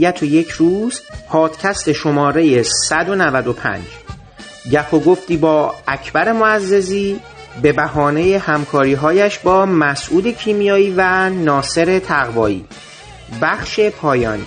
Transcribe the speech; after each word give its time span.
ابدیت 0.00 0.22
و 0.22 0.24
یک 0.24 0.50
روز 0.50 1.00
پادکست 1.28 1.92
شماره 1.92 2.62
195 2.62 3.84
گپ 4.72 4.94
و 4.94 5.00
گفتی 5.00 5.36
با 5.36 5.74
اکبر 5.88 6.32
معززی 6.32 7.20
به 7.62 7.72
بهانه 7.72 8.38
همکاریهایش 8.38 9.38
با 9.38 9.66
مسعود 9.66 10.26
کیمیایی 10.26 10.94
و 10.96 11.30
ناصر 11.30 11.98
تقوایی. 11.98 12.64
بخش 13.42 13.80
پایانی. 13.80 14.44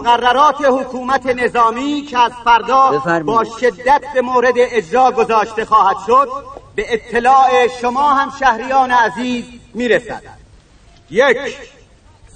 مقررات 0.00 0.64
حکومت 0.64 1.26
نظامی 1.26 2.02
که 2.02 2.18
از 2.18 2.32
فردا 2.44 3.02
با 3.24 3.44
شدت 3.44 4.02
به 4.14 4.22
مورد 4.22 4.54
اجرا 4.56 5.10
گذاشته 5.10 5.64
خواهد 5.64 5.96
شد 6.06 6.28
به 6.74 6.94
اطلاع 6.94 7.66
شما 7.80 8.12
هم 8.12 8.32
شهریان 8.40 8.90
عزیز 8.90 9.44
می‌رسد. 9.74 10.22
یک 11.10 11.36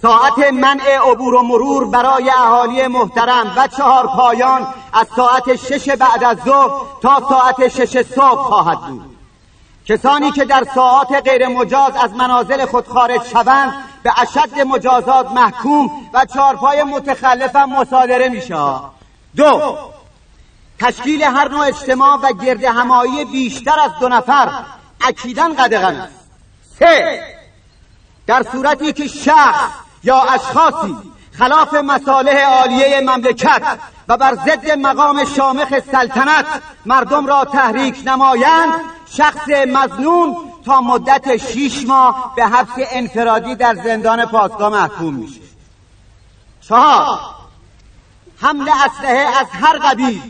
ساعت 0.03 0.39
منع 0.39 0.99
عبور 1.11 1.35
و 1.35 1.43
مرور 1.43 1.85
برای 1.85 2.31
اهالی 2.31 2.87
محترم 2.87 3.53
و 3.57 3.69
چهار 3.69 4.07
پایان 4.07 4.67
از 4.93 5.07
ساعت 5.17 5.57
شش 5.57 5.89
بعد 5.89 6.25
از 6.25 6.39
ظهر 6.45 6.71
تا 7.03 7.23
ساعت 7.29 7.69
شش 7.69 8.03
صبح 8.03 8.43
خواهد 8.43 8.79
بود. 8.79 9.17
کسانی 9.87 10.33
که 10.33 10.45
در 10.45 10.65
ساعات 10.75 11.13
غیر 11.29 11.49
مجاز 11.49 11.93
از 12.03 12.13
منازل 12.13 12.67
خود 12.67 12.89
خارج 12.89 13.23
شوند 13.23 13.94
به 14.05 14.13
اشد 14.21 14.61
مجازات 14.61 15.33
محکوم 15.33 15.91
و 16.13 16.25
چارپای 16.35 16.83
متخلف 16.83 17.57
هم 17.57 17.73
مصادره 17.73 18.29
میشه. 18.29 18.57
دو 19.37 19.79
تشکیل 20.79 21.23
هر 21.23 21.49
نوع 21.49 21.67
اجتماع 21.67 22.19
و 22.23 22.33
گرد 22.33 22.65
همایی 22.65 23.25
بیشتر 23.25 23.81
از 23.81 23.91
دو 24.01 24.09
نفر 24.09 24.65
اکیدن 25.01 25.55
قدغن 25.55 25.97
است. 25.97 26.31
سه 26.79 27.23
در 28.27 28.43
صورتی 28.53 28.93
که 28.93 29.07
شخص 29.07 29.71
یا 30.05 30.23
اشخاصی 30.23 30.97
خلاف 31.39 31.75
مصالح 31.75 32.45
عالیه 32.45 33.01
مملکت 33.01 33.63
و 34.09 34.17
بر 34.17 34.35
ضد 34.35 34.71
مقام 34.71 35.25
شامخ 35.25 35.69
سلطنت 35.93 36.47
مردم 36.87 37.27
را 37.27 37.45
تحریک 37.45 38.03
نمایند 38.07 38.73
شخص 39.17 39.49
مزنون 39.49 40.37
تا 40.65 40.81
مدت 40.81 41.37
شیش 41.37 41.87
ماه 41.87 42.33
به 42.37 42.47
حبس 42.47 42.87
انفرادی 42.93 43.55
در 43.55 43.75
زندان 43.75 44.27
پاسگاه 44.27 44.73
محکوم 44.73 45.15
میشه. 45.15 45.41
چهار 46.61 47.19
حمل 48.41 48.69
اسلحه 48.69 49.41
از 49.41 49.47
هر 49.51 49.79
قبیل. 49.79 50.23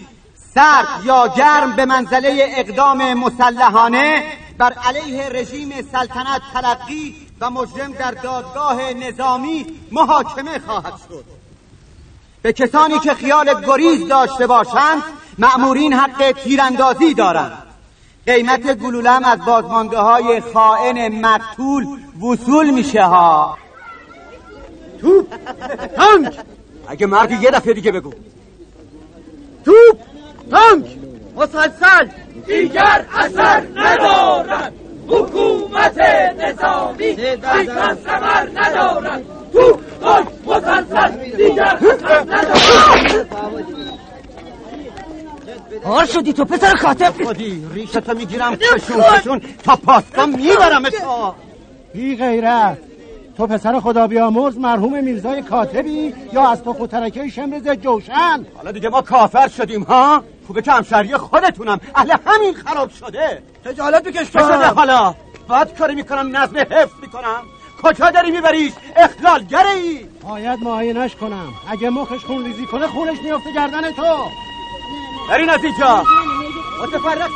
سرد 0.54 1.04
یا 1.04 1.28
گرم 1.28 1.76
به 1.76 1.84
منزله 1.84 2.46
اقدام 2.56 3.14
مسلحانه 3.14 4.22
بر 4.58 4.72
علیه 4.72 5.28
رژیم 5.28 5.72
سلطنت 5.92 6.42
تلقی 6.54 7.16
و 7.40 7.50
مجرم 7.50 7.92
در 7.92 8.10
دادگاه 8.10 8.92
نظامی 8.92 9.66
محاکمه 9.92 10.58
خواهد 10.58 10.94
شد. 11.08 11.24
به 12.42 12.52
کسانی 12.52 12.98
که 12.98 13.14
خیال 13.14 13.64
گریز 13.66 14.08
داشته 14.08 14.46
باشند 14.46 15.02
مأمورین 15.38 15.92
حق 15.92 16.32
تیراندازی 16.32 17.14
دارند. 17.14 17.63
قیمت 18.26 18.74
گلولم 18.78 19.24
از 19.24 19.38
بازمانده 19.46 19.98
های 19.98 20.40
خائن 20.40 21.20
مقتول 21.20 21.86
وصول 22.22 22.70
میشه 22.70 23.02
ها. 23.02 23.58
توپ! 25.00 25.26
تانک! 25.96 26.38
اگه 26.88 27.06
مردی 27.06 27.34
یه 27.34 27.50
دفعه 27.50 27.74
دیگه 27.74 27.92
بگو. 27.92 28.12
توپ! 29.64 29.98
تانک! 30.50 30.86
مسلسل 31.36 32.08
دیگر 32.46 33.04
اثر 33.14 33.62
ندارد. 33.74 34.72
حکومت 35.08 35.98
نظامی 36.38 37.14
دیگر 37.14 37.96
سمر 38.04 38.48
ندارد. 38.54 39.22
تو 39.52 39.78
تانک! 40.00 40.26
مسلسل 40.46 41.36
دیگر 41.36 41.78
اثر 41.92 42.20
ندارد. 42.20 44.03
آر 45.84 46.06
شدی 46.06 46.32
تو 46.32 46.44
پسر 46.44 46.76
خاطب 46.76 47.24
خودی 47.24 47.66
ریشتو 47.72 48.14
می‌گیرم 48.14 48.56
کشون 48.56 49.02
کشون 49.02 49.40
تا 49.64 49.76
پاستا 49.76 50.26
می‌برم 50.26 50.88
تو 50.88 51.34
بی 51.94 52.16
غیرت. 52.16 52.78
تو 53.36 53.46
پسر 53.46 53.80
خدا 53.80 54.06
بیامرز 54.06 54.58
مرحوم 54.58 55.04
میرزای 55.04 55.42
کاتبی 55.42 56.14
یا 56.32 56.50
از 56.50 56.62
تو 56.62 56.72
خودترکه 56.72 57.28
شمرز 57.28 57.68
جوشن. 57.68 58.46
حالا 58.56 58.72
دیگه 58.72 58.88
ما 58.88 59.02
کافر 59.02 59.48
شدیم 59.48 59.82
ها؟ 59.82 60.24
خوبه 60.46 60.62
که 60.62 60.72
همشهری 60.72 61.16
خودتونم. 61.16 61.80
اهل 61.94 62.16
همین 62.26 62.54
خراب 62.54 62.90
شده. 62.90 63.42
خجالت 63.64 64.02
بکش 64.02 64.30
تو 64.30 64.38
شده 64.38 64.66
حالا. 64.66 65.14
بعد 65.48 65.78
کاری 65.78 65.94
می‌کنم 65.94 66.36
نظم 66.36 66.58
حفظ 66.58 66.92
می‌کنم. 67.02 67.42
کجا 67.82 68.10
داری 68.10 68.30
میبریش؟ 68.30 68.72
اخلالگره 68.96 69.70
ای 69.70 70.06
باید 70.22 70.62
معاینش 70.62 71.16
کنم. 71.16 71.52
اگه 71.70 71.90
مخش 71.90 72.24
خون 72.24 72.44
ریزی 72.44 72.66
کنه 72.66 72.86
خونش 72.86 73.18
میفته 73.24 73.52
گردن 73.54 73.90
تو. 73.92 74.02
برین 75.28 75.50
از 75.50 75.64
اینجا 75.64 76.04
متفرق 76.82 77.30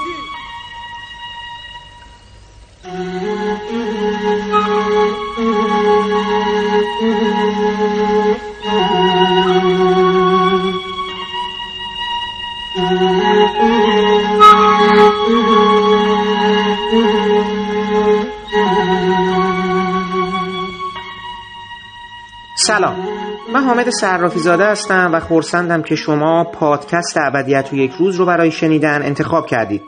سلام. 22.55 23.28
من 23.53 23.65
حامد 23.65 23.91
صرافی 23.91 24.41
زاده 24.41 24.67
هستم 24.67 25.11
و 25.13 25.21
خورسندم 25.21 25.83
که 25.83 25.97
شما 25.97 26.45
پادکست 26.45 27.17
ابدیت 27.27 27.73
و 27.73 27.77
یک 27.77 27.93
روز 27.99 28.17
رو 28.17 28.27
برای 28.27 28.51
شنیدن 28.51 29.03
انتخاب 29.03 29.47
کردید. 29.47 29.83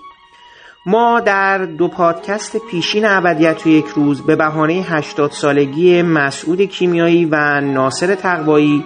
ما 0.87 1.21
در 1.21 1.59
دو 1.59 1.89
پادکست 1.89 2.57
پیشین 2.71 3.05
ابدیت 3.05 3.67
و 3.67 3.69
یک 3.69 3.87
روز 3.87 4.23
به 4.23 4.37
بهانه 4.37 4.73
80 4.73 5.31
سالگی 5.31 6.03
مسعود 6.03 6.63
کیمیایی 6.63 7.25
و 7.25 7.61
ناصر 7.61 8.15
تقوایی 8.15 8.85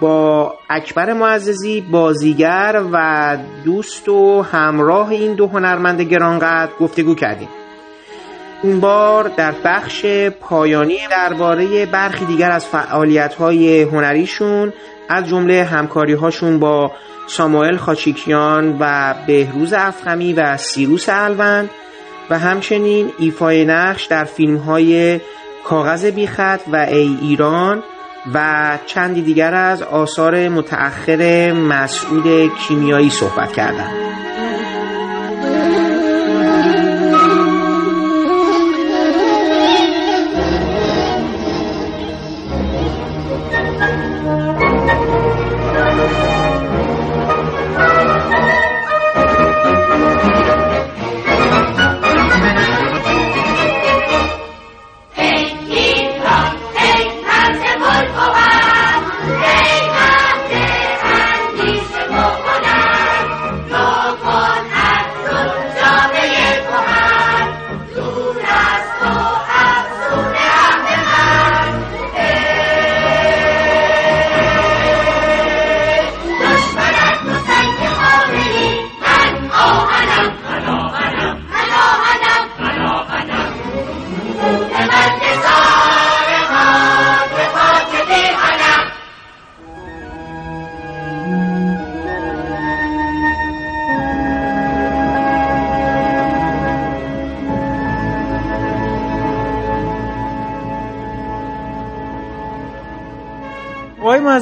با 0.00 0.54
اکبر 0.70 1.12
معززی 1.12 1.80
بازیگر 1.80 2.82
و 2.92 3.38
دوست 3.64 4.08
و 4.08 4.42
همراه 4.42 5.08
این 5.08 5.34
دو 5.34 5.46
هنرمند 5.46 6.00
گرانقدر 6.00 6.72
گفتگو 6.80 7.14
کردیم. 7.14 7.48
این 8.64 8.80
بار 8.80 9.30
در 9.36 9.54
بخش 9.64 10.06
پایانی 10.40 10.98
درباره 11.10 11.86
برخی 11.86 12.24
دیگر 12.24 12.50
از 12.50 12.66
فعالیت‌های 12.66 13.82
هنریشون 13.82 14.72
از 15.08 15.28
جمله 15.28 15.64
همکاری‌هاشون 15.64 16.58
با 16.58 16.92
ساموئل 17.26 17.76
خاچیکیان 17.76 18.76
و 18.80 19.14
بهروز 19.26 19.72
افخمی 19.72 20.32
و 20.32 20.56
سیروس 20.56 21.08
الوند 21.08 21.70
و 22.30 22.38
همچنین 22.38 23.12
ایفای 23.18 23.64
نقش 23.64 24.04
در 24.04 24.24
فیلم‌های 24.24 25.20
کاغذ 25.64 26.04
بیخط 26.04 26.60
و 26.72 26.76
ای 26.76 27.18
ایران 27.22 27.82
و 28.34 28.78
چندی 28.86 29.22
دیگر 29.22 29.54
از 29.54 29.82
آثار 29.82 30.48
متأخر 30.48 31.52
مسعود 31.52 32.56
کیمیایی 32.56 33.10
صحبت 33.10 33.52
کردند. 33.52 34.23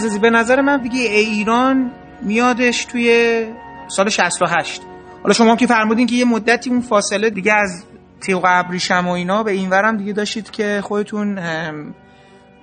معززی 0.02 0.18
به 0.18 0.30
نظر 0.30 0.60
من 0.60 0.82
دیگه 0.82 1.00
ایران 1.00 1.90
میادش 2.22 2.84
توی 2.84 3.46
سال 3.88 4.08
68 4.08 4.82
حالا 5.22 5.34
شما 5.34 5.50
هم 5.50 5.56
که 5.56 5.66
فرمودین 5.66 6.06
که 6.06 6.14
یه 6.14 6.24
مدتی 6.24 6.70
اون 6.70 6.80
فاصله 6.80 7.30
دیگه 7.30 7.52
از 7.52 7.84
تیغ 8.20 8.44
ابریشم 8.44 9.08
و 9.08 9.10
اینا 9.10 9.42
به 9.42 9.52
این 9.52 9.70
ورم 9.70 9.96
دیگه 9.96 10.12
داشتید 10.12 10.50
که 10.50 10.80
خودتون 10.84 11.38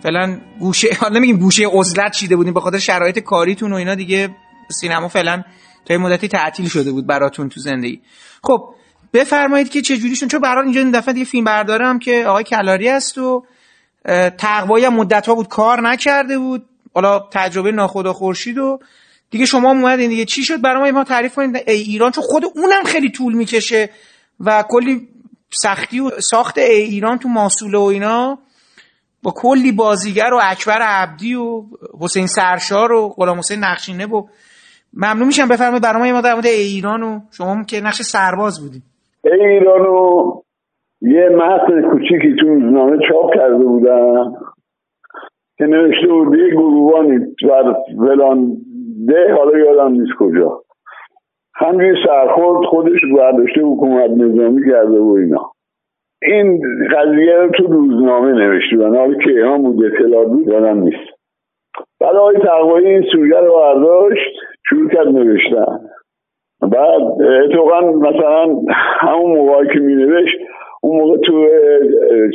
فعلا 0.04 0.38
گوشه 0.60 0.88
حالا 1.00 1.18
نمیگیم 1.20 1.38
گوشه 1.38 1.68
عزلت 1.74 2.12
چیده 2.12 2.36
بودیم 2.36 2.54
به 2.54 2.60
خاطر 2.60 2.78
شرایط 2.78 3.20
کاریتون 3.20 3.74
و 3.74 3.76
اینا 3.76 3.96
دیگه 3.96 4.30
سینما 4.72 5.08
فعلا 5.08 5.44
تا 5.86 5.94
یه 5.94 6.00
مدتی 6.00 6.28
تعطیل 6.28 6.68
شده 6.68 6.92
بود 6.92 7.08
براتون 7.08 7.50
تو 7.50 7.60
زندگی. 7.60 8.02
خب 8.44 8.74
بفرمایید 9.14 9.70
که 9.70 9.82
چه 9.82 9.98
جوریشون 9.98 10.30
چون 10.30 10.42
برای 10.42 10.64
اینجا 10.64 10.82
این 10.82 10.92
دفعه 10.92 11.14
دیگه 11.14 11.26
فیلم 11.26 11.44
بردارم 11.44 12.00
که 12.00 12.26
آقای 12.28 12.44
کلاری 12.44 12.88
هست 12.88 13.18
و 13.18 13.46
تقوایی 14.38 14.90
مدت 14.90 15.28
ها 15.28 15.36
بود 15.36 15.48
کار 15.48 15.82
نکرده 15.82 16.38
بود. 16.38 16.69
حالا 16.94 17.20
تجربه 17.32 17.72
ناخدا 17.72 18.14
خورشید 18.14 18.58
و 18.58 18.80
دیگه 19.30 19.46
شما 19.46 19.70
اومدین 19.70 20.10
دیگه. 20.10 20.26
چی 20.26 20.44
شد؟ 20.44 20.62
برای 20.62 20.92
ما 20.92 21.04
تعریف 21.04 21.36
کنید 21.36 21.56
ای 21.68 21.82
ایران 21.82 22.12
چون 22.12 22.24
خود 22.28 22.44
اونم 22.56 22.84
خیلی 22.86 23.12
طول 23.12 23.34
می‌کشه 23.34 23.90
و 24.40 24.64
کلی 24.70 25.08
سختی 25.50 26.00
و 26.00 26.10
ساخت 26.10 26.58
ای 26.58 26.82
ایران 26.82 27.18
تو 27.18 27.30
ماسوله 27.30 27.78
و 27.78 27.82
اینا. 27.82 28.38
با 29.24 29.34
کلی 29.36 29.72
بازیگر 29.72 30.34
و 30.34 30.40
اکبر 30.44 30.82
عبدی 30.82 31.36
و 31.36 31.64
حسین 32.02 32.28
سرشار 32.28 32.92
و 32.92 33.10
غلام 33.10 33.38
حسین 33.38 33.60
نقشینه 33.60 34.06
و 34.06 34.28
ممنون 34.94 35.28
میشم. 35.28 35.48
بفرمایید 35.48 35.84
برای 35.84 36.12
ما 36.12 36.22
در 36.22 36.34
مورد 36.34 36.46
ای 36.46 36.62
ایران 36.62 37.04
و 37.04 37.20
شما 37.32 37.64
که 37.64 37.82
نقش 37.82 38.02
سرباز 38.02 38.62
بودیم 38.62 38.84
ای 39.24 39.46
ایران 39.46 39.86
و 39.86 40.34
یه 41.02 41.30
متن 41.36 41.90
کوچیکی 41.92 42.36
تو 42.40 42.48
روزنامه 42.48 42.98
چاپ 43.10 43.34
کرده 43.36 43.64
بودن 43.64 44.34
که 45.60 45.66
نوشته 45.66 46.08
بود 46.08 46.40
یه 46.40 46.50
گروهانی 46.50 47.20
در 47.20 47.76
فلان 47.98 48.58
ده 49.08 49.34
حالا 49.34 49.58
یادم 49.58 49.92
نیست 49.92 50.12
کجا. 50.20 50.62
همجوری 51.56 51.96
سرخورد 52.06 52.66
خودش 52.66 53.00
برداشته 53.18 53.62
حکومت 53.62 54.10
نظامی 54.10 54.72
کرده 54.72 55.00
و 55.00 55.18
اینا. 55.20 55.52
این 56.22 56.62
قضیه 56.96 57.38
رو 57.38 57.50
تو 57.50 57.64
روزنامه 57.64 58.32
نوشته 58.32 58.76
بودن. 58.76 58.96
حالا 58.96 59.14
که 59.14 59.30
ایران 59.30 59.64
بود 59.64 59.86
اطلاع 59.86 60.26
بود 60.26 60.48
یادم 60.48 60.80
نیست. 60.80 61.10
بعد 62.02 62.16
آقای 62.16 62.38
تقوایی 62.38 62.88
این 62.88 63.04
سویه 63.12 63.40
رو 63.40 63.54
برداشت 63.54 64.36
شروع 64.70 64.90
کرد 64.90 65.08
نوشتن. 65.08 65.80
بعد 66.62 67.02
اتفاقا 67.44 67.82
مثلا 67.82 68.56
همون 69.00 69.32
موقعی 69.38 69.68
که 69.68 69.80
می 69.80 69.96
نوشت 69.96 70.38
اون 70.82 71.02
موقع 71.02 71.18
تو 71.18 71.48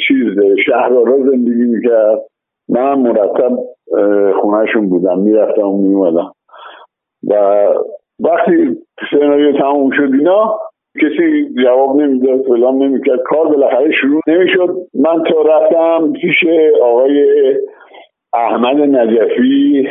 چیز 0.08 0.56
شهرارا 0.66 1.18
زندگی 1.18 1.64
می‌کرد. 1.64 2.18
من 2.68 2.94
مرتب 2.94 3.58
خونهشون 4.40 4.88
بودم. 4.88 5.18
می‌رفتم 5.18 5.68
و 5.68 5.76
میومدم 5.76 6.32
و 7.30 7.34
وقتی 8.20 8.76
سناریو 9.10 9.52
تموم 9.52 9.90
شد 9.90 10.10
اینا 10.12 10.58
کسی 11.02 11.54
جواب 11.64 11.96
نمی‌داد 11.96 12.42
فلان 12.42 12.74
نمی‌کرد. 12.74 13.22
کار 13.22 13.48
بالاخره 13.48 13.92
شروع 13.92 14.20
نمی‌شد. 14.26 14.76
من 14.94 15.22
تا 15.22 15.42
رفتم 15.42 16.12
پیش 16.12 16.34
آقای 16.82 17.24
احمد 18.32 18.76
نجفی 18.76 19.88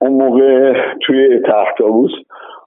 اون 0.00 0.12
موقع 0.12 0.72
توی 1.06 1.40
تختابوس 1.40 2.10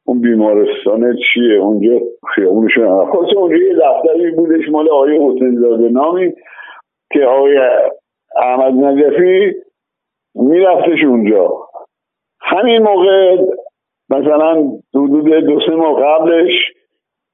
اون 0.06 0.22
بیمارستان 0.22 1.16
چیه؟ 1.16 1.60
اونجا 1.60 2.00
خیابونشون 2.36 3.06
خلاص 3.06 3.34
اونجا 3.36 3.58
یه 3.58 3.76
دفتری 3.76 4.32
بودش 4.32 4.70
مال 4.70 4.90
آقای 4.90 5.18
حسین 5.18 5.56
زاده 5.56 5.90
نامی 5.90 6.34
که 7.14 7.26
آقای 7.26 7.60
احمد 8.36 8.74
نجفی 8.74 9.54
میرفتش 10.36 11.04
اونجا. 11.08 11.50
همین 12.42 12.82
موقع 12.84 13.38
مثلا 14.10 14.62
حدود 14.96 15.26
دو 15.46 15.60
سه 15.66 15.72
ماه 15.76 16.02
قبلش 16.04 16.54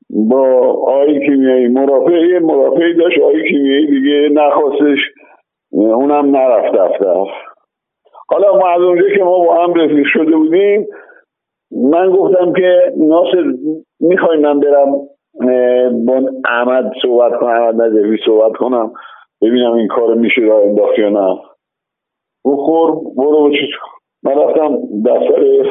با 0.09 0.41
آقای 0.71 1.25
کیمیایی 1.25 1.67
مرافعه 1.67 2.39
مرافعی 2.39 2.93
داشت 2.93 3.19
آقای 3.19 3.49
کیمیایی 3.49 3.87
دیگه 3.87 4.29
نخواستش 4.33 4.99
اونم 5.71 6.35
نرفت 6.35 6.75
دفتر. 6.75 7.25
حالا 8.29 8.57
ما 8.57 8.69
از 8.69 8.81
اونجا 8.81 9.09
که 9.17 9.23
ما 9.23 9.39
با 9.39 9.63
هم 9.63 9.73
رفیق 9.73 10.07
شده 10.13 10.35
بودیم 10.35 10.87
من 11.71 12.09
گفتم 12.09 12.53
که 12.53 12.93
ناصر 12.97 13.43
می‌خوای 13.99 14.37
من 14.37 14.59
برم 14.59 14.91
با 16.05 16.21
احمد 16.45 16.91
صحبت 17.01 17.39
کنم 17.39 17.49
احمد 17.49 17.81
نجفی 17.81 18.17
صحبت 18.25 18.57
کنم. 18.57 18.93
ببینم 19.41 19.73
این 19.73 19.87
کار 19.87 20.15
میشه 20.15 20.41
راه 20.41 20.61
انداخت 20.61 20.99
یا 20.99 21.09
نه. 21.09 21.39
بخور 22.45 22.91
برو 23.17 23.51
من 24.23 24.31
رفتم 24.31 24.77
دفتر 25.05 25.65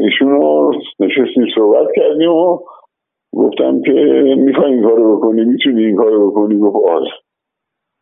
ایشون 0.00 0.30
رو 0.30 0.72
نشستیم 1.00 1.46
صحبت 1.54 1.86
کردیم 1.96 2.32
و 2.32 2.58
گفتم 3.34 3.82
که 3.82 3.92
می‌خوای 4.38 4.72
این 4.72 4.82
کارو 4.82 5.16
بکنی 5.16 5.44
می‌تونی 5.44 5.84
این 5.84 5.96
کارو 5.96 6.30
بکنی 6.30 6.58
گفت 6.58 6.88
آره. 6.88 7.10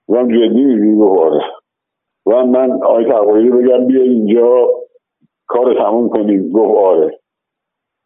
و 0.09 0.25
جدی 0.25 0.65
میگی؟ 0.65 0.97
گفت 1.00 1.21
آره. 1.21 1.45
و 2.27 2.47
من 2.47 2.73
آقای 2.83 3.05
تقوایی 3.05 3.50
بگم 3.50 3.87
بیا 3.87 4.03
اینجا 4.03 4.69
کار 5.47 5.75
تموم 5.75 6.09
کنیم. 6.09 6.53
گفت 6.53 6.79
آره. 6.79 7.19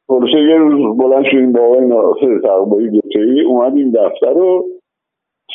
خلاصه 0.09 0.43
یه 0.49 0.57
روز 0.57 0.99
بلند 0.99 1.25
شدیم 1.25 1.53
با 1.53 1.61
آقای 1.61 1.81
ناصر 1.81 2.41
تقوایی 2.45 2.91
دوتایی 2.91 3.41
اومدیم 3.41 3.91
دفتر 3.91 4.33
رو 4.33 4.65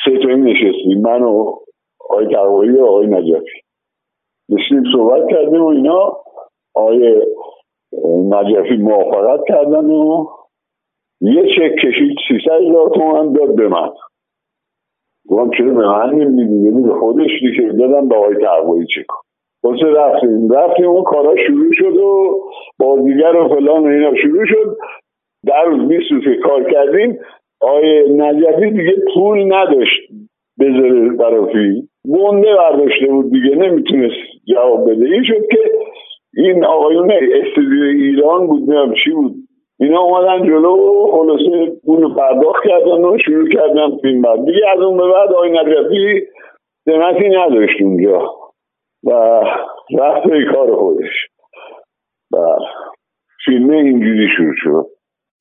سه 0.05 0.17
تایی 0.17 0.35
نشستیم 0.35 1.01
من 1.01 1.21
و 1.21 1.53
آقای 1.99 2.27
تقوایی 2.27 2.71
و 2.71 2.85
آقای 2.85 3.07
نجفی. 3.07 3.61
نشستیم 4.49 4.83
صحبت 4.93 5.29
کردیم 5.29 5.63
و 5.63 5.67
اینا. 5.67 6.17
آقای 6.75 7.25
نجفی 8.29 8.77
موافقت 8.77 9.39
کردن 9.47 9.85
و 9.85 10.25
یه 11.21 11.43
چک 11.43 11.75
کشید 11.75 12.17
سیصد 12.27 12.61
هزار 12.69 12.89
تومن 12.89 13.33
داد 13.33 13.55
به 13.55 13.67
من. 13.67 13.89
گفتم 15.29 15.57
چرا 15.57 15.73
به 15.73 15.87
من 15.87 16.13
نمیدی؟ 16.13 16.55
یعنی 16.55 16.83
به 16.83 16.99
خودش 16.99 17.31
دیگه 17.41 17.71
دادم 17.71 18.09
به 18.09 18.15
آقای 18.15 18.35
تقوایی 18.35 18.85
چک 18.85 19.07
واسه 19.63 19.85
رفتیم. 19.85 20.49
رفتیم 20.49 20.87
اون 20.87 21.03
کارا 21.03 21.35
شروع 21.47 21.73
شد 21.73 21.97
و 21.97 22.41
بازیگر 22.79 23.35
و 23.35 23.47
فلان 23.47 23.83
و 23.83 23.87
اینا 23.87 24.15
شروع 24.15 24.45
شد. 24.45 24.77
در 25.45 25.63
روز 25.63 25.87
بیست 25.87 26.11
روز 26.11 26.23
که 26.23 26.35
کار 26.43 26.71
کردیم 26.71 27.19
آقای 27.61 28.03
نجفی 28.09 28.71
دیگه 28.71 28.95
پول 29.13 29.53
نداشت 29.53 30.01
بذاره 30.59 31.09
برای 31.09 31.51
فیلم. 31.51 31.87
گنده 32.13 32.55
برداشته 32.55 33.07
بود 33.07 33.31
دیگه 33.31 33.55
نمی‌تونست 33.55 34.15
جواب 34.47 34.91
بده. 34.91 35.05
این 35.05 35.23
شد 35.23 35.47
که 35.51 35.59
این 36.37 36.65
آقایون 36.65 37.11
استودیو 37.11 37.83
ایران 37.83 38.47
بود 38.47 38.69
نمیم 38.69 38.93
چی 39.03 39.11
بود. 39.11 39.35
اینا 39.79 39.99
اومدن 39.99 40.47
جلو 40.47 40.75
و 40.75 41.11
خلاصه 41.11 41.71
اون 41.83 42.15
پرداخت 42.15 42.63
کردن 42.63 43.05
و 43.05 43.17
شروع 43.25 43.49
کردن 43.49 43.97
فیلم 44.01 44.21
بعد. 44.21 44.45
دیگه 44.45 44.69
از 44.77 44.81
اون 44.81 44.97
به 44.97 45.03
بعد 45.03 45.33
آقای 45.33 45.51
نجفی 45.51 46.27
سمتی 46.85 47.29
نداشت 47.29 47.81
اونجا 47.81 48.31
و 49.03 49.11
رفت 49.99 50.27
به 50.27 50.45
کار 50.53 50.75
خودش. 50.75 51.27
و 52.33 52.37
فیلم 53.45 53.69
اینجوری 53.69 54.27
شروع 54.37 54.53
شد. 54.57 54.85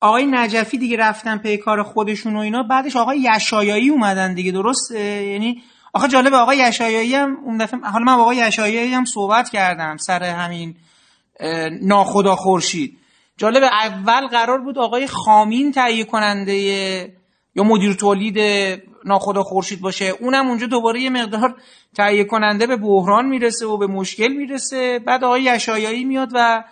آقای 0.01 0.25
نجفی 0.25 0.77
دیگه 0.77 0.97
رفتن 0.97 1.37
پی 1.37 1.57
کار 1.57 1.83
خودشون 1.83 2.35
و 2.35 2.39
اینا. 2.39 2.63
بعدش 2.63 2.95
آقای 2.95 3.19
یشایایی 3.35 3.89
اومدن 3.89 4.33
دیگه 4.33 4.51
درست؟ 4.51 4.91
یعنی 4.91 5.63
آخه 5.93 6.07
جالب 6.07 6.33
آقای 6.33 6.57
یشایایی 6.57 7.15
هم 7.15 7.37
اون 7.45 7.57
دفعه 7.57 7.79
حالا 7.79 8.05
من 8.05 8.15
با 8.15 8.21
آقای 8.21 8.37
یشایایی 8.37 8.93
هم 8.93 9.05
صحبت 9.05 9.49
کردم 9.49 9.97
سر 9.97 10.23
همین 10.23 10.75
ناخدا 11.81 12.35
خورشید. 12.35 12.97
جالب 13.37 13.63
اول 13.63 14.27
قرار 14.27 14.61
بود 14.61 14.77
آقای 14.77 15.07
خامین 15.07 15.71
تهیه 15.71 16.03
کننده 16.03 16.55
یا 17.55 17.63
مدیر 17.63 17.93
تولید 17.93 18.37
ناخدا 19.05 19.43
خورشید 19.43 19.81
باشه. 19.81 20.05
اونم 20.05 20.47
اونجا 20.47 20.67
دوباره 20.67 21.01
یه 21.01 21.09
مقدار 21.09 21.55
تهیه 21.95 22.23
کننده 22.23 22.67
به 22.67 22.77
بحران 22.77 23.25
می‌رسه 23.25 23.65
و 23.65 23.77
به 23.77 23.87
مشکل 23.87 24.27
می‌رسه. 24.27 24.99
بعد 24.99 25.23
آقای 25.23 25.43
یشایایی 25.43 26.03
میاد 26.03 26.29
و 26.33 26.63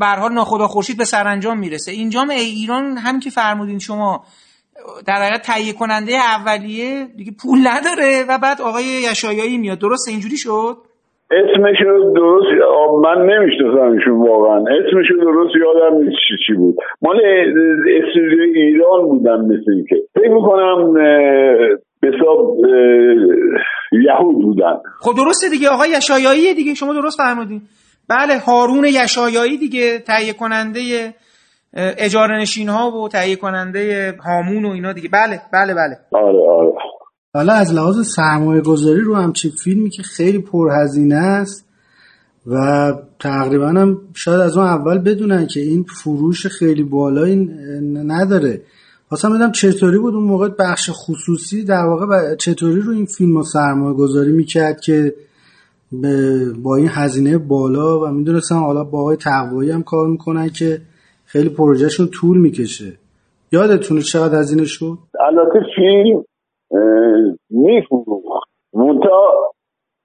به 0.00 0.06
حال 0.06 0.32
ناخدا 0.32 0.66
خورشید 0.66 0.98
به 0.98 1.04
سرانجام 1.04 1.58
می‌رسه. 1.58 1.92
اینجام 1.92 2.30
ای 2.30 2.36
ایران 2.36 2.84
هم 2.98 3.20
که 3.20 3.30
فرمودین 3.30 3.78
شما 3.78 4.20
در 5.06 5.14
حقیقت 5.14 5.42
تهیه 5.46 5.72
کننده 5.72 6.12
اولیه 6.12 7.06
دیگه 7.16 7.32
پول 7.42 7.58
نداره 7.58 8.24
و 8.28 8.38
بعد 8.42 8.60
آقای 8.60 8.84
یشایایی 8.84 9.58
میاد. 9.58 9.78
درست 9.78 10.08
اینجوری 10.08 10.36
شد؟ 10.36 10.76
اسمش 11.30 11.76
رو 11.86 12.12
درست 12.12 12.46
من 13.04 13.18
نمی‌شناسم 13.30 13.92
ایشون 13.92 14.28
واقعا. 14.28 14.58
اسمش 14.58 15.06
رو 15.10 15.20
درست 15.20 15.54
یادم 15.56 15.96
نیست 15.96 16.16
چی 16.28 16.34
چی 16.46 16.54
بود. 16.54 16.76
مال 17.02 17.16
استودیو 17.98 18.42
ایران 18.54 19.08
بودن 19.08 19.40
مثل 19.40 19.72
اینکه. 19.76 19.96
فکر 20.14 20.28
می‌کنم 20.28 20.92
به 20.92 22.08
حساب 22.08 22.56
یهود 23.92 24.42
بودن. 24.42 24.76
خب 25.00 25.12
درسته 25.16 25.48
دیگه. 25.50 25.68
آقای 25.68 25.90
یشایایی 25.90 26.54
دیگه. 26.54 26.74
شما 26.74 26.92
درست 26.92 27.16
فرمودین. 27.16 27.60
بله 28.08 28.38
هارون 28.38 28.84
یشایایی 28.84 29.58
دیگه 29.58 29.98
تهیه 29.98 30.32
کننده 30.32 31.14
اجاره 31.74 32.40
نشین 32.40 32.68
ها 32.68 32.90
و 32.90 33.08
تهیه 33.08 33.36
کننده 33.36 34.14
هامون 34.24 34.64
و 34.64 34.68
اینا 34.68 34.92
دیگه. 34.92 35.08
بله 35.08 35.40
بله 35.52 35.74
بله. 35.74 35.98
آره 36.12 36.50
آره. 36.50 36.72
حالا 37.34 37.52
از 37.52 37.74
لحاظ 37.74 38.06
سرمایه 38.06 38.60
گذاری 38.60 39.00
رو 39.00 39.14
همچین 39.14 39.50
فیلمی 39.64 39.90
که 39.90 40.02
خیلی 40.02 40.38
پرهزینه 40.38 41.14
است 41.14 41.68
و 42.46 42.56
تقریبا 43.20 43.68
هم 43.68 43.98
شاید 44.14 44.40
از 44.40 44.56
اون 44.56 44.66
اول 44.66 44.98
بدونن 44.98 45.46
که 45.46 45.60
این 45.60 45.82
فروش 45.82 46.46
خیلی 46.46 46.82
بالایی 46.82 47.36
نداره. 47.94 48.60
خواستم 49.08 49.34
بدم 49.34 49.52
چطوری 49.52 49.98
بود 49.98 50.14
اون 50.14 50.24
موقع 50.24 50.48
بخش 50.58 50.90
خصوصی 50.92 51.64
در 51.64 51.84
واقع 51.84 52.34
چطوری 52.34 52.80
رو 52.80 52.92
این 52.92 53.06
فیلم 53.06 53.36
رو 53.36 53.42
سرمایه 53.42 53.96
گذاری 53.96 54.32
می‌کرد 54.32 54.80
که 54.80 55.14
با 56.64 56.76
این 56.76 56.88
هزینه 56.90 57.38
بالا 57.38 58.00
و 58.00 58.06
می‌دونستم 58.08 58.54
حالا 58.54 58.84
با 58.84 59.00
آقای 59.00 59.16
تقوایی 59.16 59.70
هم 59.70 59.82
کار 59.82 60.06
می‌کنن 60.08 60.48
که 60.58 60.78
خیلی 61.24 61.48
پروژهشون 61.48 62.06
طول 62.06 62.38
می‌کشه. 62.38 62.92
یادتونه 63.52 64.00
چقدر 64.00 64.38
هزینه 64.38 64.64
شد؟ 64.64 64.98
البته 65.20 65.60
فیلم 65.76 66.24
میفروخت 67.50 68.48
منتها 68.74 69.52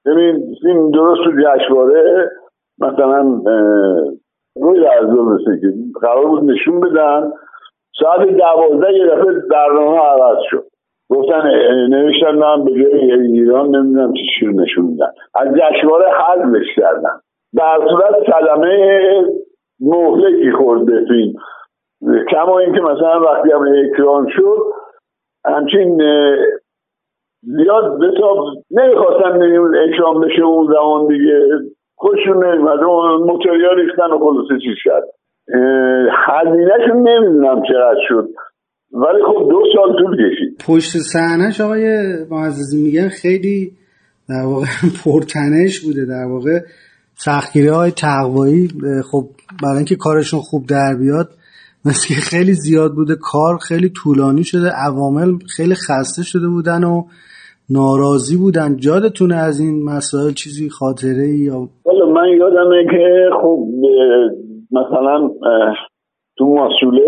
ببین 0.06 0.56
فیلم 0.62 0.92
درست 0.92 1.22
تو 1.26 1.32
جشنواره 1.32 2.32
مثلا 2.80 3.42
روی 4.62 4.80
لحظه 4.80 5.22
مثل 5.22 5.62
که 5.62 5.68
قرار 6.02 6.26
بود 6.28 6.44
نشون 6.44 6.80
بدن. 6.80 7.32
ساعت 8.00 8.20
دوازده 8.20 8.94
یه 8.94 9.06
دفعه 9.06 9.34
برنامه 9.52 9.98
عوض 9.98 10.38
شد. 10.50 10.68
گفتن 11.10 11.42
نوشتن 11.90 12.36
من 12.36 12.66
به 12.66 12.72
جای 12.72 13.12
ایران 13.12 13.76
نمی‌دونم 13.76 14.14
چی 14.14 14.26
شیر 14.40 14.50
نشون 14.50 14.86
میدن 14.86 15.12
از 15.36 15.48
جشنواره 15.48 16.06
حذفش 16.12 16.76
کردن. 16.76 17.20
در 17.56 17.80
صورت 17.90 18.16
کلمه 18.26 19.26
مهلکی 19.80 20.52
خورد 20.52 20.86
به 20.86 21.06
فیلم 21.08 21.34
کما 22.32 22.60
اینکه 22.60 22.82
مثلا 22.82 23.22
وقتی 23.22 23.52
هم 23.52 23.62
اکران 23.62 24.28
شد 24.30 24.58
همچین 25.46 26.02
زیاد 27.42 28.00
به 28.00 28.12
نمی‌خواستن 28.72 29.42
اکرام 29.76 30.22
بشه 30.22 30.42
اون 30.42 30.74
زمان 30.74 31.08
دیگه. 31.08 31.50
خوششون 32.00 32.46
نمیمد 32.46 32.84
موتوریا 33.20 33.74
ریختن 33.74 34.12
و 34.12 34.20
خلاصه 34.20 34.64
چیز 34.64 34.76
کرد 34.84 35.04
هزینهشون 36.12 37.10
نمی‌دونم 37.10 37.64
چقدر 37.64 38.00
شد. 38.08 38.28
ولی 38.92 39.24
خب 39.28 39.50
دو 39.50 39.64
سال 39.76 39.96
طول 40.00 40.16
کشید. 40.16 40.58
پشت 40.68 40.98
صحنهش 40.98 41.62
آقای 41.62 42.08
معززی 42.32 42.84
میگن 42.84 43.08
خیلی 43.08 43.72
در 44.30 44.46
واقع 44.46 44.66
پرتنش 45.06 45.80
بوده 45.80 46.06
در 46.06 46.26
واقع 46.26 46.60
سختگیری 47.16 47.68
های 47.68 47.92
تقوایی. 47.92 48.68
خب 49.12 49.24
برای 49.64 49.78
اینکه 49.78 49.96
کارشون 49.96 50.40
خوب 50.40 50.66
در 50.70 50.96
بیاد 51.00 51.30
مثل 51.86 52.14
خیلی 52.14 52.54
زیاد 52.54 52.92
بوده 52.92 53.16
کار 53.16 53.58
خیلی 53.58 53.90
طولانی 53.90 54.44
شده 54.44 54.70
عوامل 54.70 55.38
خیلی 55.56 55.76
خسته 55.76 56.24
شده 56.24 56.48
بودن 56.48 56.84
و 56.84 57.04
ناراضی 57.70 58.38
بودن. 58.38 58.78
جادتونه 58.78 59.36
از 59.36 59.60
این 59.60 59.84
مسائل 59.84 60.34
چیزی 60.34 60.70
خاطره 60.70 61.28
یا؟ 61.28 61.70
من 62.14 62.30
یادمه 62.38 62.86
که 62.92 63.30
خب 63.42 63.68
مثلا 64.72 65.30
تو 66.38 66.46
مسئوله 66.46 67.02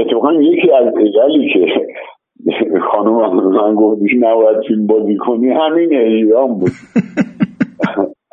اتفاقا 0.00 0.32
یکی 0.32 0.70
از 0.72 0.86
اجلی 0.86 1.52
که 1.52 1.86
خانم 2.90 3.34
من 3.36 3.74
گفتیش 3.74 4.12
نباید 4.20 4.60
فیلم 4.68 4.86
بازی 4.86 5.16
کنی 5.16 5.48
همین 5.48 5.94
ایران 5.94 6.58
بود. 6.58 6.70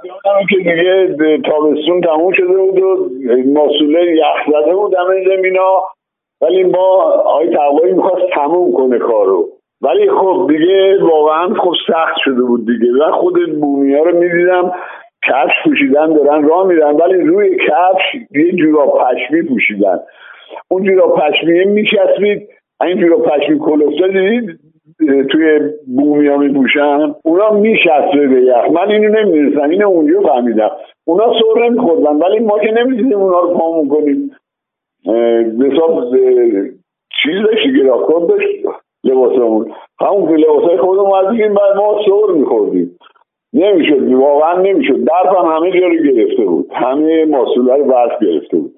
یادم 0.04 0.46
که 0.50 0.58
دیگه 0.58 1.18
تابستون 1.46 2.02
تموم 2.02 2.32
شده 2.34 2.58
بود 2.58 2.82
و 2.82 3.10
مسئوله 3.54 4.16
یخ 4.16 4.62
زده 4.64 4.76
بود 4.76 4.96
همه 4.96 5.36
زمینا 5.36 5.82
ولی 6.42 6.64
ما 6.64 7.14
آقای 7.26 7.50
تقوایی 7.50 7.94
می‌خواست 7.94 8.30
تموم 8.34 8.72
کنه 8.72 9.00
کارو. 9.00 9.50
ولی 9.82 10.10
خب 10.10 10.48
دیگه 10.50 11.04
واقعا 11.04 11.54
خب 11.54 11.74
سخت 11.88 12.16
شده 12.24 12.42
بود 12.42 12.66
دیگه. 12.66 12.94
و 12.94 13.12
خود 13.12 13.60
بومی 13.60 13.96
ها 13.96 14.04
رو 14.04 14.20
می‌دیدم 14.20 14.72
کفش 15.28 15.54
پوشیدن 15.64 16.14
دارن 16.14 16.48
راه 16.48 16.68
میرن 16.68 16.96
ولی 16.96 17.22
روی 17.22 17.58
کفش 17.58 18.16
یه 18.32 18.52
جورا 18.52 18.86
پشمی 18.86 19.42
پوشیدن. 19.42 20.00
اون 20.72 20.84
جورا 20.84 21.08
پشمیه 21.08 21.66
میشسبید 21.66 22.50
این 22.82 23.00
جورا 23.00 23.18
پشمی 23.18 23.60
کلوفته 23.60 24.08
دیدید 24.08 24.60
توی 25.28 25.60
بومی 25.98 26.28
ها 26.28 26.38
میپوشن. 26.38 27.16
اونا 27.24 27.52
میشسته 27.52 28.28
به 28.28 28.42
یخ. 28.42 28.72
من 28.72 28.92
اینو 28.92 29.10
نمی‌دونستم. 29.10 29.70
اینو 29.70 29.88
اونجا 29.88 30.22
فهمیدم. 30.22 30.72
اونا 31.06 31.34
سر 31.34 31.70
نمیخوردن. 31.70 32.16
ولی 32.16 32.40
ما 32.40 32.60
که 32.60 32.72
نمی‌دونیم 32.72 33.20
اونا 33.20 33.40
رو 33.40 33.54
پامون 33.54 33.90
کنیم. 33.90 34.32
حساب 35.62 36.16
چیز 37.24 37.36
داشت 37.46 37.68
گراکود 37.78 38.30
داشت 38.30 38.48
لباسمون. 39.04 39.72
همون 40.00 40.28
که 40.28 40.34
لباسای 40.34 40.78
خودمون 40.78 41.14
از 41.14 41.26
بعد 41.26 41.78
ما 41.78 42.02
سر 42.06 42.34
میخوردیم. 42.34 42.98
نمی‌شد. 43.54 44.14
واقعا 44.14 44.62
نمی‌شد. 44.62 45.04
درف 45.04 45.36
هم 45.38 45.46
همه 45.56 45.72
جا 45.80 45.90
گرفته 45.90 46.44
بود. 46.44 46.68
همه 46.74 47.26
ماسوله 47.26 47.76
رو 47.76 47.86
برف 47.86 48.20
گرفته 48.22 48.58
بود. 48.58 48.74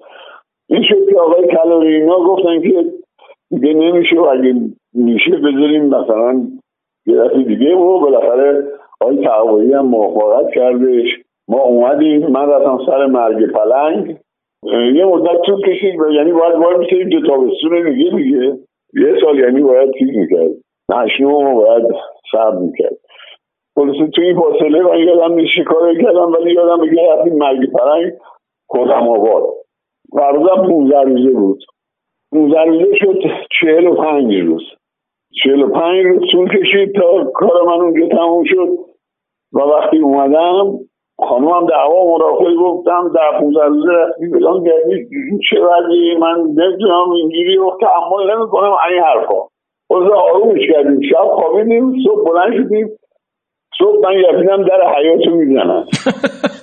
این 0.74 0.82
شد 0.82 1.08
که 1.10 1.18
آقای 1.18 1.46
کلاری 1.46 1.94
اینا 1.94 2.16
گفتن 2.16 2.60
که 2.60 2.84
دیگه 3.50 3.74
نمیشه 3.74 4.16
و 4.20 4.24
اگه 4.24 4.54
میشه 4.94 5.30
بذاریم 5.30 5.84
مثلا 5.84 6.42
یه 7.06 7.16
دفعه 7.16 7.42
دیگه 7.42 7.74
و 7.74 8.00
بالاخره 8.00 8.64
آقای 9.00 9.24
تقوایی 9.24 9.72
هم 9.72 9.86
موافقت 9.86 10.50
کردش. 10.54 11.06
ما 11.48 11.60
اومدیم 11.60 12.26
من 12.26 12.48
رفتم 12.48 12.78
سر 12.86 13.06
مرگ 13.06 13.52
پلنگ. 13.52 14.16
یه 14.94 15.04
مدت 15.04 15.42
طول 15.46 15.60
کشید 15.62 15.94
یعنی 16.14 16.32
باید 16.32 16.54
باید 16.54 16.78
میشیم 16.78 17.08
دو 17.08 17.26
تابستون 17.26 17.92
دیگه 17.92 18.10
دیگه. 18.16 18.58
یه 18.94 19.20
سال 19.24 19.38
یعنی 19.38 19.62
باید 19.62 19.90
چیز 19.98 20.08
می‌کرد. 20.08 20.50
نشنو 20.90 21.54
باید 21.54 21.84
صبر 22.32 22.58
می‌کرد. 22.58 22.96
خلاصه 23.74 24.10
توی 24.14 24.26
این 24.26 24.36
فاصله 24.40 24.82
من 24.82 24.98
یادم 24.98 25.34
نیست 25.34 25.52
کار 25.66 25.94
کردم 25.94 26.32
ولی 26.32 26.52
یادم 26.52 26.86
بگه 26.86 27.12
رفتیم 27.12 27.34
مرگ 27.34 27.72
پرنگ 27.72 28.12
کدام 28.68 29.08
آباد. 29.08 29.42
قراردادم 30.14 30.68
15 30.68 31.00
روزه 31.00 31.30
بود. 31.30 31.64
15 32.32 32.64
روزه 32.64 32.94
شد 32.94 33.18
45 33.60 34.34
روز. 34.34 34.62
45 35.44 36.06
روز 36.06 36.22
طول 36.32 36.48
کشید 36.48 36.94
تا 36.94 37.24
کار 37.34 37.66
من 37.66 37.80
اونجا 37.80 38.08
تموم 38.16 38.44
شد. 38.44 38.68
و 39.52 39.58
وقتی 39.58 39.98
اومدم 39.98 40.78
خانم 41.18 41.48
هم 41.48 41.66
دعوا 41.66 42.04
مرافعه 42.04 42.54
گفتم 42.54 43.12
در 43.14 43.40
15 43.40 43.64
روزه 43.64 43.92
رفتی 43.92 44.26
بلان 44.26 44.64
گردی 44.64 45.08
چه 45.50 45.60
وضعی 45.60 46.16
من 46.16 46.38
نمی‌دونم 46.38 47.10
اینجوری 47.10 47.56
رو 47.56 47.78
تحمل 47.80 48.36
نمی‌کنم 48.36 48.74
این 48.90 49.02
حرفا. 49.02 49.48
خلاصه 49.88 50.14
آرومش 50.14 50.60
کردیم. 50.72 51.00
شب 51.10 51.24
خوابیدیم 51.24 51.94
صبح 52.04 52.24
بلند 52.30 52.52
شدیم. 52.52 52.88
صبح 53.78 54.08
من 54.08 54.18
یقینم 54.18 54.62
در 54.62 54.94
حیاتو 54.96 55.30
می‌زنم. 55.30 55.84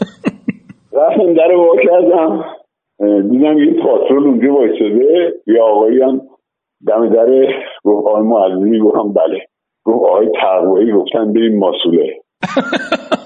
رفتم 0.93 1.33
در 1.33 1.55
وا 1.55 1.75
کردم 1.75 2.45
دیدم 3.01 3.57
یه 3.57 3.73
پاترول 3.83 4.27
اونجا 4.27 4.53
وایساده 4.53 5.33
یه 5.47 5.61
آقایی 5.61 6.01
هم 6.01 6.21
دم 6.87 7.09
در 7.09 7.53
گفت 7.83 8.07
آقای 8.07 8.23
معلمی 8.23 8.79
گفتم 8.79 9.13
بله. 9.13 9.39
گفت 9.85 10.05
آقای 10.09 10.29
تقوایی 10.41 10.91
گفتن 10.91 11.33
بریم 11.33 11.59
ماسوله. 11.59 12.21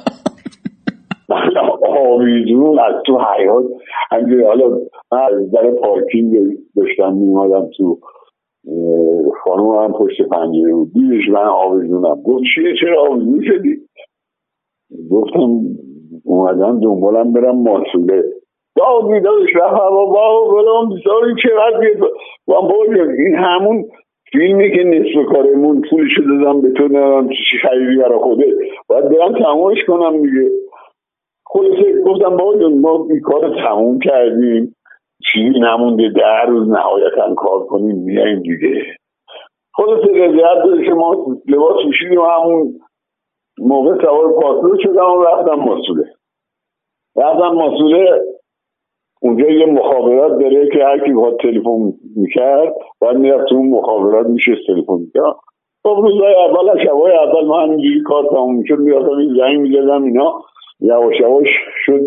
آویزون 1.97 2.79
از 2.79 2.93
تو 3.05 3.19
حیات. 3.19 3.65
همجوری 4.11 4.43
حالا 4.43 4.69
من 5.11 5.19
از 5.31 5.51
در 5.51 5.71
پارکینگ 5.71 6.35
داشتم 6.75 7.13
میمادم 7.13 7.69
تو 7.77 7.99
خانم 9.43 9.83
هم 9.83 9.93
پشت 9.93 10.21
پنجره 10.21 10.73
بود. 10.73 10.93
دیدش 10.93 11.29
من 11.29 11.47
آویزونم. 11.47 12.21
گفت 12.21 12.43
چیه؟ 12.55 12.73
چرا 12.81 13.01
آویزون 13.11 13.43
شدی؟ 13.43 13.77
گفتم 15.11 15.61
اومدم 16.23 16.79
دنبالم 16.79 17.33
برم 17.33 17.61
ماسوله. 17.61 18.23
داد 18.75 19.03
میدادش 19.03 19.55
رفت 19.55 19.73
هوا 19.73 20.05
با 20.05 20.49
بلام 20.51 20.89
این 21.25 21.35
چه 21.43 21.49
وقت 21.55 21.81
این 23.17 23.35
همون 23.35 23.85
فیلمی 24.31 24.71
که 24.71 24.83
نصف 24.83 25.33
کارمون 25.33 25.81
پولشو 25.89 26.21
دادم 26.21 26.61
به 26.61 26.71
تو 26.71 26.87
ندارم 26.87 27.29
چی 27.29 27.57
خریدی 27.61 27.95
برا 27.95 28.19
خوده 28.19 28.45
باید 28.87 29.09
برم 29.09 29.33
تمامش 29.43 29.77
کنم 29.87 30.21
دیگه. 30.21 30.49
خلاصه 31.45 32.01
گفتم 32.05 32.37
با 32.37 32.53
ما 32.81 33.07
این 33.09 33.21
کار 33.21 33.55
تموم 33.55 33.99
کردیم. 33.99 34.75
چیزی 35.31 35.59
نمونده 35.59 36.09
در 36.15 36.45
روز 36.45 36.69
نهایتا 36.69 37.35
کار 37.35 37.65
کنیم 37.65 37.95
میاییم 37.95 38.41
دیگه. 38.41 38.83
خلاصه 39.73 40.07
رضایت 40.07 40.63
داره 40.65 40.85
که 40.85 40.93
ما 40.93 41.25
لباس 41.47 41.83
پوشیدیم 41.83 42.21
و 42.21 42.25
همون 42.25 42.73
موقع 43.59 44.01
سوار 44.01 44.33
پاسور 44.41 44.79
شدم 44.83 45.11
و 45.11 45.23
رفتم 45.23 45.59
مسئوله 45.59 46.13
رفتم 47.15 47.55
مسئوله 47.55 48.21
اونجا 49.25 49.49
یه 49.49 49.65
مخابرات 49.65 50.41
داره 50.41 50.69
که 50.69 50.83
هر 50.83 51.05
کی 51.05 51.13
باید 51.13 51.37
تلفن 51.37 51.93
می‌کرد 52.15 52.73
باید 53.01 53.17
می‌رفت 53.17 53.45
تو 53.49 53.55
اون 53.55 53.69
مخابرات 53.69 54.27
میشه 54.27 54.51
تلفن 54.67 54.93
می‌کرد. 54.93 55.35
خب 55.83 55.95
روزای 56.01 56.35
اول 56.35 56.83
شبای 56.85 57.11
اول 57.11 57.45
ما 57.45 57.59
همینجوری 57.59 58.01
کار 58.05 58.25
تموم 58.29 58.55
می‌شد 58.55 58.79
می‌رفتم 58.79 59.17
این 59.17 59.35
زنگ 59.37 59.59
می‌زدم 59.59 60.03
اینا 60.03 60.33
یواش 60.79 61.19
یواش 61.19 61.47
شد. 61.85 62.01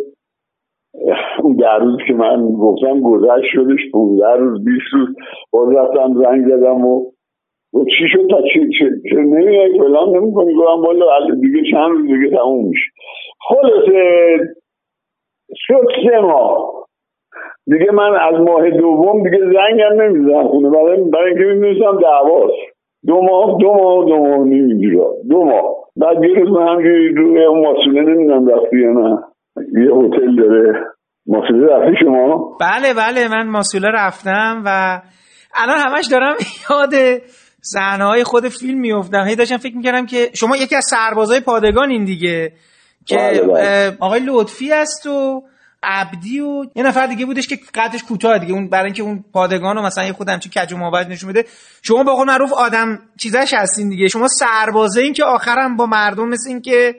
اون 1.42 1.56
در 1.56 1.78
روز 1.78 1.98
که 2.06 2.14
من 2.14 2.52
گفتم 2.52 3.00
گذشت 3.00 3.46
شدش 3.52 3.90
15 3.92 4.26
روز 4.36 4.64
20 4.64 4.80
روز 4.92 5.08
باز 5.52 5.76
رفتم 5.76 6.14
زنگ 6.14 6.46
زدم 6.48 6.84
و 6.84 7.04
و 7.74 7.84
چی 7.84 8.08
شد؟ 8.12 8.30
تا 8.30 8.42
چی 8.42 8.68
چه, 8.78 9.16
نمیای 9.16 9.78
فلان 9.78 10.16
نمی‌کنی؟ 10.16 10.54
گفتم 10.54 10.82
بالا 10.82 11.06
دیگه 11.42 11.70
چند 11.70 11.90
روز 11.90 12.02
دیگه 12.02 12.36
تموم 12.36 12.68
میشه. 12.68 12.90
خلاصه 13.48 14.38
شد 15.54 15.86
سه 16.04 16.20
ماه. 16.20 16.77
دیگه 17.70 17.92
من 17.92 18.12
از 18.28 18.40
ماه 18.40 18.70
دوم 18.70 19.22
دیگه 19.22 19.38
زنگم 19.38 20.02
نمی‌زنم 20.02 20.48
خونه. 20.48 20.70
برای 20.70 21.10
برای 21.12 21.28
اینکه 21.30 21.44
می‌دونستم 21.44 22.00
دعواست. 22.00 22.60
دو 23.06 23.22
ماه 23.22 23.58
دو 23.60 23.72
ماه 23.72 24.04
دو 24.08 24.16
ماه 24.16 24.42
اینجورا 24.46 25.14
دو 25.30 25.44
ماه. 25.44 25.64
بعد 25.96 26.24
یه 26.24 26.34
روز 26.34 26.48
من 26.48 26.68
همجوری 26.68 27.14
روی 27.14 27.44
اون 27.44 27.60
ماسوله 27.60 28.00
نمی‌دونم 28.02 28.48
رفتی 28.48 28.76
یا 28.76 28.90
نه. 28.92 29.18
یه 29.56 29.94
هتل 29.94 30.36
داره. 30.36 30.84
ماسوله 31.26 31.66
رفتی 31.66 31.96
شما؟ 32.04 32.56
بله 32.60 32.94
بله. 32.94 33.28
من 33.28 33.50
ماسوله 33.50 33.88
رفتم 33.94 34.62
و 34.66 35.00
الان 35.54 35.78
همش 35.78 36.06
دارم 36.10 36.34
یاد 36.70 36.94
های 38.00 38.24
خود 38.24 38.42
فیلم 38.48 38.80
میفتم 38.80 39.24
هی 39.28 39.36
داشتم 39.36 39.56
فکر 39.56 39.76
می‌کردم 39.76 40.06
که 40.06 40.16
شما 40.34 40.56
یکی 40.56 40.76
از 40.76 40.84
سربازای 40.90 41.40
پادگان 41.40 41.90
این 41.90 42.04
دیگه 42.04 42.52
که 43.06 43.16
بله، 43.16 43.42
بله. 43.42 43.96
آقای 44.00 44.20
لطفی 44.26 44.72
است 44.72 45.06
و 45.06 45.42
عبدی 45.82 46.40
و 46.40 46.64
یه 46.74 46.82
نفر 46.82 47.06
دیگه 47.06 47.26
بودش 47.26 47.46
که 47.46 47.58
قدش 47.74 48.02
کوتاه 48.02 48.38
دیگه. 48.38 48.52
اون 48.52 48.68
برای 48.68 48.84
اینکه 48.84 49.02
اون 49.02 49.24
پادگان 49.32 49.76
رو 49.76 49.82
مثلا 49.82 50.04
یه 50.04 50.12
خود 50.12 50.28
همچین 50.28 50.52
کج 50.52 50.72
و 50.72 50.76
محبت 50.76 51.06
نشون 51.06 51.30
بده. 51.30 51.44
شما 51.82 52.02
با 52.02 52.14
قول 52.14 52.26
معروف 52.26 52.52
آدم 52.52 52.98
چیزاش 53.18 53.54
هستین 53.54 53.88
دیگه. 53.88 54.08
شما 54.08 54.28
سربازه 54.28 55.00
این 55.00 55.12
که 55.12 55.24
آخرم 55.24 55.76
با 55.76 55.86
مردم 55.86 56.28
مثل 56.28 56.50
این 56.50 56.60
که 56.62 56.94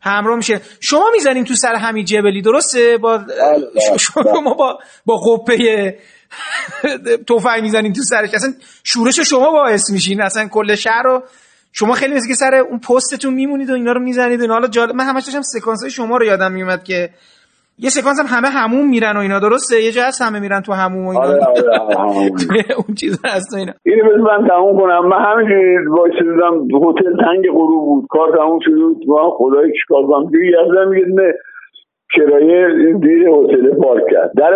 همراه 0.00 0.36
میشه. 0.36 0.60
شما 0.80 1.04
می‌زنین 1.12 1.44
تو 1.44 1.54
سر 1.54 1.74
همین 1.74 2.04
جبلی 2.04 2.42
درسته؟ 2.42 2.98
با 2.98 3.18
بله، 3.18 3.98
شما 3.98 4.54
با 4.58 4.78
با 5.06 5.16
قپه 5.16 5.98
تفنگ 7.28 7.62
می‌زنین 7.62 7.92
تو 7.92 8.02
سرش. 8.02 8.34
اصلا 8.34 8.54
شورش 8.84 9.20
شما 9.20 9.50
باعث 9.50 9.90
میشین. 9.90 10.22
اصلا 10.22 10.48
کل 10.48 10.74
شهر 10.74 11.02
رو 11.02 11.22
شما 11.72 11.94
خیلی 11.94 12.14
مثل 12.14 12.28
که 12.28 12.34
سر 12.34 12.54
اون 12.54 12.78
پستتون 12.78 13.34
میمونید 13.34 13.70
و 13.70 13.74
اینا 13.74 13.92
رو 13.92 14.00
می‌زنید. 14.00 14.40
و 14.40 14.52
حالا 14.52 14.68
جالب 14.68 14.94
من 14.94 15.04
همش 15.04 15.24
داشتم 15.24 15.42
سکانس 15.42 15.82
های 15.82 15.90
شما 15.90 16.16
رو 16.16 16.24
یادم 16.24 16.52
میومد 16.52 16.84
که 16.84 17.10
یه 17.78 17.90
سکانس 17.90 18.18
هم 18.20 18.36
همه 18.36 18.48
همون 18.48 18.88
میرن 18.88 19.16
و 19.16 19.20
اینا. 19.20 19.38
درسته؟ 19.38 19.76
یه 19.82 19.92
جا 19.92 20.02
هست 20.02 20.22
همه 20.22 20.40
میرن 20.40 20.60
تو 20.60 20.72
همون 20.72 21.04
و 21.06 21.08
اینا. 21.08 21.20
آره 21.20 21.40
آره 21.50 21.98
همون. 21.98 22.30
اون 22.80 22.94
چیز 23.00 23.20
هست 23.24 23.54
و 23.54 23.56
اینا. 23.56 23.72
اینو 23.86 24.04
بذار 24.04 24.20
من 24.20 24.48
تموم 24.48 24.80
کنم. 24.80 25.08
من 25.08 25.18
همینجوری 25.24 25.86
وایسیدم 25.86 26.54
هتل 26.82 27.12
تنگ 27.24 27.44
غروب 27.52 27.84
بود. 27.84 28.04
کار 28.10 28.36
تموم 28.36 28.58
شده 28.62 28.74
بود. 28.74 29.04
ما 29.06 29.30
خدای 29.38 29.72
چیکار 29.80 30.02
کنم 30.06 30.30
دیگه 30.30 30.46
یزدم 30.46 30.88
میگه 30.88 31.06
نه. 31.06 31.32
کرایه 32.16 32.66
این 32.66 32.98
دیر 32.98 33.28
هتل 33.28 33.74
پارک 33.82 34.02
کرد 34.10 34.32
در 34.36 34.54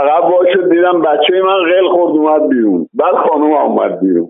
عقب 0.00 0.24
وا 0.30 0.44
شد 0.54 0.70
دیدم 0.70 1.02
بچه 1.02 1.42
من 1.44 1.60
غل 1.70 1.88
خورد 1.92 2.16
اومد 2.16 2.48
بیرون. 2.48 2.86
بعد 2.94 3.14
خانم 3.28 3.52
اومد 3.52 4.00
بیرون. 4.00 4.28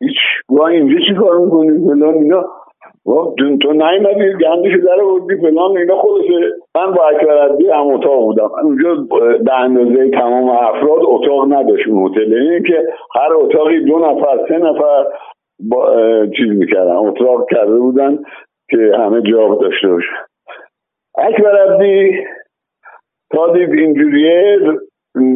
هیچ 0.00 0.16
وا 0.48 0.66
اینجا 0.66 0.98
چی 1.08 1.14
کار 1.20 1.38
می‌کنی؟ 1.38 1.70
فلان 1.88 2.14
اینا. 2.14 2.44
وا 3.06 3.34
تو 3.38 3.56
تو 3.58 3.72
نیومدی 3.72 4.32
گندشو 4.44 4.78
در 4.86 5.00
آوردی 5.00 5.36
فلان 5.36 5.76
اینا 5.76 5.96
خودشه. 5.96 6.52
من 6.76 6.92
با 6.92 7.08
اکبر 7.08 7.38
عبدی 7.38 7.70
هم 7.70 7.86
اتاق 7.86 8.20
بودم. 8.20 8.50
اونجا 8.62 8.94
به 9.44 9.54
اندازه 9.54 10.10
تمام 10.10 10.48
افراد 10.48 11.00
اتاق 11.02 11.52
نداشت 11.52 11.88
اون 11.88 12.10
هتل 12.10 12.32
یعنی 12.32 12.62
که 12.62 12.86
هر 13.14 13.32
اتاقی 13.34 13.84
دو 13.84 13.98
نفر 13.98 14.46
سه 14.48 14.58
نفر 14.58 15.04
با 15.70 15.96
چیز 16.36 16.48
می‌کردن. 16.48 16.96
اتاق 16.96 17.50
کرده 17.50 17.78
بودن 17.78 18.18
که 18.70 18.92
همه 18.98 19.22
جا 19.22 19.54
داشته 19.54 19.88
باشن 19.88 20.16
اکبر 21.18 21.56
عبدی 21.56 22.16
تا 23.32 23.52
دید 23.52 23.72
اینجوریه 23.72 24.58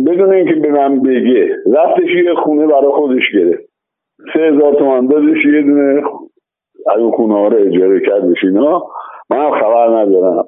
بدون 0.07 0.33
اینکه 0.33 0.55
به 0.55 0.69
من 0.69 1.03
بگه 1.03 1.57
رفتش 1.75 2.15
یه 2.25 2.35
خونه 2.35 2.67
برای 2.67 2.93
خودش 2.93 3.23
گرفت. 3.35 3.69
سه 4.35 4.41
هزار 4.41 4.75
تومن 4.75 5.07
دادش 5.07 5.45
یه 5.45 5.63
دونه 5.63 6.03
از 6.95 6.99
اون 6.99 7.13
خونه 7.13 7.49
رو 7.49 7.57
اجاره 7.57 8.01
کردش 8.01 8.45
اینا 8.45 8.83
من 9.31 9.39
هم 9.39 9.61
خبر 9.61 9.89
ندارم. 9.89 10.45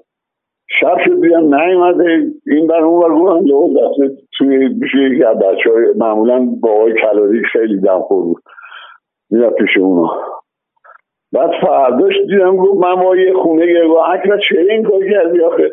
شب 0.80 0.96
شد 1.04 1.20
بیام 1.20 1.54
نیومده. 1.54 2.26
این 2.46 2.66
بر 2.66 2.80
اون 2.80 3.00
بر 3.00 3.14
گفتم 3.14 3.46
لو 3.46 3.68
دسته 3.68 4.16
توی 4.38 4.68
میشه 4.68 4.98
یکی 4.98 5.24
از 5.24 5.38
بچه 5.38 5.72
های 5.72 5.84
معمولا 5.96 6.48
با 6.62 6.70
آقای 6.70 6.94
کلاری 7.02 7.42
خیلی 7.52 7.80
دمخور 7.80 8.22
بود. 8.22 8.42
می‌رفت 9.30 9.54
پیش 9.54 9.76
اونا. 9.76 10.10
بعد 11.32 11.50
فرداش 11.60 12.14
دیدم 12.28 12.56
گفت 12.56 12.86
من 12.86 12.94
با 12.94 13.16
یه 13.16 13.32
خونه 13.32 13.66
گرفت 13.66 13.90
اکبر 14.08 14.38
چه 14.48 14.60
این 14.70 14.82
کار 14.82 15.00
کردی 15.12 15.40
آخه؟ 15.40 15.72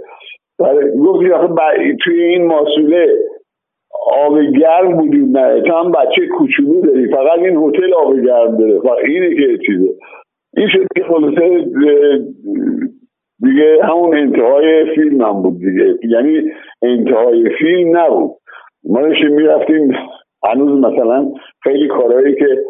گفت 1.06 1.32
آخه 1.32 1.47
توی 2.04 2.23
این 2.23 2.45
ماسوله 2.45 3.08
آب 4.08 4.39
گرم 4.41 4.97
بودی 4.97 5.17
نه 5.17 5.62
تو 5.62 5.73
هم 5.73 5.91
بچه 5.91 6.28
کوچولو 6.38 6.82
داری. 6.82 7.12
فقط 7.12 7.39
این 7.39 7.58
هتل 7.58 7.93
آب 7.93 8.15
گرم 8.15 8.58
داره. 8.58 8.80
فقط 8.80 8.97
اینه 9.06 9.36
که 9.36 9.58
چیزه. 9.65 9.89
این 10.58 10.68
شد 10.68 10.88
که 10.96 11.04
خلاصه 11.04 11.44
اه، 11.44 12.18
دیگه 13.39 13.80
همون 13.84 14.18
انتهای 14.18 14.96
فیلم 14.96 15.22
هم 15.22 15.41
بود 15.41 15.60
دیگه. 15.60 16.00
یعنی 16.04 16.52
انتهای 16.82 17.50
فیلم 17.60 17.98
نبود. 17.98 18.32
ما 18.84 19.02
داشتیم 19.02 19.32
می‌رفتیم 19.32 19.94
هنوز 20.44 20.80
مثلا 20.80 21.32
خیلی 21.63 21.88
کارهایی 21.88 22.36
که 22.36 22.63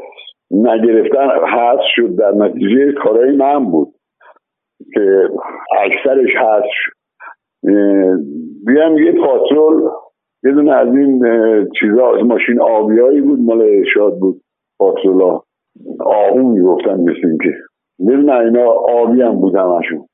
نگرفتن 0.51 1.29
حذف 1.29 1.81
شد 1.95 2.15
در 2.15 2.31
نتیجه 2.31 2.91
کارهای 2.91 3.31
من 3.31 3.65
بود 3.65 3.87
که 4.93 5.29
اکثرش 5.77 6.35
حذف 6.35 6.71
شد. 6.71 6.95
بیام 8.65 8.97
یه 8.97 9.11
پاترول 9.11 9.81
یه 10.43 10.51
دونه 10.51 10.71
از 10.71 10.87
این 10.87 11.21
چیزا 11.79 12.15
از 12.15 12.23
ماشین 12.23 12.61
آبیایی 12.61 13.21
بود 13.21 13.39
مال 13.39 13.61
ارشاد 13.61 14.19
بود 14.19 14.41
پاترولا 14.79 15.41
آهو 15.99 16.49
می‌گفتن 16.49 16.99
مثل 17.01 17.37
که 17.43 17.53
دونه 17.99 18.33
اینا 18.33 18.65
آبی 18.71 19.21
هم 19.21 19.35
بود 19.35 19.55
همشون. 19.55 20.05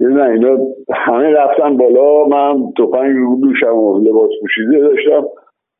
دونه 0.00 0.22
اینا 0.22 0.58
همه 0.94 1.30
رفتن 1.30 1.76
بالا 1.76 2.24
من 2.24 2.72
توپنگ 2.76 3.16
رو 3.16 3.40
دوشم 3.40 3.76
و 3.76 3.98
لباس 3.98 4.30
پوشیده 4.40 4.78
داشتم. 4.78 5.26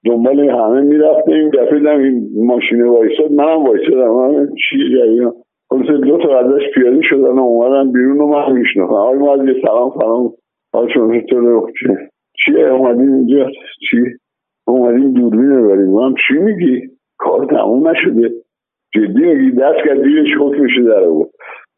دنبال 0.06 0.40
همه 0.40 0.80
می‌رفتیم 0.80 1.50
دفعه 1.50 1.78
دیدم 1.78 1.98
این 1.98 2.30
ماشین 2.36 2.82
وایساد 2.86 3.32
منم 3.32 3.64
وایسادم. 3.64 4.10
من 4.10 4.48
چیه 4.70 4.98
جریان 4.98 5.32
خلاصه 5.70 5.92
دو 5.92 6.18
تا 6.18 6.38
ازش 6.38 6.62
پیاده 6.74 7.00
شدن 7.02 7.38
و 7.38 7.40
اومدن 7.40 7.92
بیرون 7.92 8.20
و 8.20 8.26
من 8.26 8.52
میشناختم. 8.52 8.94
آقای 8.94 9.18
ما 9.18 9.36
یه 9.36 9.62
سلام 9.66 9.92
سلام. 10.00 10.32
حال 10.74 10.88
شما 10.94 11.20
چطوره 11.20 11.72
چیه 11.80 12.10
چیه 12.44 12.68
اومدین 12.68 13.14
اینجا؟ 13.14 13.50
چی؟ 13.90 13.96
اومدین 14.66 15.12
دوربین 15.12 15.62
ببریم 15.62 15.90
من 15.90 16.14
چی 16.14 16.34
میگی؟ 16.34 16.80
کار 17.18 17.46
تموم 17.46 17.88
نشده. 17.88 18.30
جدی 18.94 19.26
میگی؟ 19.26 19.56
دست 19.56 19.78
کرد 19.84 20.02
دیرش 20.02 20.28
حکمشه 20.40 20.82
در 20.82 21.06
بود 21.06 21.30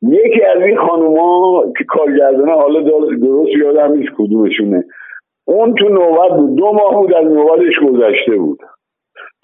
یکی 0.03 0.43
از 0.43 0.63
این 0.63 0.77
خانوما 0.77 1.65
که 1.79 1.85
کارگردانه 1.89 2.53
حالا 2.53 2.81
درست 2.81 3.57
یادم 3.57 3.93
نیست 3.93 4.13
کدومشونه. 4.19 4.85
اون 5.47 5.75
تو 5.75 5.89
نوبت 5.89 6.31
بود. 6.37 6.57
دو 6.57 6.73
ماه 6.73 6.95
بود 6.95 7.15
از 7.15 7.25
نوبتش 7.25 7.79
گذشته 7.87 8.37
بود. 8.37 8.59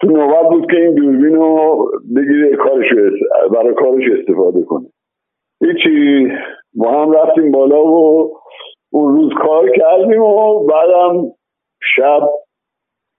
تو 0.01 0.07
نوبت 0.07 0.49
بود 0.49 0.71
که 0.71 0.77
این 0.77 0.95
دوربین 0.95 1.35
رو 1.35 1.85
بگیره 2.15 2.55
کارش 2.55 2.87
برای 3.53 3.73
کارش 3.73 4.03
استفاده 4.19 4.63
کنه. 4.63 4.87
هیچی. 5.61 6.27
با 6.73 6.91
هم 6.91 7.11
رفتیم 7.11 7.51
بالا 7.51 7.83
و 7.83 8.31
اون 8.91 9.15
روز 9.15 9.31
کار 9.33 9.69
کردیم 9.69 10.21
و 10.21 10.65
بعدم 10.65 11.31
شب 11.95 12.29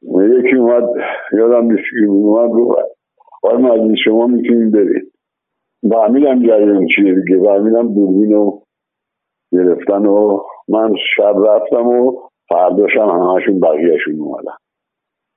یکی 0.03 0.57
اومد 0.57 0.85
یادم 1.33 1.73
نیست 1.73 1.85
که 1.91 2.07
اومد 2.09 2.51
گفت 2.51 2.79
آقای 3.43 3.63
مجید 3.63 3.97
شما 4.05 4.27
می‌تونید 4.27 4.73
برید. 4.73 5.13
فهمیدم 5.91 6.47
جریان 6.47 6.87
چیه 6.87 7.15
دیگه. 7.15 7.43
فهمیدم 7.45 7.95
دوربین 7.95 8.33
رو 8.33 8.63
گرفتن 9.53 10.07
و 10.07 10.41
من 10.69 10.95
شب 11.17 11.35
رفتم 11.47 11.87
و 11.87 12.21
فرداشم 12.49 13.01
همشون 13.01 13.61
بقیهشون 13.61 14.21
اومدن. 14.21 14.57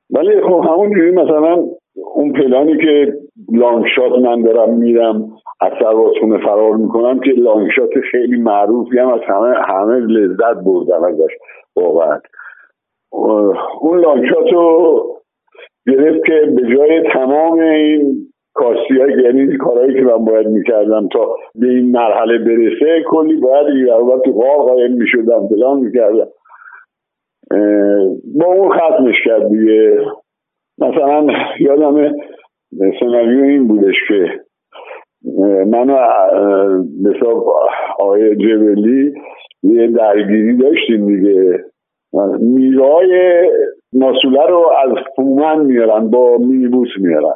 ولی 0.09 0.41
خب 0.41 0.65
همونجوری 0.69 1.11
مثلا 1.11 1.65
اون 2.15 2.33
پلانی 2.33 2.77
که 2.77 3.17
لانگ 3.51 3.85
شات 3.95 4.19
من 4.19 4.41
دارم 4.41 4.77
میرم 4.77 5.29
از 5.61 5.71
سربازخونه 5.79 6.37
فرار 6.37 6.75
می‌کنم 6.77 7.19
که 7.19 7.31
لانگ 7.31 7.69
شات 7.75 7.89
خیلی 8.11 8.41
معروفی 8.41 8.99
هم 8.99 9.07
از 9.09 9.19
همه 9.27 9.55
همه 9.67 9.99
لذت 9.99 10.63
بردن 10.65 11.05
ازش 11.05 11.31
واقعا. 11.75 12.19
اون 13.81 13.99
لانگ 13.99 14.25
شات 14.29 14.53
رو 14.53 15.22
گرفت 15.87 16.25
که 16.25 16.53
به 16.55 16.75
جای 16.75 17.03
تمام 17.13 17.59
این 17.59 18.27
کاستی 18.53 18.93
یعنی 19.23 19.57
کارهایی 19.57 19.93
که 19.93 20.01
من 20.01 20.25
باید 20.25 20.47
می‌کردم 20.47 21.07
تا 21.07 21.35
به 21.55 21.67
این 21.67 21.91
مرحله 21.91 22.37
برسه 22.37 23.03
کلی 23.09 23.35
باید 23.35 23.67
این 23.67 23.85
تو 24.25 24.31
غار 24.31 24.57
قایم 24.57 24.91
می‌شدم 24.91 25.47
فلان 25.47 25.79
می‌کردم. 25.79 26.27
با 28.39 28.45
اون 28.45 28.69
ختمش 28.69 29.15
کرد 29.25 29.49
دیگه. 29.49 29.97
مثلا 30.77 31.27
یادم 31.59 32.15
سناریو 32.99 33.43
این 33.43 33.67
بودش 33.67 33.95
که 34.07 34.39
من 35.67 35.89
و 35.89 35.97
مثلا 37.03 37.31
آقای 37.99 38.35
جبلی 38.35 39.13
یه 39.63 39.87
درگیری 39.87 40.57
داشتیم 40.57 41.05
دیگه. 41.05 41.59
میرای 42.39 43.49
ماسوله 43.95 44.47
رو 44.47 44.71
از 44.83 44.91
فومن 45.15 45.65
میارن 45.65 46.07
با 46.09 46.37
مینیبوس 46.37 46.89
میارن. 46.97 47.33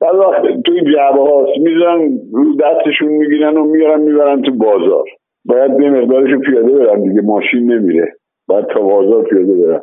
بعد 0.00 0.14
وقت 0.14 0.42
توی 0.66 0.80
جعبه 0.94 1.22
هاست 1.22 1.58
میزن 1.58 2.18
رو 2.32 2.56
دستشون 2.56 3.08
می‌گیرن 3.08 3.56
و 3.56 3.64
میارن 3.64 4.00
می‌برن 4.00 4.42
تو 4.42 4.52
بازار. 4.52 5.04
باید 5.44 5.76
به 5.76 5.90
مقدارش 5.90 6.38
پیاده 6.38 6.72
برن 6.72 7.02
دیگه 7.02 7.20
ماشین 7.20 7.72
نمیره. 7.72 8.12
باید 8.48 8.66
تا 8.66 8.80
بازار 8.80 9.22
پیاده 9.22 9.66
برم 9.66 9.82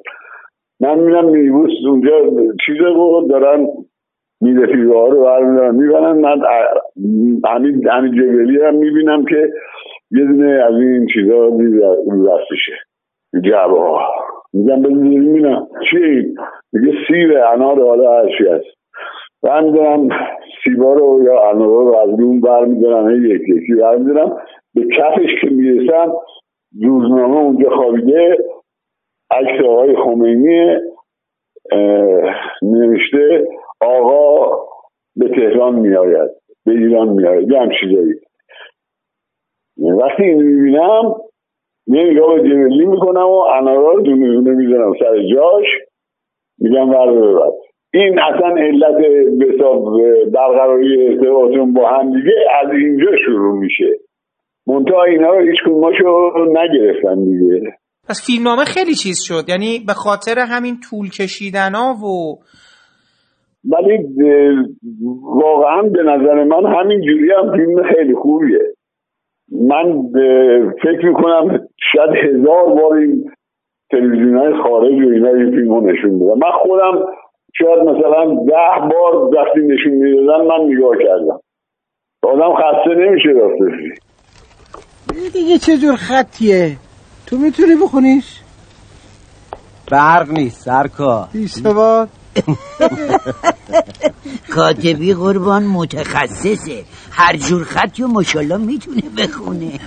من 0.80 1.00
میرم 1.00 1.26
میبوس 1.26 1.72
اونجا 1.88 2.12
چیز 2.66 2.78
رو 2.78 3.28
دارن 3.30 3.68
میده 4.42 4.94
ها 4.94 5.08
رو 5.08 5.24
برمیدارن 5.24 5.76
می‌برن. 5.76 6.18
من 6.18 6.42
همین 7.46 7.88
همین 7.90 8.12
جبلی 8.12 8.62
هم 8.62 8.76
می‌بینم 8.76 9.26
که 9.26 9.50
یه 10.12 10.26
دونه 10.26 10.48
از 10.48 10.74
این 10.74 11.08
چیزا 11.14 11.48
رو 12.08 12.28
دستشه. 12.28 12.74
جعبه 13.44 13.80
ها 13.80 14.00
میگم 14.54 14.82
بزنید 14.82 15.20
می‌بینم 15.20 15.68
چی؟ 15.92 16.36
میگه 16.74 16.98
سیب 17.08 17.32
انار 17.54 17.88
حالا 17.88 18.12
هرچی 18.12 18.44
هست. 18.48 18.78
برمیدارم 19.44 20.10
سیبا 20.64 20.94
رو 20.94 21.24
یا 21.24 21.50
انار 21.50 21.84
رو 21.84 21.96
از 21.98 22.10
اون 22.10 22.42
برمیدارم 22.42 23.26
یک 23.26 23.42
یکی 23.42 23.74
برمیدارم. 23.82 24.38
به 24.74 24.82
کفش 24.98 25.42
که 25.42 25.50
می‌رسم 25.50 26.14
روزنامه 26.82 27.38
اونجا 27.38 27.70
خوابیده 27.70 28.38
عکس 29.32 29.66
آقای 29.66 29.96
خمینی 29.96 30.78
نوشته 32.62 33.48
آقا 33.82 34.58
به 35.16 35.30
تهران 35.30 35.76
میآید 35.76 36.30
به 36.66 36.72
ایران 36.72 37.10
میآید 37.10 37.52
یه 37.52 37.60
هم 37.60 37.70
چیزایی 37.82 38.14
وقتی 40.02 40.24
این 40.24 40.44
می‌بینم 40.44 41.16
یه 41.88 42.04
نگاه 42.04 42.36
به 42.36 42.50
جنلی 42.50 42.86
می‌کنم 42.86 43.26
و 43.26 43.40
انارا 43.58 43.92
رو 43.92 44.02
دونه 44.02 44.28
دونه 44.34 44.52
می‌زنم 44.52 44.94
سر 45.00 45.24
جاش 45.36 45.66
میگم 46.60 46.90
ورده 46.90 47.20
ببر 47.20 47.52
این 47.94 48.20
اصلا 48.20 48.56
علت 48.58 48.98
برقراری 50.34 51.08
ارتباطون 51.08 51.74
با 51.74 51.90
هم 51.90 52.06
دیگه 52.06 52.34
از 52.64 52.72
اینجا 52.72 53.12
شروع 53.26 53.60
میشه. 53.60 54.00
منتها 54.68 55.04
اینا 55.04 55.30
رو 55.30 55.46
هیچ 55.46 55.58
کنماشو 55.66 56.30
نگرفتن 56.48 57.24
دیگه. 57.24 57.62
پس 58.10 58.24
فیلمنامه 58.28 58.64
خیلی 58.64 58.94
چیز 59.04 59.18
شد. 59.24 59.50
یعنی 59.50 59.80
به 59.88 59.94
خاطر 59.94 60.36
همین 60.40 60.76
طول 60.90 61.10
کشیدن 61.10 61.72
ها 61.76 61.94
و 61.94 62.36
ولی 63.72 63.98
واقعا 65.24 65.82
به 65.82 66.04
نظر 66.04 66.44
من 66.44 66.80
همین 66.80 67.02
جوری 67.02 67.32
هم 67.32 67.52
فیلم 67.58 67.84
خیلی 67.94 68.16
خوبیه. 68.16 68.60
من 69.52 70.02
فکر 70.84 71.06
می‌کنم 71.06 71.68
شاید 71.94 72.10
هزار 72.10 72.66
بار 72.66 72.94
این 72.94 73.32
تلویزیون 73.92 74.38
های 74.38 74.54
خارج 74.64 74.94
و 74.94 75.14
اینا 75.14 75.30
این 75.30 75.52
فیلم 75.52 75.74
رو 75.74 75.92
نشون 75.92 76.20
بودم 76.20 76.40
من 76.40 76.52
خودم 76.64 77.06
شاید 77.54 77.80
مثلا 77.80 78.26
ده 78.46 78.88
بار 78.96 79.16
وقتی 79.16 79.60
نشون 79.60 79.92
می‌دادن 79.92 80.46
من 80.46 80.74
نگاه 80.74 80.98
کردم. 80.98 81.40
آدم 82.24 82.56
خسته 82.56 82.96
نمیشه 82.96 83.30
راستشی 83.30 84.02
دیگه 85.34 85.58
چه 85.58 85.78
جور 85.78 85.96
خطیه. 85.96 86.72
تو 87.28 87.38
می‌تونی 87.38 87.76
بخونیش؟ 87.84 88.42
برق 89.92 90.30
نیست 90.32 90.62
سرکار. 90.66 91.28
بیستواد 91.34 92.10
کاتبی 94.56 95.14
قربان 95.14 95.68
متخصصه. 95.68 96.84
هر 97.12 97.38
جور 97.38 97.64
خطی 97.64 98.04
و 98.04 98.08
مشالله 98.08 98.58
می‌تونه 98.58 99.02
بخونه. 99.18 99.80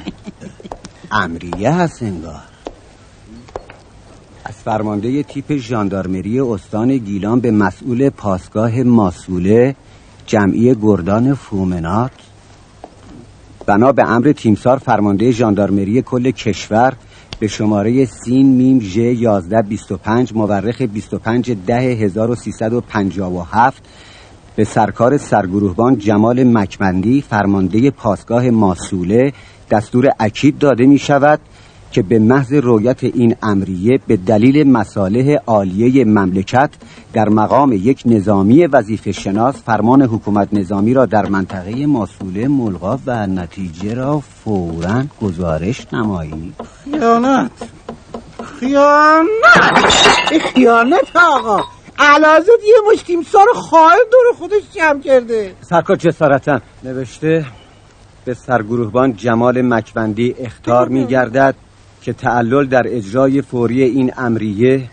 امریه 1.10 1.70
هست 1.70 2.02
انگار. 2.02 2.42
از 4.44 4.54
فرمانده 4.54 5.22
تیپ 5.22 5.56
ژاندارمری 5.56 6.40
استان 6.40 6.96
گیلان 6.96 7.40
به 7.40 7.50
مسئول 7.50 8.10
پاسگاه 8.10 8.82
ماسوله 8.82 9.76
جمعی 10.26 10.74
گردان 10.74 11.34
فومنات 11.34 12.10
بنا 13.66 13.92
به 13.92 14.10
امر 14.10 14.32
تیمسار 14.32 14.78
فرمانده 14.78 15.30
ژاندارمری 15.30 16.02
کل 16.02 16.30
کشور 16.30 16.96
به 17.40 17.48
شماره 17.48 18.04
سین 18.04 18.46
میم 18.46 18.80
ژ 18.80 18.98
1125 18.98 20.34
مورخ 20.34 20.82
25 20.82 21.56
ده 21.66 21.74
1357 21.74 23.82
به 24.56 24.64
سرکار 24.64 25.16
سرگروهبان 25.16 25.98
جمال 25.98 26.44
مکمندی 26.44 27.20
فرمانده 27.20 27.90
پاسگاه 27.90 28.50
ماسوله 28.50 29.32
دستور 29.70 30.08
اکید 30.18 30.58
داده 30.58 30.86
می 30.86 30.98
شود 30.98 31.40
که 31.92 32.02
به 32.02 32.18
محض 32.18 32.52
رویت 32.52 33.04
این 33.04 33.36
امریه 33.42 34.00
به 34.06 34.16
دلیل 34.16 34.70
مصالح 34.72 35.36
عالیه 35.46 36.04
مملکت 36.04 36.70
در 37.12 37.28
مقام 37.28 37.72
یک 37.72 38.02
نظامی 38.06 38.66
وظیفه 38.66 39.12
شناس 39.12 39.54
فرمان 39.66 40.02
حکومت 40.02 40.48
نظامی 40.52 40.94
را 40.94 41.06
در 41.06 41.26
منطقه 41.26 41.86
ماسوله 41.86 42.48
ملغا 42.48 42.98
و 43.06 43.26
نتیجه 43.26 43.94
را 43.94 44.20
فورا 44.20 45.02
گزارش 45.22 45.86
نمایید 45.92 46.54
خیانت. 46.84 47.50
خیانت. 48.60 49.26
خیانت 50.54 51.16
آقا؟ 51.16 51.60
علازت 51.98 52.48
یه 52.48 52.92
مش 52.92 53.02
تیمسار 53.02 53.46
خواهد 53.54 53.98
دور 54.12 54.38
خودش 54.38 54.62
جمع 54.74 55.00
کرده. 55.00 55.54
سرکار 55.60 55.96
جسارتا 55.96 56.60
نوشته 56.84 57.44
به 58.24 58.34
سرگروهبان 58.34 59.16
جمال 59.16 59.62
مکبندی 59.62 60.34
اختار 60.38 60.88
می 60.88 61.06
گردد 61.06 61.54
که 62.02 62.12
تعلل 62.12 62.66
در 62.66 62.82
اجرای 62.86 63.42
فوری 63.42 63.82
این 63.82 64.12
امریه 64.16 64.88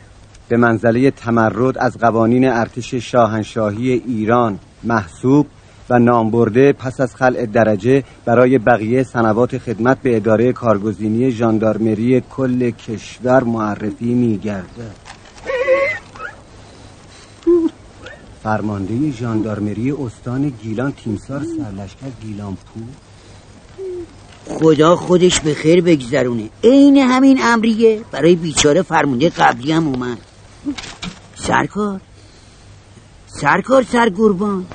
به 0.50 0.58
منزله 0.58 1.12
تمرد 1.12 1.78
از 1.78 1.98
قوانین 1.98 2.48
ارتش 2.48 2.94
شاهنشاهی 2.94 3.92
ایران 3.92 4.60
محسوب 4.84 5.48
و 5.90 6.00
نامبرده 6.00 6.74
پس 6.74 7.00
از 7.00 7.16
خلع 7.16 7.46
درجه 7.46 8.04
برای 8.26 8.58
بقیه 8.58 9.04
سنوات 9.04 9.58
خدمت 9.58 10.02
به 10.02 10.16
اداره 10.16 10.54
کارگزینی 10.54 11.32
ژاندارمری 11.32 12.22
کل 12.22 12.70
کشور 12.70 13.44
معرفی 13.44 14.14
میگرده 14.14 14.92
فرمانده 18.44 19.12
ژاندارمری 19.12 19.92
استان 19.92 20.50
گیلان 20.50 20.92
تیمسار 20.92 21.44
سرلشکر 21.44 22.10
گیلانپور 22.22 23.07
خدا 24.50 24.96
خودش 24.96 25.40
به 25.40 25.54
خیر 25.54 25.82
بگذرونه. 25.82 26.50
عین 26.64 26.98
همین 26.98 27.40
امریه. 27.42 28.02
برای 28.12 28.36
بیچاره 28.36 28.82
فرمونده 28.82 29.30
قبلی 29.30 29.72
هم 29.72 29.88
اومد. 29.88 30.18
سرکار. 31.36 32.02
سرکار 33.28 33.84
سرگربان. 33.84 34.66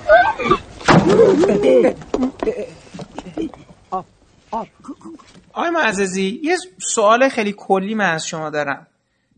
آقای 5.53 5.71
معززی 5.71 6.41
یه 6.43 6.57
سوال 6.95 7.29
خیلی 7.29 7.55
کلی 7.57 7.95
من 7.95 8.11
از 8.15 8.27
شما 8.27 8.51
دارم. 8.51 8.87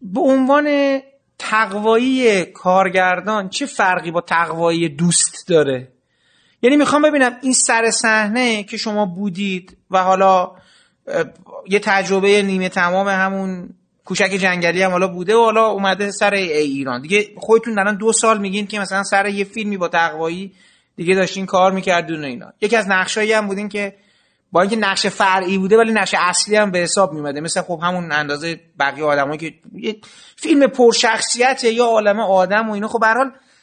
به 0.02 0.20
عنوان 0.20 0.98
تقوایی 1.38 2.44
کارگردان 2.44 3.48
چه 3.48 3.66
فرقی 3.66 4.10
با 4.10 4.20
تقوایی 4.20 4.88
دوست 4.88 5.48
داره؟ 5.48 5.93
یعنی 6.64 6.76
می‌خوام 6.76 7.02
ببینم 7.02 7.36
این 7.42 7.52
سر 7.52 7.90
صحنه 7.90 8.62
که 8.62 8.76
شما 8.76 9.06
بودید 9.06 9.76
و 9.90 10.02
حالا 10.02 10.52
یه 11.68 11.78
تجربه 11.78 12.42
نیمه 12.42 12.68
تمام 12.68 13.08
همون 13.08 13.68
کوچک 14.04 14.30
جنگلی 14.40 14.82
هم 14.82 14.90
حالا 14.90 15.08
بوده 15.08 15.34
و 15.36 15.44
حالا 15.44 15.66
اومده 15.66 16.10
سر 16.10 16.34
ایران. 16.34 17.02
دیگه 17.02 17.28
خودتون 17.36 17.74
دارن 17.74 17.96
دو 17.96 18.12
سال 18.12 18.40
میگین 18.40 18.66
که 18.66 18.80
مثلا 18.80 19.02
سر 19.02 19.26
یه 19.26 19.44
فیلمی 19.44 19.76
با 19.76 19.88
تقوایی 19.88 20.52
دیگه 20.96 21.14
داشتین 21.14 21.46
کار 21.46 21.72
میکردون 21.72 22.24
اینا. 22.24 22.52
یکی 22.60 22.76
از 22.76 22.88
نقشایی 22.88 23.32
هم 23.32 23.46
بودین 23.46 23.68
که 23.68 23.94
با 24.52 24.60
اینکه 24.60 24.76
نقش 24.76 25.06
فرعی 25.06 25.58
بوده 25.58 25.76
ولی 25.76 25.92
نقش 25.92 26.14
اصلی 26.18 26.56
هم 26.56 26.70
به 26.70 26.78
حساب 26.78 27.12
میومده 27.12 27.40
مثل 27.40 27.62
خب 27.62 27.80
همون 27.82 28.12
اندازه 28.12 28.60
بقیه 28.80 29.04
آدمایی 29.04 29.38
که 29.38 29.54
یه 29.72 29.96
فیلم 30.36 30.66
پرشخصیت 30.66 31.64
یا 31.64 31.84
عالم 31.84 32.20
آدم 32.20 32.68
و 32.70 32.72
اینا. 32.72 32.88
خب 32.88 33.00
به 33.00 33.06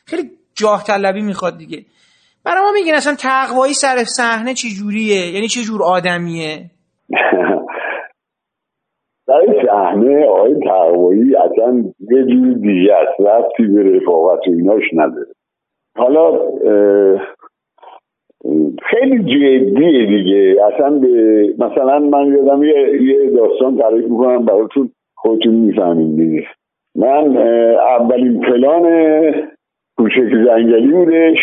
خیلی 0.06 0.32
جاه 0.56 0.84
طلبی 0.84 1.22
می‌خواد 1.22 1.58
دیگه. 1.58 1.86
برای 2.46 2.62
ما 2.62 2.72
میگین 2.74 2.94
اصلا 2.94 3.16
تقوایی 3.16 3.74
سر 3.74 4.04
صحنه 4.18 4.54
چه 4.54 4.68
جوریه؟ 4.80 5.34
یعنی 5.34 5.48
چه 5.48 5.62
جور 5.62 5.84
آدمیه؟ 5.84 6.58
در 9.28 9.42
صحنه 9.66 10.26
آقای 10.26 10.56
تقوایی 10.66 11.36
اصلا 11.36 11.84
یه 12.00 12.24
جور 12.24 12.54
دیگه 12.54 12.94
است 12.94 13.20
رفتی 13.20 13.68
به 13.68 13.84
رفاقت 13.84 14.48
و 14.48 14.52
ایناش 14.52 14.84
نداره. 14.94 15.32
حالا 15.98 16.40
خیلی 18.90 19.20
جدیه 19.20 20.06
دیگه. 20.06 20.66
اصلا 20.66 20.90
به 20.90 21.44
مثلا 21.60 22.00
من 22.00 22.28
یادم 22.28 22.64
یه, 22.64 23.02
یه 23.02 23.30
داستان 23.30 23.78
تعریف 23.78 24.04
می‌کنم 24.04 24.46
براتون 24.46 24.92
خودتون 25.16 25.54
می‌فهمین 25.54 26.16
دیگه. 26.16 26.48
من 26.96 27.38
اولین 27.78 28.42
پلان 28.42 28.84
کوچک 29.98 30.46
زنگلی 30.46 30.92
بودش. 30.92 31.38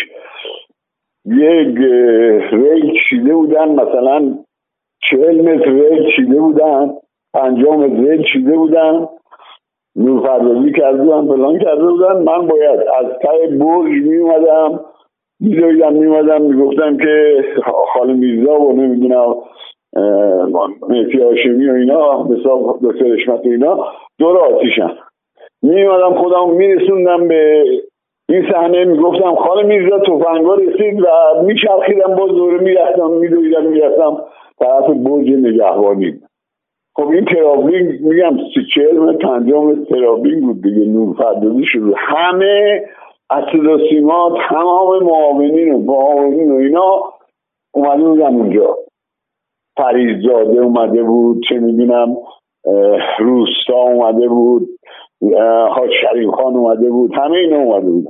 یک 1.25 1.77
ریل 2.51 2.93
چیده 3.09 3.33
بودن 3.33 3.69
مثلا 3.69 4.35
چهل 5.09 5.41
متر 5.41 5.71
ریل 5.71 6.11
چیده 6.15 6.39
بودن 6.39 6.93
پنجاه 7.33 7.77
متر 7.77 8.09
ریل 8.09 8.23
چیده 8.33 8.57
بودن 8.57 9.07
نورپردازی 9.95 10.71
کرده 10.71 11.03
بودن 11.03 11.27
پلان 11.27 11.59
کرده 11.59 11.83
بودن. 11.83 12.23
من 12.23 12.47
باید 12.47 12.79
از 12.79 13.05
ته 13.21 13.57
برج 13.57 13.91
می 13.91 14.17
اومدم 14.17 14.79
میدویدم 15.39 15.93
می 15.93 16.05
اومدم 16.05 16.41
می‌گفتم 16.41 16.97
که 16.97 17.43
خاله 17.93 18.13
میرزا 18.13 18.59
و 18.59 18.73
نمی‌دونم 18.73 19.35
مهدی 20.89 21.21
هاشمی 21.21 21.69
و 21.69 21.73
اینا 21.73 22.23
حساب 22.23 22.79
دکتر 22.83 23.13
اشمت 23.13 23.45
و 23.45 23.49
اینا 23.49 23.87
دور 24.19 24.37
آتیشن. 24.37 24.91
میومدم 25.63 26.13
خودم 26.21 26.49
میرسوندم 26.49 27.27
به 27.27 27.63
این 28.29 28.51
صحنه 28.51 28.83
می‌گفتم 28.85 29.35
خاله 29.35 29.63
میرزا 29.63 29.99
توفنگا 29.99 30.55
رسید 30.55 31.01
و 31.01 31.07
میچرخیدم 31.43 32.15
باز 32.15 32.29
دوره 32.29 32.57
می‌رفتم 32.57 33.11
میدویدم 33.11 33.63
می‌رفتم 33.63 34.17
طرف 34.59 34.89
برج 34.89 35.29
نگهبانی. 35.29 36.19
خب 36.95 37.07
این 37.07 37.25
ترابلینگ 37.25 38.01
میگم 38.01 38.37
سی 38.37 38.61
چهل 38.75 39.17
پنجام 39.17 39.85
ترابلینگ 39.85 40.43
بود 40.43 40.61
دیگه 40.61 40.85
نور 40.85 41.15
فردازی 41.15 41.63
شد. 41.65 41.93
همه 41.97 42.85
از 43.29 43.43
سیما 43.89 44.37
تمام 44.49 45.03
معاونین 45.03 45.73
و 45.73 45.77
معاونین 45.77 46.51
و 46.51 46.55
اینا 46.55 47.03
اومده 47.73 48.03
بودن 48.03 48.35
اونجا. 48.35 48.77
فریزاده 49.77 50.59
اومده 50.59 51.03
بود 51.03 51.43
چه 51.49 51.59
می‌دونم 51.59 52.17
روستا 53.19 53.77
اومده 53.77 54.27
بود 54.27 54.69
حاج 55.69 55.89
شریف 56.01 56.29
خان 56.29 56.55
اومده 56.55 56.89
بود 56.89 57.13
همه 57.13 57.37
اینا 57.37 57.57
اومده 57.57 57.89
بود. 57.89 58.07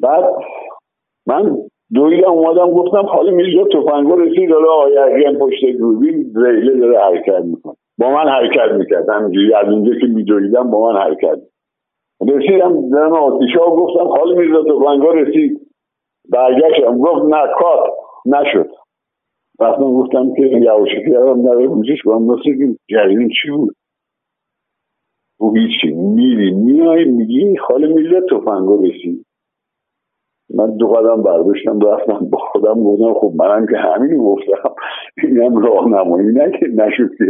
بعد 0.00 0.24
من 1.26 1.56
دویدم 1.94 2.30
اومدم 2.30 2.70
گفتم 2.70 3.06
حالا 3.06 3.30
میرزا 3.30 3.64
توفنگو 3.64 4.16
رسید 4.16 4.50
حالا 4.50 4.72
آیه 4.72 5.38
پشت 5.38 5.64
دوربین 5.78 6.32
ریله 6.36 6.80
داره 6.80 6.98
حرکت 6.98 7.44
می‌کنه. 7.44 7.74
با 7.98 8.10
من 8.10 8.28
حرکت 8.28 8.72
می‌کرد. 8.78 9.08
همینجوری 9.08 9.54
از 9.54 9.68
اونجا 9.68 9.92
که 10.00 10.06
میدویدم 10.06 10.70
با 10.70 10.92
من 10.92 11.00
حرکت 11.00 11.38
رسیدم 12.20 12.90
دارم 12.90 13.12
آتیشا 13.12 13.66
گفتم 13.66 14.08
حالا 14.08 14.34
میرزا 14.34 14.62
توفنگو 14.62 15.12
رسید. 15.12 15.60
برگشتم. 16.30 16.98
گفت 16.98 17.24
نه 17.24 17.42
کار 17.58 17.90
نشد. 18.26 18.70
رفتم 19.60 19.94
گفتم 19.94 20.34
که 20.34 20.42
یواشکی 20.42 21.10
کردم 21.10 21.40
نره 21.40 21.68
بوجش 21.68 22.02
با 22.04 22.16
هم 22.16 22.36
جریان 22.88 23.28
چی 23.42 23.50
بود؟ 23.50 23.74
او 25.38 25.54
هیچی. 25.54 25.92
میری 25.92 26.50
میای 26.50 27.04
میگی 27.04 27.56
خاله 27.56 27.86
میرزا 27.86 28.20
توفنگو 28.20 28.82
رسید. 28.86 29.26
من 30.50 30.76
دو 30.76 30.88
قدم 30.88 31.22
برداشتم 31.22 31.80
رفتم 31.80 32.30
با 32.30 32.38
خودم 32.38 32.84
گفتم 32.84 33.14
خب 33.14 33.32
منم 33.36 33.66
که 33.66 33.76
همین 33.76 34.18
گفتم. 34.18 34.74
اینم 35.22 35.56
راهنمایی 35.56 36.34
که 36.34 36.66
نشد 36.66 37.10
که 37.18 37.24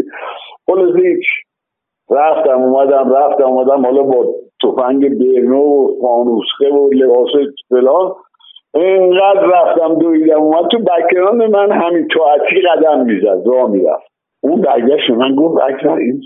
خلاصه 0.66 0.98
هیچ. 0.98 1.27
رفتم 2.11 2.62
اومدم 2.62 3.12
رفتم 3.12 3.44
اومدم. 3.44 3.85
حالا 3.85 4.03
با 4.03 4.35
تفنگ 4.62 5.18
برنو 5.18 5.62
و 5.62 6.00
فانوسخه 6.03 6.68
و 6.68 6.90
لباس 6.92 7.29
فلان 7.68 8.12
اینقدر 8.74 9.46
رفتم 9.46 9.94
دویدم 9.94 10.42
اومد 10.42 10.70
تو 10.70 10.79
بکران 10.79 11.46
من 11.46 11.72
همین 11.72 12.09
توعتی 12.09 12.62
قدم 12.70 13.05
می‌زد 13.05 13.42
راه 13.46 13.70
می‌رفت. 13.70 14.14
اون 14.42 14.61
برگشت 14.61 15.11
من 15.11 15.35
گفت 15.35 15.62
اکثر 15.62 15.94
این 15.94 16.20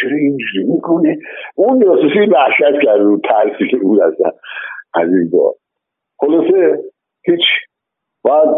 چرا 0.00 0.16
اینجوری 0.16 0.64
می‌کنه 0.74 1.18
اون 1.56 1.80
جاسوسی 1.84 2.18
وحشت 2.18 2.82
کرد 2.82 3.00
رو 3.00 3.20
ترسی 3.20 3.68
که 3.70 3.76
بود 3.76 4.00
از 4.94 5.08
این 5.08 5.30
بار 5.32 5.52
خلاصه 6.22 6.82
هیچ 7.24 7.40
بعد 8.24 8.48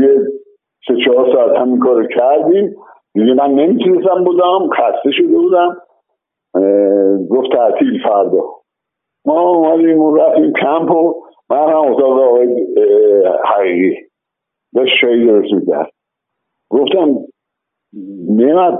یه 0.00 0.18
سه 0.88 0.94
چهار 1.04 1.32
ساعت 1.32 1.56
همین 1.60 1.78
کار 1.78 2.06
کردیم. 2.06 2.76
دیگه 3.14 3.34
من 3.34 3.50
نمی‌تونستم 3.50 4.24
بودم 4.24 4.68
خسته 4.68 5.10
شده 5.12 5.36
بودم. 5.36 5.76
گفت 7.30 7.52
تعطیل 7.52 8.02
فردا. 8.02 8.40
ما 9.24 9.40
اومدیم 9.40 9.98
و 9.98 10.16
رفتیم 10.16 10.52
کمپ 10.52 10.90
و 10.90 11.22
من 11.50 11.68
هم 11.70 11.92
اتاق 11.92 12.20
آقای 12.20 12.66
حقیقی. 13.44 13.96
داشت 14.74 14.92
شایی 15.00 15.26
درست 15.26 15.52
می‌کرد. 15.52 15.90
گفتم 16.70 17.18
نمت 18.28 18.78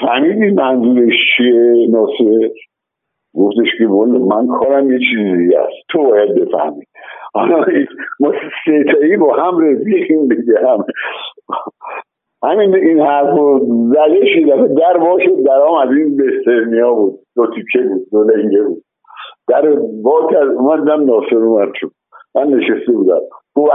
فهمیدی 0.00 0.50
منظورش 0.54 1.14
چیه 1.36 1.86
ناصر؟ 1.90 2.50
گفتش 3.34 3.68
که 3.78 3.86
من 3.86 4.46
کارم 4.46 4.92
یه 4.92 4.98
چیزی 4.98 5.54
است. 5.56 5.72
تو 5.88 6.02
باید 6.02 6.34
بفهمی. 6.34 6.84
حالا 7.34 7.64
ما 8.20 8.32
ستایی 8.62 9.16
با 9.16 9.36
هم 9.36 9.58
رفیقیم 9.58 10.28
دیگه. 10.28 10.58
هم. 10.68 10.84
همین 12.44 12.74
این 12.74 13.00
حرف 13.00 13.38
رو 13.38 13.66
زده 13.88 14.26
شد 14.26 14.74
در 14.74 14.98
باشد 14.98 15.42
در 15.46 15.60
هم 15.68 15.74
از 15.74 15.96
این 15.96 16.16
بسترنیا 16.16 16.94
بود. 16.94 17.18
دو 17.36 17.46
تیکه 17.46 17.88
بود 17.88 18.06
دو 18.12 18.24
لنگه 18.24 18.62
بود. 18.62 18.82
در 19.48 19.62
با 20.04 20.28
کرد 20.30 20.48
اومدم 20.48 21.04
ناصر 21.04 21.36
اومد 21.36 21.68
شد 21.74 21.90
من 22.34 22.46
نشسته 22.46 22.92
بودم. 22.92 23.20
گفت 23.54 23.72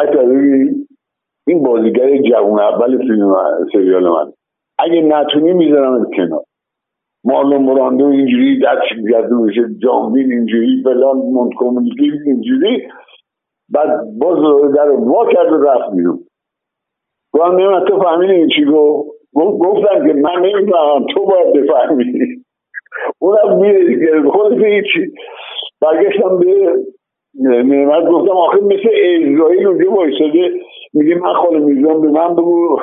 این 1.48 1.64
بازیگر 1.64 2.18
جوان 2.18 2.60
اول 2.60 2.98
سریال 3.74 4.10
من. 4.10 4.34
اگه 4.80 5.02
نتونی 5.02 5.54
می‌ذارم 5.54 6.10
کنار. 6.16 6.44
مارلون 7.24 7.66
براندو 7.66 8.06
اینجوری 8.06 8.60
دست 8.60 9.10
گرده 9.12 9.36
میشه 9.36 9.62
جامبین 9.84 10.32
اینجوری 10.32 10.82
فلان 10.84 11.18
مونتکومونیکی 11.18 12.12
اینجوری. 12.26 12.88
بعد 13.74 13.90
باز 14.20 14.38
در 14.76 14.90
وا 14.90 15.26
کرد 15.26 15.52
و 15.52 15.64
رفت 15.64 15.96
بیرون. 15.96 16.20
گفتم 17.34 17.52
نمیم 17.52 17.86
تو 17.86 18.00
فهمیدی 18.00 18.34
این 18.34 18.48
چی 18.56 18.66
گفت؟ 18.66 19.10
گفتم 19.36 20.08
که 20.08 20.14
من 20.14 20.40
نمی‌فهمم 20.42 21.06
تو 21.14 21.26
باید 21.26 21.54
بفهمی. 21.54 22.06
اونم 23.20 23.60
میره 23.60 24.30
خودت 24.30 24.64
هیچی 24.64 25.12
برگشتم 25.82 26.40
به 26.40 26.74
نعمت 27.42 28.08
گفتم 28.08 28.32
آخه 28.32 28.58
مثل 28.58 28.90
اسرائیل 29.04 29.68
اونجا 29.68 29.92
وایساده. 29.92 30.52
میگه 30.94 31.16
من 31.16 31.34
خاله 31.34 31.60
میزان 31.60 32.02
به 32.02 32.08
من 32.08 32.36
بگو. 32.36 32.80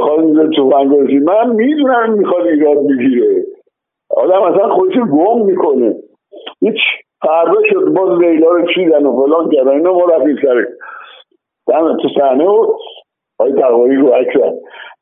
خاله 0.00 0.22
میزان 0.22 0.50
تو 0.50 0.64
من 1.24 1.52
می‌دونم 1.54 2.12
می‌خواد 2.18 2.46
ایراد 2.46 2.78
بگیره. 2.86 3.39
آدم 4.20 4.42
اصلا 4.42 4.74
خودش 4.74 4.94
گم 4.94 5.44
می‌کنه. 5.44 5.94
هیچ 6.60 6.78
فردا 7.20 7.60
شد 7.70 7.84
باز 7.84 8.18
لیلا 8.20 8.50
رو 8.50 8.66
چیدن 8.74 9.06
و 9.06 9.26
فلان 9.26 9.50
کردن. 9.50 9.70
اینا 9.70 9.92
ما 9.92 10.04
رفتیم 10.04 10.36
سر 10.42 10.66
تو 12.02 12.08
صحنه 12.18 12.44
و 12.44 12.74
های 13.40 13.52
تقوایی 13.52 13.96
رو 13.96 14.12
اکرم 14.12 14.52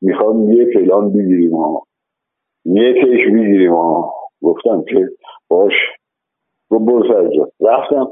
می‌خوام 0.01 0.51
یه 0.51 0.65
فلان 0.73 1.13
بگیریم 1.13 1.55
ها. 1.55 1.83
یه 2.65 2.93
کش 2.93 3.25
بگیریم 3.33 3.73
ها. 3.73 4.13
گفتم 4.41 4.83
که 4.83 5.09
باش. 5.49 5.73
رو 6.71 6.79
برو 6.79 7.03
سر 7.07 7.29
رفتم. 7.61 8.07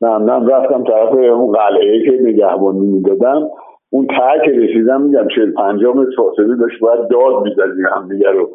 نه 0.00 0.54
رفتم 0.54 0.84
طرف 0.84 1.12
اون 1.12 1.52
قلعه 1.52 2.04
که 2.04 2.18
نگهبانی 2.22 2.86
می‌دادم. 2.86 3.50
اون 3.92 4.06
ته 4.06 4.44
که 4.44 4.50
رسیدم 4.50 5.00
میگم 5.02 5.28
چهل 5.28 5.52
پنجام 5.52 6.06
فاصله 6.16 6.56
داشت. 6.56 6.80
باید 6.80 7.08
داد 7.08 7.42
می‌زدیم 7.42 7.86
هم 7.96 8.08
دیگه 8.08 8.30
رو. 8.30 8.50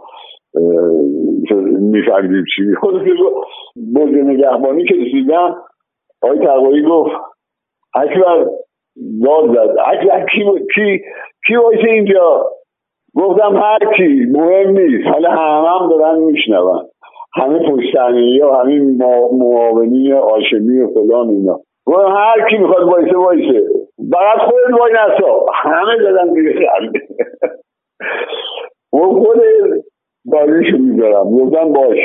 می‌فهمیم 1.79 2.43
چی 2.55 2.75
خود 2.79 3.03
برج 3.93 4.13
نگهبانی 4.13 4.85
که 4.85 4.95
رسیدم 4.95 5.55
آقای 6.21 6.39
تقوایی 6.39 6.83
گفت 6.83 7.11
اکبر 7.95 8.45
داد 9.23 9.55
زد. 9.55 9.75
اکبر 9.85 10.25
کی 10.25 10.43
کی؟ 10.75 11.01
کی 11.47 11.87
اینجا؟ 11.87 12.45
گفتم 13.15 13.55
هر 13.57 13.79
کی 13.97 14.25
مهم 14.31 14.69
نیست. 14.69 15.07
حالا 15.07 15.31
همه 15.31 15.69
هم 15.69 15.89
دارن 15.89 16.19
میشنون. 16.19 16.85
همه 17.33 17.59
پشتنی 17.59 18.39
ها 18.39 18.61
همین 18.61 18.97
معاونی 19.31 20.13
آشمی 20.13 20.79
و 20.79 20.87
فلان 20.87 21.29
اینا. 21.29 21.59
گفتم 21.85 22.11
هر 22.11 22.49
کی 22.49 22.57
می‌خواد 22.57 22.83
وایسه 22.83 23.17
وایسه. 23.17 23.67
فقط 24.11 24.37
خود 24.39 24.79
وای 24.79 24.93
نسا. 24.93 25.45
همه 25.53 25.97
دادن 25.97 26.33
دیگه 26.33 26.53
خود 28.91 29.41
بازیشو 30.45 30.77
می‌ذارم. 30.77 31.29
گفتم 31.29 31.73
باش. 31.73 31.97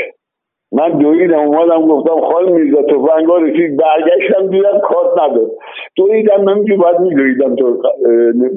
من 0.73 0.99
دویدم 0.99 1.39
اومدم 1.39 1.89
گفتم 1.89 2.21
خال 2.21 2.53
میرزا 2.53 2.83
توفنگا 2.83 3.37
رسید 3.37 3.77
برگشتم 3.77 4.47
دیدم 4.47 4.81
کات 4.83 5.19
نداد. 5.23 5.51
دویدم 5.97 6.65
که 6.65 6.77
باید 6.77 7.01
میدویدم 7.01 7.57
تو 7.57 7.75
بزنیم 7.75 8.49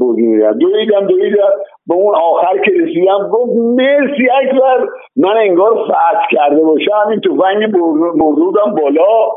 دویدم 0.59 1.07
دویدم 1.07 1.49
به 1.87 1.95
اون 1.95 2.15
آخر 2.15 2.57
که 2.57 2.71
رسیدم 2.71 3.29
گفت 3.31 3.51
مرسی 3.55 4.29
اکبر. 4.43 4.87
من 5.15 5.37
انگار 5.37 5.85
فتح 5.85 6.27
کرده 6.31 6.63
باشم 6.63 6.91
همین 7.05 7.19
توفنگ 7.19 7.71
بردودم 8.19 8.75
بالا. 8.81 9.31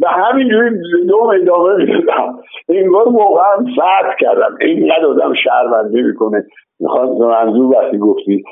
و 0.00 0.08
همینجوری 0.08 0.70
دوم 1.08 1.30
ادامه 1.42 1.74
می‌دادم. 1.76 2.38
انگار 2.68 3.08
واقعا 3.08 3.56
فتح 3.56 4.14
کردم. 4.20 4.56
اینقدر 4.60 5.06
آدم 5.06 5.34
شهرونده 5.44 6.02
می‌کنه. 6.02 6.44
می‌خواد 6.80 7.08
منظور 7.08 7.76
وقتی 7.76 7.98
گفتی 7.98 8.44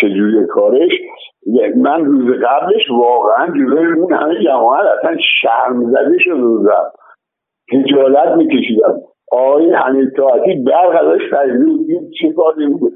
چجوری 0.00 0.46
کارش 0.46 0.92
من 1.76 2.04
روز 2.04 2.42
قبلش 2.44 2.90
واقعا 2.90 3.46
جلوی 3.46 4.00
اون 4.00 4.12
همه 4.12 4.44
جماعت 4.44 4.86
اصلا 4.98 5.16
شرم 5.40 5.90
زده 5.90 6.18
شده 6.18 6.34
بودم 6.34 6.90
خجالت 7.70 8.36
میکشیدم. 8.36 9.00
آقای 9.32 9.72
حمید 9.72 10.16
طاعتی 10.16 10.64
برق 10.66 11.06
ازش 11.06 11.22
تجربه 11.32 12.00
چه 12.20 12.32
کاری 12.32 12.66
بود؟ 12.66 12.92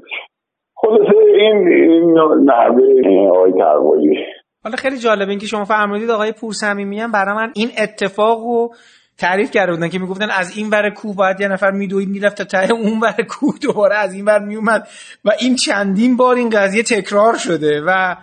خلاصه 0.75 1.17
این 1.17 1.67
این 1.67 2.19
نحوه 2.45 3.27
آقای 3.29 3.51
تقوایی. 3.51 4.25
حالا 4.63 4.75
خیلی 4.75 4.97
جالب 4.97 5.29
اینکه 5.29 5.47
شما 5.47 5.65
فرمودید 5.65 6.09
آقای 6.09 6.31
پورسمیمی 6.31 6.99
هم 6.99 7.11
برای 7.11 7.35
من 7.35 7.51
این 7.55 7.69
اتفاق 7.77 8.45
و 8.45 8.69
تعریف 9.17 9.51
کرده 9.51 9.71
بودن 9.71 9.89
که 9.89 9.99
می‌گفتن 9.99 10.29
از 10.29 10.57
این 10.57 10.69
ور 10.69 10.89
کوه 10.89 11.15
باید 11.15 11.41
یه 11.41 11.47
نفر 11.47 11.71
میدوید 11.71 12.09
می‌رفت 12.09 12.37
تا 12.37 12.43
ته 12.43 12.73
اون 12.73 12.99
ور 12.99 13.15
کوه 13.29 13.55
دوباره 13.61 13.95
از 13.95 14.13
این 14.13 14.25
ور 14.25 14.39
میومد 14.39 14.87
و 15.25 15.31
این 15.39 15.55
چندین 15.55 16.17
بار 16.17 16.35
این 16.35 16.49
قضیه 16.49 16.83
تکرار 16.83 17.35
شده 17.35 17.81
و 17.87 18.15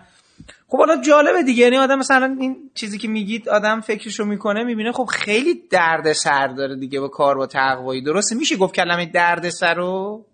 خب 0.68 0.79
حالا 0.79 0.96
جالبه 0.96 1.42
دیگه 1.42 1.62
یعنی 1.62 1.77
آدم 1.77 1.99
مثلا 1.99 2.37
این 2.40 2.57
چیزی 2.75 2.99
که 2.99 3.09
میگید 3.09 3.49
آدم 3.49 3.81
فکرشو 3.81 4.25
می‌کنه 4.25 4.64
می‌بینه 4.64 4.92
خب 4.92 5.05
خیلی 5.05 5.55
درد 5.70 6.12
سر 6.12 6.46
داره 6.46 6.77
دیگه 6.77 7.01
با 7.01 7.09
کار 7.09 7.37
با 7.37 7.46
تقوایی. 7.46 8.03
درسته؟ 8.03 8.37
میشه 8.37 8.57
گفت 8.57 8.75
کلمه 8.75 9.07
درد 9.14 9.49
سر 9.49 9.75
رو؟ 9.75 10.25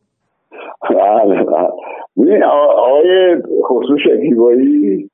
بله 0.91 1.45
بله. 1.45 2.47
آقای 2.47 3.37
خصوص 3.69 3.99
شکیبایی 4.05 5.12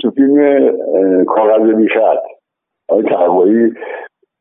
تو 0.00 0.10
فیلم 0.10 0.68
کاغذ 1.24 1.74
بیشت 1.74 1.96
آقای 2.88 3.04
تقوایی 3.04 3.72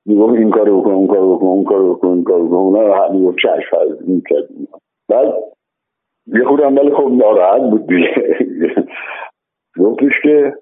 می‌گفت 0.06 0.34
این 0.36 0.50
کارو 0.52 0.82
بکن 0.82 0.92
اون 0.92 1.08
کارو 1.08 1.36
بکن 1.36 1.46
اون 1.46 1.64
کارو 1.64 1.96
بکن 1.96 2.08
اون 2.08 2.24
کارو 2.24 2.48
بکن. 2.48 2.56
اونا 2.56 3.10
می‌گفت 3.12 3.38
چشم 3.38 3.70
فرض 3.72 4.08
می‌کرد. 4.10 4.50
بعد 5.10 5.34
یه 6.28 6.44
خودم 6.46 6.76
ولی 6.76 6.92
خب 6.92 7.12
ناراحت 7.12 7.62
بود 7.62 7.88
دیگه. 7.88 8.38
گفتش 9.84 10.12
که 10.24 10.54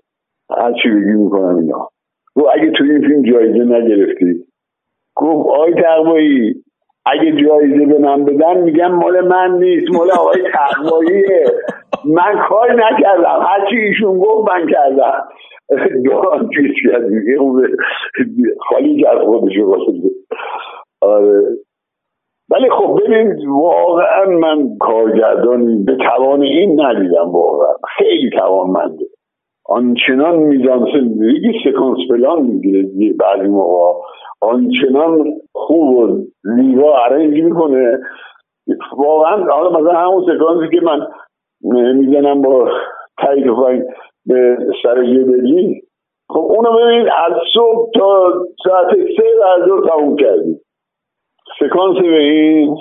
هر 0.57 0.73
چی 0.83 0.89
بگی 0.89 1.13
می‌کنم 1.23 1.57
اینا. 1.57 1.89
گفت 2.35 2.47
اگه 2.53 2.71
توی 2.71 2.91
این 2.91 3.01
فیلم 3.01 3.21
جایزه 3.23 3.59
نگرفتی. 3.59 4.45
گفت 5.15 5.49
آقای 5.49 5.73
تقوایی 5.73 6.64
اگه 7.05 7.31
جایزه 7.31 7.85
به 7.85 7.99
من 7.99 8.25
بدن 8.25 8.57
میگم 8.57 8.91
مال 8.91 9.27
من 9.27 9.57
نیست 9.57 9.93
مال 9.93 10.11
آقای 10.11 10.43
تقواییه. 10.53 11.45
من 12.05 12.39
کار 12.49 12.73
نکردم. 12.73 13.45
هرچی 13.47 13.75
ایشون 13.75 14.19
گفت 14.19 14.51
من 14.51 14.67
کردم. 14.67 15.27
دوان 16.05 16.49
چیز 16.55 16.71
کرد؟ 16.83 17.07
دیگه 17.09 17.37
خالی 18.59 19.01
کرد 19.01 19.23
خودشو 19.25 19.75
آره. 21.01 21.41
ولی 22.49 22.69
خب 22.69 22.99
ببین 23.01 23.49
واقعا 23.49 24.25
من 24.25 24.77
کارگردانی 24.79 25.83
به 25.83 25.95
توان 25.95 26.41
این 26.41 26.81
ندیدم 26.81 27.31
واقعا. 27.31 27.73
خیلی 27.97 28.29
توانمنده. 28.29 29.05
آنچنان 29.65 30.35
میزان 30.37 30.87
زندگی 30.93 31.53
سکانس 31.63 31.97
پلان 32.09 32.41
می‌گیره. 32.41 33.13
بعضی 33.19 33.47
موقع 33.47 33.99
آنچنان 34.41 35.33
خوب 35.53 35.97
و 35.97 36.23
لیوا 36.43 37.05
ارنج 37.05 37.43
می‌کنه. 37.43 37.99
واقعا 38.97 39.43
حالا 39.43 39.69
مثلا 39.69 39.99
همون 39.99 40.23
سکانسی 40.23 40.75
که 40.75 40.85
من 40.85 41.07
می‌زنم 41.93 42.41
با 42.41 42.69
تایید 43.17 43.45
به 44.25 44.57
سر 44.83 44.95
بگی 44.95 45.81
خب 46.29 46.39
اونو 46.39 46.69
ببین 46.77 47.01
از 47.01 47.33
صبح 47.53 47.91
تا 47.95 48.33
ساعت 48.63 48.87
سه 48.89 49.23
بعد 49.41 49.89
تموم 49.89 50.15
کردیم. 50.15 50.61
سکانس 51.59 51.97
به 51.97 52.17
این 52.17 52.75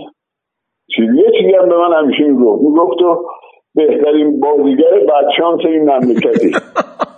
چیزی 0.97 1.17
یه 1.17 1.31
چیزی 1.38 1.53
هم 1.55 1.69
به 1.69 1.77
من 1.79 1.99
همیشه 1.99 2.25
می‌گفت. 2.25 2.62
می‌گفت 2.62 2.99
تو 2.99 3.27
بهترین 3.75 4.40
بازیگر 4.40 4.99
بدشانس 5.09 5.61
این 5.67 5.83
مملکتی. 5.90 6.51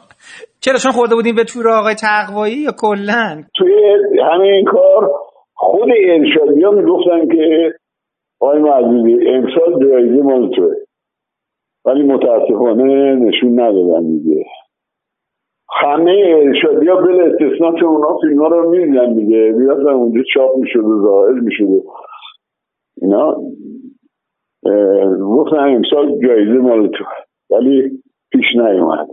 چرا 0.66 0.78
چون 0.82 0.92
خورده 0.92 1.14
بودیم 1.14 1.34
به 1.34 1.44
تور 1.44 1.68
آقای 1.68 1.94
تقوایی 1.94 2.56
یا 2.56 2.72
کلا؟ 2.80 3.42
توی 3.54 3.74
همین 4.32 4.64
کار 4.64 5.10
خود 5.54 5.88
ارشادی 6.06 6.62
ها 6.62 6.70
می‌گفتن 6.70 7.28
که 7.28 7.72
آقای 8.40 8.58
معزوزی 8.58 9.28
امسال 9.28 9.88
جایزه 9.88 10.22
مال 10.22 10.50
توه. 10.56 10.74
ولی 11.84 12.02
متاسفانه 12.02 13.14
نشون 13.14 13.60
ندادن 13.60 14.06
دیگه. 14.06 14.44
همه 15.82 16.22
ارشادی 16.26 16.88
ها 16.88 16.96
بل 16.96 17.20
استثنا 17.20 17.72
که 17.72 17.84
اونا 17.84 18.18
فیلم 18.20 18.42
ها 18.42 18.48
رو 18.48 18.70
می‌دیدن 18.70 19.14
دیگه. 19.14 19.38
اونجا 19.92 20.22
چاپ 20.34 20.56
می‌شد 20.56 20.84
و 20.84 21.02
ظاهر 21.02 21.40
می‌شد 21.40 21.82
اینا. 23.02 23.36
گفتن 25.20 25.56
امسال 25.56 26.18
جایزه 26.26 26.52
مال 26.52 26.88
تو 26.88 27.04
ولی 27.50 28.02
پیش 28.32 28.44
نیومد. 28.56 29.08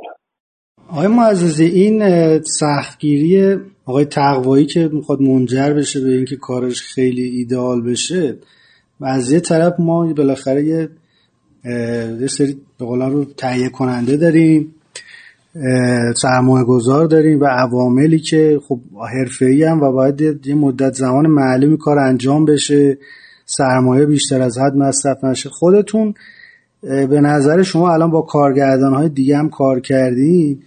آقای 0.93 1.07
معززی 1.07 1.65
این 1.65 2.01
سختگیری 2.43 3.57
آقای 3.85 4.05
تقوایی 4.05 4.65
که 4.65 4.89
می‌خواد 4.93 5.21
منجر 5.21 5.73
بشه 5.73 6.01
به 6.01 6.09
اینکه 6.09 6.35
کارش 6.35 6.81
خیلی 6.81 7.23
ایدئال 7.23 7.81
بشه 7.81 8.37
و 8.99 9.05
از 9.05 9.31
یه 9.31 9.39
طرف 9.39 9.73
ما 9.79 10.13
بالاخره 10.13 10.63
یه 10.63 10.89
یه 12.21 12.27
سری 12.27 12.57
به 12.79 12.85
رو 12.85 13.25
تهیه 13.25 13.69
کننده 13.69 14.17
داریم 14.17 14.75
سرمایه 16.21 16.65
گذار 16.65 17.05
داریم 17.05 17.41
و 17.41 17.45
عواملی 17.45 18.19
که 18.19 18.59
خب 18.67 18.79
حرفه‌ای 19.13 19.63
هم 19.63 19.81
و 19.81 19.91
باید 19.91 20.47
یه 20.47 20.55
مدت 20.55 20.93
زمان 20.93 21.27
معلومی 21.27 21.77
کار 21.77 21.99
انجام 21.99 22.45
بشه 22.45 22.97
سرمایه 23.45 24.05
بیشتر 24.05 24.41
از 24.41 24.57
حد 24.57 24.75
مصرف 24.75 25.23
نشه. 25.23 25.49
خودتون 25.49 26.13
به 26.81 27.21
نظر 27.21 27.61
شما 27.61 27.93
الان 27.93 28.11
با 28.11 28.21
کارگردان 28.21 28.93
های 28.93 29.09
دیگه 29.09 29.37
هم 29.37 29.49
کار 29.49 29.79
کردین؟ 29.79 30.63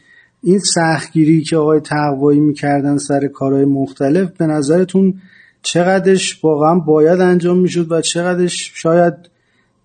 این 0.48 0.58
سختگیری 0.58 1.40
که 1.40 1.56
آقای 1.56 1.80
تقوایی 1.80 2.40
می‌کردن 2.40 2.96
سر 2.96 3.26
کارهای 3.34 3.64
مختلف 3.64 4.38
به 4.38 4.46
نظرتون 4.46 5.14
چقدرش 5.62 6.44
واقعا 6.44 6.78
باید 6.86 7.20
انجام 7.20 7.58
می‌شد 7.58 7.92
و 7.92 8.00
چقدرش 8.00 8.72
شاید 8.74 9.14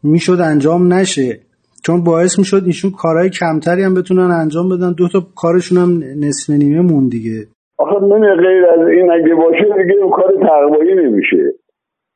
می‌شد 0.04 0.38
انجام 0.42 0.94
نشه؟ 0.94 1.40
چون 1.86 2.04
باعث 2.04 2.40
می‌شد 2.40 2.64
ایشون 2.66 2.92
کارهای 2.92 3.30
کمتری 3.30 3.84
هم 3.84 3.94
بتونن 3.94 4.32
انجام 4.32 4.70
بدن. 4.70 4.94
دو 4.98 5.08
تا 5.14 5.20
کارشون 5.36 5.78
هم 5.78 5.92
نصف 6.24 6.50
نیمه 6.50 6.82
مون 6.82 7.10
دیگه. 7.10 7.48
آخه 7.78 8.06
من 8.06 8.22
غیر 8.46 8.66
از 8.66 8.88
این 8.88 9.12
اگه 9.12 9.36
باشه 9.36 9.84
دیگه 9.84 9.96
اون 10.02 10.12
کار 10.12 10.32
تقوایی 10.42 10.96
نمیشه. 10.96 11.54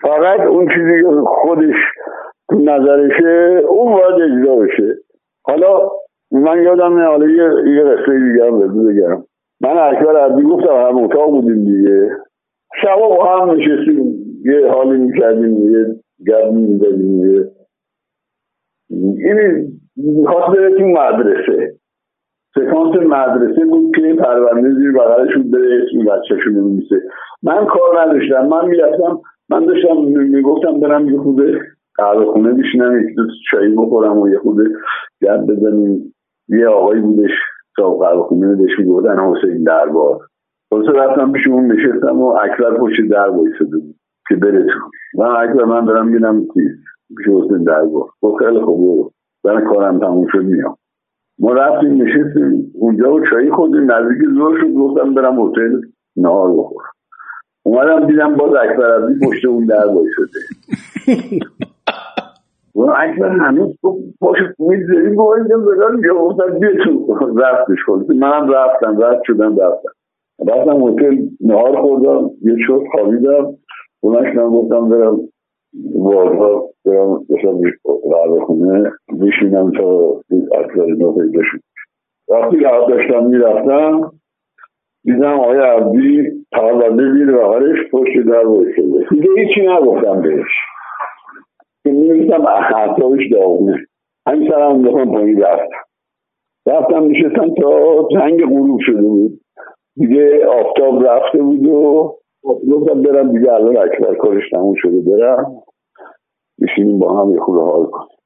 فقط 0.02 0.40
اون 0.50 0.68
چیزی 0.68 1.02
که 1.02 1.08
خودش 1.44 1.80
تو 2.50 2.56
نظرشه 2.56 3.62
اون 3.70 3.94
باید 3.94 4.16
اجرا 4.26 4.56
بشه. 4.56 4.98
حالا 5.44 5.90
من 6.32 6.64
یادم 6.64 7.00
نه 7.00 7.06
حالا 7.06 7.28
یه 7.28 7.76
یه 7.76 7.84
قصه 7.84 8.20
دیگه 8.20 8.46
هم 8.46 8.86
بگم. 8.86 9.24
من 9.62 9.78
اکبر 9.78 10.18
عبدی 10.18 10.44
گفتم 10.44 10.74
هم 10.74 10.98
اتاق 10.98 11.30
بودیم 11.30 11.66
دیگه. 11.66 12.10
شبا 12.82 13.10
با 13.10 13.26
هم 13.26 13.52
نشستیم 13.52 14.16
یه 14.46 14.72
حالی 14.72 14.98
می‌کردیم 14.98 15.72
یه 15.72 15.86
گرد 16.28 16.52
می‌زدیم 16.52 17.22
این 18.90 19.68
می‌خواست 19.96 20.58
بره 20.58 20.70
تو 20.78 20.84
مدرسه. 20.84 21.74
سکانس 22.56 22.96
مدرسه 22.96 23.66
بود 23.66 23.96
که 23.96 24.14
پرونده 24.14 24.70
زیر 24.74 24.92
بغلشون 24.92 25.52
بره 25.52 25.84
اسم 25.84 26.06
بچهشون 26.06 26.54
میمیسه 26.54 26.96
من 27.44 27.66
کار 27.66 28.02
نداشتم. 28.02 28.48
من 28.48 28.68
می‌رفتم 28.68 29.20
من 29.50 29.66
داشتم 29.66 29.98
می‌گفتم 30.08 30.80
برم 30.80 31.10
یه 31.10 31.18
خوده 31.18 31.60
قهوه 31.98 32.26
خونه 32.26 32.54
بشینم 32.54 33.00
یک 33.00 33.16
دو 33.16 33.24
چایی 33.52 33.76
بخورم 33.76 34.18
و 34.20 34.30
یه 34.30 34.38
خوده 34.38 34.64
گرد 35.22 35.48
بزنیم. 35.48 36.15
یه 36.50 36.68
آقایی 36.68 37.02
بودش 37.02 37.32
صاحب 37.76 38.00
قهوه 38.00 38.28
خونه 38.28 38.56
بهش 38.56 38.80
می‌گفتن 38.80 39.20
حسین 39.20 39.64
دربار. 39.64 40.20
خلاصه 40.70 40.92
رفتم 40.92 41.32
پیش 41.32 41.48
اون 41.48 41.72
نشستم 41.72 42.22
و 42.22 42.26
اکبر 42.26 42.78
پشت 42.80 43.02
در 43.12 43.30
وایساده 43.30 43.78
بود 43.78 43.96
که 44.30 44.36
بره 44.36 44.64
تو. 44.64 44.80
من 45.18 45.26
اکبر 45.26 45.64
من 45.64 45.86
برم 45.86 46.12
بینم 46.12 46.46
پیش 47.18 47.28
حسین 47.28 47.64
دربار. 47.64 48.10
گفت 48.22 48.46
خیلی 48.46 48.62
خوب 48.62 49.12
برای 49.44 49.66
کارم 49.66 50.00
تموم 50.00 50.28
شد 50.32 50.44
میام. 50.44 50.78
ما 51.40 51.54
رفتیم 51.54 52.02
نشستیم. 52.02 52.72
اونجا 52.74 53.14
و 53.14 53.26
چایی 53.30 53.52
خودیم 53.52 53.92
نزدیک 53.92 54.28
زور 54.36 54.60
شد. 54.62 54.74
گفتم 54.74 55.14
برم 55.14 55.40
هتل 55.40 55.82
نهار 56.16 56.52
بخور 56.52 56.84
اومدم 57.66 58.08
دیدم 58.08 58.36
باز 58.36 58.54
اکبر 58.54 59.04
عزیز 59.04 59.20
پشت 59.30 59.46
اون 59.46 59.66
در 59.66 59.86
شده 60.16 60.40
و 62.76 62.82
اکبر 62.82 63.30
هنوز 63.30 63.76
پاشت 64.22 64.60
می‌زدیم 64.60 65.16
با 65.16 65.36
اینجا 65.36 65.58
بدن 65.58 66.08
یا 66.08 66.14
گفتم 66.14 66.60
بیا 66.60 66.70
تو 66.84 67.16
رفتش 67.38 67.84
خود. 67.86 68.12
منم 68.12 68.50
رفتم 68.50 69.00
رفت 69.00 69.22
شدم 69.26 69.58
رفتم. 69.58 69.90
رفتم 70.48 70.88
هتل 70.88 71.18
نهار 71.42 71.82
خوردم 71.82 72.30
یه 72.42 72.56
شد 72.68 72.84
خوابیدم. 72.92 73.46
اونش 74.04 74.36
من 74.36 74.50
گفتم 74.50 74.90
برم 74.90 75.18
بارها 75.96 76.64
برم 76.86 77.26
بشم 77.30 77.62
قهوه 78.12 78.46
خونه. 78.46 78.92
بشینم 79.22 79.72
تا 79.72 80.10
اکبر 80.60 80.86
نو 80.86 81.12
پیدا 81.12 81.42
شد 81.44 81.60
وقتی 82.30 82.60
که 82.60 82.68
داشتم 82.90 83.24
می‌رفتم 83.26 84.12
دیدم 85.04 85.40
آقای 85.40 85.60
عبدی 85.60 86.24
پرونده 86.52 87.14
زیر 87.14 87.32
بغلش 87.32 87.78
پشت 87.92 88.28
در 88.28 88.46
وایساده. 88.46 89.06
دیگه 89.12 89.30
هیچی 89.38 89.62
نگفتم 89.68 90.22
بهش. 90.22 90.75
می‌بینم 91.92 92.46
اعصابش 92.46 93.22
داغونه. 93.32 93.78
همین 94.28 94.50
سرم 94.50 94.72
انداختم 94.72 95.12
پایین 95.12 95.42
رفتم. 95.42 95.78
رفتم 96.68 97.06
نشستم 97.06 97.54
تا 97.62 98.08
جنگ 98.12 98.44
غروب 98.46 98.80
شده 98.86 99.02
بود. 99.02 99.40
دیگه 99.96 100.46
آفتاب 100.46 101.08
رفته 101.08 101.38
بود 101.38 101.66
و 101.68 102.14
گفتم 102.72 103.02
برم 103.02 103.32
دیگه 103.38 103.54
الان 103.54 103.78
اکبر 103.78 104.16
کارش 104.16 104.50
تموم 104.50 104.74
شده 104.78 105.02
برم. 105.02 105.46
بشینیم 106.62 107.00
با 107.00 107.22
هم 107.22 107.34
یه 107.34 107.40
خود 107.40 107.58
حال 107.58 107.86
کنیم. 107.86 108.18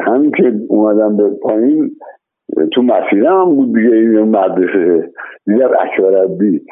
همین 0.00 0.30
که 0.30 0.52
اومدم 0.68 1.16
به 1.16 1.30
پایین 1.30 1.90
تو 2.72 2.82
مسیرم 2.82 3.56
بود 3.56 3.74
دیگه 3.74 3.94
این 3.94 4.22
مدرسه. 4.22 5.10
دیگر 5.46 5.76
اکبر 5.80 6.24
عبدی 6.24 6.62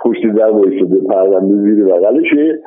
پشت 0.00 0.26
در 0.26 0.50
وایساده 0.50 1.00
پرونده 1.08 1.54
زیر 1.54 1.84
بغلشه. 1.84 2.62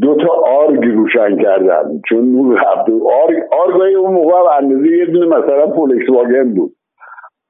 دو 0.00 0.14
تا 0.14 0.32
آرگ 0.32 0.84
روشن 0.84 1.42
کردن. 1.42 2.00
چون 2.08 2.32
نور 2.32 2.60
رفت. 2.60 2.90
آرگ 3.24 3.42
آرگای 3.66 3.94
اون 3.94 4.12
موقع 4.12 4.56
اندازه 4.56 4.96
یه 4.96 5.06
دونه 5.06 5.26
مثلا 5.26 5.66
پولکس 5.66 6.08
واگن 6.08 6.54
بود. 6.54 6.72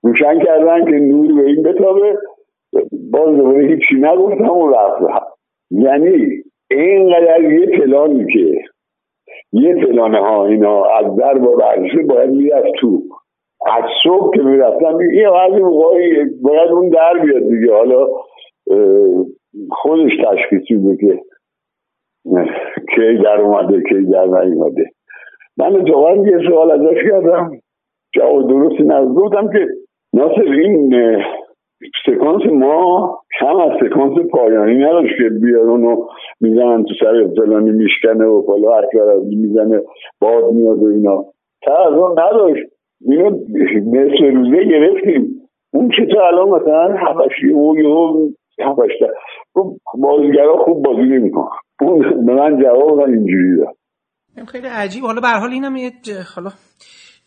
روشن 0.02 0.38
کردن 0.38 0.84
که 0.84 0.90
نور 0.90 1.42
به 1.42 1.48
این 1.48 1.62
بتابه. 1.62 2.18
باز 3.12 3.36
دوباره 3.36 3.66
هیچی 3.66 3.94
نگفتم 3.94 4.50
و 4.50 4.70
رفت. 4.70 5.02
یعنی 5.70 6.28
اینقدر 6.70 7.42
یه 7.42 7.66
پلانی 7.66 8.32
که 8.32 8.62
یه 9.52 9.74
پلانه 9.74 10.18
ها 10.18 10.46
اینا 10.46 10.84
از 10.84 11.16
در 11.16 11.34
با 11.34 11.56
برشه 11.56 12.02
باید 12.02 12.30
می‌رفت 12.30 12.72
تو. 12.80 13.02
از 13.66 13.84
صبح 14.04 14.36
که 14.36 14.42
می‌رفتم 14.42 14.96
این 14.96 15.30
بعضی 15.30 15.62
موقعی 15.62 16.24
باید 16.42 16.70
اون 16.70 16.88
در 16.88 17.18
بیاد 17.24 17.42
دیگه. 17.42 17.72
حالا 17.74 18.08
خودش 19.70 20.12
تشخیص 20.24 20.70
میده 20.70 21.20
کی 22.94 23.18
در 23.24 23.40
اومده 23.40 23.82
کی 23.88 24.04
در 24.04 24.24
نیومده. 24.24 24.84
من 25.56 25.76
اتفاقا 25.76 26.16
یه 26.16 26.38
سوال 26.48 26.70
ازش 26.70 27.02
کردم. 27.10 27.50
جواب 28.14 28.48
درستی 28.48 29.12
بودم 29.14 29.52
که 29.52 29.66
ناصر 30.14 30.42
این 30.42 30.94
سکانس 32.06 32.42
ما 32.46 33.18
کم 33.40 33.56
از 33.56 33.70
سکانس 33.80 34.18
پایانی 34.30 34.74
نداشت 34.74 35.16
که 35.18 35.28
بیار 35.28 35.68
اونو 35.68 35.96
می‌زنن 36.40 36.84
تو 36.84 36.94
سر 37.00 37.28
فلانی 37.36 37.70
میشکنه 37.70 38.24
و 38.24 38.42
پالا 38.42 38.74
اکبر 38.74 39.14
می‌زنه 39.16 39.80
باد 40.20 40.52
میاد 40.52 40.82
و 40.82 40.86
اینا. 40.86 41.24
تا 41.62 41.76
از 41.76 41.92
اون 41.92 42.18
نداشت. 42.20 42.66
اینو 43.00 43.30
نصف 43.92 44.20
روزه 44.34 44.64
گرفتیم. 44.64 45.48
اون 45.74 45.90
چطور 45.96 46.22
الان 46.22 46.48
مثلا 46.48 46.94
هفشی 46.96 47.52
و 47.52 47.76
یه 47.78 48.66
هفشته 48.66 49.10
بازیگرا 50.02 50.56
خوب 50.56 50.82
بازی 50.82 51.02
نمی‌کنن. 51.02 51.48
اون 51.82 52.26
به 52.26 52.34
من 52.34 52.62
جواب 52.62 53.00
اینجوری 53.00 53.56
داد. 53.58 53.76
خیلی 54.48 54.66
عجیب. 54.66 55.04
حالا 55.04 55.20
به 55.20 55.28
حال 55.28 55.50
اینم 55.50 55.76
یه 55.76 55.92
حالا 56.34 56.52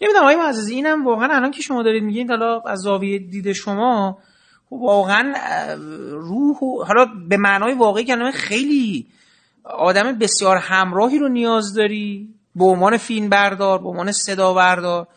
نمی‌دونم 0.01 0.23
آقای 0.23 0.35
معزز 0.35 0.69
اینم 0.69 1.05
واقعا 1.05 1.35
الان 1.35 1.51
که 1.51 1.61
شما 1.61 1.83
دارید 1.83 2.03
میگین 2.03 2.29
حالا 2.29 2.59
از 2.59 2.79
زاویه 2.79 3.19
دید 3.19 3.51
شما 3.51 4.17
واقعا 4.71 5.33
روح 6.11 6.55
حالا 6.87 7.05
به 7.29 7.37
معنای 7.37 7.73
واقعی 7.73 8.03
کلمه 8.03 8.31
خیلی 8.31 9.07
آدم 9.63 10.17
بسیار 10.19 10.57
همراهی 10.57 11.19
رو 11.19 11.27
نیاز 11.27 11.73
داری 11.73 12.29
به 12.55 12.65
عنوان 12.65 12.97
فیلم 12.97 13.29
بردار 13.29 13.79
به 13.79 13.89
عنوان 13.89 14.11
صدا 14.11 14.53
بردار. 14.53 15.07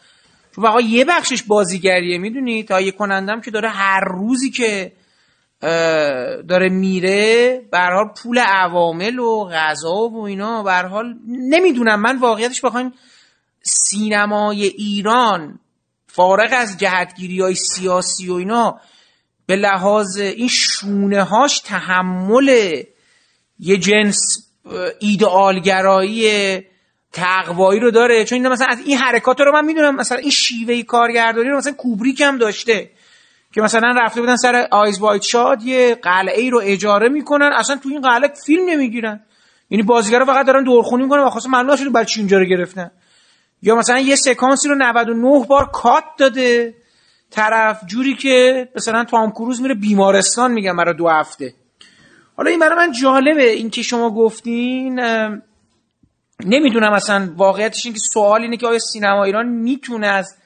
چون 0.55 0.65
واقعا 0.65 0.81
یه 0.81 1.05
بخشش 1.05 1.43
بازیگریه 1.43 2.19
می‌دونی؟ 2.19 2.63
تا 2.63 2.81
یه 2.81 2.93
کنندم 2.93 3.41
که 3.41 3.51
داره 3.51 3.69
هر 3.69 4.01
روزی 4.05 4.51
که 4.51 4.93
داره 6.49 6.69
میره 6.69 7.61
به 7.71 7.79
حال 7.79 8.09
پول 8.23 8.39
عوامل 8.39 9.19
و 9.19 9.45
غذا 9.45 10.09
و 10.09 10.25
اینا 10.25 10.63
به 10.63 10.73
حال 10.73 11.15
نمی‌دونم. 11.29 12.01
من 12.01 12.19
واقعیتش 12.19 12.61
بخواین 12.61 12.93
سینمای 13.63 14.65
ایران 14.65 15.61
فارغ 16.07 16.49
از 16.53 16.79
جهتگیری 16.79 17.41
های 17.41 17.55
سیاسی 17.55 18.29
و 18.29 18.35
اینا 18.35 18.81
به 19.47 19.57
لحاظ 19.57 20.17
این 20.19 20.49
شونه 20.49 21.23
هاش 21.23 21.59
تحمل 21.59 22.83
یه 23.59 23.77
جنس 23.77 24.19
ایدئالگرایی 25.01 26.61
تقوایی 27.13 27.81
رو 27.81 27.91
داره. 27.91 28.25
چون 28.25 28.37
این 28.37 28.49
مثلا 28.49 28.67
از 28.71 28.79
این 28.87 28.99
حرکات 28.99 29.41
رو 29.41 29.53
من 29.53 29.65
می‌دونم 29.65 29.97
مثلا 29.97 30.19
این 30.19 30.31
شیوه 30.31 30.83
کارگردانی 30.83 31.49
رو 31.49 31.57
مثلا 31.57 31.73
کوبریک 31.73 32.21
هم 32.21 32.39
داشته. 32.39 32.91
که 33.53 33.61
مثلا 33.63 33.95
رفته 33.97 34.21
بودن 34.21 34.37
سر 34.37 34.69
آیز 34.71 34.99
وایت 34.99 35.23
شاد 35.23 35.63
یه 35.63 35.95
قلعه 35.95 36.41
ای 36.41 36.51
رو 36.51 36.61
اجاره 36.65 37.09
می‌کنن. 37.09 37.51
اصلا 37.55 37.77
تو 37.77 37.89
این 37.89 38.01
قلعه 38.01 38.33
فیلم 38.47 38.69
نمی‌گیرن. 38.69 39.21
یعنی 39.71 39.83
بازیگرا 39.83 40.25
فقط 40.25 40.47
دارن 40.47 40.65
دورخونی 40.65 41.03
می‌کنن 41.03 41.23
و 41.23 41.31
خاصه 41.31 41.49
معلوم 41.49 41.77
شده 41.77 41.91
برای 41.91 42.07
چی 42.07 42.21
اینجا 42.21 42.39
رو 42.39 42.45
گرفتن. 42.45 42.91
یا 43.63 43.77
مثلا 43.77 43.99
یه 43.99 44.17
سکانسی 44.17 44.69
رو 44.69 44.75
99 44.75 45.47
بار 45.49 45.71
کات 45.73 46.05
داده. 46.19 46.75
طرف 47.31 47.87
جوری 47.87 48.15
که 48.15 48.69
مثلا 48.77 49.05
تام 49.05 49.31
کروز 49.31 49.63
میره 49.63 49.75
بیمارستان 49.75 50.53
میگم 50.53 50.77
برای 50.77 50.95
دو 50.95 51.09
هفته. 51.09 51.55
حالا 52.37 52.51
این 52.51 52.61
برای 52.61 52.77
من 52.77 52.93
جالبه 52.93 53.51
این 53.51 53.71
که 53.71 53.83
شما 53.83 54.11
گفتین 54.11 55.01
نمی‌دونم 56.45 56.93
اصلا 56.93 57.33
واقعیتش 57.37 57.87
این 57.87 57.95
که 57.95 58.01
سوال 58.13 58.43
اینه 58.43 58.57
که 58.57 58.67
آیا 58.67 58.79
سینما 58.79 59.25
ایران 59.25 59.49
می‌تونه 59.49 60.07
از 60.07 60.37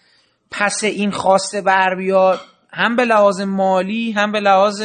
پس 0.50 0.84
این 0.84 1.10
خواسته 1.10 1.60
بر 1.60 1.94
بیاد؟ 1.94 2.40
هم 2.72 2.96
به 2.96 3.04
لحاظ 3.04 3.40
مالی 3.40 4.12
هم 4.12 4.32
به 4.32 4.40
لحاظ 4.40 4.82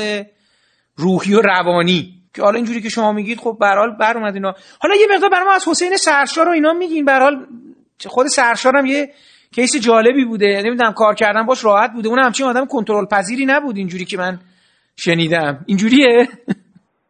روحی 0.95 1.33
و 1.33 1.41
روانی. 1.41 2.13
که 2.35 2.43
حالا 2.43 2.55
اینجوری 2.55 2.81
که 2.81 2.89
شما 2.89 3.11
میگید 3.11 3.37
خب 3.37 3.57
به 3.59 3.67
حال 3.67 3.95
بر 3.99 4.17
اومد 4.17 4.33
اینا. 4.33 4.53
حالا 4.81 4.95
یه 4.95 5.07
مقدار 5.15 5.29
برام 5.29 5.47
از 5.55 5.67
حسین 5.67 5.97
سرشار 5.97 6.49
و 6.49 6.51
اینا 6.51 6.73
میگین. 6.73 7.05
به 7.05 7.11
حال 7.11 7.45
خود 8.07 8.27
سرشار 8.27 8.77
هم 8.77 8.85
یه 8.85 9.07
کیس 9.55 9.85
جالبی 9.85 10.25
بوده. 10.25 10.61
نمی‌دونم 10.65 10.93
کار 10.93 11.15
کردن 11.15 11.45
باش 11.45 11.65
راحت 11.65 11.91
بوده. 11.93 12.09
اون 12.09 12.19
همچین 12.19 12.45
آدم 12.45 12.65
کنترل 12.65 13.05
پذیری 13.05 13.45
نبود 13.45 13.77
اینجوری 13.77 14.05
که 14.05 14.17
من 14.17 14.39
شنیدم. 14.95 15.59
اینجوریه؟ 15.65 16.27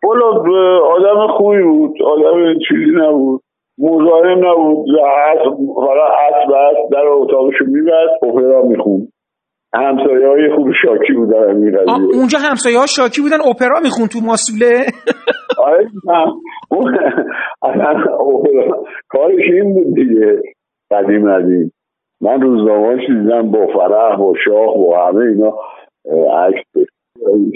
والا 0.03 0.27
آدم 0.85 1.33
خوبی 1.37 1.63
بود. 1.63 2.01
آدم 2.01 2.53
چیزی 2.67 2.91
نبود. 2.95 3.41
مزاحم 3.77 4.47
نبود. 4.47 4.87
فقط 5.75 6.11
عصب 6.25 6.51
در 6.91 7.07
اتاقشو 7.07 7.65
میبست 7.67 8.23
اپرا 8.23 8.61
میخون 8.61 9.07
همسایه 9.73 10.27
های 10.27 10.55
خوب 10.55 10.67
شاکی 10.81 11.13
بودن 11.13 11.77
اونجا 12.13 12.39
همسایه 12.39 12.79
ها 12.79 12.85
شاکی 12.85 13.21
بودن 13.21 13.41
اپرا 13.41 13.79
میخون 13.83 14.07
تو 14.07 14.19
ماسوله 14.19 14.85
آره 15.67 15.89
کارش 19.09 19.43
این 19.53 19.73
بود 19.73 19.95
دیگه. 19.95 20.41
قدیم 20.91 21.31
قدیم. 21.33 21.71
من 22.21 22.41
روزنامه‌اش 22.41 22.99
دیدم 23.07 23.51
با 23.51 23.67
فرح 23.67 24.17
با 24.17 24.33
شاه 24.45 24.77
با 24.77 25.07
همه 25.07 25.19
اینا 25.25 25.53
عکس 26.47 26.89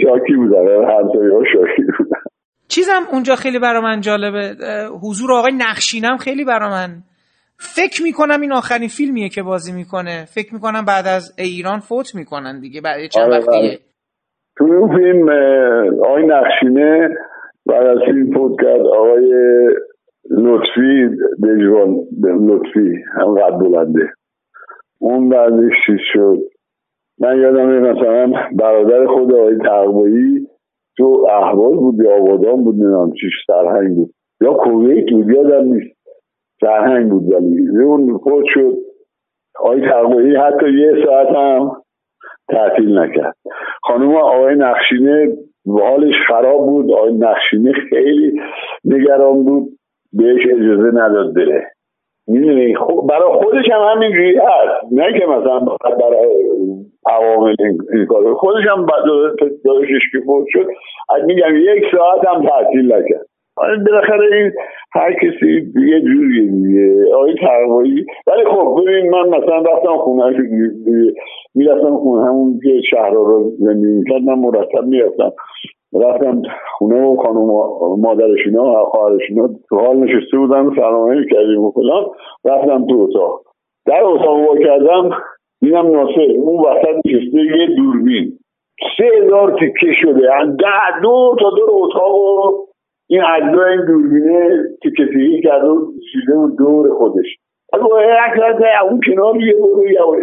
شاکی 0.03 0.34
بودن 0.36 0.68
همسایه 0.68 1.34
ها 1.34 1.43
شاکی 1.53 1.84
بودن. 1.97 2.20
چیزم 2.68 3.01
اونجا 3.12 3.36
خیلی 3.36 3.59
برا 3.59 3.82
من 3.82 4.01
جالبه. 4.01 4.55
حضور 5.03 5.34
آقای 5.34 5.53
نقشینم 5.57 6.18
خیلی 6.18 6.45
برا 6.45 6.70
من 6.70 6.89
فکر 7.62 8.03
می‌کنم 8.03 8.41
این 8.41 8.51
آخرین 8.51 8.88
فیلمیه 8.88 9.30
که 9.30 9.43
بازی 9.43 9.74
می‌کنه. 9.74 10.26
فکر 10.26 10.53
می‌کنم 10.53 10.86
بعد 10.88 11.07
از 11.07 11.36
ایران 11.38 11.80
فوت 11.80 12.16
می‌کنن 12.16 12.59
دیگه. 12.59 12.82
بعد 12.82 13.09
چند 13.09 13.24
آره 13.24 13.38
وقتیه. 13.38 13.70
آره. 13.70 13.78
تو 14.57 14.64
اون 14.64 14.97
فیلم 14.97 15.30
آقای 16.05 16.26
نقشینه 16.28 17.09
بعد 17.66 17.88
از 17.88 17.97
فیلم 18.05 18.34
فوت 18.34 18.62
کرد. 18.62 18.82
آقای 18.82 19.30
لطفی 20.30 21.09
دجوان 21.43 21.89
لطفی 22.24 22.95
هم 23.14 23.36
قد 23.36 23.59
بلنده. 23.59 24.09
اون 24.99 25.30
بعدش 25.30 25.74
چیز 25.86 25.99
شد؟ 26.14 26.38
من 27.20 27.39
یادم 27.39 27.80
مثلا 27.80 28.34
برادر 28.55 29.05
خود 29.05 29.34
آقای 29.34 29.57
تقوایی 29.57 30.47
تو 30.97 31.28
احواز 31.30 31.74
بود 31.80 31.95
یا 32.03 32.12
آبادان 32.12 32.64
بود 32.64 32.76
نمی‌دونم 32.76 33.12
چیش 33.12 33.34
سرهنگ 33.47 33.95
بود. 33.95 34.14
یا 34.41 34.53
کویت 34.53 35.12
بود 35.12 35.30
یادم 35.30 35.74
نیست. 35.74 36.01
سرهنگ 36.62 37.09
بود 37.09 37.34
ولی. 37.34 37.84
اون 37.84 38.18
فوت 38.18 38.45
شد. 38.53 38.74
آقای 39.59 39.82
تقوایی 39.89 40.36
حتی 40.36 40.70
یه 40.70 41.05
ساعت 41.05 41.28
هم 41.28 41.72
تعطیل 42.49 42.97
نکرد. 42.97 43.36
خانوم 43.84 44.16
آقای 44.16 44.55
نقشینه 44.55 45.28
حالش 45.68 46.14
خراب 46.28 46.66
بود. 46.66 46.91
آقای 46.91 47.14
نقشینه 47.14 47.72
خیلی 47.89 48.41
نگران 48.86 49.43
بود. 49.43 49.70
بهش 50.14 50.45
اجازه 50.45 50.91
نداد 50.93 51.36
بره. 51.36 51.72
می‌دونی؟ 52.28 52.76
خب 52.76 53.07
برای 53.09 53.34
خودش 53.34 53.66
هم 53.72 53.82
همینجوری 53.95 54.38
هست. 54.38 54.93
نه 54.93 55.20
که 55.20 55.26
مثلا 55.26 55.59
برای 55.99 56.28
عوامل 57.05 57.55
این 57.93 58.05
کار 58.05 58.34
خودش 58.34 58.64
هم 58.68 58.86
داداشش 59.66 60.01
که 60.12 60.18
فوت 60.26 60.45
شد 60.49 60.68
میگم 61.26 61.55
یک 61.55 61.84
ساعت 61.91 62.28
هم 62.28 62.47
تعطیل 62.47 62.93
نکرد. 62.93 63.26
آره، 63.58 63.78
بالاخره 63.84 64.36
این 64.36 64.52
هر 64.93 65.14
کسی 65.14 65.72
یه 65.76 66.02
جوریه 66.02 66.52
دیگه. 66.52 67.16
آقای 67.16 67.36
تقوایی. 67.41 68.06
ولی 68.28 68.45
خب 68.45 68.82
ببین 68.82 69.10
من 69.10 69.28
مثلا 69.30 69.58
رفتم 69.58 69.97
خونه 69.97 70.38
می‌رفتم 71.56 71.97
خونه 71.97 72.26
همون 72.26 72.60
که 72.64 72.82
شهر 72.89 73.10
رو 73.10 73.52
زندگی 73.60 73.93
می‌کرد 73.93 74.22
من 74.22 74.39
مرتب 74.39 74.86
می‌رفتم. 74.86 75.32
رفتم 75.93 76.41
خونه 76.78 77.08
و 77.08 77.16
خانم 77.16 77.45
مادرش 77.99 78.39
اینا 78.45 78.86
خواهرش 78.86 79.22
اینا 79.30 79.49
تو 79.70 79.76
حال 79.76 79.97
نشسته 79.97 80.38
بودن 80.38 80.76
سلامه 80.76 81.26
کردیم 81.32 81.64
و 81.64 81.72
فلان. 81.72 82.06
رفتم 82.45 82.86
تو 82.86 83.08
اتاق. 83.10 83.41
در 83.86 84.04
اتاق 84.04 84.47
وا 84.47 84.56
کردم 84.58 85.10
دیدم 85.62 85.91
ناصر 85.91 86.28
اون 86.38 86.60
وسط 86.60 86.95
نشسته 87.06 87.38
یه 87.38 87.68
دوربین. 87.78 88.32
سه 88.97 89.04
هزار 89.24 89.60
تیکه 89.60 89.93
شده. 90.02 90.28
ده 90.60 91.02
دور 91.04 91.38
تا 91.39 91.49
دور 91.49 91.70
اتاق 91.72 92.70
این 93.12 93.22
اجزا 93.24 93.66
این 93.66 93.86
دوربینه 93.86 94.64
تیکه 94.84 95.05
تیکه 95.05 95.41
کرده 95.49 95.68
و 95.68 95.91
شیده 96.12 96.34
و 96.34 96.49
دور 96.57 96.95
خودش. 96.95 97.38
از 97.74 97.82
اون 98.89 98.99
کنار 99.07 99.41
یه 99.41 99.53
برو 99.53 100.16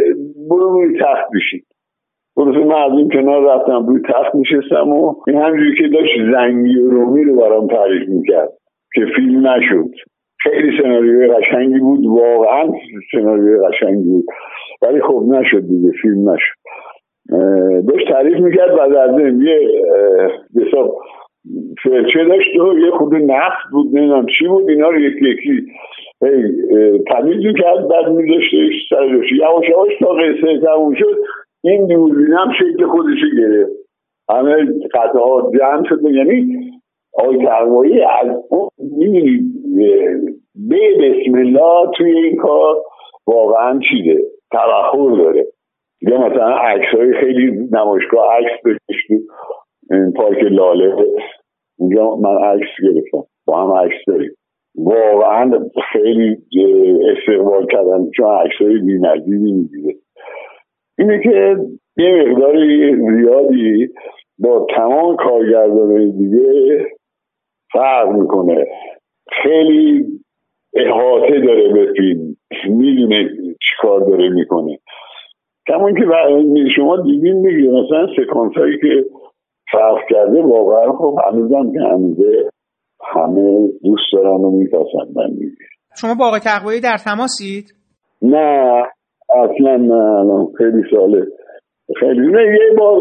برو 0.50 0.68
روی 0.68 0.98
تخت 1.00 1.28
بشید 1.34 1.64
خلاصه 2.34 2.58
من 2.58 2.82
از 2.82 2.92
این 2.98 3.10
کنار 3.10 3.54
رفتم 3.54 3.86
روی 3.86 4.00
تخت 4.08 4.34
میشستم 4.34 4.88
و 4.88 5.14
این 5.26 5.36
همجوری 5.36 5.76
که 5.78 5.88
داشت 5.88 6.32
زنگی 6.32 6.78
و 6.78 6.90
رومی 6.90 7.24
رو 7.24 7.36
برام 7.36 7.66
تعریف 7.66 8.08
می‌کرد 8.08 8.48
که 8.94 9.00
فیلم 9.16 9.48
نشد. 9.48 9.90
خیلی 10.40 10.82
سناریوی 10.82 11.28
قشنگی 11.28 11.78
بود 11.78 12.06
واقعا 12.06 12.72
سناریوی 13.12 13.66
قشنگی 13.66 14.08
بود. 14.08 14.24
ولی 14.82 15.00
خب 15.00 15.24
نشد 15.28 15.60
دیگه 15.60 15.90
فیلم 16.02 16.30
نشد. 16.30 16.58
داشت 17.88 18.08
تعریف 18.08 18.38
می‌کرد 18.40 18.76
بعد 18.76 18.94
از 18.94 19.18
این 19.18 19.40
یه 19.40 19.58
حساب 20.66 20.98
فرچه 21.84 22.24
داشت؟ 22.24 22.56
و 22.56 22.78
یه 22.78 22.90
خود 22.90 23.14
نفت 23.14 23.70
بود 23.72 23.86
نمی‌دونم 23.96 24.26
چی 24.38 24.48
بود 24.48 24.68
اینا 24.68 24.90
رو 24.90 25.00
یکی 25.00 25.28
یکی 25.28 25.66
تمیز 27.06 27.46
می‌کرد 27.46 27.88
بعد 27.88 28.08
میذاشتش 28.08 28.88
سر 28.90 29.04
یواش 29.04 29.68
یواش 29.68 29.98
تا 30.00 30.08
قصه 30.08 30.60
تموم 30.60 30.94
شد 30.94 31.16
این 31.64 31.86
دوربینم 31.86 32.52
شکل 32.58 32.86
خودش 32.86 33.18
گرفت. 33.38 33.70
همه 34.30 34.66
قطعه 34.94 35.22
ها 35.22 35.52
جمع 35.58 35.88
شد. 35.88 36.00
یعنی 36.10 36.70
آقای 37.18 37.46
تقوایی 37.46 38.02
از 38.02 38.36
اون 38.50 38.68
به 40.68 40.78
بسم 41.00 41.38
الله 41.38 41.90
توی 41.96 42.10
این 42.10 42.36
کار 42.36 42.76
واقعا 43.26 43.80
چیده 43.90 44.22
تبخور 44.52 45.18
داره. 45.18 45.46
یا 46.02 46.18
مثلا 46.18 46.56
عکس 46.56 46.94
های 46.94 47.12
خیلی 47.12 47.68
نمایشگاه 47.72 48.36
عکس 48.36 48.62
داشت 48.64 49.10
این 49.90 50.12
پارک 50.16 50.42
لاله. 50.42 50.96
اونجا 51.78 52.16
من 52.16 52.36
عکس 52.44 52.68
گرفتم. 52.82 53.22
با 53.46 53.62
هم 53.62 53.72
عکس 53.84 53.96
داریم. 54.06 54.30
واقعا 54.76 55.50
خیلی 55.92 56.36
استقبال 57.16 57.66
کردن 57.66 58.10
چون 58.16 58.26
عکس 58.26 58.56
های 58.60 58.78
بی 58.78 58.98
می‌گیره. 59.38 59.94
اینه 60.98 61.20
که 61.22 61.56
یه 61.96 62.24
مقداری 62.24 62.96
زیادی 62.96 63.88
با 64.38 64.66
تمام 64.76 65.16
کارگردانهای 65.16 66.12
دیگه 66.12 66.86
فرق 67.72 68.08
می‌کنه. 68.08 68.66
خیلی 69.42 70.06
احاطه 70.74 71.40
داره 71.40 71.72
به 71.72 71.92
فیلم. 71.96 72.36
می‌دونه 72.68 73.30
چیکار 73.70 74.00
داره 74.00 74.28
می‌کنه. 74.28 74.78
کمون 75.68 75.94
که 75.94 76.04
شما 76.76 76.96
دیدین 76.96 77.36
میگه 77.36 77.70
مثلا 77.70 78.06
سکانس 78.16 78.54
هایی 78.54 78.78
که 78.78 79.04
فرق 79.72 79.98
کرده 80.10 80.42
واقعا 80.42 80.92
خب 80.92 81.18
هنوزم 81.26 81.72
که 81.72 81.80
هنوزه 81.80 82.50
همه 83.14 83.68
دوست 83.84 84.12
دارن 84.12 84.44
و 84.44 84.50
میپسندن 84.50 85.30
شما 86.00 86.14
با 86.14 86.26
آقای 86.26 86.40
تقوایی 86.40 86.80
در 86.80 86.96
تماسید؟ 86.96 87.74
نه 88.22 88.82
اصلا 89.30 89.76
نه 89.76 90.46
خیلی 90.58 90.82
ساله 90.90 91.26
خیلی 92.00 92.26
نه 92.32 92.42
یه 92.42 92.76
بار 92.78 92.98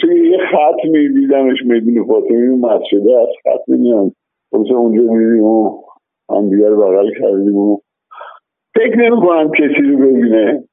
توی 0.00 0.30
یه 0.30 0.38
خط 0.52 0.84
میدیدمش 0.84 1.58
میدون 1.64 2.06
فاطمی 2.06 2.56
مسجده 2.56 3.20
از 3.20 3.28
خط 3.42 3.68
میان 3.68 4.12
خلاصه 4.50 4.74
اونجا 4.74 5.02
میدیم 5.02 5.44
و 5.44 5.82
هم 6.30 6.50
دیگر 6.50 6.74
بغل 6.74 7.10
کردیم 7.20 7.56
و 7.56 7.78
فکر 8.74 8.96
نمی 8.96 9.20
کنم 9.20 9.50
کسی 9.50 9.82
رو 9.82 9.98
ببینه. 9.98 10.64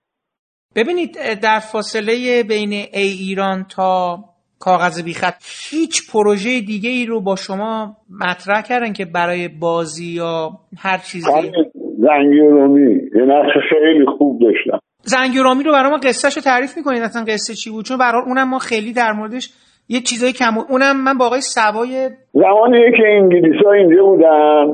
ببینید 0.76 1.18
در 1.44 1.60
فاصله 1.72 2.44
بین 2.50 2.72
ای 2.94 3.10
ایران 3.28 3.66
تا 3.76 4.18
کاغذ 4.60 5.04
بیخط. 5.04 5.34
هیچ 5.72 6.12
پروژه 6.14 6.62
دیگه 6.62 6.90
ای 6.90 7.06
رو 7.06 7.22
با 7.22 7.36
شما 7.36 7.96
مطرح 8.22 8.62
کردن 8.62 8.94
که 8.94 9.06
برای 9.06 9.48
بازی 9.48 10.16
یا 10.16 10.50
هر 10.78 10.98
چیزی؟ 10.98 11.52
زنگی 11.98 12.40
رومی 12.40 12.94
یه 13.16 13.22
نقش 13.22 13.54
خیلی 13.70 14.06
خوب 14.18 14.42
داشتم. 14.42 14.80
زنگی 15.02 15.40
رومی 15.40 15.64
رو 15.64 15.72
برای 15.72 15.92
ما 15.92 15.98
قصهش 15.98 16.36
رو 16.36 16.42
تعریف 16.42 16.78
می‌کنید 16.78 17.04
اصلا 17.04 17.24
قصه 17.24 17.54
چی 17.54 17.70
بود؟ 17.70 17.86
چون 17.86 17.98
برای 17.98 18.22
اونم 18.26 18.50
ما 18.50 18.60
خیلی 18.60 18.94
در 18.94 19.12
موردش 19.12 19.50
یه 19.90 20.00
چیزای 20.00 20.32
کم 20.32 20.58
اونم 20.70 21.04
من 21.04 21.18
با 21.18 21.26
آقای 21.26 21.42
سوای 21.42 22.10
زمانی 22.34 22.92
که 22.98 23.04
انگلیس 23.08 23.66
ها 23.66 23.72
اینجا 23.72 24.04
بودن 24.04 24.66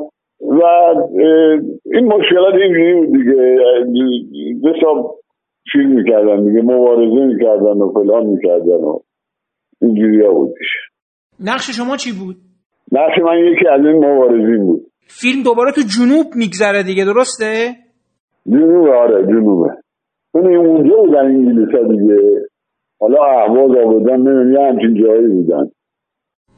و 0.41 0.63
این 1.85 2.05
مشکلات 2.05 2.53
اینجوری 2.61 2.93
بود 2.93 3.11
دیگه. 3.17 3.33
حساب 4.69 5.19
چیز 5.71 5.85
می‌کردن 5.85 6.45
دیگه. 6.45 6.61
مبارزه 6.61 7.25
می‌کردن 7.25 7.77
و 7.81 7.91
فلان 7.93 8.25
می‌کردن 8.25 8.83
و 8.83 8.99
اینجوری 9.83 10.25
ها 10.25 10.33
بودش 10.33 10.71
نقش 11.39 11.69
شما 11.77 11.97
چی 11.97 12.11
بود؟ 12.19 12.35
نقش 12.91 13.15
من 13.25 13.37
یکی 13.37 13.67
از 13.67 13.85
این 13.85 13.97
مبارزین 14.05 14.65
بود. 14.65 14.81
فیلم 15.07 15.43
دوباره 15.43 15.71
تو 15.71 15.81
جنوب 15.81 16.25
میگذره 16.35 16.83
دیگه 16.83 17.05
درسته؟ 17.05 17.69
جنوب 18.47 18.87
آره 18.87 19.25
جنوبه. 19.25 19.69
اون 20.31 20.55
اونجا 20.55 20.95
بودن 20.95 21.25
انگلیس 21.25 21.75
ها 21.75 21.83
دیگه. 21.91 22.19
حالا 22.99 23.23
احواز 23.23 23.71
آبادان 23.85 24.21
نمیم 24.21 24.53
یه 24.53 24.59
همچین 24.59 25.03
جایی 25.03 25.27
بودن. 25.27 25.65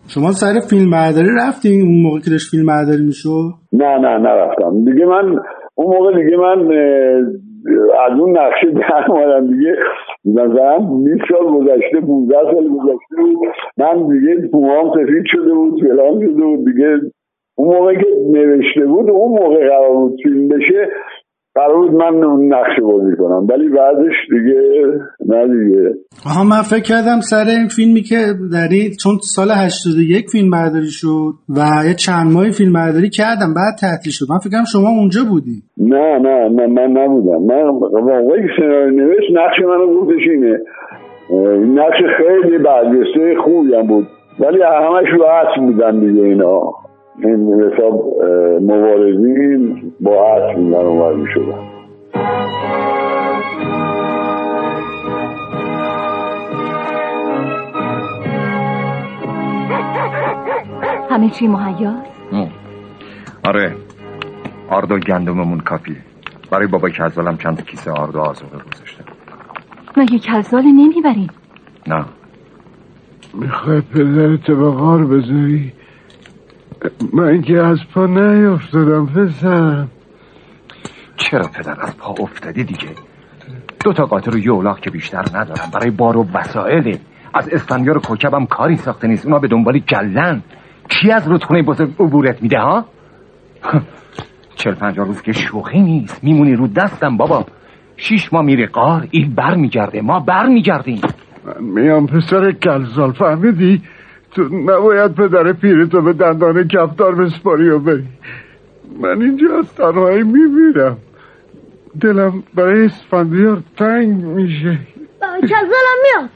شما 0.07 0.32
سر 0.32 0.53
فیلم 0.69 0.91
برداری 0.91 1.30
رفتین؟ 1.38 1.82
اون 1.82 2.01
موقع 2.01 2.19
که 2.19 2.32
داشت 2.32 2.51
فیلم 2.51 2.65
برداری 2.65 3.03
میشو؟ 3.03 3.51
نه 3.73 3.97
نه 3.97 4.17
نرفتم. 4.17 4.86
دیگه 4.86 5.05
من 5.05 5.39
اون 5.76 5.97
موقع 5.97 6.23
دیگه 6.23 6.38
من 6.38 6.59
از 8.05 8.19
اون 8.19 8.38
نقشه 8.38 8.67
در 8.71 9.39
دیگه. 9.39 9.76
مثلا 10.26 10.80
20 10.80 11.21
سال 11.30 11.53
گذشته 11.53 12.01
15 12.01 12.36
سال 12.53 12.67
گذشته 12.69 13.15
بود. 13.15 13.47
من 13.78 14.07
دیگه 14.07 14.47
پوهام 14.47 14.89
سفید 14.93 15.23
شده 15.26 15.53
بود 15.53 15.82
فلان 15.82 16.21
شده 16.21 16.43
بود. 16.43 16.65
دیگه 16.65 16.99
اون 17.55 17.78
موقع 17.78 17.93
که 17.93 18.07
نوشته 18.32 18.86
بود 18.86 19.09
اون 19.09 19.39
موقع 19.39 19.69
قرار 19.69 19.95
بود 19.95 20.21
فیلم 20.23 20.47
بشه. 20.47 20.89
قرار 21.56 21.78
بود 21.78 21.91
من 21.91 22.24
اون 22.24 22.53
نقشه 22.53 22.82
بازی 22.82 23.16
کنم. 23.18 23.47
ولی 23.49 23.70
بعدش 23.70 24.16
دیگه 24.30 24.62
نه 25.26 25.47
دیگه. 25.47 25.93
آها 26.26 26.43
من 26.43 26.62
فکر 26.62 26.84
کردم 26.84 27.20
سر 27.20 27.45
این 27.49 27.68
فیلمی 27.68 28.01
که 28.01 28.16
داری 28.51 28.95
چون 29.03 29.14
سال 29.36 29.47
81 29.51 30.26
فیلم 30.32 30.51
برداری 30.51 30.91
شد 31.01 31.34
و 31.49 31.60
یه 31.88 31.93
چند 31.93 32.34
ماهی 32.34 32.51
فیلم 32.51 32.74
برداری 32.74 33.10
کردم 33.10 33.53
بعد 33.53 33.76
تعطیل 33.82 34.12
شد. 34.12 34.26
من 34.30 34.38
فکرم 34.38 34.64
شما 34.74 34.89
اونجا 34.89 35.22
بودی. 35.30 35.58
نه 35.78 36.20
نه 36.20 36.49
نه 36.49 36.68
من 36.68 36.89
نبودم. 37.01 37.41
من 37.49 37.64
واقعی 38.10 38.47
سناریو 38.58 38.89
نوشت 38.89 39.30
نقش 39.34 39.58
منو 39.70 40.01
گفتش 40.01 40.24
اینه. 40.32 40.58
نقش 41.82 41.99
خیلی 42.18 42.58
برجسته 42.58 43.36
خوبی 43.43 43.76
هم 43.76 43.88
بود. 43.88 44.08
ولی 44.39 44.62
همش 44.62 45.08
اصل 45.41 45.62
بودن 45.66 45.99
دیگه 45.99 46.22
اینا. 46.22 46.85
این 47.24 47.61
حساب 47.61 48.24
مبارزین 48.61 49.93
با 50.01 50.36
اصل 50.36 50.59
من 50.59 50.74
اونور 50.74 51.13
می 51.16 51.28
شدن 51.34 51.76
همه 61.09 61.30
چی 61.30 61.47
مهیاست؟ 61.47 62.11
آره 63.45 63.76
آرد 64.70 64.91
و 64.91 64.99
گندممون 64.99 65.59
کافیه. 65.59 65.95
برای 66.51 66.68
بابای 66.68 66.91
کزالم 66.91 67.38
چند 67.38 67.66
کیسه 67.66 67.91
آرد 67.91 68.16
و 68.16 68.20
آزوقه 68.20 68.57
گذاشتم 68.57 69.03
مگه 69.97 70.20
کزال 70.20 70.63
نمی‌بریم؟ 70.63 71.30
نه. 71.88 72.05
می‌خوای 73.34 73.82
پدرت 73.82 74.51
به 74.51 74.70
غار 74.70 75.05
بذاری؟ 75.05 75.74
من 77.14 77.42
که 77.42 77.58
از 77.58 77.80
پا 77.94 78.06
نیافتادم 78.06 79.06
پسرم. 79.06 79.90
چرا 81.18 81.48
پدر 81.48 81.82
از 81.82 81.98
پا 81.98 82.16
افتادی 82.20 82.64
دیگه؟ 82.64 82.90
دو 83.84 83.94
تا 83.94 84.06
قاطر 84.06 84.36
و 84.36 84.38
یه 84.38 84.76
که 84.82 84.90
بیشتر 84.90 85.24
ندارم. 85.34 85.72
برای 85.74 85.92
بار 85.92 86.18
و 86.18 86.28
وسائله 86.34 87.00
از 87.34 87.50
اسفندیار 87.50 87.98
و 87.98 88.02
کوکبم 88.02 88.46
کاری 88.46 88.76
ساخته 88.76 89.08
نیست. 89.08 89.26
اونا 89.26 89.40
به 89.40 89.48
دنبال 89.48 89.80
گلن 89.80 90.42
کی 90.90 91.12
از 91.12 91.28
رودخونه 91.28 91.64
بزرگ 91.64 91.94
عبورت 92.00 92.42
میده 92.42 92.60
ها؟ 92.60 92.86
چل 94.56 94.72
پنجاه 94.72 95.08
روز 95.08 95.22
که 95.22 95.32
شوخی 95.32 95.82
نیست. 95.82 96.24
میمونی 96.24 96.56
رو 96.56 96.68
دستم 96.68 97.18
بابا. 97.18 97.46
شیش 97.98 98.34
ما 98.34 98.42
میره 98.42 98.68
قار. 98.68 99.08
این 99.12 99.36
بر 99.36 99.56
میگرده 99.56 100.02
ما 100.02 100.20
بر 100.20 100.46
میگردیم 100.46 101.02
من 101.46 101.64
میام 101.64 102.08
پسر 102.08 102.52
گلزال 102.52 103.12
فهمیدی؟ 103.12 103.82
تو 104.36 104.44
نباید 104.44 105.16
پدر 105.16 105.54
پیرتو 105.54 106.02
به 106.02 106.14
دندان 106.14 106.68
کفتار 106.68 107.16
بسپاری 107.16 107.70
و 107.70 107.80
بری. 107.80 108.08
من 109.02 109.22
اینجا 109.22 109.58
از 109.58 109.76
تنهایی 109.76 110.24
میمیرم. 110.24 110.98
دلم 112.02 112.44
برای 112.56 112.86
اسفندیار 112.86 113.62
تنگ 113.78 114.24
میشه. 114.24 114.80
کزالم 115.42 116.00
میاد. 116.04 116.30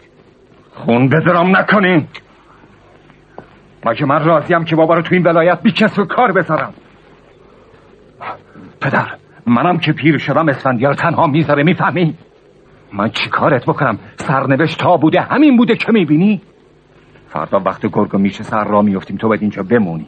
خون 0.74 1.10
بذارم 1.10 1.58
نکنین. 1.58 2.08
ما 3.86 3.94
که 3.94 4.06
من 4.06 4.26
راضیم 4.26 4.64
که 4.64 4.76
بابا 4.76 4.94
رو 4.94 5.02
تو 5.02 5.16
این 5.16 5.24
ولایت 5.24 5.62
بی 5.64 5.72
کس 5.72 6.00
و 6.00 6.06
کار 6.06 6.32
بذارم؟ 6.32 6.74
پدر 8.82 9.08
منم 9.46 9.78
که 9.78 9.94
پیر 9.94 10.18
شدم 10.18 10.50
اسفندیار 10.50 10.94
تنها 10.94 11.28
می‌ذاره 11.28 11.64
می‌فهمی؟ 11.64 12.16
من 12.94 13.10
چی 13.10 13.30
کارت 13.30 13.66
بکنم؟ 13.66 14.00
سرنوشت 14.16 14.80
تا 14.80 14.98
بوده 14.98 15.22
همین 15.22 15.58
بوده 15.58 15.76
که 15.76 15.92
می‌بینی؟ 15.92 16.42
فردا 17.30 17.60
وقت 17.66 17.86
گرگ 17.86 18.16
میشه 18.16 18.44
سر 18.44 18.64
را 18.64 18.82
میفتیم 18.82 19.18
تو 19.18 19.28
باید 19.28 19.42
اینجا 19.42 19.64
بمونی. 19.64 20.08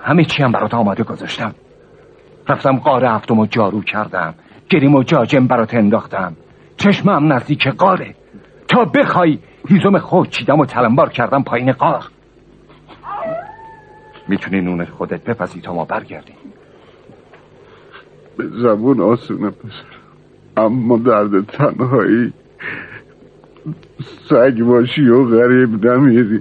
همه 0.00 0.24
چی 0.24 0.42
هم 0.42 0.52
برات 0.52 0.74
آماده 0.74 1.02
گذاشتم. 1.02 1.54
رفتم 2.48 2.76
قاره 2.76 3.10
هفتم 3.10 3.38
و 3.38 3.46
جارو 3.46 3.80
کردم. 3.82 4.34
گریم 4.70 4.94
و 4.94 5.02
جاجم 5.02 5.46
برات 5.46 5.74
انداختم. 5.74 6.36
چشمم 6.76 7.32
نزدیک 7.32 7.66
قاره 7.68 8.14
تا 8.68 8.84
بخوای 8.84 9.38
هیزم 9.68 9.98
خود 9.98 10.28
چیدم 10.28 10.60
و 10.60 10.66
تلمبار 10.66 11.08
کردم 11.08 11.42
پایین 11.42 11.72
قار 11.72 12.04
می‌تونی 14.28 14.60
نون 14.60 14.84
خودت 14.84 15.24
بپزی 15.24 15.60
تا 15.60 15.74
ما 15.74 15.84
برگردیم. 15.84 16.36
به 18.36 18.44
زبون 18.46 19.00
آسونه 19.00 19.50
پسر. 19.50 19.84
اما 20.56 20.98
درد 20.98 21.46
تنهایی. 21.46 22.32
سگ 24.28 24.62
باشی 24.62 25.08
و 25.08 25.24
غریب 25.24 25.86
نمیری 25.86 26.40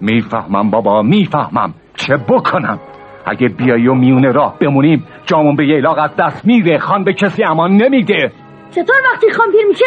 می‌فهمم 0.00 0.70
بابا 0.70 1.02
می‌فهمم. 1.02 1.74
چه 1.94 2.16
بکنم؟ 2.28 2.80
اگه 3.26 3.48
بیایی 3.48 3.88
و 3.88 3.94
میونه 3.94 4.32
راه 4.32 4.58
بمونیم 4.58 5.04
جامون 5.26 5.56
به 5.56 5.66
یه 5.66 5.82
از 5.98 6.10
دست 6.18 6.46
میره. 6.46 6.78
خان 6.78 7.04
به 7.04 7.12
کسی 7.12 7.44
امان 7.44 7.70
نمیده. 7.70 8.32
چطور 8.70 8.96
وقتی 9.12 9.30
خان 9.30 9.50
پیر 9.52 9.66
میشه؟ 9.68 9.84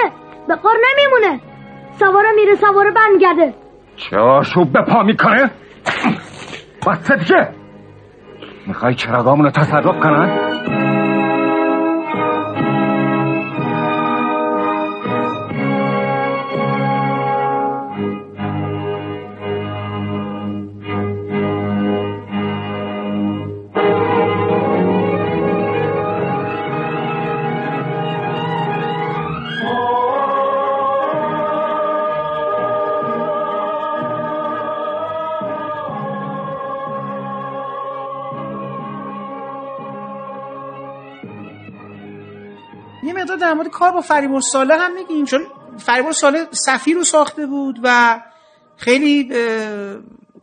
به 0.48 0.56
قار 0.56 0.76
نمیمونه. 0.76 1.42
سواره 1.92 2.30
میره 2.36 2.56
سواره 2.56 2.92
برمیگرده. 2.92 3.54
چه 3.96 4.18
آشوب 4.18 4.74
به 4.74 4.82
پا 4.82 5.04
می‌کنه؟ 5.04 5.52
بس 6.88 7.12
دیگه. 7.12 7.50
می‌خوای 8.68 8.96
چراغامونو 8.96 9.50
تصرف 9.50 10.00
کنن؟ 10.00 10.40
در 43.46 43.54
مورد 43.54 43.68
کار 43.68 43.92
با 43.92 44.02
فریبرز 44.02 44.40
صالح 44.40 44.78
هم 44.78 44.96
میگیم 44.96 45.26
چون 45.26 45.42
فریبرز 45.78 46.12
صالح 46.12 46.48
سفیر 46.52 46.96
رو 46.96 47.04
ساخته 47.04 47.46
بود 47.46 47.80
و 47.84 48.20
خیلی 48.78 49.32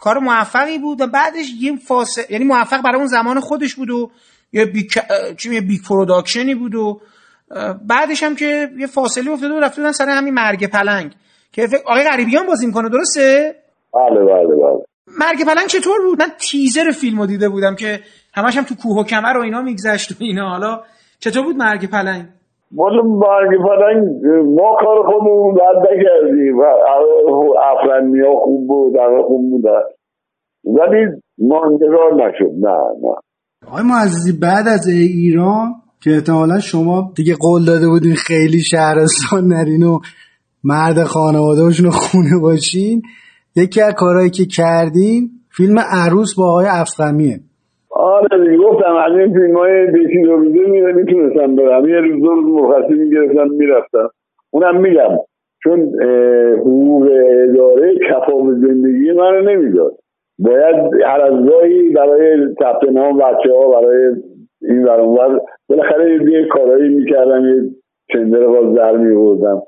کار 0.00 0.18
موفقی 0.18 0.78
بود 0.78 1.00
و 1.00 1.06
بعدش 1.06 1.46
یه 1.60 1.76
فاصله 1.76 2.26
یعنی 2.30 2.44
موفق 2.44 2.82
برای 2.82 2.96
اون 2.96 3.06
زمان 3.06 3.40
خودش 3.40 3.74
بود 3.74 3.90
و 3.90 4.10
یه 4.52 4.64
بیک 4.64 4.98
چی 5.38 5.60
big 5.60 5.80
production 5.88 6.48
ی 6.48 6.54
بود 6.54 6.74
و 6.74 7.00
بعدش 7.88 8.22
هم 8.22 8.36
که 8.36 8.70
یه 8.78 8.86
فاصله 8.86 9.30
افتاده 9.30 9.54
و 9.54 9.60
رفته 9.60 9.80
بودن 9.80 9.92
سر 9.92 10.08
همین 10.08 10.34
مرگ 10.34 10.66
پلنگ. 10.66 11.12
که 11.52 11.68
آقای 11.86 12.04
غریبیان 12.04 12.46
بازی 12.46 12.66
می‌کنه 12.66 12.88
درسته؟ 12.88 13.56
بله 13.94 14.20
بله 14.20 14.46
بله. 14.46 14.84
مرگ 15.18 15.44
پلنگ 15.44 15.66
چطور 15.66 16.00
بود؟ 16.02 16.22
من 16.22 16.32
تیزر 16.38 16.90
فیلمو 16.90 17.26
دیده 17.26 17.48
بودم 17.48 17.76
که 17.76 18.00
همش 18.34 18.56
هم 18.56 18.64
تو 18.64 18.74
کوه 18.74 18.98
و 18.98 19.04
کمر 19.04 19.36
و 19.36 19.40
اینا 19.40 19.62
میگذشت 19.62 20.12
و 20.12 20.14
اینا. 20.18 20.50
حالا 20.50 20.82
چطور 21.18 21.42
بود 21.42 21.56
مرگ 21.56 21.90
پلنگ؟ 21.90 22.28
والا 22.76 23.02
برگ 23.02 23.50
پلنگ 23.58 24.26
ما 24.44 24.76
کار 24.84 25.06
خودمون 25.06 25.54
بعد 25.54 25.76
نکردیم. 25.76 26.60
افرنی 27.72 28.20
ها 28.20 28.36
خوب 28.44 28.68
بود 28.68 28.96
همه 28.96 29.22
خوب 29.22 29.50
بودن. 29.50 29.82
ولی 30.64 31.06
ماندگار 31.38 32.14
نشد. 32.14 32.52
نه 32.60 32.78
نه. 33.02 33.14
آقای 33.68 33.82
معززی 33.82 34.32
بعد 34.32 34.68
از 34.68 34.88
ایران 34.88 35.74
که 36.00 36.10
احتمالا 36.10 36.60
شما 36.60 37.12
دیگه 37.16 37.34
قول 37.40 37.64
داده 37.64 37.88
بودین 37.88 38.14
خیلی 38.14 38.60
شهرستان 38.60 39.46
نرین 39.46 39.82
و 39.82 39.98
مرد 40.64 41.04
خانواده 41.04 41.62
باشین 41.62 41.86
و 41.86 41.90
خونه 41.90 42.38
باشین 42.42 43.02
یکی 43.56 43.80
از 43.80 43.94
کارهایی 43.94 44.30
که 44.30 44.46
کردین 44.46 45.30
فیلم 45.50 45.78
عروس 45.78 46.34
با 46.34 46.50
آقای 46.50 46.66
افخمیه 46.66 47.40
آره 47.94 48.44
دیگه 48.44 48.58
گفتم 48.58 48.94
از 48.96 49.18
این 49.18 49.32
فیلم 49.32 49.56
های 49.56 49.92
دیکی 49.92 50.22
دو 50.22 50.36
روزه 50.36 50.70
میره 50.70 50.92
می‌تونستم 50.92 51.56
برم. 51.56 51.88
یه 51.88 52.00
روز 52.00 52.22
دو 52.22 52.30
روز 52.30 52.44
مرخصی 52.44 52.94
می‌گرفتم 52.94 53.48
می‌رفتم. 53.48 54.10
اونم 54.50 54.80
میگم 54.80 55.16
چون 55.64 55.80
حقوق 56.58 57.02
اداره 57.30 57.94
کفا 58.10 58.38
به 58.38 58.52
زندگی 58.52 59.12
من 59.12 59.52
نمی‌داد. 59.52 59.92
باید 60.38 60.76
هر 61.06 61.20
از 61.20 61.46
گاهی 61.50 61.88
برای 61.90 62.48
ثبت 62.58 62.92
نام 62.92 63.16
بچه 63.16 63.52
ها 63.58 63.80
برای 63.80 64.14
این 64.62 64.84
برانور 64.84 65.40
بالاخره 65.68 66.32
یه 66.32 66.46
کارهایی 66.50 66.94
می‌کردم 66.94 67.44
یه 67.46 67.70
چندر 68.12 68.46
باز 68.46 68.74
در 68.76 68.96
میبردم 68.96 69.62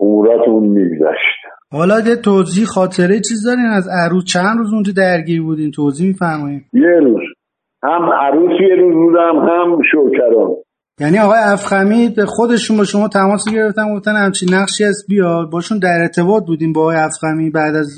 اموراتمون 0.00 0.68
میگذشت. 0.68 1.38
حالا 1.72 1.94
یه 2.08 2.16
توضیح 2.24 2.64
خاطره 2.64 3.14
چیز 3.28 3.46
دارین؟ 3.46 3.66
از 3.76 3.88
عروض 4.04 4.24
چند 4.24 4.58
روز 4.58 4.72
اونجا 4.72 4.92
درگیر 4.96 5.42
بودین؟ 5.42 5.70
توضیح 5.70 6.08
میفرمایید 6.08 6.62
یه 6.72 7.00
روز. 7.00 7.20
هم 7.82 8.10
عروس 8.12 8.60
یه 8.60 8.76
روز 8.76 8.94
بودم 8.94 9.38
هم 9.38 9.78
شوکران. 9.92 10.56
یعنی 11.00 11.18
آقای 11.18 11.38
افخمی 11.38 12.08
به 12.16 12.26
خودشون 12.26 12.76
با 12.76 12.84
شما 12.84 13.08
تماس 13.08 13.44
گرفتن 13.52 13.94
گفتن 13.96 14.16
همچین 14.16 14.54
نقشی 14.54 14.84
از 14.84 15.04
بیا 15.08 15.48
باشون 15.52 15.78
در 15.78 15.98
ارتباط 16.00 16.44
بودیم 16.46 16.72
با 16.72 16.80
آقای 16.80 16.96
افخمی 16.96 17.50
بعد 17.50 17.76
از 17.76 17.88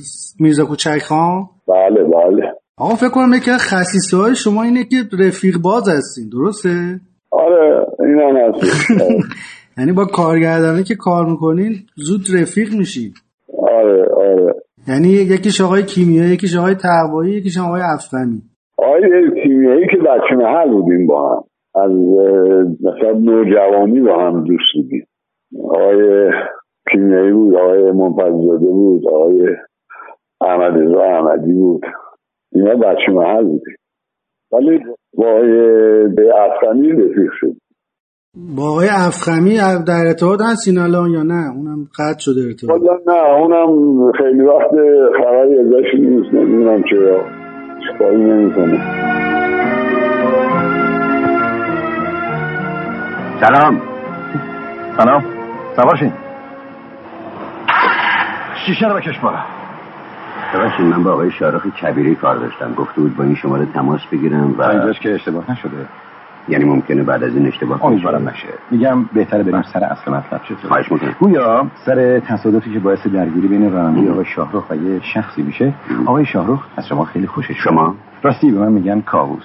میرزا 0.40 0.64
کوچک 0.64 0.98
خان؟ 0.98 1.48
بله 1.68 2.04
بله. 2.04 2.52
آقا 2.78 2.94
فکر 2.94 3.08
کنم 3.08 3.32
یکی 3.34 3.50
خصیصه 3.50 4.16
های 4.16 4.34
شما 4.34 4.62
اینه 4.62 4.84
که 4.84 4.96
رفیق 5.18 5.58
باز 5.58 5.88
هستین 5.88 6.28
درسته؟ 6.32 7.00
آره 7.30 7.86
این 8.00 8.20
هم 8.20 8.36
هست. 8.36 8.90
یعنی 9.78 9.92
با 9.92 10.04
کارگردانی 10.04 10.82
که 10.82 10.94
کار 10.94 11.26
می‌کنین 11.26 11.74
زود 11.96 12.20
رفیق 12.34 12.74
میشید 12.74 13.14
آره 13.58 14.06
آره. 14.16 14.54
یعنی 14.88 15.08
یکیش 15.08 15.60
آقای 15.60 15.82
کیمیایی 15.82 16.30
یکیش 16.30 16.56
آقای 16.56 16.74
تقوایی 16.74 17.32
یکیش 17.32 17.58
آقای 17.58 17.82
افغانی 17.82 18.42
آقای 18.82 19.30
کیمیایی 19.42 19.86
که 19.86 19.96
بچه 19.96 20.36
محل 20.36 20.70
بودیم 20.70 21.06
با 21.06 21.28
هم. 21.28 21.42
از 21.74 21.90
مثلا 22.80 23.12
نوجوانی 23.12 24.00
با 24.00 24.18
هم 24.18 24.44
دوست 24.44 24.64
بودیم. 24.74 25.06
آقای 25.64 26.30
کیمیایی 26.92 27.32
بود 27.32 27.54
آقای 27.54 27.92
منفذزاده 27.92 28.66
بود 28.66 29.08
آقای 29.08 29.48
احمد 30.40 30.78
رضا 30.78 31.02
احمدی 31.02 31.52
بود. 31.52 31.82
اینا 32.52 32.74
بچه 32.74 33.12
محل 33.12 33.44
بودیم. 33.44 33.76
ولی 34.52 34.78
با 35.14 35.26
آقای 35.26 36.30
افغانی 36.30 36.92
رفیق 36.92 37.30
شد. 37.40 37.52
با 38.56 38.62
آقای 38.62 38.88
افخمی 38.88 39.56
در 39.86 40.06
ارتباط 40.06 40.40
هستین 40.52 40.78
الان 40.78 41.10
یا 41.10 41.22
نه؟ 41.22 41.56
اونم 41.56 41.88
قطع 41.98 42.18
شده 42.18 42.40
ارتباط. 42.46 42.80
نه 43.06 43.36
اونم 43.38 44.12
خیلی 44.12 44.42
وقت 44.42 44.70
خبری 45.18 45.58
ازش 45.58 45.94
نیست. 45.94 46.34
نمی‌دونم 46.34 46.82
چرا. 46.90 47.39
چکاری 47.80 48.16
نمی‌کنه. 48.16 48.80
سلام. 53.40 53.80
سلام. 54.96 55.24
سوارشین. 55.76 56.12
شیشه 58.66 58.88
رو 58.88 58.94
بکش 58.94 59.18
بالا. 59.18 59.38
ببخشید 60.54 60.86
من 60.86 61.02
با 61.02 61.12
آقای 61.12 61.30
شارخ 61.30 61.66
کبیری 61.66 62.14
کار 62.14 62.36
داشتم. 62.36 62.74
گفته 62.74 63.00
بود 63.00 63.16
با 63.16 63.24
این 63.24 63.34
شماره 63.34 63.66
تماس 63.66 64.00
بگیرم 64.12 64.54
و 64.58 64.62
اینجاش 64.62 65.00
که 65.00 65.14
اشتباه 65.14 65.50
نشده. 65.50 65.86
یعنی 66.48 66.64
ممکنه 66.64 67.02
بعد 67.02 67.24
از 67.24 67.36
این 67.36 67.46
اشتباه 67.46 67.84
امیدوارم 67.84 68.28
نشه 68.28 68.48
میگم 68.70 69.04
بهتره 69.04 69.42
بریم 69.42 69.62
سر 69.62 69.84
اصل 69.84 70.12
مطلب 70.12 70.42
شد 70.42 70.54
خواهش 70.68 70.92
می‌کنم. 70.92 71.14
گویا 71.20 71.66
سر 71.86 72.20
تصادفی 72.20 72.72
که 72.72 72.78
باعث 72.78 73.06
درگیری 73.06 73.48
بین 73.48 73.72
راننده 73.72 74.10
آقای 74.10 74.24
شاهرخ 74.24 74.70
و 74.70 74.76
یه 74.76 75.00
شخصی 75.02 75.42
میشه 75.42 75.74
آقای 76.06 76.24
شاهرخ 76.24 76.66
از 76.76 76.86
شما 76.88 77.04
خیلی 77.04 77.26
خوشش 77.26 77.56
شما؟ 77.64 77.94
راستی 78.22 78.50
به 78.50 78.58
من 78.60 78.72
میگن 78.72 79.00
کاووس. 79.00 79.44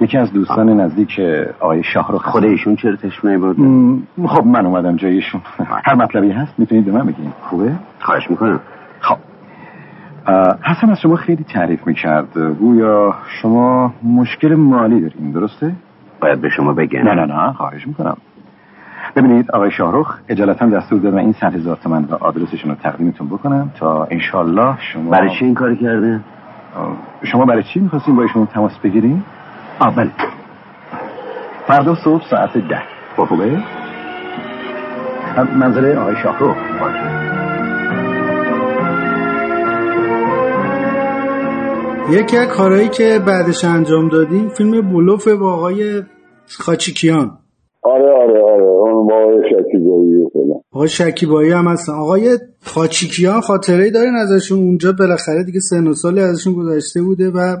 یکی 0.00 0.18
از 0.18 0.32
دوستان 0.32 0.68
آه. 0.68 0.74
نزدیک 0.74 1.20
آقای 1.60 1.82
شاهرخ 1.82 2.28
خود 2.28 2.44
ایشون 2.44 2.76
چرا 2.76 2.96
تشمه 2.96 3.38
بود 3.38 3.56
خب 4.26 4.46
من 4.46 4.66
اومدم 4.66 4.96
جای 4.96 5.12
ایشون. 5.14 5.40
هر 5.84 5.94
مطلبی 5.94 6.30
هست 6.30 6.54
می‌تونید 6.58 6.84
به 6.84 6.92
من 6.92 7.06
بگین. 7.06 7.32
خوبه؟ 7.42 7.72
خواهش 8.00 8.30
می‌کنم. 8.30 8.60
خب. 9.00 9.16
حسن 10.62 10.90
از 10.90 11.00
شما 11.00 11.16
خیلی 11.16 11.44
تعریف 11.44 11.86
می‌کرد. 11.86 12.38
گویا 12.60 13.14
شما 13.42 13.94
مشکل 14.02 14.54
مالی 14.54 15.00
دارین 15.00 15.30
درسته؟ 15.30 15.72
باید 16.22 16.40
به 16.40 16.48
شما 16.48 16.72
بگم 16.72 17.02
نه 17.02 17.14
نه 17.14 17.24
نه 17.24 17.52
خواهش 17.52 17.86
می‌کنم 17.86 18.16
ببینید 19.16 19.50
آقای 19.50 19.70
شاهرخ 19.70 20.18
اجالتا 20.28 20.66
دستور 20.66 21.00
دادن 21.00 21.18
این 21.18 21.32
صد 21.32 21.54
هزار 21.54 21.76
تومن 21.76 22.04
و 22.04 22.14
آدرسشون 22.14 22.70
رو 22.70 22.76
تقدیمتون 22.76 23.28
بکنم 23.28 23.70
تا 23.78 24.08
انشالله 24.10 24.74
شما 24.80 25.10
برای 25.10 25.30
چی 25.38 25.44
این 25.44 25.54
کار 25.54 25.74
کرده؟ 25.74 26.20
شما 27.22 27.44
برای 27.44 27.62
چی 27.62 27.80
می‌خواستین 27.80 28.16
با 28.16 28.22
ایشون 28.22 28.46
تماس 28.46 28.78
بگیریم؟ 28.78 29.24
آه 29.78 29.94
بله 29.94 30.10
فردا 31.66 31.94
صبح 31.94 32.22
ساعت 32.30 32.58
ده 32.58 32.82
خوبه؟ 33.16 33.62
منظره 35.54 35.98
آقای 35.98 36.16
شاهرخ 36.22 36.56
باشه 36.80 37.21
یکی 42.10 42.36
از 42.36 42.48
کارهایی 42.48 42.88
که 42.88 43.20
بعدش 43.26 43.64
انجام 43.64 44.08
دادیم 44.08 44.48
فیلم 44.48 44.92
بلوف 44.92 45.28
با 45.28 45.52
آقای 45.52 46.02
خاچیکیان. 46.58 47.30
آره 47.82 48.10
آره 48.12 48.42
آره 48.42 48.64
اون 48.64 49.06
با 49.06 49.14
آقای 49.14 49.42
شکیزایی 49.50 50.26
آقای 50.72 50.88
شکیبایی 50.88 51.50
هم 51.50 51.68
هستن. 51.68 51.92
آقای 51.92 52.38
خاچیکیان 52.64 53.40
خاطره 53.40 53.84
ای 53.84 53.90
دارین 53.90 54.14
ازشون. 54.14 54.58
اونجا 54.58 54.92
بالاخره 54.98 55.44
دیگه 55.44 55.60
سن 55.60 55.86
و 55.86 55.94
سالی 55.94 56.20
ازشون 56.20 56.52
گذشته 56.54 57.02
بوده 57.02 57.30
و 57.30 57.56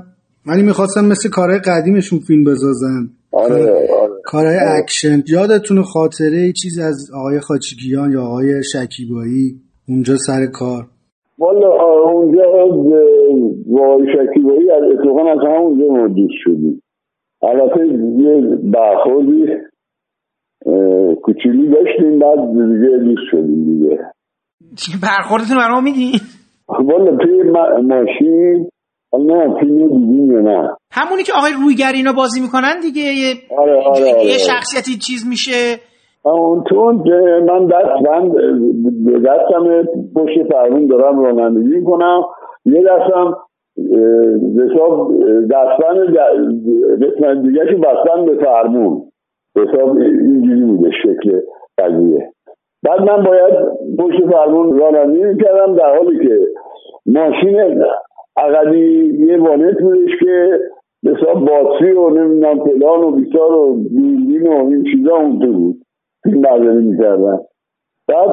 ولی 0.46 0.62
می‌خواستن 0.62 1.04
مثل 1.04 1.28
کارهای 1.28 1.58
قدیمشون 1.58 2.18
فیلم 2.18 2.44
بسازن 2.44 3.10
آره 3.32 3.70
آره. 3.70 4.12
کارهای 4.24 4.56
اکشن. 4.78 5.22
یادتون 5.28 5.82
خاطره 5.82 6.36
ای 6.36 6.52
چیز 6.52 6.78
از 6.78 7.10
آقای 7.14 7.40
خاچیکیان 7.40 8.12
یا 8.12 8.22
آقای 8.22 8.62
شکیبایی 8.64 9.60
اونجا 9.88 10.16
سر 10.16 10.46
کار؟ 10.46 10.86
والا 11.38 11.68
اونجا 12.12 12.42
آقای 13.80 14.06
شکیبایی 14.12 14.70
از 14.70 14.82
اتفاقا 14.82 15.30
از 15.32 15.38
همونجا 15.38 15.86
ما 15.86 16.08
دوست 16.08 16.34
شدیم 16.44 16.82
البته 17.42 17.86
یه 17.86 18.56
برخوردی 18.72 19.46
کوچولی 21.22 21.68
داشتیم 21.68 22.18
بعد 22.18 22.38
دیگه 22.52 22.98
دوست 23.04 23.22
شدیم 23.30 23.64
دیگه. 23.64 23.98
برخوردتون 25.02 25.56
برای 25.56 25.74
ما 25.74 25.80
میگی؟ 25.80 26.12
والا 26.68 27.16
توی 27.16 27.42
ما- 27.42 27.80
ماشین 27.82 28.68
نه 29.18 29.60
فیلم 29.60 29.88
دیدیم 29.88 30.32
یا 30.32 30.40
نه؟ 30.40 30.68
همونی 30.92 31.22
که 31.22 31.32
آقای 31.32 31.52
رویگر 31.64 31.92
اینا 31.94 32.12
بازی 32.12 32.40
می‌کنن 32.40 32.80
دیگه 32.82 33.00
یه, 33.02 33.34
آره 33.58 33.82
آره 33.84 34.08
یه 34.08 34.14
آره. 34.14 34.38
شخصیتی 34.38 34.98
چیز 34.98 35.28
میشه. 35.28 35.76
اون 36.24 36.64
تو 36.68 36.92
من 37.48 37.66
دست 37.66 38.04
به 39.04 39.18
دستم 39.20 39.82
پشت 40.14 40.52
فرمون 40.52 40.86
دارم 40.86 41.18
رانندگی 41.20 41.76
می‌کنم. 41.78 42.22
یه 42.64 42.80
دستم 42.80 43.34
حساب 44.60 45.12
دستبند 45.50 46.16
د- 46.16 47.04
قسمت 47.04 47.42
دیگه 47.42 47.66
که 47.66 47.76
بستن 47.76 48.24
به 48.24 48.44
فرمون. 48.44 49.02
حساب 49.56 49.96
اینجوری 49.96 50.62
بوده 50.62 50.90
شکل 50.90 51.40
قضیه. 51.78 52.32
بعد 52.82 53.00
من 53.00 53.24
باید 53.24 53.54
پشت 53.98 54.30
فرمون 54.30 54.78
رانندگی 54.78 55.24
می‌کردم 55.24 55.74
در 55.74 55.96
حالی 55.96 56.18
که 56.28 56.38
ماشین 57.06 57.84
عقبی 58.36 59.04
یه 59.28 59.38
وانت 59.38 59.80
بودش 59.80 60.10
که 60.20 60.58
حساب 61.06 61.44
باتری 61.44 61.92
و 61.92 62.10
نمی‌دونم 62.10 62.64
فلان 62.64 63.04
و 63.04 63.10
بیسار 63.10 63.52
و 63.52 63.76
دوربین 63.76 64.46
و 64.46 64.66
این 64.66 64.84
چیزا 64.84 65.16
اون 65.16 65.38
تو 65.38 65.52
بود. 65.52 65.76
فیلم 66.22 66.40
برداری 66.40 66.96
بعد 68.08 68.30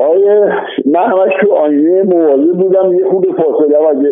آیه 0.00 0.52
من 0.86 1.00
همش 1.00 1.32
تو 1.40 1.52
آینه 1.52 2.02
موازه 2.02 2.52
بودم 2.52 2.94
یه 2.94 3.04
خود 3.04 3.26
فاصله 3.36 3.76
اگه 3.90 4.10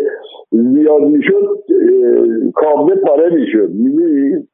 زیاد 0.51 1.03
می‌شد 1.03 1.49
اه، 1.71 2.51
کابل 2.55 2.95
پاره 2.95 3.35
می‌شد. 3.35 3.71
می‌دونی؟ 3.71 4.49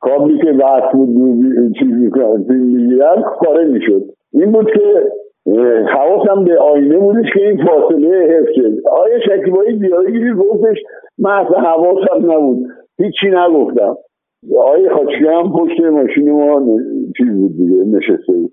کابلی 0.00 0.38
که 0.38 0.50
وقت 0.52 0.92
بود 0.92 1.14
دوربین- 1.14 1.72
چیز 1.78 1.92
می‌کنن 1.92 2.44
فیلم 2.44 2.60
می‌گیرن 2.66 3.22
پاره 3.44 3.64
می‌شد. 3.64 4.02
این 4.32 4.52
بود 4.52 4.66
که 4.70 5.12
حواسم 5.94 6.44
به 6.44 6.58
آینه 6.58 6.98
بودش 6.98 7.26
که 7.34 7.48
این 7.48 7.66
فاصله 7.66 8.08
حفظ 8.08 8.52
شد. 8.56 8.72
آیه 8.88 9.18
شکیبایی 9.20 9.78
دیالوگی 9.78 10.32
گفتش 10.32 10.76
من 11.18 11.30
اصلا 11.30 11.58
حواسم 11.60 12.32
نبود. 12.32 12.58
هیچی 12.98 13.26
نگفتم. 13.30 13.96
آقای 14.58 14.88
خاچی 14.88 15.24
هم 15.26 15.52
پشت 15.52 15.80
ماشین 15.80 16.30
ما 16.30 16.78
چیز 17.18 17.28
بود 17.40 17.56
دیگه 17.56 17.84
نشسته 17.84 18.32
بود. 18.32 18.52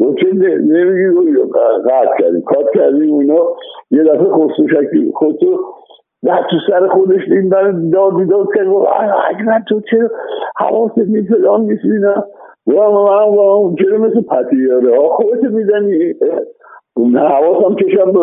گفت 0.00 0.18
چه 0.18 0.32
نمیگی 0.32 1.38
قطع 1.84 2.18
کردیم 2.18 2.42
کات 2.42 2.66
کردیم 2.74 3.14
و 3.14 3.18
اینا 3.18 3.46
یه 3.90 4.02
دفعه 4.02 4.24
خسرو 4.24 4.68
شکلی 4.68 5.12
خسرو 5.16 5.58
نه 6.22 6.46
تو 6.50 6.56
سر 6.68 6.88
خودش 6.88 7.20
این 7.30 7.48
برای 7.48 7.90
داد 7.90 8.16
بیداد 8.16 8.46
کرد. 8.54 8.66
گفت 8.66 8.88
اگر 9.28 9.62
تو 9.68 9.80
چرا 9.90 10.10
حواست 10.56 10.98
نیست 10.98 11.34
فلان 11.34 11.60
نیست 11.60 11.84
اینا. 11.84 12.24
گفتم 12.66 12.90
من 12.90 13.74
چرا 13.76 13.98
مثل 13.98 14.20
پتیاره 14.20 15.00
ها 15.00 15.08
خودت 15.08 15.42
می‌زنی 15.44 16.14
نه 16.96 17.20
حواسم 17.20 17.74
به 18.12 18.20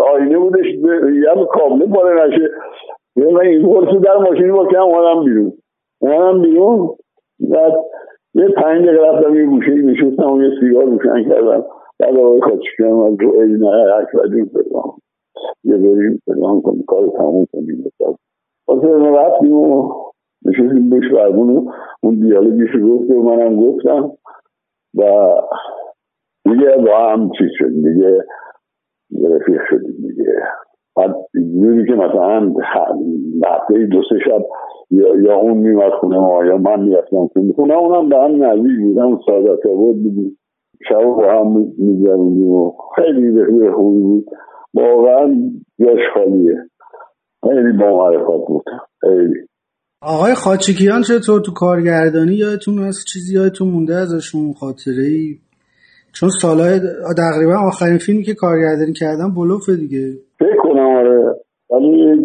آینه 0.00 0.38
بودش 0.38 0.66
یه 0.66 1.46
کابله 1.50 1.86
پاره 1.86 2.26
نشه. 2.26 2.50
من 3.16 3.40
این 3.40 3.64
ورسو 3.64 3.98
در 3.98 4.16
ماشینی 4.16 4.52
با 4.52 4.66
کم 4.66 4.82
اومدم 4.82 5.24
بیرون. 5.24 5.52
اومدم 6.00 6.42
بیرون 6.42 6.88
یه 8.34 8.48
پنج 8.48 8.86
دقیقه 8.86 9.06
رفتم 9.06 9.34
یه 9.34 9.46
گوشه 9.46 9.72
ای 9.72 9.82
نشستم 9.82 10.32
و 10.32 10.42
یه 10.42 10.50
سیگار 10.60 10.84
روشن 10.84 11.28
کردم. 11.28 11.64
بعد 11.98 12.16
آقای 12.16 12.40
خاچکیان 12.40 13.12
از 13.12 13.20
رو 13.20 13.40
ای 13.40 13.52
نه 13.52 13.94
اکبریم 13.94 14.44
فلان 14.44 14.92
یه 15.64 15.76
بریم 15.76 16.22
فلان 16.24 16.60
کنیم 16.60 16.84
کار 16.86 17.08
تموم 17.08 17.46
کنیم 17.52 17.84
واسه 18.68 18.88
رفتیم 18.88 19.52
و 19.52 19.92
نشستیم 20.44 20.90
بش 20.90 21.12
برمون 21.12 21.56
و 21.56 21.72
اون 22.00 22.14
دیالوگیش 22.14 22.70
گفت 22.84 23.10
و 23.10 23.22
منم 23.22 23.56
گفتم. 23.56 24.12
و 24.94 25.02
دیگه 26.44 26.76
با 26.76 26.98
هم 26.98 27.30
چیز 27.38 27.48
شد 27.58 27.68
دیگه. 27.68 28.24
رفیق 29.30 29.60
شدیم 29.70 29.96
دیگه. 30.08 30.34
بعد 30.96 31.14
جوری 31.34 31.86
که 31.86 31.92
مثلا 31.92 32.54
هفته 33.44 33.86
دو 33.86 34.02
سه 34.08 34.18
شب 34.24 34.42
یا, 34.90 35.20
یا 35.22 35.34
اون 35.36 35.58
میمد 35.58 35.92
خونه 36.00 36.18
ما 36.18 36.44
یا 36.44 36.56
من 36.56 36.80
می‌رفتم 36.82 37.26
خونه. 37.32 37.52
خونه 37.52 37.74
اونم 37.74 38.08
به 38.08 38.16
هم 38.16 38.44
نزدیک 38.44 38.80
بود 38.80 38.98
همون 38.98 39.20
سعادت 39.26 39.66
آباد 39.66 39.94
بودیم 39.94 40.38
شب 40.88 41.04
با 41.04 41.32
هم 41.32 41.72
میگردیم 41.78 42.50
و 42.50 42.72
خیلی 42.96 43.40
رفیق 43.40 43.74
خوبی 43.74 44.00
بود. 44.00 44.26
واقعا 44.74 45.34
جاش 45.80 45.98
خالیه. 46.14 46.56
خیلی 47.42 47.72
با 47.78 47.96
معرفت 47.96 48.46
بود. 48.48 48.64
خیلی. 49.00 49.34
آقای 50.02 50.34
خاچیکیان 50.34 51.02
چطور 51.02 51.40
تو 51.40 51.52
کارگردانی 51.52 52.34
یادتون 52.34 52.78
هست؟ 52.78 53.06
چیزی 53.12 53.34
یادتون 53.34 53.68
مونده 53.68 53.94
ازشون 53.94 54.52
خاطره 54.52 55.04
ای 55.04 55.36
چون 56.12 56.28
سالهای 56.42 56.80
تقریبا 57.16 57.56
آخرین 57.66 57.98
فیلمی 57.98 58.22
که 58.22 58.34
کارگردانی 58.34 58.92
کردن 58.92 59.34
بلوفه 59.34 59.76
دیگه. 59.76 60.12
فکر 60.38 60.56
کنم 60.62 60.96
آره. 60.96 61.36
ولی 61.70 62.16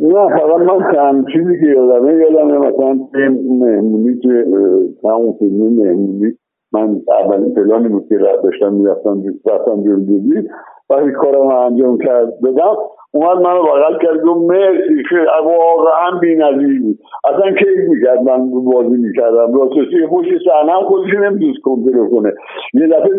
نه 0.00 0.28
فقط 0.28 0.60
من 0.60 0.92
چند 0.92 1.26
چیزی 1.32 1.60
که 1.60 1.66
یادمه 1.66 2.14
یادمه 2.14 2.58
مثلا 2.58 2.98
توی 3.12 3.28
مهمونی 3.28 4.20
اه، 4.24 5.12
همون 5.12 5.32
فیلم 5.38 5.74
مهمونی. 5.74 6.32
من 6.72 7.00
اولین 7.24 7.54
پلانی 7.54 7.88
بود 7.88 8.08
که 8.08 8.18
رفت 8.18 8.42
داشتم 8.42 8.72
می‌رفتم 8.72 9.22
رفتم 9.46 9.82
جلدوزی 9.84 10.48
وقتی 10.90 11.10
کارم 11.12 11.48
رو 11.48 11.56
انجام 11.56 11.98
کرد 11.98 12.40
بدم 12.40 12.76
اومد 13.12 13.38
منو 13.38 13.62
بغل 13.62 13.98
کرد 14.02 14.20
گفت 14.20 14.50
مرسی 14.50 15.02
خیلی 15.08 15.26
واقعا 15.44 16.18
بی 16.20 16.34
نظیر 16.34 16.82
بود. 16.82 16.98
اصلا 17.24 17.50
کیف 17.50 17.88
می‌کرد 17.88 18.22
من 18.22 18.50
بازی 18.50 18.96
می‌کردم. 18.96 19.54
راستش 19.54 19.86
پشت 20.10 20.28
صحنه 20.44 20.72
هم 20.72 20.84
خودش 20.84 21.14
نمیدوست 21.14 21.62
کنترل 21.62 22.10
کنه. 22.10 22.32
یه 22.74 22.86
دفعه 22.86 23.10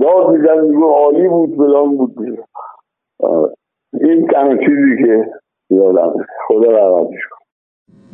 داد 0.00 0.30
می‌زد 0.30 0.58
می‌گفت 0.60 0.94
عالی 0.94 1.28
بود 1.28 1.56
فلان 1.56 1.96
بود. 1.96 2.14
این 4.00 4.26
تنها 4.26 4.56
چیزی 4.56 5.04
که 5.04 5.26
یادم. 5.70 6.12
خدا 6.48 6.70
رحمتش 6.70 7.20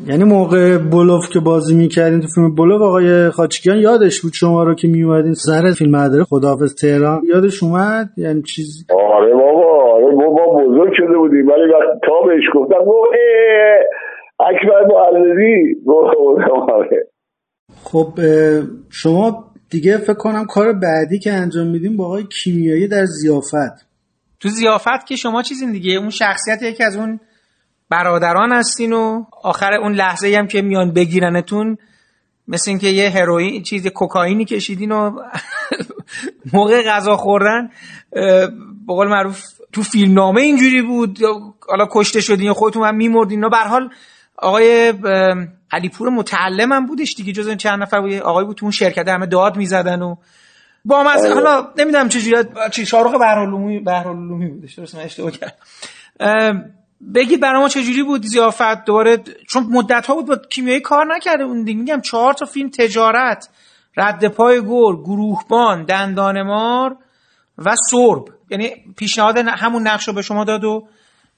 یعنی 0.07 0.25
موقع 0.25 0.79
بلوف 0.79 1.29
که 1.33 1.41
بازی 1.41 1.77
می‌کردین 1.77 2.21
تو 2.21 2.27
فیلم 2.35 2.55
بلوف 2.55 2.83
آقای 2.83 3.31
خاچیکیان 3.31 3.77
یادش 3.77 4.21
بود 4.21 4.33
شما 4.33 4.63
رو 4.63 4.75
که 4.75 4.89
میومدین 4.89 5.35
سر 5.35 5.71
فیلم 5.79 5.97
مداره 5.97 6.25
خداحافظ 6.25 6.75
تهران؟ 6.75 7.23
یادش 7.35 7.63
اومد؟ 7.63 8.09
یعنی 8.17 8.43
چیز؟ 8.43 8.87
آره 8.91 9.35
بابا 9.35 9.93
آره 9.95 10.17
بابا 10.17 10.65
بزرگ 10.65 10.93
شده 10.97 11.19
بودیم. 11.19 11.49
ولی 11.49 11.73
وقت 11.73 12.01
تا 12.07 12.27
بهش 12.27 12.45
گفتم 12.55 12.85
گفت 12.85 13.09
اکبر 14.41 14.95
آره 16.69 17.07
خب 17.85 18.09
شما 18.91 19.45
دیگه 19.71 19.99
فکر 19.99 20.15
کنم 20.15 20.45
کار 20.45 20.73
بعدی 20.73 21.19
که 21.19 21.33
انجام 21.33 21.67
میدیم 21.67 21.97
با 21.97 22.05
آقای 22.05 22.25
کیمیایی 22.43 22.89
در 22.89 23.05
زیافت 23.05 23.87
تو 24.41 24.49
زیافت 24.49 25.07
که 25.09 25.17
شما 25.17 25.43
چیزین 25.43 25.73
دیگه؟ 25.73 25.99
اون 25.99 26.11
شخصیت 26.11 26.63
یکی 26.63 26.85
از 26.85 26.97
اون 26.97 27.21
برادران 27.93 28.53
هستین 28.53 28.93
و 28.93 29.25
آخر 29.43 29.75
اون 29.75 29.93
لحظه 29.93 30.37
هم 30.39 30.47
که 30.47 30.63
میان 30.63 30.93
بگیرنتون 30.93 31.79
مثل 32.49 32.71
اینکه 32.71 32.89
یه 32.89 33.11
هروئین 33.11 33.63
چیز 33.63 33.87
کوکائینی 33.87 34.45
کشیدین 34.45 34.93
و 34.93 35.11
موقع 36.53 36.83
غذا 36.83 37.17
خوردن 37.17 37.71
به 38.87 38.95
قول 38.95 39.09
معروف 39.09 39.45
تو 39.73 39.83
فیلم 39.83 40.15
نامه 40.15 40.43
اینجوری 40.43 40.83
بود. 40.83 41.21
یا 41.21 41.55
حالا 41.69 41.89
کشته 41.91 42.21
شدین 42.21 42.47
یا 42.47 42.55
خودتون 42.55 42.87
هم 42.87 42.95
میمردین. 42.95 43.49
به 43.49 43.57
حال 43.57 43.91
آقای 44.39 44.89
اه، 44.89 45.47
علیپور 45.73 46.09
متعلم 46.09 46.73
هم 46.73 46.87
بودش 46.87 47.15
دیگه 47.15 47.33
جز 47.33 47.49
این 47.49 47.57
چند 47.57 47.83
نفر 47.83 48.01
بود. 48.01 48.13
آقای 48.13 48.45
بود 48.45 48.57
تو 48.57 48.67
اون 48.67 48.73
شرکت 48.73 49.09
همه 49.09 49.27
داد 49.27 49.57
می‌زدن 49.57 50.03
و 50.03 50.17
با 50.85 51.03
مزه 51.03 51.29
آره. 51.29 51.35
حالا 51.35 51.69
نمی‌دونم 51.79 52.09
چجوری 52.09 52.49
چی 52.71 52.87
شاروخ 52.87 53.13
بهرالعلومی 53.13 53.81
بهرالعلومی 53.81 54.49
بودش. 54.49 54.75
درست 54.75 54.95
من 54.95 55.03
اشتباه 55.03 55.31
کردم. 55.31 56.73
بگید 57.15 57.41
برای 57.41 57.61
ما 57.61 57.69
چجوری 57.69 58.03
بود 58.03 58.23
زیافت 58.23 58.85
دوباره؟ 58.87 59.17
چون 59.49 59.63
مدت 59.73 60.07
ها 60.07 60.15
بود 60.15 60.27
با 60.27 60.37
کیمیایی 60.51 60.81
کار 60.81 61.07
نکرده 61.17 61.45
اون 61.45 61.65
دیگه 61.65 61.81
میگم 61.81 62.01
چهار 62.01 62.33
تا 62.33 62.47
فیلم 62.47 62.71
تجارت 62.79 63.49
رد 63.97 64.29
پای 64.37 64.61
گور 64.61 64.97
گروهبان 64.97 65.85
دندانمار 65.85 66.97
و 67.59 67.71
سرب. 67.91 68.25
یعنی 68.51 68.65
پیشنهاد 68.99 69.35
همون 69.39 69.83
نقش 69.83 70.09
رو 70.09 70.15
به 70.15 70.23
شما 70.23 70.45
داد 70.45 70.65
و 70.65 70.83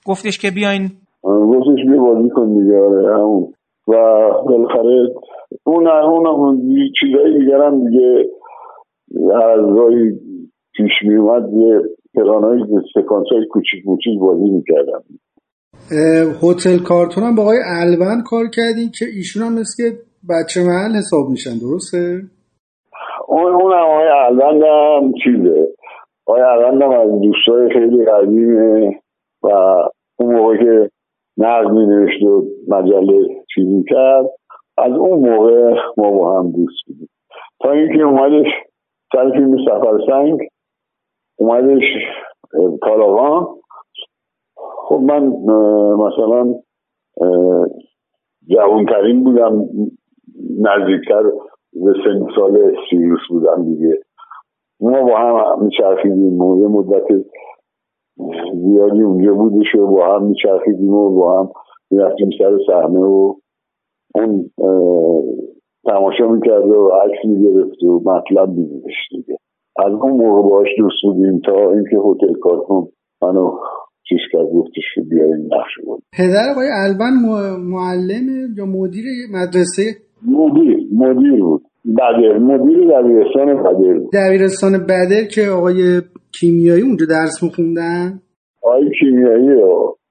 گفتش 0.06 0.38
که 0.38 0.50
بیاین. 0.50 0.90
گفتش 1.22 1.84
بیا 1.86 2.02
بازی 2.02 2.28
کن 2.28 2.58
دیگه 2.58 2.78
آره 2.78 3.14
همون. 3.14 3.52
و 3.88 3.92
بالاخره 4.46 5.08
اون 5.64 5.86
اون 6.26 6.70
چیزایی 7.00 7.38
دیگر 7.38 7.62
هم 7.62 7.88
دیگه 7.88 8.24
از 9.34 9.60
گاهی 9.60 10.12
پیش 10.76 10.92
می 11.02 11.16
اومد 11.16 11.52
یه 11.52 11.80
پلانهای 12.14 12.64
سکانس 12.94 13.26
های 13.32 13.46
کوچیک 13.46 14.18
بازی 14.20 14.50
می‌کردم 14.50 15.04
هتل 16.42 16.78
کارتون 16.88 17.24
هم 17.24 17.34
با 17.34 17.42
آقای 17.42 17.58
الون 17.80 18.22
کار 18.22 18.44
کردین 18.46 18.90
که 18.98 19.04
ایشون 19.16 19.42
هم 19.42 19.52
مثل 19.52 19.90
بچه 20.30 20.60
محل 20.60 20.96
حساب 20.96 21.28
میشن 21.30 21.58
درسته؟ 21.58 22.20
اون 23.28 23.52
اون 23.52 23.72
هم 23.72 23.78
آقای 23.78 24.08
الون 24.08 24.62
هم 24.62 25.12
چیزه. 25.24 25.68
آقای 26.26 26.42
الون 26.42 26.82
هم 26.82 26.90
از 26.90 27.20
دوستای 27.22 27.72
خیلی 27.72 28.04
قدیمه 28.04 29.00
و 29.42 29.48
اون 30.16 30.34
موقع 30.34 30.56
که 30.56 30.90
نقد 31.38 31.70
می 31.70 31.86
نوشت 31.86 32.22
و 32.22 32.44
مجله 32.68 33.28
چیزی 33.54 33.84
کرد 33.88 34.26
از 34.78 34.92
اون 34.92 35.30
موقع 35.30 35.74
ما 35.96 36.10
با 36.10 36.38
هم 36.38 36.50
دوست 36.50 36.84
بودیم. 36.86 37.08
تا 37.60 37.70
اینکه 37.70 38.02
اومدش 38.02 38.46
سر 39.12 39.30
فیلم 39.30 39.56
سفر 39.64 39.98
سنگ 40.06 40.38
اومدش 41.38 41.82
کاراوان 42.80 43.46
خب 44.88 45.00
من 45.00 45.26
مثلا 45.98 46.54
جوانترین 48.48 49.24
بودم 49.24 49.68
نزدیکتر 50.58 51.22
به 51.72 51.92
سن 52.04 52.26
سال 52.36 52.74
سیروس 52.90 53.20
بودم 53.30 53.64
دیگه. 53.64 54.00
ما 54.80 55.02
با 55.02 55.16
هم 55.16 55.64
میچرخیدیم 55.64 56.42
یه 56.60 56.68
مدت 56.68 57.24
زیادی 58.54 59.02
اونجا 59.02 59.34
بودش 59.34 59.74
و 59.74 59.86
با 59.86 60.06
هم 60.06 60.24
میچرخیدیم 60.24 60.94
و 60.94 61.10
با 61.10 61.40
هم 61.40 61.50
می‌رفتیم 61.90 62.30
سر 62.38 62.58
صحنه 62.66 63.00
و 63.00 63.34
اون 64.14 64.50
تماشا 65.84 66.28
می‌کرد 66.28 66.66
و 66.66 66.88
عکس 66.88 67.24
می‌گرفت 67.24 67.82
و 67.82 68.00
مطلب 68.04 68.48
میدیدش 68.48 69.08
دیگه. 69.10 69.38
از 69.78 69.92
اون 69.92 70.12
موقع 70.12 70.48
باش 70.48 70.68
دوست 70.78 71.02
بودیم 71.02 71.40
تا 71.40 71.70
اینکه 71.70 71.96
هتل 71.96 72.34
کارتون 72.40 72.88
منو 73.22 73.58
چیز 74.08 74.18
کرد 74.32 74.46
گفتش 74.54 74.84
که 74.94 75.00
بیاریم 75.00 75.46
نقش 75.46 75.84
بود 75.84 76.02
پدر 76.12 76.50
آقای 76.50 76.68
البن 76.84 77.12
معلم 77.58 78.54
یا 78.56 78.66
مدیر 78.66 79.04
مدرسه؟ 79.32 79.82
مدیر 80.26 80.76
مدیر 80.92 81.40
بود. 81.40 81.62
بدر 81.84 82.38
مدیر 82.38 82.78
دبیرستان 82.78 83.62
بدر 83.62 83.98
بود. 83.98 84.10
دبیرستان 84.12 84.72
بدر 84.72 85.24
که 85.34 85.42
آقای 85.48 86.02
کیمیایی 86.40 86.82
اونجا 86.82 87.06
درس 87.06 87.42
میخوندن؟ 87.42 88.20
آقای 88.62 88.90
کیمیایی 89.00 89.48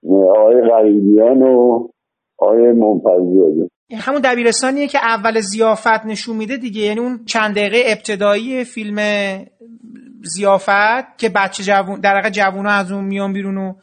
و 0.03 0.15
آقای 0.15 0.61
غریبیان 0.61 1.41
و 1.41 1.87
آقای 2.37 2.71
منپذیری 2.71 3.69
همون 3.97 4.21
دبیرستانیه 4.23 4.87
که 4.87 4.97
اول 4.97 5.39
زیافت 5.39 6.05
نشون 6.05 6.37
میده 6.37 6.57
دیگه. 6.57 6.81
یعنی 6.81 6.99
اون 6.99 7.19
چند 7.25 7.55
دقیقه 7.55 7.77
ابتدایی 7.85 8.63
فیلم 8.63 8.95
زیافت 10.23 11.17
که 11.17 11.29
بچه 11.29 11.63
جوون 11.63 11.99
در 11.99 12.15
واقع 12.15 12.29
جوونا 12.29 12.71
از 12.71 12.91
اون 12.91 13.03
میان 13.03 13.33
بیرون 13.33 13.57
و 13.57 13.73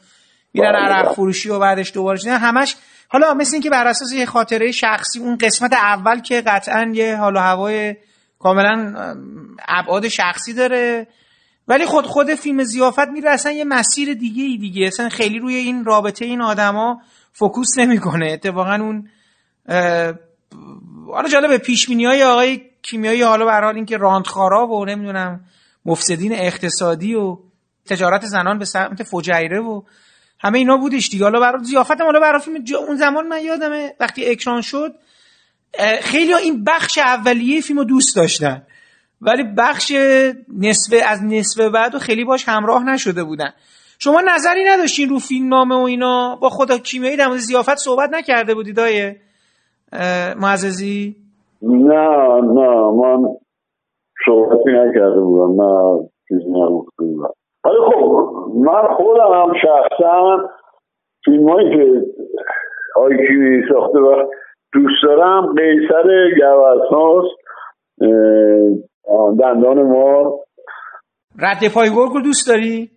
میرن 0.55 0.74
عرق 0.74 1.12
فروشی 1.12 1.49
و 1.49 1.59
بعدش 1.59 1.93
دوباره 1.95 2.18
شدن 2.18 2.38
همش 2.38 2.76
حالا 3.09 3.34
مثل 3.34 3.55
اینکه 3.55 3.70
بر 3.70 3.86
اساس 3.86 4.12
یه 4.12 4.26
خاطره 4.26 4.70
شخصی 4.70 5.20
اون 5.20 5.36
قسمت 5.36 5.72
اول 5.72 6.20
که 6.20 6.41
قطعا 6.41 6.93
یه 6.95 7.16
حال 7.16 7.36
و 7.36 7.38
هوای 7.38 7.97
کاملا 8.38 8.95
ابعاد 9.68 10.09
شخصی 10.09 10.55
داره. 10.55 11.07
ولی 11.68 11.86
خود 11.86 12.07
خود 12.07 12.34
فیلم 12.34 12.62
زیافت 12.62 13.09
میره 13.09 13.30
اصلا 13.30 13.53
یه 13.53 13.64
مسیر 13.64 14.14
دیگه 14.14 14.43
ای 14.43 14.59
دیگه. 14.59 14.86
اصلا 14.86 15.09
خیلی 15.09 15.38
روی 15.38 15.55
این 15.55 15.84
رابطه 15.84 16.24
این 16.24 16.43
آدما 16.43 17.01
فوکوس 17.32 17.78
نمی‌کنه. 17.78 18.26
اتفاقا 18.32 18.74
اون 18.74 19.09
حالا 21.12 21.28
جالبه 21.28 21.59
پیش 21.59 21.88
های 21.88 22.22
آقای 22.22 22.61
کیمیایی 22.82 23.22
حالا 23.22 23.45
به 23.45 23.53
حال 23.53 23.74
اینکه 23.74 23.97
راندخارا 23.97 24.66
و 24.66 24.84
نمی‌دونم 24.84 25.41
مفسدین 25.86 26.32
اقتصادی 26.32 27.14
و 27.14 27.36
تجارت 27.86 28.24
زنان 28.24 28.58
به 28.58 28.64
سمت 28.64 29.02
فجیره 29.02 29.60
و 29.60 29.82
همه 30.38 30.58
اینا 30.58 30.76
بودش 30.76 31.08
دیگه. 31.08 31.24
حالا 31.24 31.40
برای 31.40 31.64
زیافت 31.64 32.00
حالا 32.00 32.20
برای 32.20 32.40
فیلم 32.40 32.64
اون 32.88 32.96
زمان 32.96 33.26
من 33.26 33.42
یادمه 33.44 33.94
وقتی 34.00 34.30
اکران 34.30 34.60
شد 34.60 34.94
خیلی 36.00 36.34
این 36.34 36.64
بخش 36.64 36.98
اولیه 36.98 37.60
فیلم 37.60 37.78
رو 37.78 37.84
دوست 37.84 38.16
داشتن. 38.16 38.62
ولی 39.20 39.42
بخش 39.58 39.92
نصف 40.58 40.94
از 41.06 41.24
نصف 41.24 41.60
بعد 41.60 41.94
و 41.94 41.98
خیلی 41.98 42.24
باش 42.24 42.48
همراه 42.48 42.84
نشده 42.84 43.24
بودن. 43.24 43.52
شما 43.98 44.20
نظری 44.20 44.64
نداشتین 44.64 45.08
رو 45.08 45.18
فیلم 45.18 45.48
نامه 45.48 45.74
و 45.74 45.78
اینا؟ 45.78 46.36
با 46.36 46.48
خدا 46.48 46.78
کیمیایی 46.78 47.16
در 47.16 47.36
زیافت 47.36 47.76
صحبت 47.78 48.10
نکرده 48.12 48.54
بودید 48.54 48.76
دایه 48.76 49.20
معززی؟ 50.36 51.16
نه 51.62 52.40
نه 52.42 52.90
من 52.90 53.28
صحبتی 54.26 54.70
نکرده 54.70 55.20
بودم 55.20 55.62
نه 55.62 56.00
چیزی 56.28 56.50
نگفته 56.50 57.04
بودم. 57.04 57.32
ولی 57.64 57.76
خب 57.86 58.30
من 58.54 58.94
خودم 58.96 59.32
هم 59.32 59.52
شخصا 59.62 60.48
فیلم 61.24 61.48
هایی 61.48 61.70
که 61.70 62.06
آیکیوی 62.96 63.62
ساخته 63.72 63.98
و 63.98 64.26
دوست 64.72 65.02
دارم 65.02 65.46
قیصر 65.46 66.30
گوزناست 66.40 67.36
دندان 69.40 69.82
ما. 69.82 70.40
رد 71.38 71.74
پای 71.74 71.88
گرگ 71.96 72.10
رو 72.14 72.20
دوست 72.22 72.48
داری؟ 72.48 72.90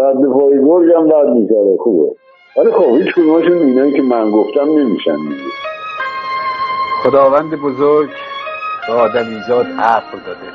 رد 0.00 0.32
پای 0.32 0.64
گرگ 0.64 0.92
هم 0.96 1.08
بعد 1.08 1.28
می‌ذاره 1.28 1.76
خوبه. 1.78 2.14
ولی 2.56 2.70
خب 2.72 2.96
هیچ 2.96 3.14
کدومشون 3.14 3.58
اینایی 3.58 3.92
که 3.92 4.02
من 4.02 4.30
گفتم 4.30 4.68
نمیشن 4.68 5.16
خداوند 7.04 7.50
بزرگ. 7.64 8.08
به 8.86 8.92
آدم 8.92 9.28
ایزاد 9.28 9.66
عقل 9.66 10.18
داده. 10.26 10.52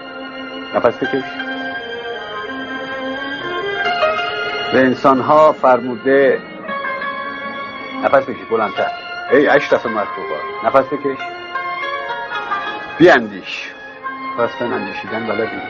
نفس 0.75 0.97
بکش 1.03 1.23
به 4.73 4.79
انسان 4.79 5.19
ها 5.19 5.53
فرموده. 5.53 6.41
نفس 8.03 8.23
بکش 8.23 8.45
بلندتر. 8.51 8.91
ای 9.31 9.47
اشرف 9.47 9.85
مطلوبات 9.85 10.41
نفس 10.63 10.85
بکش 10.93 11.17
بیاندیش. 12.97 13.71
راستن 14.37 14.73
اندیشیدن 14.73 15.27
بلدی. 15.27 15.61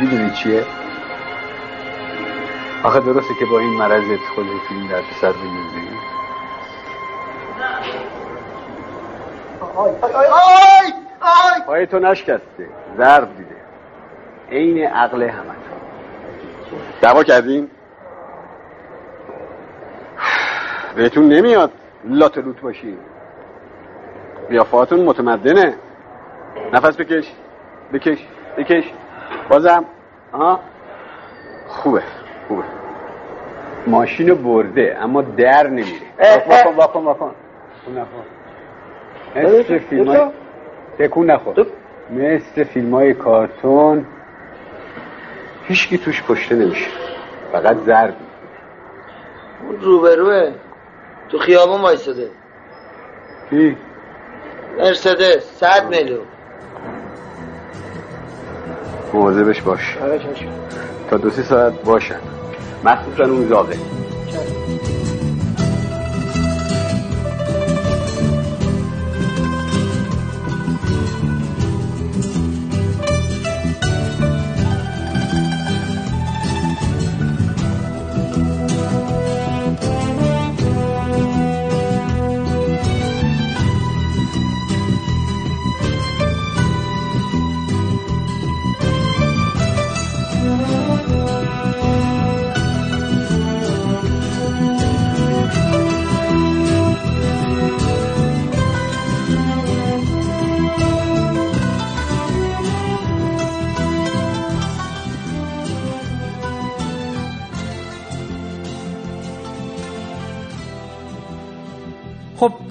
می‌دونی 0.00 0.30
چیه؟ 0.30 0.64
آخه 2.82 3.00
درسته 3.00 3.34
که 3.34 3.46
با 3.46 3.58
این 3.58 3.70
مرضت 3.70 4.24
خودت 4.34 4.70
این 4.70 4.86
در 4.86 5.02
پای 11.66 11.86
تو 11.86 11.98
نشکسته. 11.98 12.68
ضرب 12.96 13.36
دیده. 13.36 13.56
عین 14.50 14.86
عقل 14.86 15.22
همه 15.22 15.58
دعوا 17.00 17.22
کردین؟ 17.22 17.70
بهتون 20.96 21.28
نمیاد 21.28 21.70
لات 22.04 22.38
لوت 22.38 22.60
باشین 22.60 22.98
بیافاتون 24.48 25.00
متمدنه. 25.00 25.74
نفس 26.72 26.96
بکش. 26.96 27.32
بکش. 27.92 28.18
بکش. 28.56 28.84
بازم. 29.48 29.84
آها. 30.32 30.60
خوبه. 31.68 32.02
خوبه. 32.48 32.62
ماشینو 33.86 34.34
برده 34.34 34.98
اما 35.00 35.22
در 35.22 35.66
نمیره. 35.66 36.06
واکن 36.48 36.74
واکن 36.74 37.04
واکن. 37.04 37.34
مثل 39.36 39.78
فیلم 39.78 40.08
های 40.08 40.30
تکون 40.98 41.30
نخور. 41.30 41.66
مثل 42.10 42.64
فیلم 42.64 42.94
های 42.94 43.14
کارتون. 43.14 44.06
هیچکی 45.64 45.98
توش 45.98 46.22
کشته 46.28 46.54
نمیشه. 46.54 46.90
فقط 47.52 47.76
ضرب 47.76 48.14
اون 49.66 49.80
روبروه. 49.80 50.52
تو 51.28 51.38
خیابون 51.38 51.80
وایساده. 51.80 52.28
کی؟ 53.50 53.76
مرسدس 54.78 55.44
صد 55.60 55.88
میلیون. 55.90 56.26
مواظبش 59.12 59.62
باش. 59.62 59.98
تا 61.10 61.16
دو 61.16 61.30
سی 61.30 61.42
ساعت 61.42 61.82
باشن. 61.84 62.20
مخصوصا 62.84 63.24
اون 63.24 63.48
زاغه. 63.48 63.76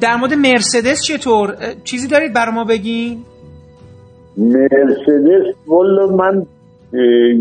در 0.02 0.16
مورد 0.16 0.34
مرسدس 0.34 1.04
چطور؟ 1.08 1.56
چیزی 1.84 2.08
دارید 2.08 2.34
برای 2.34 2.56
ما 2.56 2.64
بگین؟ 2.64 3.18
مرسدس 4.38 5.56
والا 5.68 6.08
من 6.08 6.46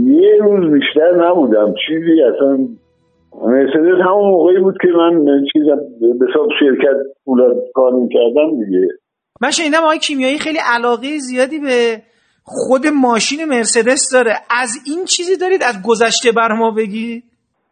یه 0.06 0.38
روز 0.40 0.72
بیشتر 0.72 1.28
نبودم. 1.28 1.74
چیزی 1.86 2.22
اصلا 2.22 2.68
مرسدس 3.42 3.98
همون 4.06 4.30
موقعی 4.30 4.58
بود 4.58 4.74
که 4.82 4.88
من 4.98 5.24
چیز 5.52 5.62
به 6.00 6.26
حساب 6.30 6.48
شرکت 6.60 6.96
پولاد 7.24 7.56
کار 7.74 7.92
می‌کردم 7.92 8.64
دیگه. 8.64 8.88
من 9.40 9.50
شنیدم 9.50 9.82
آقای 9.82 9.98
کیمیایی 9.98 10.38
خیلی 10.38 10.58
علاقه 10.74 11.18
زیادی 11.18 11.58
به 11.58 12.02
خود 12.44 12.86
ماشین 12.86 13.44
مرسدس 13.44 14.12
داره. 14.12 14.34
از 14.50 14.70
این 14.86 15.04
چیزی 15.04 15.36
دارید 15.36 15.62
از 15.62 15.82
گذشته 15.84 16.32
بر 16.32 16.52
ما 16.52 16.70
بگی 16.70 17.22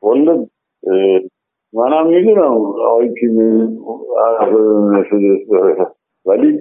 والا 0.02 0.46
منم 1.74 2.06
می‌دونم 2.06 2.52
آقای 2.90 3.14
کیمیایی 3.20 3.78
مرسدس 4.90 5.48
ولی 6.26 6.60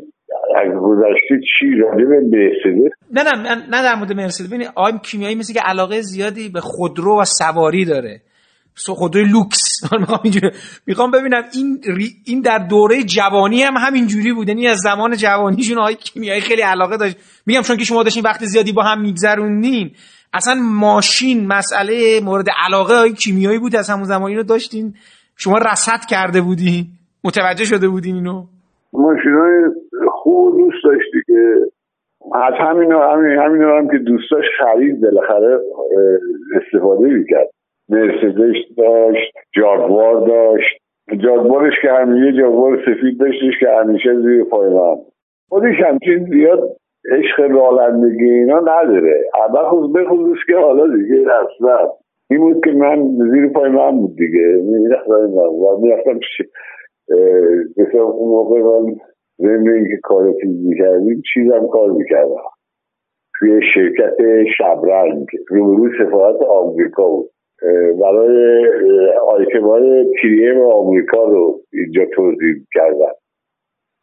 از 0.56 0.82
گذشته 0.82 1.40
چی 1.60 1.76
راجع 1.76 2.06
به 2.06 2.20
مرسدس؟ 2.20 2.92
نه 3.12 3.24
نه 3.24 3.56
نه 3.56 3.84
در 3.84 3.96
مورد 3.96 4.14
مرسدس. 4.14 4.48
ببینید 4.48 4.68
آقای 4.76 4.94
کیمیایی 5.04 5.36
مثل 5.36 5.54
که 5.54 5.60
علاقه 5.66 6.02
زیادی 6.02 6.50
به 6.50 6.60
خودرو 6.60 7.22
و 7.22 7.24
سواری 7.24 7.86
داره. 7.86 8.22
خودروی 8.88 9.26
لوکس. 9.26 9.84
می‌خوام 10.00 10.20
می‌خوام 10.88 11.12
ببینم 11.12 11.44
این 11.54 11.80
این 12.26 12.42
در 12.42 12.68
دوره 12.70 13.04
جوانی 13.04 13.62
هم 13.62 13.74
همین 13.78 14.08
جوری 14.08 14.34
بود. 14.34 14.48
یعنی 14.48 14.68
از 14.68 14.78
زمان 14.78 15.16
جوانیشون 15.16 15.78
آقای 15.78 15.96
کیمیایی 15.96 16.42
خیلی 16.42 16.62
علاقه 16.62 16.98
داشت. 16.98 17.18
میگم 17.46 17.62
چون 17.62 17.78
که 17.78 17.84
شما 17.84 18.04
داشتین 18.04 18.24
وقت 18.24 18.44
زیادی 18.44 18.72
با 18.72 18.84
هم 18.84 19.02
میگذروندین 19.02 19.92
اصلا 20.34 20.56
ماشین 20.82 21.48
مسئله 21.48 22.20
مورد 22.26 22.46
علاقه 22.66 22.94
های 22.94 23.14
کیمیایی 23.14 23.60
بود 23.60 23.76
از 23.76 23.90
همون 23.90 24.04
زمانی 24.04 24.36
رو 24.36 24.44
داشتین. 24.44 24.94
شما 25.38 25.58
رصد 25.58 26.02
کرده 26.10 26.42
بودین 26.42 26.86
متوجه 27.24 27.66
شده 27.66 27.88
بودین 27.88 28.16
اینو؟ 28.16 28.44
ماشین 28.94 29.34
های 29.34 29.60
خوب 30.12 30.58
دوست 30.58 30.84
داشتی 30.84 31.20
که 31.28 31.56
از 32.36 32.54
همین 32.60 32.92
همین 32.92 33.40
همین 33.40 33.62
هم 33.62 33.88
که 33.92 33.98
دوستاش 33.98 34.44
خرید 34.60 35.02
بالاخره 35.02 35.60
استفاده 36.62 37.08
می‌کرد. 37.08 37.50
مرسدس 37.90 38.76
داشت 38.78 39.34
جاگوار 39.56 40.28
داشت. 40.28 40.84
جاگوارش 41.24 41.74
که 41.82 41.88
همیشه 41.92 42.38
جاگوار 42.42 42.78
سفید 42.86 43.20
داشتش 43.20 43.60
که 43.60 43.68
همیشه 43.80 44.22
زیر 44.22 44.44
پای 44.44 44.70
من 44.70 44.96
خودش 45.50 45.76
همچین 45.88 46.26
زیاد 46.26 46.60
عشق 47.12 47.40
رانندگی 47.40 48.30
اینا 48.30 48.60
نداره. 48.60 49.24
خود 49.70 49.94
بخصوص 49.94 50.38
که 50.48 50.56
حالا 50.56 50.98
دیگه 50.98 51.16
اصلا 51.22 51.92
این 52.30 52.40
بود 52.40 52.64
که 52.64 52.72
من 52.72 53.18
زیر 53.32 53.50
پای 53.50 53.70
من 53.70 53.92
بود 53.92 54.16
دیگه. 54.16 54.62
می‌رفتم 54.64 55.30
می‌رفتم 55.82 56.20
مثل 57.78 57.98
اون 57.98 58.30
موقع 58.30 58.62
من 58.62 58.96
ضمن 59.40 59.74
اینکه 59.74 60.00
کار 60.04 60.34
چیز 60.42 60.68
می‌کردیم 60.68 61.22
چیزم 61.34 61.68
کار 61.68 61.92
می‌کردم. 61.92 62.36
توی 63.40 63.62
شرکت 63.74 64.18
شبرنگ. 64.58 65.26
روبروی 65.50 65.92
سفارت 66.00 66.42
آمریکا 66.42 67.08
بود. 67.10 67.30
برای 68.02 68.66
آیتم 69.28 69.64
های 69.64 70.06
پریم 70.24 70.62
آمریکا 70.62 71.24
رو 71.24 71.60
اینجا 71.74 72.06
توضیح 72.16 72.56
کردن. 72.74 73.14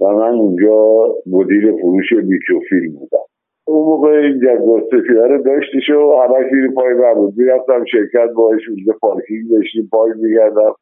و 0.00 0.06
من 0.06 0.34
اونجا 0.34 1.04
مدیر 1.26 1.72
فروش 1.80 2.12
میکروفیلم 2.12 2.92
بودم. 2.92 3.24
اون 3.64 3.86
موقع 3.86 4.10
این 4.10 4.40
جذاب 4.40 4.80
سفیده 4.86 5.26
رو 5.26 5.42
داشتیش 5.42 5.90
و 5.90 6.22
همه 6.22 6.50
زیر 6.50 6.70
پای 6.70 6.94
من 6.94 7.14
بود. 7.14 7.34
می‌رفتم 7.36 7.84
شرکت 7.84 8.32
باش 8.34 8.60
اونجا 8.68 8.92
پارکینگ 9.00 9.50
داشتیم 9.50 9.88
پای 9.92 10.12
میگردم 10.16 10.74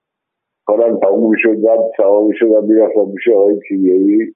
کارم 0.67 0.99
تموم 0.99 1.35
شد 1.39 1.61
بعد 1.63 1.81
سوام 1.97 2.31
شد 2.35 2.47
و 2.47 2.61
می‌رفتم 2.61 3.09
میشه 3.15 3.33
آقای 3.33 3.61
کیمیایی. 3.69 4.35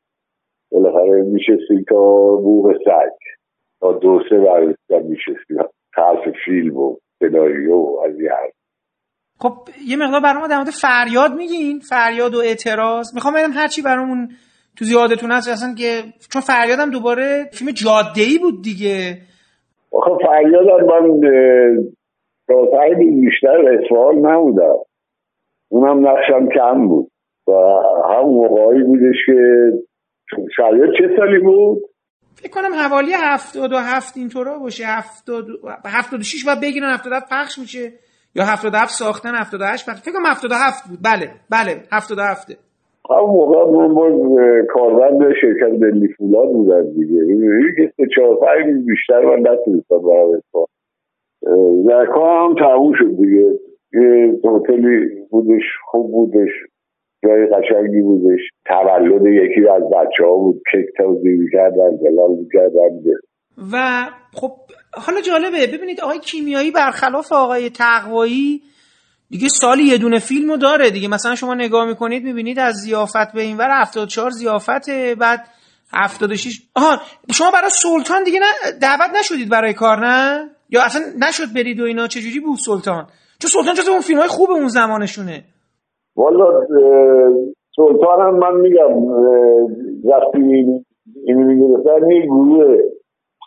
بالاخره 0.73 1.23
میشستیم 1.23 1.85
تا 1.89 2.37
بوغ 2.37 2.73
سگ. 2.85 3.17
تا 3.81 3.93
دو 3.93 4.21
سه 4.31 4.39
برستم 4.39 5.07
میشستیم. 5.09 5.57
طرف 5.97 6.35
فیلم 6.45 6.77
و 6.77 6.97
سناریو 7.19 7.99
از 8.07 8.21
یه 8.21 8.31
خب 9.39 9.53
یه 9.89 9.97
مقدار 9.97 10.21
برام 10.21 10.49
در 10.49 10.57
مورد 10.57 10.71
فریاد 10.71 11.35
میگین؟ 11.37 11.79
فریاد 11.79 12.35
و 12.35 12.39
اعتراض. 12.39 13.15
می‌خوام 13.15 13.35
ببینم 13.35 13.53
هرچی 13.53 13.83
برامون 13.83 14.29
تو 14.79 14.85
زیادتون 14.85 15.31
هست 15.31 15.49
اصلا 15.49 15.75
که 15.75 16.03
چون 16.33 16.43
فریادم 16.43 16.91
دوباره 16.91 17.51
فیلم 17.53 17.71
جاده 17.71 18.23
ای 18.23 18.39
بود 18.39 18.63
دیگه. 18.63 19.19
آخه 19.93 20.11
فریادم 20.27 20.87
من 20.87 21.21
تا 22.49 22.79
بیشتر 22.97 23.79
اصفهان 23.79 24.27
نبودم. 24.27 24.77
اونم 25.69 26.09
نقشم 26.09 26.49
کم 26.55 26.89
بود. 26.89 27.09
و 27.47 27.53
هم 28.11 28.25
موقعی 28.25 28.83
بودش 28.83 29.17
که 29.27 29.71
فریاد 30.57 30.89
چه 30.99 31.17
سالی 31.17 31.39
بود؟ 31.39 31.83
فکر 32.35 32.51
کنم 32.51 32.75
حوالی 32.75 33.13
هفتاد 33.13 33.73
و 33.73 33.77
هفت 33.77 34.17
اینطورا 34.17 34.59
باشه. 34.59 34.85
هفتاد 34.87 35.47
هفتاد 35.85 36.21
و 36.21 36.23
شیش 36.23 36.45
باید 36.45 36.61
بگیرن 36.61 36.95
هفتاد 36.95 37.13
هفت 37.13 37.29
پخش 37.31 37.59
میشه. 37.59 37.93
یا 38.35 38.45
هفتاد 38.45 38.75
هفت 38.75 38.93
ساختن 38.93 39.35
هفتاد 39.35 39.61
هشت 39.63 39.91
پخش 39.91 40.01
فکر 40.01 40.13
کنم 40.13 40.27
هفتاد 40.27 40.51
هفت 40.53 40.89
بود. 40.89 40.99
بله 41.03 41.31
بله 41.51 41.83
هفتاد 41.93 42.19
هفته. 42.19 42.57
همون 43.11 43.31
موقع 43.31 43.71
من 43.71 43.95
باز 43.95 44.13
کاربند 44.69 45.35
شرکت 45.41 45.81
دلی 45.81 46.09
فولاد 46.09 46.53
بودن 46.53 46.93
دیگه. 46.93 47.27
که 47.77 47.93
سه 47.97 48.09
چهار 48.17 48.37
پنج 48.37 48.87
بیشتر 48.87 49.21
من 49.21 49.39
نتونستم 49.39 49.99
برم 49.99 50.31
اتفاق. 50.31 50.69
کار 52.15 52.49
هم 52.49 52.55
تموم 52.55 52.93
شد 52.99 53.17
دیگه. 53.17 53.59
یه 53.95 54.41
هتلی 54.45 55.09
بودش 55.31 55.63
خوب 55.85 56.11
بودش. 56.13 56.51
جای 57.25 57.47
قشنگی 57.47 58.01
بودش. 58.01 58.41
تولد 58.67 59.27
یکی 59.27 59.69
از 59.69 59.83
بچه 59.83 60.25
ها 60.25 60.37
بود. 60.37 60.63
کیک 60.71 60.87
توضیح 60.97 61.39
می‌کردن 61.39 61.97
دلال 61.97 62.31
می‌کردن. 62.31 63.01
و 63.73 63.77
خب 64.33 64.51
حالا 64.95 65.21
جالبه. 65.21 65.77
ببینید 65.77 66.01
آقای 66.01 66.19
کیمیایی 66.19 66.71
برخلاف 66.71 67.33
آقای 67.33 67.71
تقوایی 67.71 68.61
دیگه 69.33 69.49
سالی 69.49 69.83
یه 69.83 69.99
دونه 69.99 70.19
فیلمو 70.19 70.57
داره 70.57 70.91
دیگه. 70.91 71.09
مثلا 71.09 71.35
شما 71.35 71.55
نگاه 71.55 71.87
می‌کنید 71.87 72.25
می‌بینید 72.25 72.59
از 72.59 72.75
زیافت 72.75 73.33
به 73.35 73.43
این 73.43 73.57
ور 73.57 73.81
74 73.81 74.31
زیافت 74.31 74.91
بعد 75.19 75.41
76 75.93 76.63
آها 76.77 76.99
شما 77.33 77.51
برای 77.51 77.71
سلطان 77.71 78.25
دیگه 78.25 78.39
نه 78.39 78.73
دعوت 78.83 79.11
نشدید 79.19 79.51
برای 79.51 79.75
کار 79.75 80.07
نه؟ 80.07 80.51
یا 80.71 80.83
اصلا 80.85 81.03
نشد 81.29 81.55
برید 81.55 81.81
و 81.81 81.85
اینا؟ 81.85 82.07
چجوری 82.07 82.41
بود 82.41 82.59
سلطان؟ 82.59 83.07
چون 83.39 83.51
سلطان 83.51 83.75
جز 83.75 83.89
اون 83.89 84.01
فیلم 84.01 84.19
های 84.19 84.29
خوب 84.29 84.51
اون 84.51 84.69
زمانشونه. 84.69 85.45
والا 86.17 86.67
سلطان 87.77 88.21
هم 88.21 88.39
من 88.39 88.61
میگم 88.61 88.93
وقتی 90.05 90.39
این 91.27 91.37
می‌گرفتن 91.37 92.11
یه 92.11 92.27
گروه 92.27 92.77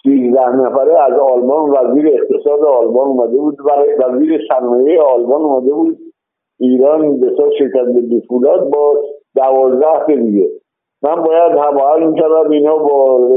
سیزده 0.06 0.56
نفره 0.56 1.02
از 1.04 1.20
آلمان 1.20 1.70
وزیر 1.70 2.08
اقتصاد 2.08 2.66
آلمان 2.66 3.08
اومده 3.08 3.38
بود 3.38 3.58
برای 3.68 3.96
وزیر 3.96 4.42
صنایع 4.50 5.02
آلمان 5.02 5.42
اومده 5.42 5.74
بود. 5.74 5.98
ایران 6.60 7.20
به 7.20 7.36
شرکت 7.60 7.86
بیفولاد 8.10 8.70
با 8.70 8.94
دوازده 9.36 10.16
دیگه. 10.16 10.50
من 11.04 11.16
باید 11.16 11.52
هماهنگ 11.52 12.08
می‌کردم 12.08 12.52
اینا 12.52 12.78
با 12.78 13.30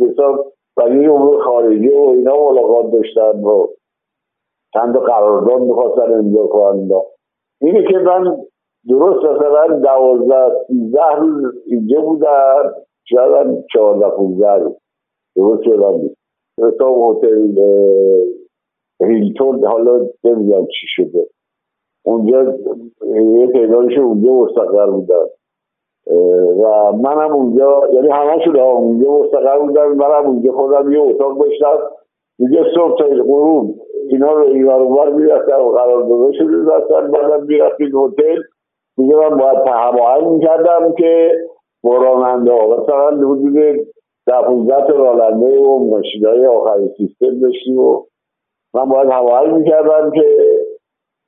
حساب 0.00 0.52
وزیر 0.76 1.10
امور 1.10 1.42
خارجی 1.42 1.88
و 1.88 2.00
اینا 2.00 2.50
ملاقات 2.50 2.92
داشتن 2.92 3.42
و 3.44 3.66
چند 4.74 4.96
قرارداد 4.96 5.60
می‌خواستن 5.60 6.12
امضا 6.12 6.46
کنن. 6.46 6.90
اینه 7.60 7.82
که 7.82 7.98
من 7.98 8.36
درست 8.88 9.24
مثلا 9.24 9.78
دوازده 9.78 10.52
سیزده 10.66 11.14
روز 11.18 11.54
اینجا 11.66 12.00
بودم 12.00 12.74
شاید 13.04 13.64
چهارده 13.72 14.08
پونزده 14.16 14.54
روز. 14.54 14.76
درست 15.36 15.66
یادم 15.66 16.00
نیست 16.00 16.16
هتل 16.62 17.54
هیلتون 19.00 19.64
حالا 19.64 20.06
نمی‌دونم 20.24 20.66
چی 20.66 20.86
شده. 20.88 21.26
اونجا 22.04 22.42
یه 23.40 23.46
تعدادش 23.46 23.98
اونجا 23.98 24.32
مستقر 24.32 24.90
بودن. 24.90 25.26
و 26.62 26.92
منم 26.92 27.32
اونجا 27.34 27.82
یعنی 27.92 28.08
همه 28.08 28.44
شده 28.44 28.62
اونجا 28.62 29.10
مستقر 29.10 29.58
بودن 29.58 29.86
منم 29.86 30.26
اونجا 30.26 30.52
خودم 30.52 30.92
یه 30.92 31.00
اتاق 31.00 31.38
داشتم. 31.38 31.78
دیگه 32.38 32.64
صبح 32.74 32.98
تا 32.98 33.04
غروب 33.04 33.74
اینا 34.10 34.32
رو 34.32 34.46
ایران 34.46 34.80
اونور 34.80 35.12
می‌رفتن 35.12 35.60
و 35.60 35.70
قرار 35.70 36.32
شده 36.32 36.64
دستن 36.64 37.10
بعدم 37.10 37.46
می‌رفتیم 37.46 38.04
هتل. 38.04 38.42
دیگه 38.96 39.16
من 39.16 39.36
باید 39.36 39.58
هماهنگ 39.66 40.26
می‌کردم 40.26 40.92
که 40.98 41.30
با 41.84 41.96
راننده 41.96 42.52
ها. 42.52 42.66
مثلا 42.66 43.06
حدود 43.06 43.86
ده 44.26 44.42
پونزده 44.46 44.92
راننده 44.92 45.58
و 45.60 45.90
ماشینای 45.90 46.46
آخرین 46.46 46.88
سیستم 46.96 47.40
داشتیم 47.40 47.78
و 47.78 48.02
من 48.74 48.84
باید 48.84 49.10
هماهنگ 49.10 49.54
می‌کردم 49.54 50.10
که 50.10 50.24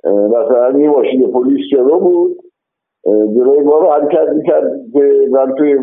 مثلا 0.05 0.79
یه 0.79 0.89
ماشین 0.91 1.33
پلیس 1.33 1.61
جلو 1.73 2.01
بود؟ 2.01 2.37
جلوی 3.07 3.63
ما 3.63 3.79
رو 3.79 3.87
حرکت 3.87 4.29
می‌کرد 4.29 4.73
که 4.93 5.29
من 5.31 5.55
توی 5.59 5.79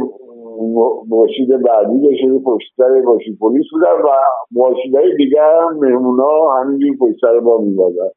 ماشین 1.09 1.57
بعدی 1.57 2.07
بشه 2.07 2.39
پشت 2.45 2.73
سر 2.77 3.01
ماشین 3.01 3.37
پلیس 3.41 3.65
بودن 3.71 4.01
و 4.03 4.09
ماشین 4.51 4.95
های 4.95 5.15
دیگه 5.17 5.41
هم 5.41 5.77
مهمون 5.77 6.19
ها 6.19 6.61
همینجور 6.61 6.97
پشت 6.97 7.19
سر 7.21 7.39
ما 7.39 7.57
میبادن 7.57 8.09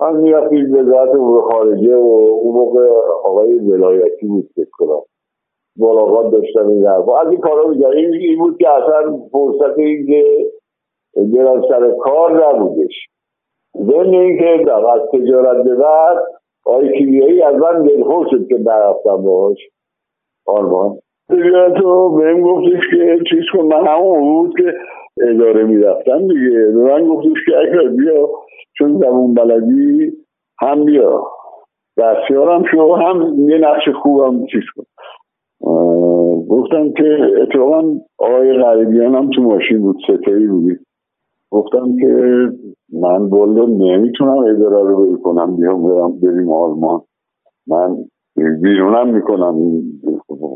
من 0.00 0.16
می‌رفتیم 0.16 0.74
وزارت 0.74 1.14
امور 1.14 1.52
خارجه 1.52 1.96
و 1.96 2.28
اون 2.42 2.54
موقع 2.54 2.88
آقای 3.24 3.54
ولایتی 3.58 4.26
بود 4.26 4.50
فکر 4.54 4.70
کنم. 4.72 5.02
ملاقات 5.76 6.32
داشتم 6.32 6.68
این 6.68 6.86
حرفا. 6.86 7.18
از 7.20 7.28
این 7.28 7.40
کارا 7.40 7.68
میگم 7.68 7.90
این, 7.90 8.38
بود 8.38 8.58
که 8.58 8.68
اصلا 8.70 9.18
فرصت 9.32 9.78
این 9.78 10.06
که 10.06 10.24
برم 11.16 11.62
سر 11.68 11.90
کار 11.90 12.46
نبودش. 12.46 13.08
ضمن 13.76 14.14
اینکه 14.14 14.72
از 14.72 15.00
تجارت 15.12 15.64
به 15.64 15.74
بعد 15.74 16.18
آقای 16.66 16.98
کیمیایی 16.98 17.42
از 17.42 17.54
من 17.54 17.82
دلخور 17.82 18.26
شد 18.30 18.48
که 18.48 18.54
نرفتم 18.54 19.16
باش 19.16 19.58
آلمان. 20.46 20.98
تو 21.80 22.10
بهم 22.10 22.42
گفتش 22.42 22.80
که 22.90 23.18
چیز 23.30 23.42
کن. 23.52 23.62
من 23.62 23.86
همون 23.86 24.20
بود 24.20 24.56
که 24.56 24.74
اداره 25.30 25.64
می‌رفتم 25.64 26.18
دیگه. 26.28 26.50
به 26.50 26.82
من 26.82 27.08
گفتش 27.08 27.44
که 27.46 27.58
اگر 27.58 27.88
بیا 27.88 28.28
چون 28.78 28.98
زمون 28.98 29.34
بلدی 29.34 30.12
هم 30.60 30.84
بیا. 30.84 31.24
دستیارم 31.98 32.64
شو 32.70 32.94
هم 32.94 33.48
یه 33.50 33.58
نقش 33.58 33.88
خوبم 34.02 34.46
چیز 34.46 34.62
کن. 34.76 34.84
گفتم 36.48 36.92
که 36.92 37.18
اتفاقا 37.42 37.82
آقای 38.18 38.58
غریبیان 38.58 39.14
هم 39.14 39.30
تو 39.30 39.42
ماشین 39.42 39.80
بود 39.80 39.96
ستایی 40.04 40.46
بودی 40.46 40.76
گفتم 41.50 41.96
که 42.00 42.48
من 42.92 43.30
بلد 43.30 43.68
نمی‌تونم 43.68 44.38
اداره 44.38 44.82
رو 44.82 45.16
کنم 45.22 45.56
بیام 45.56 45.82
برم 45.82 46.20
بریم 46.20 46.52
آلمان. 46.52 47.00
من 47.66 47.96
بیرونم 48.62 49.14
می‌کنم. 49.14 49.54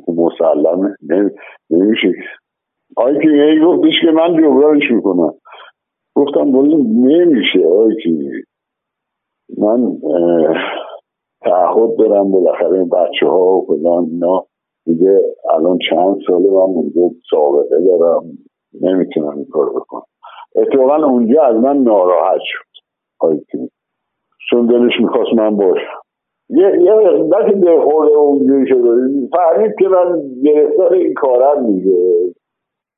مسلمه 0.09 0.95
نمیشه 1.71 2.13
آی 2.97 3.19
که 3.23 3.29
یه 3.29 3.65
گفتش 3.65 3.93
که 4.03 4.11
من 4.11 4.43
جبرانش 4.43 4.91
می‌کنم. 4.91 5.33
گفتم 6.17 6.53
بلد 6.53 6.87
نمیشه 6.87 7.67
آی 7.67 7.97
که 8.03 8.11
من 9.59 9.99
تعهد 11.41 11.97
دارم 11.99 12.33
بالاخره 12.33 12.79
این 12.79 12.89
بچه 12.89 13.27
ها 13.27 13.57
و 13.57 13.67
فلان 13.67 14.05
اینا 14.05 14.47
دیگه 14.87 15.21
الان 15.55 15.79
چند 15.91 16.17
ساله 16.27 16.51
من 16.51 16.57
اونجا 16.57 17.15
سابقه 17.31 17.99
دارم. 17.99 18.23
نمی‌تونم 18.81 19.37
این 19.37 19.47
کار 19.53 19.71
بکنم. 19.71 20.03
اتفاقا 20.57 21.07
اونجا 21.07 21.43
از 21.43 21.57
من 21.57 21.77
ناراحت 21.77 22.41
شد. 22.43 22.67
چون 24.51 24.67
دلش 24.67 24.93
می‌خواست 25.01 25.33
من 25.39 25.57
باشم. 25.57 26.01
یه 26.49 26.67
یه 26.85 26.93
مقدار 26.93 27.51
که 27.51 27.57
دلخورده 27.57 28.13
اونجوری 28.17 28.67
شده 28.69 28.91
فهمید 29.33 29.73
که 29.79 29.89
من 29.89 30.23
گرفتار 30.45 30.93
این 30.93 31.15
کارم 31.15 31.65
میگه 31.65 32.17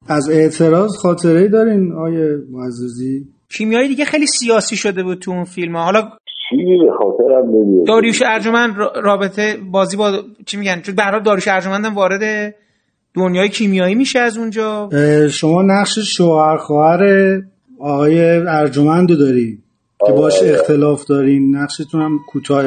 از 0.08 0.30
اعتراض 0.32 0.90
خاطره 1.02 1.48
دارین 1.48 1.92
آیه 1.92 2.36
معززی؟ 2.50 3.24
کیمیایی 3.58 3.88
دیگه 3.88 4.04
خیلی 4.04 4.26
سیاسی 4.26 4.76
شده 4.76 5.02
بود 5.02 5.18
تو 5.18 5.30
اون 5.30 5.44
فیلم. 5.44 5.76
ها. 5.76 5.84
حالا 5.84 6.00
چی 6.50 6.56
خاطرم 6.98 7.50
نمیاد. 7.50 7.86
داریوش 7.86 8.22
ارجمند 8.26 8.76
رابطه 9.02 9.56
بازی 9.72 9.96
با 9.96 10.12
چی 10.46 10.56
میگن؟ 10.56 10.80
چون 10.80 10.94
به 10.94 11.02
هر 11.02 11.18
داریوش 11.18 11.48
ارجمند 11.48 11.84
هم 11.84 11.94
وارد 11.94 12.54
دنیای 13.14 13.48
کیمیایی 13.48 13.94
میشه 13.94 14.18
از 14.18 14.38
اونجا. 14.38 14.88
شما 15.30 15.62
نقش 15.62 15.98
شوهر 15.98 16.56
خواهر 16.56 17.02
آقای 17.80 18.20
ارجمند 18.30 19.10
رو 19.10 19.16
داری 19.16 19.58
که 20.06 20.12
باش 20.12 20.42
اختلاف 20.42 21.04
دارین. 21.04 21.56
نقشتون 21.56 22.02
هم 22.02 22.18
کوتاه. 22.28 22.64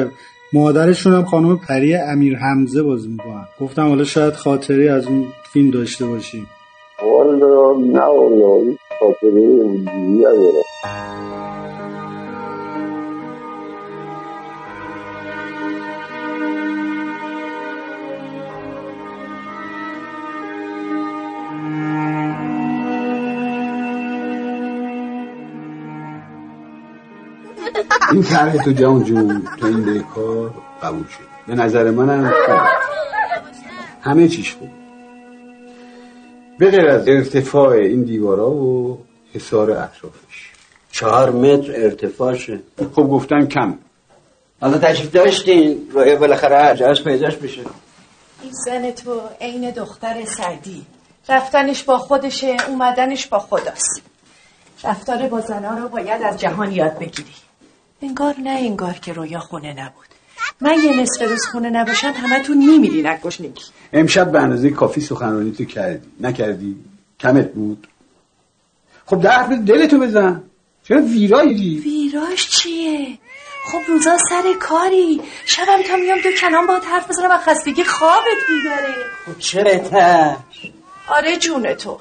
مادرشون 0.52 1.12
هم 1.12 1.24
خانم 1.24 1.58
پری 1.68 1.94
امیر 1.94 2.36
حمزه 2.36 2.82
بازی 2.82 3.08
می‌کنن. 3.08 3.44
گفتم 3.60 3.88
حالا 3.88 4.04
شاید 4.04 4.32
خاطری 4.32 4.88
از 4.88 5.06
اون 5.06 5.24
فیلم 5.52 5.70
داشته 5.70 6.06
باشیم 6.06 6.46
والا 7.02 7.72
نه 7.78 8.00
والا 8.00 8.74
خاطره 9.00 9.40
این 28.22 28.30
طرح 28.30 28.64
تو 28.64 28.72
جان 28.72 29.04
جون 29.04 29.48
تو 29.60 29.66
این 29.66 30.02
کار 30.02 30.54
قبول 30.82 31.04
شد. 31.04 31.24
به 31.46 31.54
نظر 31.54 31.90
منم 31.90 32.32
همه 34.00 34.28
چیش 34.28 34.54
خوب. 34.54 34.70
به 36.58 36.70
غیر 36.70 36.88
از 36.88 37.08
ارتفاع 37.08 37.70
این 37.70 38.02
دیوارا 38.02 38.50
و 38.50 38.98
حسار 39.34 39.70
اطرافش. 39.70 40.50
چهار 40.92 41.30
متر 41.30 41.72
ارتفاعشه. 41.74 42.60
خب 42.78 43.02
گفتن 43.02 43.46
کم. 43.46 43.78
حالا 44.60 44.78
تشریف 44.78 45.12
داشتین؟ 45.12 45.88
رایه 45.92 46.16
بالاخره 46.16 46.56
عجاز 46.56 47.04
پیداش 47.04 47.36
بشه. 47.36 47.60
این 48.42 48.52
زن 48.64 48.90
تو 48.90 49.20
عین 49.40 49.70
دختر 49.70 50.24
سعدی. 50.24 50.86
رفتنش 51.28 51.82
با 51.82 51.98
خودشه 51.98 52.56
اومدنش 52.68 53.26
با 53.26 53.38
خداست. 53.38 54.02
رفتار 54.84 55.28
با 55.28 55.40
زنها 55.40 55.78
رو 55.78 55.88
باید 55.88 56.22
از 56.22 56.40
جهان 56.40 56.72
یاد 56.72 56.98
بگیری. 56.98 57.41
انگار 58.02 58.34
نه 58.38 58.50
انگار 58.50 58.92
که 58.92 59.12
رویا 59.12 59.40
خونه 59.40 59.72
نبود. 59.72 60.06
من 60.60 60.74
یه 60.84 61.00
نصف 61.00 61.22
روز 61.22 61.46
خونه 61.46 61.70
نباشم 61.70 62.12
همه 62.16 62.40
تو 62.40 62.54
نیمیری 62.54 63.02
نگشنگی 63.02 63.62
امشب 63.92 64.32
به 64.32 64.40
اندازه 64.40 64.70
کافی 64.70 65.00
سخنرانی 65.00 65.52
تو 65.52 65.64
کردی. 65.64 66.08
نکردی. 66.20 66.76
کمت 67.20 67.52
بود. 67.52 67.86
خب 69.06 69.20
در 69.20 69.30
حرف 69.30 69.52
دلتو 69.52 69.98
بزن. 69.98 70.42
چرا 70.84 71.02
ویرایی؟ 71.02 71.78
ویراش 71.78 72.48
چیه؟ 72.48 73.18
خب 73.72 73.78
روزا 73.88 74.16
سر 74.28 74.42
کاری. 74.60 75.20
شبم 75.44 75.82
تا 75.88 75.96
میام 75.96 76.20
دو 76.20 76.30
کنان 76.40 76.66
با 76.66 76.78
حرف 76.78 77.08
بزنم 77.08 77.30
و 77.30 77.38
خستگی 77.38 77.84
خوابت 77.84 78.38
بیداره 78.48 78.94
خب 79.26 79.38
چرا 79.38 80.36
آره 81.08 81.36
جون 81.36 81.74
تو. 81.74 81.98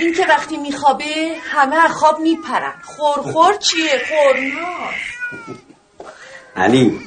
این 0.00 0.14
که 0.14 0.26
وقتی 0.28 0.56
میخوابه 0.56 1.04
همه 1.50 1.88
خواب 1.88 2.20
میپرن. 2.20 2.72
خورخور 2.84 3.54
چیه؟ 3.54 4.00
خورناس. 4.08 4.94
علی 6.56 7.00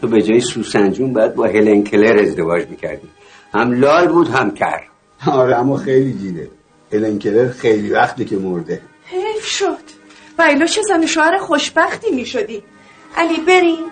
تو 0.00 0.08
به 0.08 0.22
جای 0.22 0.40
سوسنجون 0.40 1.12
باید 1.12 1.34
با 1.34 1.46
هلن 1.46 1.84
کلر 1.84 2.18
ازدواج 2.18 2.68
می‌کردی. 2.68 3.08
هم 3.54 3.72
لال 3.72 4.08
بود 4.08 4.28
هم 4.28 4.54
کر. 4.54 4.82
آره 5.26 5.56
اما 5.56 5.76
خیلی 5.76 6.12
دیده 6.12 6.50
هلن 6.92 7.18
کلر 7.18 7.48
خیلی 7.48 7.90
وقتی 7.90 8.24
که 8.24 8.36
مرده. 8.36 8.82
حیف 9.04 9.46
شد. 9.46 10.00
و 10.38 10.66
چه 10.66 10.82
زن 10.82 11.06
شوهر 11.06 11.38
خوشبختی 11.38 12.10
می‌شدی. 12.10 12.62
علی 13.16 13.40
بریم. 13.40 13.90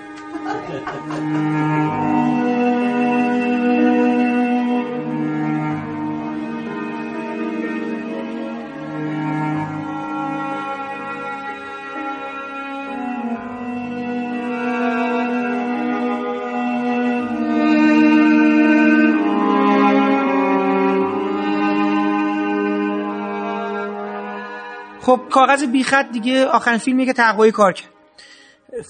خب 25.08 25.20
کاغذ 25.30 25.64
بیخط 25.64 26.12
دیگه 26.12 26.44
آخرین 26.44 26.78
فیلمی 26.78 27.06
که 27.06 27.12
تقوایی 27.12 27.52
کار 27.52 27.72
کرد. 27.72 27.88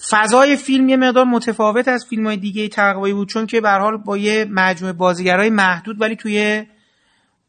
فضای 0.09 0.55
فیلم 0.55 0.89
یه 0.89 0.97
مقدار 0.97 1.25
متفاوت 1.25 1.87
از 1.87 2.05
فیلم 2.09 2.25
های 2.25 2.37
دیگه 2.37 2.67
تقوایی 2.67 3.13
بود 3.13 3.29
چون 3.29 3.45
که 3.45 3.61
به 3.61 3.69
حال 3.69 3.97
با 3.97 4.17
یه 4.17 4.45
مجموعه 4.49 4.93
بازیگرای 4.93 5.49
محدود 5.49 6.01
ولی 6.01 6.15
توی 6.15 6.65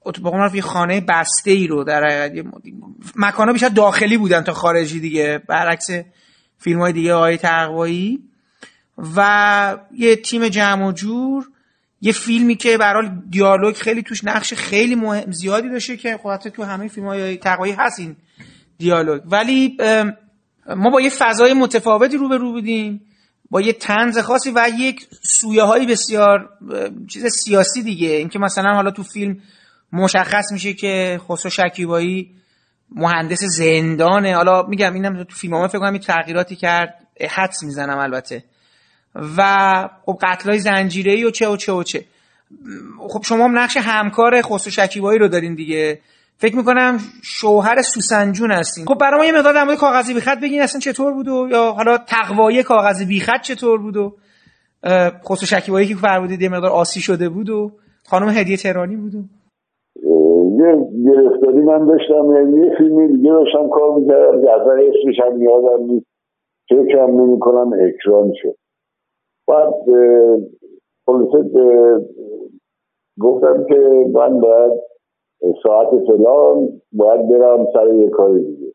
اتفاقا 0.05 0.51
یه 0.55 0.63
خانه 0.63 1.01
بسته 1.01 1.51
ای 1.51 1.67
رو 1.67 1.85
در 1.85 2.05
حقیقت 2.05 2.47
مکانا 3.17 3.53
بیشتر 3.53 3.69
داخلی 3.69 4.19
بودن 4.19 4.41
تا 4.41 4.53
خارجی 4.53 5.01
دیگه 5.01 5.43
برعکس 5.49 5.91
فیلم 6.59 6.81
های 6.81 6.93
دیگه 6.93 7.15
های 7.15 7.37
تقوایی. 7.37 8.19
و 9.17 9.79
یه 9.93 10.17
تیم 10.17 10.49
جمع 10.49 10.87
و 10.87 10.93
جور 10.93 11.47
یه 12.01 12.13
فیلمی 12.13 12.57
که 12.57 12.79
به 12.79 12.87
حال 12.87 13.23
دیالوگ 13.31 13.75
خیلی 13.75 14.03
توش 14.03 14.25
نقش 14.25 14.55
خیلی 14.55 14.95
مهم 14.95 15.33
زیادی 15.33 15.69
داشته 15.69 15.97
که 15.97 16.19
خب 16.23 16.37
تو 16.37 16.65
همه 16.65 16.89
فیلم 16.89 17.07
های 17.07 17.37
تقوایی 17.37 17.73
دیالوگ. 18.81 19.23
ولی 19.27 19.77
ما 20.77 20.91
با 20.91 21.01
یه 21.01 21.11
فضای 21.11 21.53
متفاوتی 21.53 22.17
رو 22.17 22.29
به 22.29 22.37
رو 22.37 22.53
بودیم 22.53 23.01
با 23.51 23.61
یه 23.61 23.73
تنز 23.73 24.19
خاصی 24.19 24.51
و 24.51 24.71
یک 24.79 25.07
سویه 25.23 25.63
های 25.63 25.87
بسیار 25.87 26.49
چیز 27.09 27.27
سیاسی 27.27 27.83
دیگه. 27.83 28.09
اینکه 28.09 28.39
مثلا 28.39 28.75
حالا 28.75 28.91
تو 28.91 29.03
فیلم 29.03 29.37
مشخص 29.93 30.53
میشه 30.53 30.73
که 30.73 31.21
خسرو 31.29 31.51
شکیبایی 31.51 32.31
مهندس 32.91 33.45
زندانه. 33.45 34.37
حالا 34.37 34.63
میگم 34.63 34.95
اینم 34.95 35.25
تو 35.25 35.37
فیلم 35.37 35.69
فکر 35.69 35.79
کنم 35.79 35.99
تغییراتی 35.99 36.57
کرد 36.57 37.07
حدس 37.31 37.63
می‌زنم 37.63 37.99
البته. 37.99 38.45
و 39.37 39.89
خب 40.07 40.19
قتلای 40.23 40.59
زنجیره 40.59 41.27
و 41.27 41.31
چه 41.31 41.49
و 41.49 41.57
چه 41.57 41.73
و 41.73 41.83
چه. 41.83 42.05
خب 43.09 43.23
شما 43.25 43.45
هم 43.45 43.59
نقش 43.59 43.77
همکار 43.77 44.43
خسرو 44.43 44.71
شکیبایی 44.71 45.19
رو 45.19 45.29
دارین 45.29 45.55
دیگه. 45.55 46.01
فکر 46.43 46.57
می‌کنم 46.57 46.99
شوهر 47.23 47.83
سوسنجون 47.83 48.51
هستین 48.51 48.85
خب 48.85 48.99
برای 49.01 49.19
ما 49.19 49.25
یه 49.25 49.33
مقدار 49.33 49.55
در 49.55 49.65
مورد 49.65 49.79
کاغذی 49.79 50.15
بیخط 50.15 50.39
بگین 50.43 50.63
اصلا 50.63 50.81
چطور 50.81 51.13
بود 51.13 51.29
و 51.29 51.49
یا 51.51 51.73
حالا 51.73 51.99
تقوایی 52.09 52.63
کاغذی 52.63 53.07
بیخط 53.07 53.41
چطور 53.43 53.79
بود 53.79 53.97
و 53.97 54.17
خسرو 55.29 55.47
شکیبایی 55.47 55.87
که 55.87 55.95
فرمودید 55.95 56.43
یه 56.43 56.49
مقدار 56.49 56.71
آسی 56.71 57.01
شده 57.01 57.29
بود 57.29 57.51
و 57.51 57.71
خانم 58.11 58.29
هدیه 58.29 58.57
تهرانی 58.57 58.97
بود 58.97 59.15
و. 59.15 59.23
یه 60.63 60.71
گرفتاری 61.07 61.61
من 61.61 61.87
داشتم 61.87 62.25
یعنی 62.37 62.67
یه 62.67 62.75
فیلمی 62.79 63.17
دیگه 63.17 63.31
داشتم 63.31 63.69
کار 63.69 63.99
می‌کردم 63.99 64.43
که 64.43 64.51
اصلا 64.51 64.73
اسمش 64.73 65.17
هم 65.25 65.43
یادم 65.43 65.85
نیست. 65.85 66.07
فکرم 66.69 67.21
نمی 67.21 67.39
کنم 67.39 67.71
اکران 67.73 68.33
شد. 68.35 68.57
بعد 69.49 69.73
خلاصه 71.07 71.39
گفتم 73.21 73.65
که 73.69 73.79
من 74.15 74.41
باید 74.41 74.90
ساعت 75.63 75.89
فلان 75.89 76.69
باید 76.93 77.29
برم 77.29 77.67
سر 77.73 77.95
یه 77.95 78.09
کار 78.09 78.39
دیگه. 78.39 78.73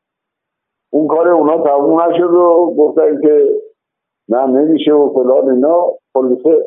اون 0.90 1.08
کار 1.08 1.30
اونا 1.30 1.64
تموم 1.64 2.02
نشد 2.02 2.34
و 2.34 2.76
گفتن 2.78 3.22
که 3.22 3.62
نه 4.30 4.46
نمیشه 4.46 4.94
و 4.94 5.14
فلان 5.14 5.50
اینا. 5.50 5.92
خلاصه 6.14 6.66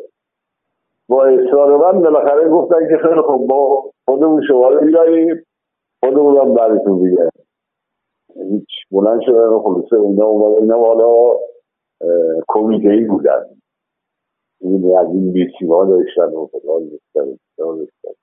با 1.09 1.25
اصرار 1.25 1.77
من 1.77 2.01
بالاخره 2.01 2.49
گفتن 2.49 2.79
که 2.89 2.97
خیلی 2.97 3.21
خوب 3.21 3.47
با 3.47 3.91
خودمون 4.05 4.41
شماره 4.47 5.45
خودمون 6.03 6.37
هم 6.37 6.53
براتون 6.53 7.03
دیگه. 7.03 7.29
هیچ 8.35 8.69
بلند 8.91 9.21
شدن 9.21 9.47
و 9.47 9.59
خلاصه 9.59 9.95
اونا 9.95 10.25
اومدن 10.25 10.61
اینا 10.61 10.77
حالا 10.77 11.37
کمیته 12.47 12.89
ای 12.89 13.03
بودن. 13.03 13.45
این 14.61 14.97
از 14.97 15.07
این 15.07 15.31
بیسی 15.33 15.65
ها 15.65 15.85
داشتن 15.85 16.35
و 16.35 16.45
فلان 16.45 16.89
داشتن. 17.57 18.18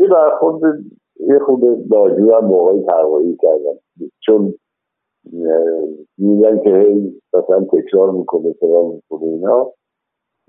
یه 0.00 0.08
برخورد 0.08 0.80
یه 1.20 1.38
خود 1.46 1.88
داجو 1.90 2.32
هم 2.34 2.44
موقعی 2.44 2.82
تقوایی 2.82 3.36
کردن 3.42 3.78
چون 4.20 4.54
میگن 6.18 6.62
که 6.62 6.70
هی 6.70 7.20
مثلا 7.34 7.64
تکرار 7.64 8.10
می‌کنه 8.10 8.52
فلان 8.52 8.84
می‌کنه 8.84 9.28
اینا. 9.28 9.72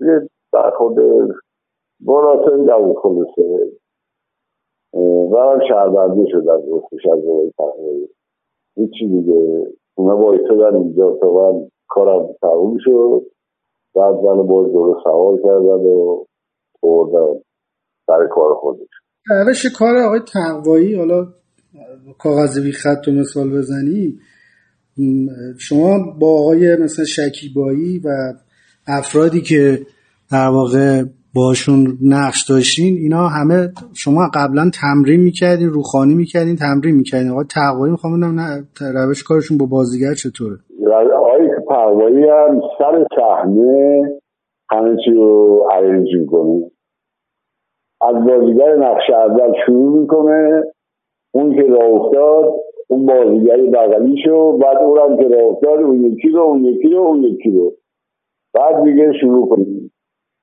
یه 0.00 0.28
برخورد 0.52 0.98
مناسب 2.00 2.70
نبود 2.70 2.96
خلاصه. 2.96 3.72
و 5.32 5.36
هم 5.36 5.60
شهربنده 5.68 6.24
شد 6.30 6.48
از 6.48 6.62
رستش 6.72 7.06
از 7.06 7.24
موقعی 7.24 7.52
تقوایی 7.58 8.08
هیچی 8.76 9.08
دیگه. 9.08 9.66
اونا 9.94 10.16
بایستدن 10.16 10.76
اینجا 10.76 11.16
تا 11.20 11.32
من 11.32 11.68
کارم 11.88 12.28
تموم 12.42 12.76
شد. 12.80 13.22
بعد 13.94 14.14
من 14.14 14.46
باز 14.46 14.72
دوره 14.72 15.02
سوار 15.04 15.40
کردن 15.40 15.86
و 15.86 16.24
خوردن 16.80 17.40
سر 18.06 18.26
کار 18.26 18.54
خودش. 18.54 19.01
روش 19.30 19.66
کار 19.66 19.96
آقای 19.96 20.20
تقوایی 20.32 20.94
حالا 20.94 21.26
کاغذ 22.18 22.64
بی 22.64 22.72
خط 22.72 23.08
و 23.08 23.12
مثال 23.12 23.50
بزنیم. 23.50 24.18
شما 25.58 26.16
با 26.20 26.40
آقای 26.40 26.76
مثلا 26.76 27.04
شکیبایی 27.04 27.98
و 27.98 28.08
افرادی 28.86 29.40
که 29.40 29.78
در 30.32 30.48
واقع 30.48 31.02
باشون 31.34 31.98
نقش 32.02 32.48
داشتین 32.48 32.96
اینا 32.96 33.28
همه 33.28 33.72
شما 33.94 34.30
قبلا 34.34 34.70
تمرین 34.80 35.20
می‌کردین 35.20 35.68
روخانی 35.68 36.14
می‌کردین 36.14 36.56
تمرین 36.56 36.94
می‌کردین. 36.94 37.30
آقای 37.30 37.44
تقوایی 37.54 37.90
می‌خوام 37.90 38.24
نه 38.24 38.64
روش 38.80 39.22
کارشون 39.22 39.58
با 39.58 39.66
بازیگر 39.66 40.14
چطوره؟ 40.14 40.56
آقای 41.16 41.48
تقوایی 41.68 42.24
هم 42.24 42.60
سر 42.78 43.06
صحنه 43.16 44.02
همه 44.70 44.96
چی 45.04 45.10
رو 45.10 45.68
عریض 45.72 46.20
می‌کنه 46.20 46.70
از 48.08 48.26
بازیگر 48.26 48.76
نقش 48.76 49.10
اول 49.10 49.52
شروع 49.66 50.00
می‌کنه. 50.00 50.62
اون 51.34 51.54
که 51.54 51.62
راه 51.62 51.90
افتاد 51.90 52.54
اون 52.88 53.06
بازیگری 53.06 53.70
بغلی 53.70 54.22
شو 54.24 54.58
بعد 54.58 54.76
اونم 54.76 55.16
که 55.16 55.28
راه 55.28 55.42
افتاد 55.42 55.78
اون 55.78 56.04
یکی 56.04 56.28
رو 56.28 56.40
اون 56.40 56.64
یکی 56.64 56.88
رو 56.88 57.00
اون 57.00 57.22
یکی 57.22 57.50
رو. 57.50 57.72
بعد 58.54 58.84
دیگه 58.84 59.12
شروع 59.20 59.48
کنیم. 59.48 59.92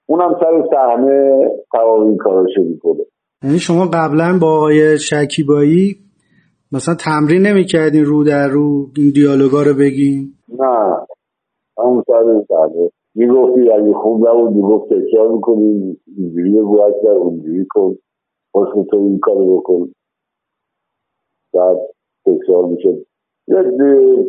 اونم 0.08 0.36
سر 0.40 0.68
صحنه 0.72 1.50
تمام 1.74 2.18
کاراشو 2.18 2.62
می‌کنه. 2.62 3.06
یعنی 3.44 3.60
شما 3.60 3.86
قبلا 3.86 4.38
با 4.42 4.48
آقای 4.48 5.00
شکیبایی 5.00 5.96
مثلا 6.72 6.96
تمرین 6.96 7.42
نمی‌کردین 7.42 8.06
رو 8.06 8.24
در 8.24 8.48
رو 8.48 8.88
این 8.98 9.12
دیالوگا 9.16 9.62
رو 9.62 9.74
بگین؟ 9.74 10.34
نه. 10.60 10.96
همون 11.78 12.04
سر 12.08 12.24
صحنه 12.48 12.90
می‌گفتی 13.20 13.72
اگه 13.72 13.94
خوب 13.94 14.28
نبود 14.28 14.52
می‌گفت 14.52 14.94
تکرار 14.94 15.32
می‌کنی؟ 15.32 15.98
اینجوری 16.18 16.62
باید 16.62 16.96
کرد 17.04 17.18
اونجوری 17.18 17.66
کن. 17.70 17.96
حسن 18.56 18.84
تو 18.84 18.98
این 18.98 19.20
کارو 19.20 19.58
بکن. 19.58 19.90
بعد 21.54 21.78
تکرار 22.26 22.66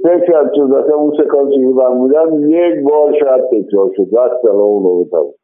فکر 0.03 0.27
کرد 0.33 0.53
چون 0.57 0.71
مثلا 0.71 0.95
اون 0.95 1.13
سکانسی 1.25 1.57
که 1.61 1.99
بودم 1.99 2.51
یک 2.51 2.85
بار 2.85 3.13
شاید 3.21 3.45
تکرار 3.53 3.91
شد. 3.97 4.03
بس 4.03 4.31
سلام 4.43 4.61
اون 4.61 4.83
رو 4.83 5.35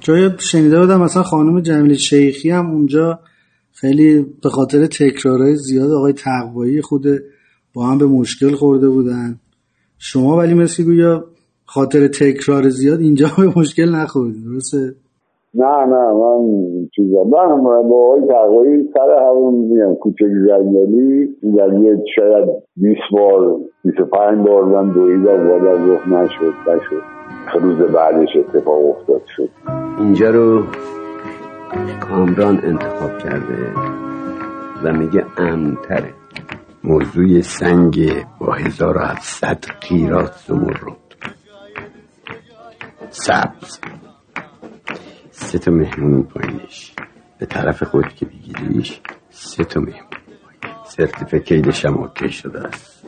جای 0.00 0.30
شنیده 0.38 0.80
بودم 0.80 1.00
مثلا 1.00 1.22
خانم 1.22 1.60
جمیل 1.60 1.94
شیخی 1.94 2.50
هم 2.50 2.70
اونجا 2.70 3.18
خیلی 3.72 4.26
به 4.42 4.48
خاطر 4.48 4.86
تکرارهای 4.86 5.56
زیاد 5.56 5.90
آقای 5.90 6.12
تقوایی 6.12 6.82
خود 6.82 7.02
با 7.74 7.82
هم 7.82 7.98
به 7.98 8.06
مشکل 8.06 8.54
خورده 8.54 8.88
بودن. 8.88 9.40
شما 9.98 10.36
ولی 10.36 10.54
مثل 10.54 10.84
گویا 10.84 11.24
خاطر 11.74 12.08
تکرار 12.08 12.68
زیاد 12.68 13.00
اینجا 13.00 13.26
به 13.38 13.60
مشکل 13.60 13.94
نخوردید 13.94 14.44
درسته؟ 14.44 14.94
نه 15.54 15.84
نه 15.86 16.12
من 16.12 16.40
چیزا 16.96 17.24
من 17.24 17.62
با 17.62 17.96
آقای 18.06 18.20
تقوایی 18.28 18.88
سر 18.94 19.28
همون 19.28 19.54
میگم 19.54 19.94
کوچه 19.94 20.24
زنگلی 20.48 21.28
یعنی 21.42 21.96
شاید 22.16 22.48
20 22.76 23.00
بار 23.12 23.56
25 23.84 24.46
بار 24.46 24.64
من 24.64 24.92
دویدم 24.92 25.48
بالا 25.48 25.94
گفت 25.94 26.06
نشد 26.06 26.54
نشد. 26.68 27.02
روز 27.60 27.78
بعدش 27.78 28.28
اتفاق 28.36 28.90
افتاد 28.90 29.22
شد. 29.36 29.48
اینجا 29.98 30.30
رو 30.30 30.62
کامران 32.00 32.60
انتخاب 32.64 33.18
کرده 33.18 33.74
و 34.84 34.92
میگه 34.92 35.24
امتره 35.38 36.10
موضوع 36.84 37.40
سنگ 37.40 38.12
با 38.40 38.52
1700 38.52 39.58
قیرات 39.88 40.32
زمرد 40.48 41.09
سبز. 43.10 43.78
سه 45.30 45.58
تا 45.58 45.70
مهمون 45.70 46.22
پایینش 46.22 46.92
به 47.38 47.46
طرف 47.46 47.82
خود 47.82 48.14
که 48.14 48.26
بگیریش 48.26 49.00
سه 49.30 49.64
تا 49.64 49.80
مهمون 49.80 50.10
سرتیفیکیدش 50.84 51.84
هم 51.84 51.98
اوکی 51.98 52.28
شده 52.28 52.68
است. 52.68 53.06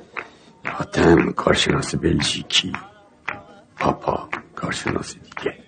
حاتم 0.64 1.32
کارشناس 1.32 1.94
بلژیکی. 1.94 2.72
پاپا 3.78 4.28
کارشناس 4.54 5.14
دیگه. 5.14 5.58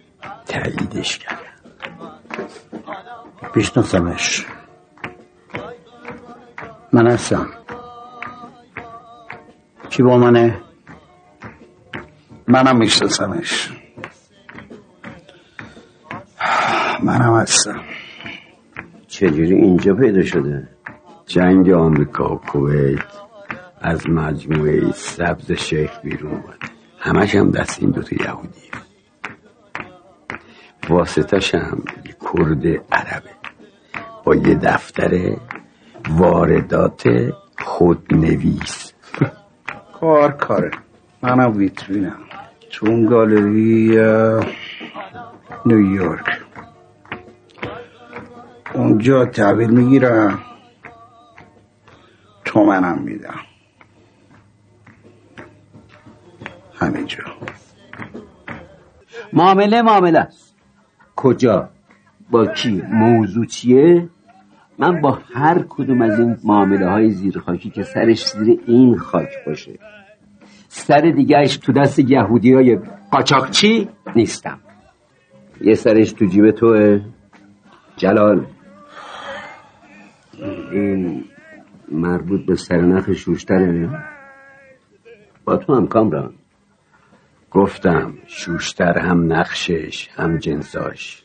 تاییدش 0.46 1.18
کرد 1.18 1.40
بیشناسمش 3.54 4.46
من 6.92 7.06
هستم. 7.06 7.48
کی 9.90 10.02
با 10.02 10.18
منه؟ 10.18 10.62
منم 12.48 12.78
میشناسمش. 12.78 13.70
منم 17.02 17.36
هستم. 17.36 17.80
چجوری 19.06 19.54
اینجا 19.54 19.94
پیدا 19.94 20.22
شده؟ 20.22 20.68
جنگ 21.26 21.70
آمریکا 21.70 22.34
و 22.34 22.38
کویت 22.38 23.04
از 23.80 24.08
مجموعه 24.08 24.92
سبز 24.92 25.52
شیخ 25.52 25.90
بیرون 26.02 26.32
اومد. 26.32 26.58
همش 26.98 27.34
هم 27.34 27.50
دست 27.50 27.82
این 27.82 27.90
دوتا 27.90 28.16
یهودی 28.24 28.70
واسطش 30.88 31.54
هم 31.54 31.82
کرد 32.20 32.66
عربه. 32.92 33.30
با 34.24 34.34
یه 34.34 34.54
دفتر 34.54 35.36
واردات 36.10 37.04
خودنویس. 37.58 38.92
کار 40.00 40.32
کاره. 40.32 40.70
منم 41.22 41.56
ویترینم. 41.56 42.18
اون 42.82 43.06
گالری 43.06 43.98
نیویورک. 45.66 46.40
اونجا 48.74 49.26
تحویل 49.26 49.70
می‌گیرم. 49.70 50.38
تو 52.44 52.64
منم 52.64 53.02
میدم. 53.02 53.40
همینجا 56.74 57.18
معامله 59.32 59.82
معامله. 59.82 60.18
است 60.18 60.54
کجا؟ 61.16 61.68
با 62.30 62.46
کی؟ 62.46 62.82
موضوع 62.90 63.46
چیه؟ 63.46 64.08
من 64.78 65.00
با 65.00 65.18
هر 65.34 65.64
کدوم 65.68 66.02
از 66.02 66.18
این 66.18 66.36
معامله 66.44 66.90
های 66.90 67.10
زیر 67.10 67.38
خاکی 67.38 67.70
که 67.70 67.82
سرش 67.82 68.26
زیر 68.26 68.60
این 68.66 68.98
خاک 68.98 69.28
باشه. 69.46 69.78
سر 70.68 71.00
دیگهش 71.00 71.56
تو 71.56 71.72
دست 71.72 71.98
یهودی 71.98 72.52
های 72.52 72.78
قاچاقچی 73.10 73.88
نیستم. 74.16 74.58
یه 75.60 75.74
سرش 75.74 76.12
تو 76.12 76.24
جیب 76.24 76.50
توه. 76.50 77.00
جلال. 77.96 78.46
این 80.72 81.24
مربوط 81.88 82.46
به 82.46 82.54
سرنخ 82.54 83.12
شوشتره. 83.12 84.04
با 85.44 85.56
تو 85.56 85.74
هم 85.74 85.86
کامران. 85.86 86.34
گفتم 87.50 88.14
شوشتر 88.26 88.98
هم 88.98 89.32
نقشش 89.32 90.08
هم 90.08 90.38
جنساش. 90.38 91.24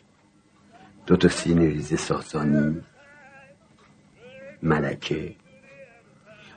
دوتا 1.06 1.28
سینه 1.28 1.66
ریز 1.66 2.00
ساسانی. 2.00 2.82
ملکه. 4.64 5.36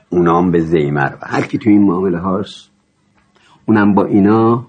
اونام 0.09 0.51
به 0.51 0.59
زیمر 0.59 1.15
و 1.21 1.25
هر 1.27 1.41
کی 1.41 1.57
تو 1.57 1.69
این 1.69 1.81
معامله 1.81 2.17
هاست 2.17 2.69
اونم 3.65 3.93
با 3.93 4.05
اینا 4.05 4.67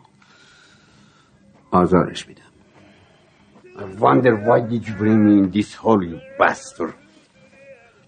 آزارش 1.70 2.28
میدم 2.28 2.44
I 3.77 3.85
wonder 3.99 4.37
why 4.37 4.61
did 4.61 4.87
you 4.87 4.95
bring 4.95 5.25
me 5.25 5.33
in 5.39 5.51
this 5.51 5.75
hole, 5.75 6.03
you 6.03 6.21
bastard? 6.39 6.95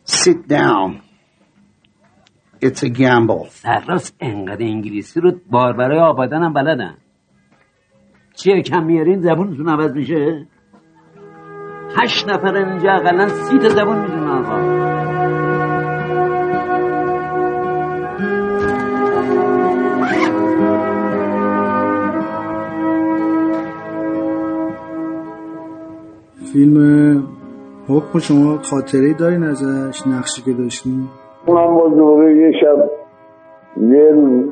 Sit 0.04 0.46
down. 0.46 1.02
It's 2.60 2.82
a 2.82 2.88
gamble. 2.88 3.48
سرراست 3.50 4.16
انقدر 4.20 4.64
انگلیسی 4.64 5.20
رو 5.20 5.32
باربرای 5.50 5.98
آبادان 5.98 6.42
هم 6.42 6.52
بلدن 6.52 6.96
چیه 8.36 8.62
کم 8.62 8.84
میارین 8.84 9.20
زبونتون 9.20 9.68
عوض 9.68 9.92
میشه 9.92 10.46
هشت 11.96 12.28
نفرن 12.28 12.68
اینجا 12.68 12.92
اقلا 12.92 13.28
سی 13.28 13.58
تا 13.58 13.68
زبون 13.68 13.98
می‌دونن 13.98 14.28
آقا 14.28 14.95
فیلم 26.56 27.22
حکم 27.88 28.18
شما 28.18 28.58
خاطره 28.62 29.14
دارین 29.14 29.42
ازش؟ 29.44 30.06
نقشی 30.06 30.42
که 30.42 30.52
داشتین؟ 30.52 31.08
من 31.48 31.74
با 31.74 31.88
دوره 31.88 32.36
یه 32.36 32.52
شب 32.60 32.90
یه 33.76 34.10
روز 34.12 34.44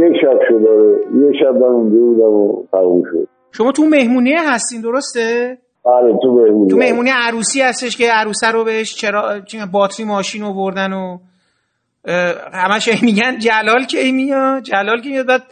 یه 0.00 0.12
شب 0.22 0.38
شد 0.48 0.64
داره 0.64 0.98
یه 1.14 1.32
شب 1.40 1.54
من 1.54 1.62
اونجا 1.62 1.98
بودم 1.98 2.22
و 2.22 2.64
تموم 2.72 3.02
شد. 3.12 3.28
شما 3.52 3.72
تو 3.72 3.82
مهمونیه 3.84 4.36
هستین 4.40 4.80
درسته؟ 4.80 5.58
بله 5.84 6.18
تو 6.22 6.34
مهمونی 6.34 6.70
تو 6.70 6.76
مهمونی 6.76 7.10
عروسی 7.14 7.60
هستش 7.60 7.96
که 7.96 8.04
عروسه 8.12 8.50
رو 8.50 8.64
بهش 8.64 8.94
چرا 8.94 9.40
باتری 9.72 10.06
ماشین 10.06 10.42
آوردن 10.42 10.92
و 10.92 11.18
اه، 12.04 12.34
همش 12.52 13.02
میگن 13.02 13.38
جلال 13.38 13.84
کی 13.84 14.12
میاد 14.12 14.62
جلال 14.62 15.00
که 15.00 15.08
میاد 15.08 15.26
بعد 15.26 15.42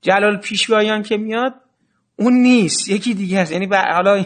جلال 0.00 0.36
پیشوایان 0.36 1.02
که 1.02 1.16
میاد 1.16 1.52
اون 2.18 2.32
نیست 2.32 2.90
یکی 2.90 3.14
دیگه 3.14 3.40
هست 3.40 3.52
یعنی 3.52 3.68
حالا 3.94 4.24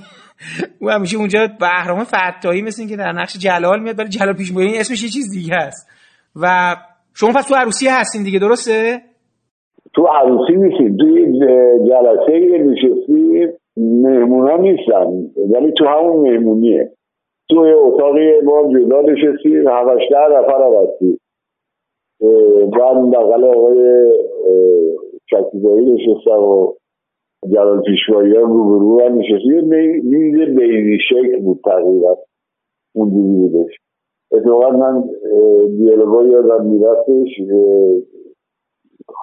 او 0.81 0.91
همیشه 0.91 1.17
اونجا 1.17 1.39
بهرام 1.61 2.05
فتاحی 2.05 2.63
مثل 2.63 2.83
این 2.83 2.91
که 2.91 2.97
در 2.97 3.13
نقش 3.13 3.39
جلال 3.39 3.83
میاد 3.83 3.97
برای 3.97 4.11
جلال 4.11 4.35
پیشوایان 4.35 4.75
اسمش 4.75 5.03
یه 5.03 5.09
چیز 5.09 5.31
دیگه 5.35 5.57
است. 5.57 5.89
و 6.43 6.47
شما 7.15 7.31
پس 7.31 7.49
تو 7.49 7.55
عروسی 7.55 7.87
هستین 7.89 8.23
دیگه 8.25 8.39
درسته؟ 8.39 9.01
تو 9.95 10.03
عروسی 10.03 10.53
تو 10.99 11.09
یه 11.09 11.27
جلسه 11.89 12.59
نشستی 12.59 13.49
مهمونا 13.77 14.57
نیستن 14.57 15.07
ولی 15.55 15.73
تو 15.79 15.85
همون 15.85 16.31
مهمونیه. 16.31 16.91
تو 17.51 17.59
اتاقی 17.59 18.41
ما 18.45 18.63
جدا 18.63 19.01
نشستیم 19.01 19.69
هفتش 19.69 20.09
ده 20.11 20.39
نفر 20.39 20.63
هم 20.63 20.71
بعد 22.71 23.11
بغل 23.11 23.45
آقای 23.45 24.13
شکیبایی 25.31 25.93
نشستم 25.93 26.43
و 26.43 26.73
جلال 27.51 27.83
پیشواییان 27.83 28.43
رو 28.51 28.65
به 28.71 28.79
رو 28.85 29.03
هم 29.03 29.19
نشستیم 29.19 29.53
یه 29.55 29.61
می- 29.63 30.01
میز 30.01 30.57
بیزی 30.59 30.99
شکل 31.09 31.41
بود 31.41 31.61
تقریبا. 31.65 32.17
اونجوری 32.95 33.49
بودش. 33.49 33.73
اتفاقا 34.33 34.71
من 34.71 35.05
دیالوگا 35.79 36.25
یادم 36.25 36.67
میرفتش. 36.67 37.41
اه، 37.53 38.03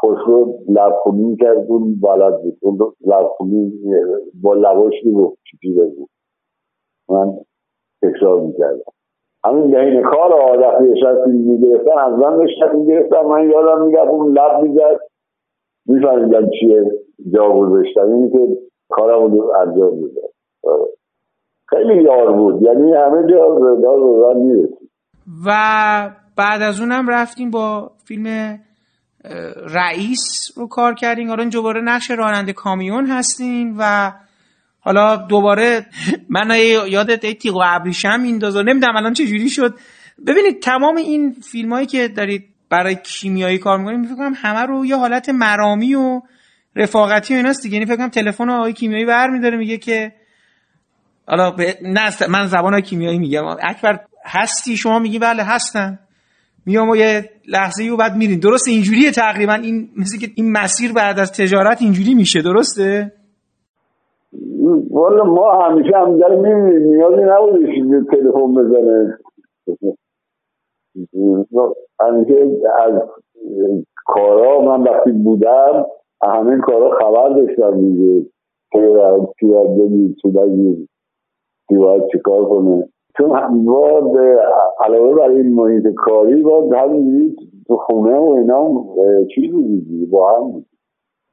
خسرو 0.02 0.60
لبخونی 0.70 1.24
می‌کرد 1.24 1.58
اون 1.70 1.96
بلد 2.02 2.42
بود. 2.44 2.58
اون 2.62 2.80
لبخونی 3.08 3.74
با 4.44 4.54
لباش 4.54 4.94
می‌گفت 5.06 5.38
چی 5.62 5.74
بگو. 5.74 6.08
من 7.10 7.34
تکرار 8.04 8.42
می‌کردم. 8.42 8.92
همین 9.46 9.72
بین 9.72 10.04
کار 10.04 10.34
آدم 10.34 10.86
یه 10.86 10.94
فیلم 11.26 11.38
می‌گرفتن 11.52 12.00
از 12.00 12.14
من 12.20 12.38
داشتن 12.38 12.76
می‌گرفتن. 12.76 13.22
من 13.26 13.50
یادم 13.52 13.86
میگرد 13.86 14.08
اون 14.08 14.34
لب 14.34 14.64
می‌زد. 14.64 15.00
میفهمیدم 15.88 16.50
چیه. 16.60 16.99
جا 17.34 17.50
گذاشتم 17.50 18.02
اینی 18.02 18.32
که 18.32 18.58
کارم 18.90 19.32
رو 19.32 19.54
انجام 19.62 19.94
میدم 19.94 20.30
خیلی 21.70 22.04
یار 22.04 22.34
بود. 22.34 22.62
یعنی 22.62 22.94
همه 22.94 23.32
جا 23.32 23.58
رضا 23.58 23.96
رضا 23.96 24.34
می‌رسید. 24.40 24.90
و 25.46 25.52
بعد 26.38 26.62
از 26.62 26.80
اونم 26.80 27.08
رفتیم 27.10 27.52
با 27.52 27.92
فیلم 28.06 28.60
رئیس 29.74 30.52
رو 30.58 30.68
کار 30.68 30.94
کردیم. 30.94 31.28
حالا 31.30 31.42
این 31.42 31.50
دوباره 31.50 31.82
نقش 31.82 32.12
راننده 32.12 32.54
کامیون 32.54 33.06
هستین 33.06 33.76
و 33.80 34.12
حالا 34.80 35.16
دوباره 35.16 35.86
من 36.36 36.48
یادت 36.88 37.26
ای 37.26 37.34
تیغ 37.34 37.56
و 37.56 37.62
ابریشم 37.66 38.20
میندازه 38.20 38.64
نمی‌دونم 38.64 38.96
الان 38.96 39.14
چه 39.14 39.26
جوری 39.26 39.50
شد. 39.50 39.74
ببینید 40.28 40.62
تمام 40.62 40.96
این 40.96 41.32
فیلم 41.32 41.74
هایی 41.74 41.86
که 41.86 42.08
دارید 42.08 42.44
برای 42.70 42.96
کیمیایی 42.96 43.58
کار 43.58 43.78
می‌کنید 43.78 44.06
فکر 44.06 44.16
کنم 44.16 44.34
همه 44.36 44.66
رو 44.66 44.86
یه 44.86 44.96
حالت 44.96 45.30
مرامی 45.30 45.96
و 45.96 46.22
رفاقتی 46.80 47.34
و 47.34 47.38
ایناست 47.38 47.64
دیگه. 47.64 47.74
یعنی 47.74 47.86
فکر 47.86 47.98
کنم 47.98 48.10
تلفن 48.10 48.50
آقای 48.50 48.74
کیمیایی 48.74 49.06
برمیداره 49.06 49.58
میگه 49.58 49.78
که 49.78 50.12
حالا 51.28 51.52
به... 51.52 51.64
نه 51.82 52.10
من 52.30 52.46
زبان 52.46 52.82
کیمیایی 52.82 53.20
میگم. 53.20 53.46
اکبر 53.46 54.00
هستی؟ 54.26 54.78
شما 54.78 55.00
میگی 55.00 55.20
بله 55.20 55.44
هستم. 55.44 56.00
میام 56.66 56.90
و 56.90 56.96
یه 56.96 57.30
لحظه 57.48 57.84
و 57.84 57.98
بعد 57.98 58.16
میرین. 58.16 58.40
درسته 58.40 58.72
اینجوریه 58.72 59.12
تقریبا. 59.12 59.54
این 59.54 59.90
مثل 59.98 60.20
که 60.20 60.28
این 60.36 60.52
مسیر 60.52 60.94
بعد 60.94 61.20
از 61.20 61.32
تجارت 61.32 61.82
اینجوری 61.82 62.14
میشه. 62.14 62.42
درسته؟ 62.42 63.12
والا 64.92 65.24
ما 65.24 65.66
همیشه 65.66 65.98
هم 65.98 66.20
در 66.20 66.36
می‌بینیم. 66.36 66.94
نیازی 66.94 67.24
نبودش 67.32 67.76
تلفن 68.12 68.54
بزنه. 68.54 69.18
همیشه 72.02 72.36
از 72.80 72.94
کارا 74.06 74.62
من 74.62 74.84
وقتی 74.84 75.12
بودم 75.12 75.86
همه 76.24 76.58
کارا 76.62 76.92
خبر 76.92 77.30
داشتم 77.30 77.82
دیگه. 77.82 78.26
کی 79.40 79.48
باید 79.48 79.78
بگی 79.80 80.16
چی 80.22 80.30
بگی 80.32 80.88
کی 81.70 81.78
باید 81.78 82.04
چیکار 82.14 82.46
کنه. 82.46 82.90
چون 83.18 83.32
هم- 83.38 83.66
با 83.66 84.02
به 84.02 84.40
علاوه 84.86 85.16
بر 85.16 85.30
این 85.30 85.56
محیط 85.56 85.88
کاری 85.98 86.44
با 86.44 86.70
همینجوری 86.78 87.36
تو 87.68 87.78
خونه 87.78 88.18
و 88.18 88.24
اینا 88.38 88.70
چیز 89.36 89.52
بودی 89.54 90.06
با 90.06 90.32
هم 90.38 90.52
بود 90.52 90.66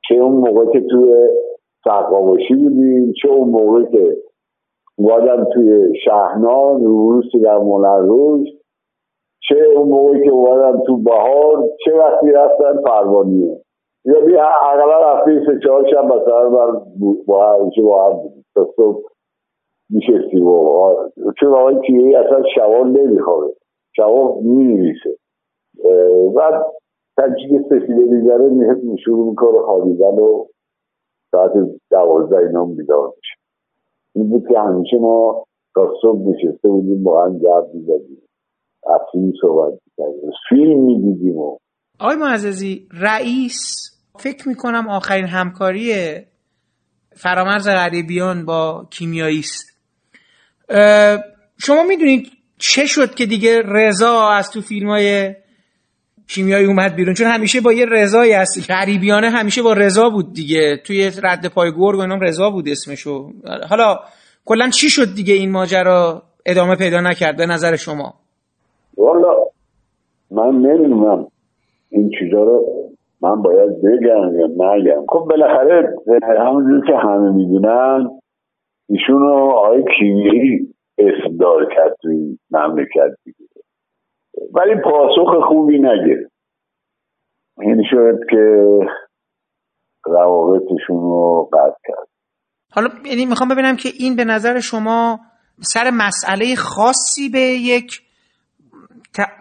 چه 0.08 0.14
اون 0.16 0.32
موقع 0.32 0.66
که 0.72 0.80
توی 0.90 1.14
سقاوشی 1.84 2.54
بودیم 2.54 3.12
چه 3.22 3.28
اون 3.30 3.48
موقع 3.50 3.84
که 3.84 4.16
اومدم 4.98 5.44
توی 5.54 5.92
شهنان 6.04 6.84
روسی 6.84 7.40
در 7.40 7.58
منروش 7.58 8.48
چه 9.48 9.56
اون 9.76 9.88
موقعی 9.88 10.24
که 10.24 10.30
اومدم 10.30 10.82
تو 10.86 10.96
بهار 10.98 11.64
چه 11.84 11.94
وقتی 11.98 12.32
رفتن 12.32 12.82
پروانیه. 12.82 13.62
یا 14.06 14.20
بیا 14.20 14.44
اقلا 14.44 15.12
رفتی 15.12 15.30
سه 15.46 15.60
چهار 15.64 15.84
شب 15.90 16.04
مثلا 16.04 16.50
بر 16.50 16.80
با 17.26 17.54
هم 17.54 17.70
با 17.84 18.06
هم 18.06 18.16
بودیم 18.16 18.44
صبح 18.76 19.02
میشستی 19.90 20.40
و 20.40 20.94
چون 21.40 21.54
آقای 21.54 21.80
کیهی 21.86 22.14
اصلا 22.14 22.42
شوال 22.54 22.88
نمیخوابه. 22.88 23.54
شوال 23.96 24.42
می‌نویسه. 24.42 25.16
بعد 26.36 26.66
تنچی 27.16 27.48
که 27.48 27.64
سفیده 27.68 28.04
میگره 28.04 28.96
شروع 29.04 29.30
می‌کنه 29.30 29.60
خوابیدن 29.64 30.18
و 30.18 30.44
ساعت 31.30 31.52
دوازده 31.90 32.38
اینا 32.38 32.64
هم 32.64 32.76
بیدار 32.76 33.06
میشه. 33.06 33.34
این 34.14 34.30
بود 34.30 34.48
که 34.48 34.58
همیشه 34.58 34.98
ما 34.98 35.44
تا 35.74 35.94
صبح 36.02 36.18
نشسته 36.18 36.68
بودیم 36.68 37.04
با 37.04 37.24
هم 37.24 37.38
گرد 37.38 37.74
می‌زدیم. 37.74 38.22
از 38.86 39.00
فیلم 39.12 39.32
صحبت 39.40 39.72
می‌کردیم. 39.72 40.30
فیلم 40.48 40.80
می‌دیدیم 40.80 41.38
و 41.38 41.56
آقای 42.00 42.16
معززی 42.16 42.88
رئیس 43.02 43.92
فکر 44.18 44.48
می‌کنم 44.48 44.88
آخرین 44.88 45.26
همکاری 45.26 45.94
فرامرز 47.16 47.68
غریبیان 47.68 48.44
با 48.44 48.86
کیمیایی 48.90 49.38
است. 49.38 49.64
اه، 50.68 51.18
شما 51.58 51.82
می‌دونید 51.82 52.32
چه 52.58 52.86
شد 52.86 53.14
که 53.14 53.26
دیگه 53.26 53.62
رضا 53.64 54.28
از 54.28 54.50
تو 54.50 54.60
فیلم 54.60 54.88
های 54.88 55.34
کیمیایی 56.28 56.66
اومد 56.66 56.94
بیرون؟ 56.94 57.14
چون 57.14 57.26
همیشه 57.26 57.60
با 57.60 57.72
یه 57.72 57.86
رضایی 57.86 58.32
هست. 58.32 58.70
غریبیانه 58.70 59.30
همیشه 59.30 59.62
با 59.62 59.72
رضا 59.72 60.10
بود 60.10 60.32
دیگه. 60.32 60.76
توی 60.84 61.10
رد 61.22 61.46
پای 61.46 61.72
گرگ 61.72 61.98
و 61.98 62.00
اینام 62.00 62.20
رضا 62.20 62.50
بود 62.50 62.68
اسمشو. 62.68 63.32
حالا 63.68 63.98
کلا 64.44 64.70
چی 64.70 64.90
شد 64.90 65.14
دیگه 65.14 65.34
این 65.34 65.50
ماجرا 65.50 66.22
ادامه 66.46 66.76
پیدا 66.76 67.00
نکرد 67.00 67.36
به 67.36 67.46
نظر 67.46 67.76
شما؟ 67.76 68.14
والا 68.96 69.34
من 70.30 70.50
نمی‌دونم. 70.50 71.26
این 71.90 72.10
چیزا 72.18 72.42
رو 72.42 72.90
من 73.22 73.42
باید 73.42 73.70
بگم 73.82 74.40
یا 74.40 74.46
نگم. 74.46 75.06
خب 75.08 75.26
بالاخره 75.30 75.96
همونجور 76.38 76.86
که 76.86 76.96
همه 76.96 77.32
می‌دونن 77.32 78.10
ایشون 78.88 79.20
رو 79.20 79.50
آقای 79.50 79.84
کیمیایی 79.98 80.74
اسم 80.98 81.36
دار 81.36 81.74
کرد 81.74 81.96
توی 82.02 82.38
مملکت 82.50 83.16
دیگه. 83.24 83.46
ولی 84.54 84.74
پاسخ 84.84 85.48
خوبی 85.48 85.78
نگرفت. 85.78 86.32
این 87.60 87.82
شد 87.90 88.18
که 88.30 88.66
روابطشون 90.06 91.00
رو 91.00 91.50
قطع 91.52 91.78
کرد. 91.86 92.08
حالا 92.72 92.88
یعنی 93.04 93.26
می‌خوام 93.26 93.48
ببینم 93.48 93.76
که 93.76 93.88
این 93.98 94.16
به 94.16 94.24
نظر 94.24 94.60
شما 94.60 95.18
سر 95.60 95.90
مسئله 95.90 96.54
خاصی 96.56 97.28
به 97.32 97.40
یک 97.40 98.02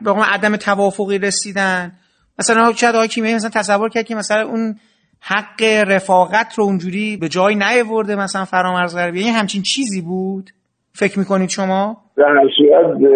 به 0.02 0.12
عدم 0.12 0.56
توافقی 0.56 1.18
رسیدن 1.18 1.92
مثلا 2.40 2.74
شاید 2.74 3.10
کیمیایی 3.10 3.36
مثلا 3.36 3.50
تصور 3.62 3.90
کرد 3.90 4.06
که 4.06 4.16
مثلا 4.16 4.48
اون 4.48 4.76
حق 5.22 5.64
رفاقت 5.88 6.54
رو 6.58 6.64
اونجوری 6.64 7.18
به 7.18 7.28
جای 7.30 7.56
نیاورده 7.56 8.16
مثلا 8.16 8.46
فرامرز 8.46 8.98
غربی. 8.98 9.20
یعنی 9.20 9.32
همچین 9.32 9.62
چیزی 9.62 10.02
بود؟ 10.02 10.50
فکر 10.94 11.20
می‌کنید 11.20 11.50
شما؟ 11.50 11.98
در 12.18 12.34
صورت 12.58 13.12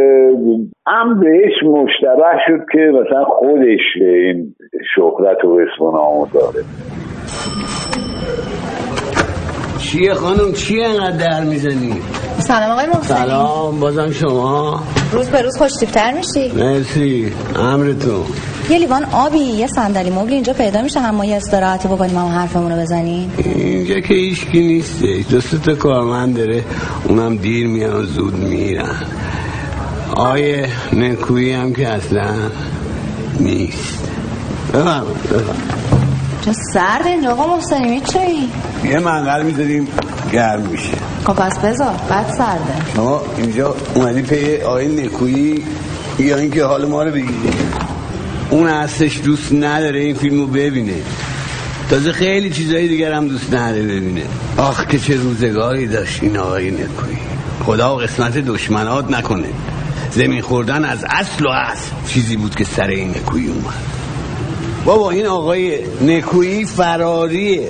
هم 0.88 1.20
بهش 1.20 1.64
مشتبه 1.64 2.40
شد 2.48 2.66
که 2.72 2.80
مثلا 2.80 3.26
خودش 3.26 3.80
این 3.96 4.56
شهرت 4.96 5.46
و 5.46 5.60
اسم 5.60 5.84
و 5.84 6.28
داره. 6.34 6.66
چیه 9.80 10.14
خانم؟ 10.14 10.54
چیه 10.54 10.88
انقدر 10.88 11.18
در 11.18 11.44
می‌زنی؟ 11.44 12.02
سلام 12.40 12.72
آقای 12.72 12.86
محسنی 12.86 13.18
سلام 13.18 13.80
بازم 13.80 14.12
شما. 14.12 14.84
روز 15.12 15.28
به 15.28 15.42
روز 15.42 15.58
خوشتیفتر 15.58 16.12
میشی. 16.12 16.52
مرسی 16.52 17.34
امرتون. 17.56 18.26
یه 18.70 18.78
لیوان 18.78 19.06
آبی 19.06 19.40
یه 19.40 19.68
صندلی 19.68 20.10
مبلی 20.10 20.34
اینجا 20.34 20.54
پیدا 20.54 20.82
میشه 20.82 21.00
هم 21.00 21.16
ما 21.16 21.26
یه 21.26 21.36
استراحتی 21.36 21.88
بکنیم 21.88 22.18
هم 22.18 22.26
حرفمون 22.26 22.72
رو 22.72 22.78
بزنیم. 22.82 23.32
اینجا 23.38 24.00
که 24.00 24.14
هیچکی 24.14 24.60
نیسته 24.60 25.26
دو 25.30 25.42
تا 25.42 25.76
کارمند 25.76 26.38
داره. 26.38 26.64
اونم 27.04 27.38
دیر 27.38 27.68
میان 27.68 27.94
و 27.94 28.04
زود 28.04 28.36
میرن. 28.36 28.96
آیه 30.16 30.70
نکویی 30.94 31.52
هم 31.52 31.74
که 31.74 31.88
اصلا 31.88 32.34
نیست. 33.40 34.10
بفهم 34.74 35.06
چه 36.46 36.54
سرد 36.74 37.08
اینجا 37.08 37.32
آقا 37.32 37.56
محسنی 37.56 37.90
میچایی 37.90 38.50
یه 38.84 39.00
منقل 39.00 39.44
می‌ذاریم 39.44 39.88
گرم 40.32 40.62
میشه. 40.62 40.94
خب 41.26 41.34
پس 41.34 41.60
بذار 41.60 41.94
بعد 42.10 42.30
سرده. 42.38 42.94
شما 42.96 43.22
اینجا 43.38 43.76
اومدی 43.96 44.22
پی 44.22 44.62
آقای 44.62 44.88
نکویی 44.88 45.64
یا 46.20 46.38
اینکه 46.38 46.66
حال 46.66 46.86
ما 46.86 47.04
رو 47.04 47.12
بگیری 47.12 47.50
اون 48.50 48.68
هستش 48.68 49.22
دوست 49.24 49.54
نداره 49.54 50.00
این 50.00 50.16
فیلمو 50.16 50.48
ببینه. 50.48 50.94
تازه 51.90 52.12
خیلی 52.12 52.50
چیزایی 52.50 52.88
دیگر 52.88 53.12
هم 53.12 53.28
دوست 53.28 53.54
نداره 53.54 53.84
ببینه. 53.84 54.24
آخ 54.58 54.86
که 54.86 55.00
چه 55.00 55.16
روزگاری 55.16 55.88
داشت 55.88 56.24
این 56.24 56.38
آقای 56.38 56.72
نکویی. 56.72 57.18
خدا 57.66 57.96
و 57.96 58.00
قسمت 58.00 58.38
دشمنات 58.38 59.12
نکنه. 59.12 59.50
زمین 60.12 60.42
خوردن 60.42 60.86
از 60.86 61.06
اصل 61.10 61.46
و 61.46 61.50
اصل 61.50 61.92
چیزی 62.08 62.36
بود 62.36 62.56
که 62.56 62.64
سر 62.64 62.88
این 62.88 63.10
نکویی 63.10 63.48
اومد. 63.48 63.99
بابا 64.86 65.10
این 65.12 65.26
آقای 65.26 65.80
نکویی 66.02 66.66
فراریه 66.66 67.70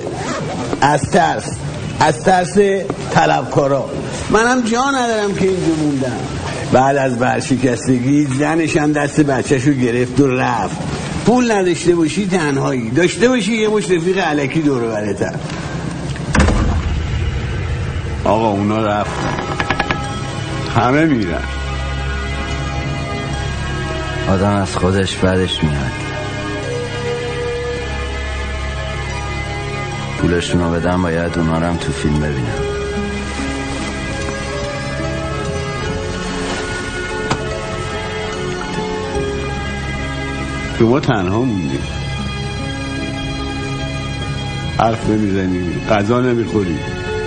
از 0.80 1.10
ترس 1.10 1.56
از 2.00 2.22
ترس 2.24 2.58
طلبکارا. 3.10 3.90
منم 4.30 4.60
جا 4.60 4.90
ندارم 4.90 5.34
که 5.34 5.48
اینجا 5.48 5.74
موندم. 5.82 6.16
بعد 6.72 6.96
از 6.96 7.18
برشکستگی 7.18 8.26
زنشان 8.38 8.92
دست 8.92 9.20
بچهش 9.20 9.64
رو 9.64 9.72
گرفت 9.72 10.20
و 10.20 10.26
رفت. 10.26 10.76
پول 11.26 11.52
نداشته 11.52 11.94
باشی 11.94 12.26
تنهایی. 12.26 12.90
داشته 12.90 13.28
باشی 13.28 13.56
یه 13.56 13.68
مش 13.68 13.90
رفیق 13.90 14.18
علکی 14.18 14.60
دور 14.60 14.82
برتر 14.82 15.34
آقا 18.24 18.50
اونا 18.50 18.86
رفتن 18.86 19.34
همه 20.76 21.04
میرن. 21.04 21.42
آدم 24.30 24.56
از 24.56 24.76
خودش 24.76 25.16
بدش 25.16 25.62
میاد. 25.62 25.99
پولشون 30.30 30.60
رو 30.60 30.70
بدم 30.70 31.02
باید 31.02 31.38
اونا 31.38 31.58
رو 31.58 31.66
هم 31.66 31.76
تو 31.76 31.92
فیلم 31.92 32.20
ببینم. 32.20 32.54
شما 40.78 41.00
تنها 41.00 41.42
موندی 41.42 41.78
حرف 44.78 45.10
نمی‌زنی 45.10 45.86
غذا 45.90 46.20
نمی‌خوری. 46.20 46.78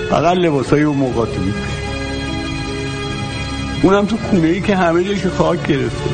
فقط 0.10 0.38
لباس 0.38 0.70
های 0.70 0.84
اون 0.84 0.98
موقع 0.98 1.26
تو 1.26 1.42
اونم 3.82 4.06
تو 4.06 4.18
خونه 4.18 4.48
ای 4.48 4.62
که 4.62 4.76
همه 4.76 5.04
جایش 5.04 5.26
خاک 5.26 5.68
گرفته. 5.68 6.10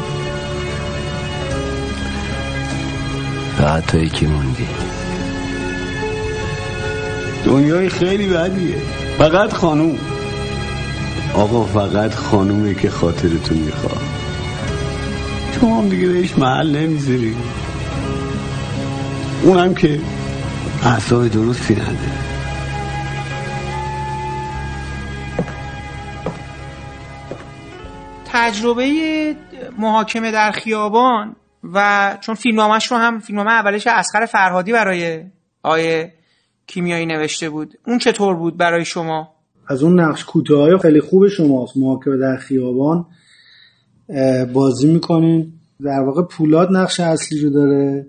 فقط 3.58 3.86
تو 3.86 3.98
یکی 3.98 4.26
موندی. 4.26 4.68
دنیای 7.50 7.90
خیلی 7.90 8.28
بدیه. 8.28 8.76
فقط 9.18 9.54
خانوم. 9.54 9.98
آقا 11.36 11.64
فقط 11.64 12.16
خانومه 12.16 12.74
که 12.74 12.90
خاطرتو 12.90 13.56
می‌خواه 13.56 14.02
تو 15.54 15.68
هم 15.68 15.90
دیگه 15.90 16.08
بهش 16.08 16.38
محل 16.38 16.76
نمی‌ذاری. 16.76 17.36
اونم 19.44 19.74
که 19.74 20.00
اعصاب 20.84 21.28
درستی 21.28 21.74
نداره 21.74 21.96
تجربه 28.26 29.36
محاکمه 29.78 30.32
در 30.32 30.52
خیابان 30.52 31.36
و 31.74 32.18
چون 32.22 32.36
فیلمنامش 32.36 32.92
رو 32.92 32.98
هم 32.98 33.20
فیلمنامه 33.20 33.52
اولش 33.52 33.88
اسخر 33.88 34.26
فرهادی 34.26 34.72
برای 34.72 35.24
آیه 35.64 36.19
کیمیایی 36.70 37.06
نوشته 37.06 37.50
بود. 37.50 37.74
اون 37.88 37.98
چطور 37.98 38.36
بود 38.36 38.58
برای 38.58 38.86
شما؟ 38.86 39.30
از 39.68 39.84
اون 39.84 40.00
نقش 40.00 40.26
کوتاه 40.26 40.78
خیلی 40.78 41.02
خوب 41.02 41.28
شماست. 41.28 41.78
محاکمه 41.78 42.18
در 42.18 42.38
خیابان 42.38 43.06
بازی 44.54 44.94
می‌کنین. 44.94 45.54
در 45.84 46.00
واقع 46.00 46.22
پولاد 46.24 46.70
نقش 46.72 47.00
اصلی 47.00 47.42
رو 47.42 47.50
داره. 47.50 48.08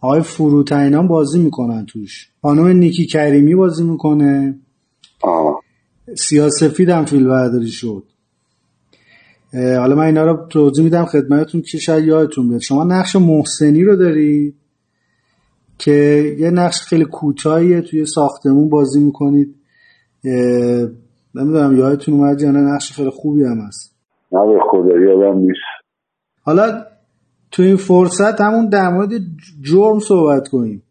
آقای 0.00 0.20
فروتینان 0.20 1.08
بازی 1.08 1.38
می‌کنن 1.38 1.86
توش. 1.86 2.28
خانم 2.42 2.66
نیکی 2.66 3.06
کریمی 3.06 3.54
بازی 3.54 3.84
می‌کنه. 3.84 4.58
سیاسفید 6.16 6.88
هم 6.88 7.04
فیلم 7.04 7.28
برداری 7.28 7.68
شد. 7.68 8.04
حالا 9.52 9.94
من 9.94 10.04
اینا 10.04 10.24
رو 10.24 10.46
توضیح 10.50 10.84
میدم 10.84 11.04
خدمتتون 11.04 11.62
که 11.62 11.78
شاید 11.78 12.04
یادتون 12.04 12.48
بیاد. 12.48 12.60
شما 12.60 12.84
نقش 12.84 13.16
محسنی 13.16 13.84
رو 13.84 13.96
دارید. 13.96 14.54
که 15.82 15.92
یه 16.38 16.50
نقش 16.50 16.80
خیلی 16.80 17.04
کوتاهیه 17.04 17.80
توی 17.80 18.06
ساختمون 18.06 18.68
بازی 18.68 19.00
می‌کنید. 19.00 19.54
نمی‌دونم 21.34 21.76
یادتون 21.78 22.14
اومد 22.14 22.40
یا 22.40 22.50
نه 22.50 22.58
نقش 22.58 22.92
خیلی 22.92 23.10
خوبی 23.10 23.44
هم 23.44 23.58
هست. 23.58 23.94
نه 24.32 24.40
به 24.46 24.60
خدا 24.70 24.98
یادم 24.98 25.38
نیست. 25.38 25.60
حالا 26.42 26.84
تو 27.50 27.62
این 27.62 27.76
فرصت 27.76 28.40
همون 28.40 28.68
در 28.68 28.88
مورد 28.88 29.10
جرم 29.62 29.98
صحبت 29.98 30.48
کنیم. 30.48 30.82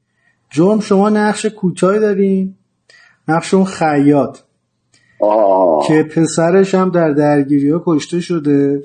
جرم 0.49 0.79
شما 0.79 1.09
نقش 1.09 1.45
کوتاهی 1.45 1.99
داریم 1.99 2.57
نقش 3.27 3.53
اون 3.53 3.65
خیاط. 3.65 4.39
که 5.87 6.03
پسرش 6.03 6.75
هم 6.75 6.89
در 6.89 7.11
درگیری 7.11 7.69
ها 7.69 7.83
کشته 7.85 8.19
شده. 8.19 8.83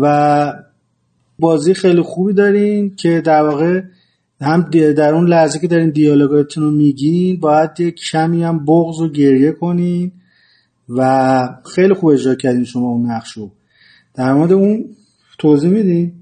و 0.00 0.52
بازی 1.38 1.74
خیلی 1.74 2.02
خوبی 2.02 2.32
دارین 2.32 2.96
که 2.96 3.20
در 3.20 3.42
واقع 3.42 3.82
هم 4.40 4.60
در 4.96 5.14
اون 5.14 5.26
لحظه 5.26 5.60
که 5.60 5.66
دارین 5.66 5.90
دیالوگاتون 5.90 6.62
رو 6.64 6.70
میگین 6.70 7.40
باید 7.42 7.80
یک 7.80 7.94
کمی 8.12 8.42
هم 8.42 8.64
بغض 8.64 9.00
و 9.00 9.08
گریه 9.08 9.52
کنین 9.52 10.12
و 10.98 11.02
خیلی 11.74 11.94
خوب 11.94 12.10
اجرا 12.10 12.34
کردین 12.34 12.64
شما 12.64 12.88
اون 12.88 13.06
نقش 13.10 13.32
رو. 13.36 13.46
در 14.18 14.32
مورد 14.32 14.52
اون 14.52 14.84
توضیح 15.38 15.70
میدین؟ 15.70 16.12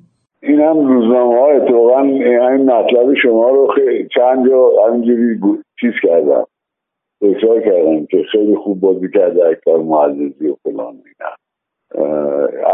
این 0.43 0.61
هم 0.61 0.86
روزنامه 0.86 1.39
ها 1.41 1.47
اتفاقا 1.51 2.01
این 2.03 2.70
مطلب 2.70 3.15
شما 3.23 3.51
رو 3.51 3.69
چند 4.15 4.49
جا 4.49 4.70
همینجوری 4.89 5.41
چیز 5.81 5.93
کردم 6.03 6.45
تکرار 7.20 7.61
کردم 7.61 8.07
که 8.07 8.23
خیلی 8.32 8.57
خوب 8.57 8.81
بازی 8.81 9.09
کرده 9.15 9.47
اکبر 9.47 9.77
معززی 9.77 10.49
و 10.49 10.55
فلان 10.62 10.95
اینا. 10.95 11.31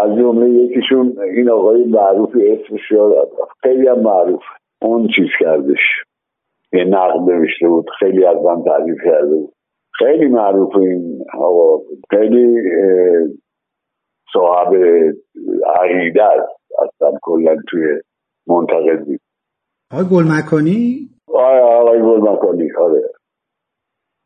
از 0.02 0.18
جمله 0.18 0.50
یکیشون 0.50 1.16
این 1.36 1.50
آقای 1.50 1.84
معروف 1.84 2.30
اسمش 2.34 2.80
خیلی 3.62 3.88
هم 3.88 4.00
معروف 4.00 4.42
اون 4.82 5.08
چیز 5.16 5.28
کردش. 5.40 5.78
یه 6.72 6.84
نقد 6.84 7.30
نوشته 7.30 7.68
بود 7.68 7.86
خیلی 7.98 8.24
از 8.24 8.36
من 8.36 8.62
تعریف 8.62 8.98
کرده 9.04 9.34
بود. 9.34 9.52
خیلی 9.98 10.26
معروف 10.26 10.76
این 10.76 11.24
آقا 11.38 11.82
خیلی 12.10 12.62
صاحب 14.32 14.74
عقیده 15.76 16.22
است. 16.24 16.60
اصلا 16.78 17.18
کلا 17.22 17.56
توی 17.68 18.00
منتقدی 18.46 19.18
آقای 19.92 20.04
گل 20.12 20.24
مکانی 20.28 21.08
آقای 21.28 21.60
آقای 21.60 22.00
گل 22.02 22.30
مکانی 22.30 22.72
آره. 22.78 23.02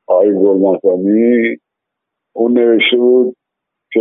آقای 0.06 0.32
گل 0.32 0.58
مکانی 0.68 1.56
اون 2.32 2.52
نوشته 2.52 2.96
بود 2.96 3.36
که 3.92 4.00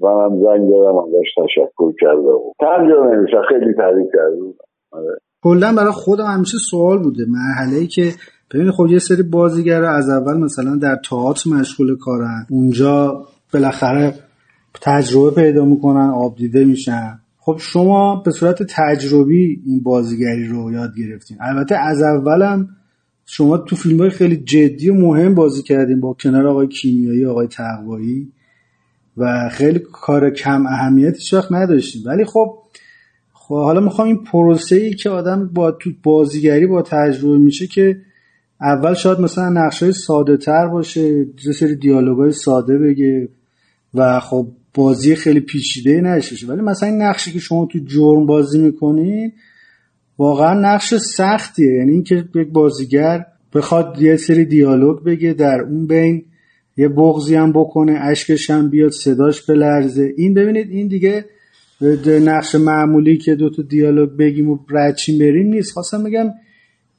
منم 0.00 0.42
زنگ 0.42 0.70
دادم 0.70 0.98
ازش 0.98 1.34
تشکر 1.36 1.92
کرده 2.00 2.32
بود. 2.32 2.54
تنجا 2.60 3.06
نمیشه 3.06 3.36
خیلی 3.48 3.74
تعریف 3.74 4.06
کرده 4.14 4.36
بود. 4.36 4.56
آره. 4.92 5.18
کلا 5.42 5.72
برای 5.72 5.92
خودم 5.92 6.26
همیشه 6.26 6.58
سوال 6.70 6.98
بوده. 6.98 7.24
مرحله 7.28 7.76
ای 7.76 7.86
که 7.86 8.14
ببین 8.50 8.70
خب 8.70 8.86
یه 8.86 8.98
سری 8.98 9.22
بازیگر 9.22 9.84
از 9.84 10.08
اول 10.08 10.36
مثلا 10.36 10.76
در 10.76 10.96
تئاتر 11.10 11.50
مشغول 11.50 11.96
کارن. 11.96 12.46
اونجا 12.50 13.26
بالاخره 13.52 14.14
تجربه 14.80 15.42
پیدا 15.42 15.64
می‌کنن 15.64 16.10
آب 16.10 16.36
دیده 16.36 16.64
میشن. 16.64 17.20
خب 17.38 17.56
شما 17.60 18.16
به 18.16 18.30
صورت 18.30 18.62
تجربی 18.62 19.62
این 19.66 19.82
بازیگری 19.82 20.48
رو 20.48 20.72
یاد 20.72 20.94
گرفتین. 20.96 21.36
البته 21.40 21.76
از 21.76 22.02
اولم 22.02 22.68
شما 23.26 23.58
تو 23.58 23.76
فیلم 23.76 23.98
های 24.00 24.10
خیلی 24.10 24.36
جدی 24.36 24.90
و 24.90 24.94
مهم 24.94 25.34
بازی 25.34 25.62
کردین 25.62 26.00
با 26.00 26.16
کنار 26.20 26.46
آقای 26.46 26.66
کیمیایی 26.68 27.26
آقای 27.26 27.46
تقوایی. 27.46 28.32
و 29.18 29.48
خیلی 29.52 29.78
کار 29.92 30.30
کم 30.30 30.66
اهمیتی 30.66 31.36
وقت 31.36 31.52
نداشتیم 31.52 32.02
ولی 32.06 32.24
خب 32.24 32.58
خب 33.48 33.54
حالا 33.54 33.80
می‌خوام 33.80 34.08
این 34.08 34.24
پروسه 34.24 34.76
ای 34.76 34.94
که 34.94 35.10
آدم 35.10 35.50
با 35.54 35.70
تو 35.70 35.90
بازیگری 36.02 36.66
با 36.66 36.82
تجربه 36.82 37.38
میشه 37.38 37.66
که 37.66 38.00
اول 38.60 38.94
شاید 38.94 39.20
مثلا 39.20 39.48
نقش 39.48 39.82
های 39.82 39.92
ساده 39.92 40.36
تر 40.36 40.66
باشه 40.66 41.26
یه 41.46 41.52
سری 41.52 41.76
دیالوگ 41.76 42.18
های 42.18 42.32
ساده 42.32 42.78
بگه 42.78 43.28
و 43.94 44.20
خب 44.20 44.48
بازی 44.74 45.14
خیلی 45.14 45.40
پیچیده 45.40 46.00
نشه 46.00 46.46
ولی 46.46 46.60
مثلا 46.60 46.88
این 46.88 47.02
نقشی 47.02 47.32
که 47.32 47.38
شما 47.38 47.66
تو 47.66 47.78
جرم 47.86 48.26
بازی 48.26 48.58
می‌کنین 48.58 49.32
واقعا 50.18 50.60
نقش 50.60 50.94
سختیه. 50.94 51.74
یعنی 51.74 51.92
اینکه 51.92 52.24
یک 52.34 52.48
بازیگر 52.48 53.26
بخواد 53.54 54.02
یه 54.02 54.16
سری 54.16 54.44
دیالوگ 54.44 55.04
بگه 55.04 55.32
در 55.32 55.60
اون 55.60 55.86
بین 55.86 56.24
یه 56.76 56.88
بغزی 56.88 57.34
هم 57.34 57.52
بکنه 57.52 57.92
اشکش 57.92 58.50
هم 58.50 58.70
بیاد 58.70 58.90
صداش 58.90 59.42
بلرزه. 59.42 60.12
این 60.16 60.34
ببینید 60.34 60.70
این 60.70 60.88
دیگه 60.88 61.24
نقش 62.24 62.54
معمولی 62.66 63.16
که 63.16 63.34
دو 63.34 63.50
تا 63.50 63.62
دیالوگ 63.70 64.08
بگیم 64.18 64.50
و 64.50 64.58
ردچین 64.70 65.18
بریم 65.18 65.46
نیست. 65.46 65.72
خواستم 65.72 66.04
بگم 66.04 66.26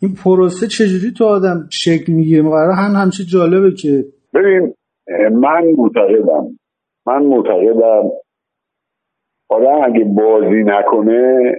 این 0.02 0.12
پروسه 0.24 0.68
چجوری 0.68 1.14
تو 1.18 1.26
آدم 1.26 1.68
شکل 1.72 2.14
می‌گیره؟ 2.14 2.44
قرار 2.44 2.72
هم 2.72 3.02
همچه 3.02 3.24
جالبه 3.24 3.72
که 3.82 4.06
ببین 4.34 4.74
من 5.32 5.64
معتقدم 5.78 6.58
من 7.08 7.26
معتقدم 7.26 8.10
آدم 9.50 9.82
اگه 9.86 10.06
بازی 10.06 10.64
نکنه 10.66 11.52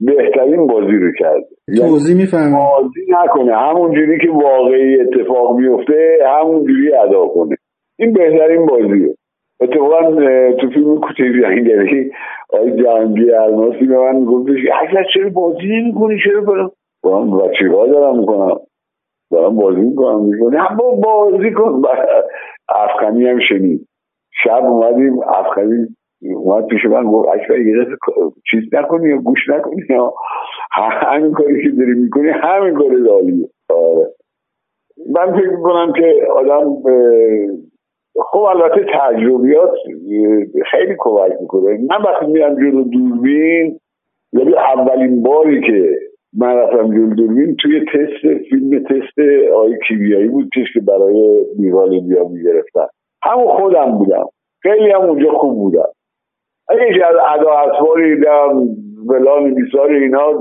بهترین 0.00 0.66
بازی 0.66 0.96
رو 0.96 1.12
کرده. 1.18 1.46
توضیح 1.76 2.16
می‌فهمم 2.16 2.52
بازی 2.52 3.06
نکنه. 3.08 3.52
همون 3.56 3.94
جوری 3.94 4.18
که 4.20 4.30
واقعی 4.30 5.00
اتفاق 5.00 5.56
میفته 5.58 6.18
همون 6.40 6.66
جوری 6.66 6.94
ادا 6.94 7.28
کنه. 7.28 7.56
این 7.98 8.12
بهترین 8.12 8.66
بازیه. 8.66 9.14
اتفاقا 9.60 10.10
تو 10.60 10.70
فیلم 10.70 11.00
کوچه 11.00 11.24
جنگلی 11.42 12.12
آقای 12.52 12.82
جهانگیر 12.82 13.34
الماسی 13.34 13.86
به 13.86 13.98
من 13.98 14.24
گفتش 14.24 14.58
اگر 14.80 15.04
چرا 15.14 15.28
بازی 15.28 15.66
نمی 15.66 15.94
کنی 15.94 16.18
چرا 16.24 16.40
برم؟ 16.40 16.70
با 17.02 17.22
و 17.22 17.50
چیکار 17.58 17.86
دارم 17.88 18.18
می‌کنم 18.18 18.56
دارم 19.30 19.56
بازی 19.56 19.80
می‌کنم. 19.80 20.24
می‌کنی 20.24 20.56
هم 20.56 20.76
بازی 21.02 21.50
کن. 21.50 21.82
افغانی 22.68 23.26
هم 23.26 23.38
شنید. 23.48 23.86
شب 24.44 24.64
اومدیم 24.64 25.18
افغانی 25.18 25.86
اومد 26.22 26.66
پیش 26.66 26.84
من 26.84 27.04
گفت 27.04 27.28
اکبر 27.28 27.58
یه 27.58 27.86
چیز 28.50 28.74
نکنی 28.74 29.08
یا 29.08 29.16
گوش 29.16 29.48
نکنی 29.48 29.82
یا 29.90 30.12
همین 31.06 31.32
کاری 31.32 31.62
که 31.62 31.70
داری 31.70 31.94
می‌کنی 31.94 32.28
همین 32.28 32.74
کار 32.74 32.90
دالیه 33.06 33.48
آره. 33.70 34.10
من 35.14 35.32
فکر 35.40 35.50
می‌کنم 35.50 35.92
که 35.92 36.26
آدم 36.36 36.82
خب 38.16 38.38
البته 38.38 38.86
تجربیات 38.94 39.74
خیلی 40.70 40.94
کمک 40.98 41.32
می‌کنه. 41.40 41.78
من 41.90 42.02
وقتی 42.04 42.26
میرم 42.26 42.54
جلو 42.54 42.84
دوربین 42.84 43.80
یعنی 44.32 44.54
اولین 44.54 45.22
باری 45.22 45.60
که 45.60 45.96
من 46.38 46.56
رفتم 46.56 46.94
جلو 46.94 47.14
دوربین 47.14 47.56
توی 47.56 47.80
تست 47.80 48.42
فیلم 48.50 48.84
تست 48.84 49.18
آی 49.56 49.78
کیمیایی 49.88 50.28
بود 50.28 50.50
که 50.74 50.80
برای 50.80 51.44
میوال 51.58 52.00
بیا 52.00 52.24
می‌گرفتن. 52.28 52.86
همون 53.22 53.48
خودم 53.48 53.98
بودم. 53.98 54.24
خیلی 54.62 54.90
هم 54.90 55.00
اونجا 55.00 55.30
خوب 55.32 55.54
بودم. 55.54 55.88
اگه 56.68 57.06
از 57.06 57.16
ادا 57.28 57.50
اسواری 57.50 58.14
دیدم 58.14 58.66
فلان 59.08 59.54
بیسار 59.54 59.90
اینا 59.90 60.32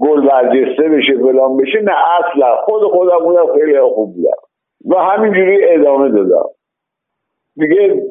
گل 0.00 0.28
برجسته 0.28 0.88
بشه 0.88 1.18
فلان 1.18 1.56
بشه 1.56 1.80
نه 1.82 1.92
اصلا. 2.18 2.56
خود 2.56 2.82
خودم 2.82 3.18
بودم 3.24 3.46
خیلی 3.58 3.80
خوب 3.80 4.14
بودم. 4.14 4.36
و 4.90 4.94
همینجوری 4.94 5.64
ادامه 5.64 6.08
دادم. 6.08 6.48
دیگه 7.56 8.02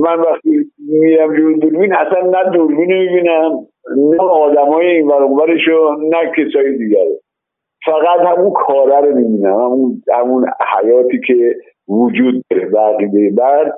من 0.00 0.20
وقتی 0.20 0.70
میرم 0.78 1.36
جور 1.36 1.56
دوربین 1.56 1.94
اصلا 1.94 2.30
نه 2.30 2.50
دوربین 2.50 2.86
می‌بینم 2.86 3.66
نه 3.96 4.22
آدم 4.22 4.66
های 4.72 4.86
این 4.86 5.06
ورانورشو 5.06 5.94
نه 5.94 6.32
کسای 6.36 6.78
دیگره 6.78 7.18
فقط 7.86 8.20
همون 8.20 8.50
کاره 8.50 9.00
رو 9.00 9.16
می‌بینم 9.16 9.60
همون, 9.60 10.02
همون 10.12 10.46
حیاتی 10.82 11.20
که 11.26 11.54
وجود 11.88 12.42
داره. 12.50 12.66
بقیده 12.66 13.30
بعد 13.36 13.72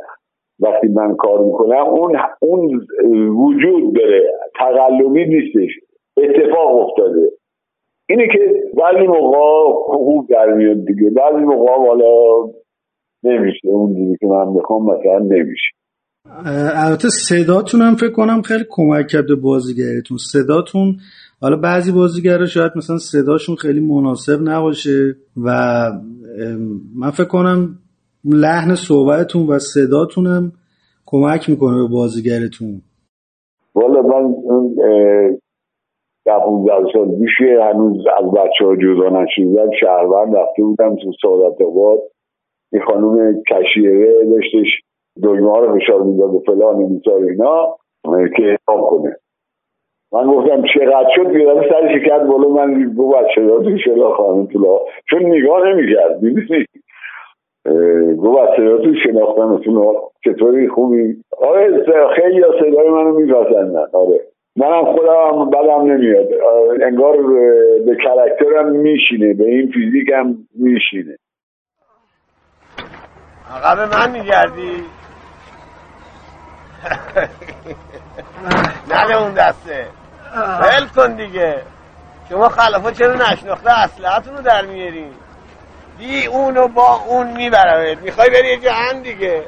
وقتی 0.61 0.89
من 0.89 1.17
کار 1.17 1.45
می‌کنم 1.45 1.87
اون 1.87 2.17
اون 2.41 2.81
وجود 3.29 3.95
داره. 3.95 4.23
تقلبی 4.59 5.27
نیستش. 5.27 5.71
اتفاق 6.17 6.77
افتاده. 6.77 7.31
اینه 8.09 8.27
که 8.27 8.63
بعضی 8.77 9.07
موقع 9.07 9.73
خوب 9.73 10.29
در 10.29 10.53
میاد 10.55 10.85
دیگه. 10.87 11.11
بعضی 11.11 11.45
موقع 11.45 11.73
حالا 11.73 12.13
نمیشه. 13.25 13.69
اون 13.69 13.93
دیگه 13.93 14.17
که 14.21 14.27
من 14.27 14.49
می‌خوام 14.49 14.83
مثلا 14.83 15.19
نمیشه. 15.19 15.71
البته 16.87 17.09
صداتون 17.09 17.81
هم 17.81 17.95
فکر 17.95 18.13
کنم 18.13 18.43
خیلی 18.43 18.65
کمک 18.71 19.07
کرده 19.07 19.35
بازیگرتون 19.35 20.17
صداتون 20.17 20.97
حالا 21.41 21.57
بعضی 21.57 21.93
بازیگرا 21.93 22.47
شاید 22.47 22.73
مثلا 22.77 22.99
صداشون 22.99 23.57
خیلی 23.57 23.81
مناسب 23.81 24.39
نباشه 24.43 25.17
و 25.45 25.51
من 26.97 27.11
فکر 27.11 27.29
کنم 27.29 27.79
لحن 28.25 28.75
صحبتتون 28.75 29.47
و 29.47 29.59
صداتونم 29.59 30.53
کمک 31.07 31.51
می‌کنه 31.51 31.77
به 31.83 31.89
بازیگرتون 31.89 32.83
والا 33.75 34.03
من 34.03 34.35
ده 36.25 36.93
سال 36.93 37.09
میشه 37.09 37.59
هنوز 37.63 37.97
از 38.19 38.31
بچه 38.31 38.65
ها 38.65 38.77
جدا 38.77 39.23
نشیدم. 39.23 39.71
شهروند 39.81 40.37
رفته 40.37 40.63
بودم 40.63 40.97
تو 40.97 41.13
سعادت 41.23 41.61
آباد. 41.63 41.99
این 42.73 42.83
خانوم 42.83 43.43
کشیره 43.51 44.25
داشتش 44.25 44.83
ها 45.25 45.61
رو 45.61 45.79
فشار 45.79 46.03
می‌داد 46.03 46.35
و 46.35 46.43
فلان 46.47 46.77
میسار 46.77 47.23
اینا 47.23 47.77
که 48.37 48.43
حساب 48.43 48.81
کنه. 48.81 49.17
من 50.13 50.27
گفتم 50.27 50.63
چقدر 50.75 51.09
شد؟ 51.15 51.27
بیادم 51.27 51.69
سر 51.69 51.99
شکرد 51.99 52.27
بالا 52.27 52.49
من 52.49 52.93
گو 52.97 53.13
بچه 53.13 53.47
داد 53.47 53.65
تو 53.65 54.09
خانم 54.09 54.47
طلا 54.47 54.79
چون 55.11 55.27
نگاه 55.27 55.69
نمی‌کرد 55.69 56.23
می‌دونی؟ 56.23 56.65
گو 58.17 58.33
بچه 58.33 58.79
تو 58.79 58.95
شناختنتون 59.05 59.97
چطوری 60.25 60.69
خوبی؟ 60.69 61.17
آره 61.39 61.85
خیلی 62.17 62.43
صدای 62.61 62.89
منو 62.89 63.19
میپسندن 63.19 63.87
آره. 63.93 64.21
منم 64.57 64.85
خودم 64.85 65.51
بدم 65.51 65.93
نمیاد. 65.93 66.29
انگار 66.83 67.17
به 67.87 67.97
کرکترم 68.05 68.77
میشینه 68.77 69.35
به 69.35 69.45
این 69.45 69.71
فیزیکم 69.71 70.35
میشینه. 70.59 71.17
عقب 73.51 73.95
من 73.95 74.11
میگردی؟ 74.11 74.85
نده 78.91 79.15
اون 79.15 79.35
دسته. 79.35 79.89
ول 80.61 80.87
کن 80.87 81.17
دیگه. 81.17 81.63
شما 82.29 82.49
خلافا 82.49 82.91
چرا 82.91 83.15
نشناخته؟ 83.15 83.79
اصلحتون 83.79 84.37
رو 84.37 84.43
در 84.43 84.67
میارین 84.67 85.13
دی 85.99 86.27
اونو 86.27 86.69
با 86.69 86.95
اون 86.95 87.37
میبرمت. 87.37 88.03
می‌خوای 88.03 88.31
بری 88.31 88.49
یه 88.49 88.61
جهن 88.61 89.03
دیگه. 89.03 89.45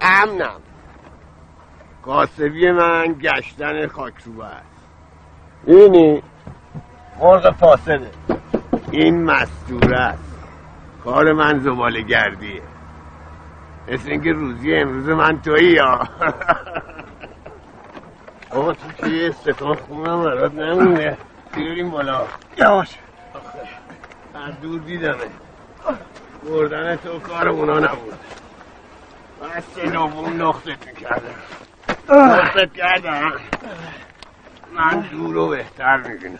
امنم. 0.00 0.60
قاسبی 2.02 2.70
من 2.70 3.12
گشتن 3.12 3.86
خاک 3.86 4.14
رو 4.24 4.42
است. 4.42 4.64
اینی 5.66 6.22
مرغ 7.20 7.54
فاسده. 7.54 8.10
این 8.90 9.24
مستوره 9.24 10.00
است. 10.00 10.34
کار 11.04 11.32
من 11.32 11.58
زباله 11.58 12.02
گردیه 12.02 12.62
مثل 13.92 14.10
اینکه 14.10 14.32
روزی 14.32 14.74
امروز 14.74 15.08
من 15.08 15.42
تویی 15.42 15.72
یا 15.72 16.08
آقا 18.50 18.72
تو 18.72 18.92
که 18.98 19.06
یه 19.06 19.28
استکان 19.28 19.74
خونم 19.74 20.24
برات 20.24 20.54
نمونه. 20.54 21.16
بیاریم 21.56 21.90
بالا. 21.90 22.26
یواش. 22.58 22.94
از 24.34 24.60
دور 24.60 24.80
دیدمه. 24.80 25.14
بردن 26.48 26.96
تو 26.96 27.18
کار 27.18 27.48
اونا 27.48 27.78
نبود. 27.78 28.14
من 29.40 29.90
دوم 29.90 30.42
نختت 30.42 30.86
می‌کردم 30.86 31.34
نختت 32.08 32.72
کردم. 32.72 33.32
من 34.74 35.00
دور 35.00 35.34
رو 35.34 35.48
بهتر 35.48 35.96
می‌بینم. 35.96 36.38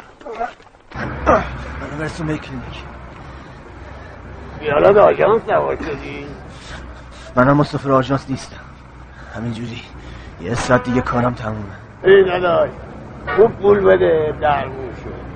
به 1.98 2.38
کلینیک. 2.38 2.84
بیالا 4.60 5.02
آژانس 5.02 5.42
سوار 5.46 5.76
شدی؟ 5.76 6.26
منم 7.36 7.56
مسافر 7.56 7.92
آژانس 7.92 8.30
نیستم. 8.30 8.56
همینجوری 9.36 9.82
یه 10.40 10.54
ساعت 10.54 10.82
دیگه 10.82 11.00
کارم 11.00 11.34
تمومه. 11.34 11.58
این 12.04 12.30
نداشت 12.30 12.72
خوب 13.36 13.50
پول 13.52 13.80
بده 13.80 14.34
درمون 14.40 14.90
شد 15.04 15.28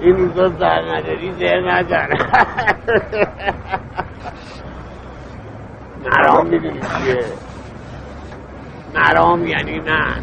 این 0.00 0.16
روزا 0.16 0.48
زر 0.48 0.96
نداری 0.96 1.32
زر 1.32 1.60
نزن. 1.60 2.08
مرام 6.04 6.46
می‌دونی 6.46 6.80
چیه؟ 6.80 7.24
مرام 8.94 9.46
یعنی 9.46 9.80
من 9.80 10.22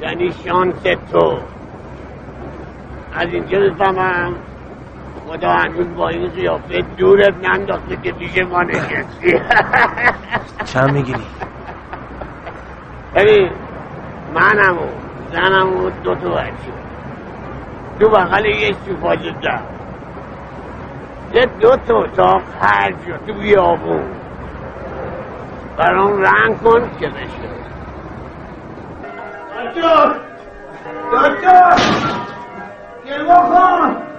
یعنی 0.00 0.32
شانس 0.44 0.82
تو. 1.12 1.38
از 3.14 3.28
اینجا 3.32 3.58
بفهمم 3.58 4.34
خدا 5.30 5.50
هنوز 5.50 5.94
با 5.96 6.08
این 6.08 6.28
قیافه 6.28 6.82
دورت 6.96 7.34
ننداخته 7.42 7.96
که 7.96 8.12
پیش 8.12 8.38
ما 8.38 8.62
نشستی 8.62 9.40
چند 10.64 10.90
می‌گیری؟ 10.92 11.26
ببین 13.14 13.50
منم 14.34 14.78
و 14.78 14.86
زنم 15.32 15.76
و 15.76 15.90
دو 15.90 16.14
تا 16.14 16.28
بچه. 16.28 16.72
تو 18.00 18.08
بغل 18.08 18.46
یه 18.46 18.72
سوپاجه 18.86 19.34
در 19.42 19.60
یه 21.34 21.46
دو 21.60 21.76
تا 21.76 21.98
اتاق 21.98 22.42
هر 22.60 22.90
جا 22.90 23.16
تو 23.26 23.32
بیابون. 23.40 24.04
برام 25.78 26.22
رنگ 26.22 26.58
کن 26.62 26.90
که 27.00 27.06
بشه. 27.06 27.50
دکتر! 29.74 30.14
دکتر! 31.12 31.76
گلوا 33.06 33.36
کن! 33.36 34.09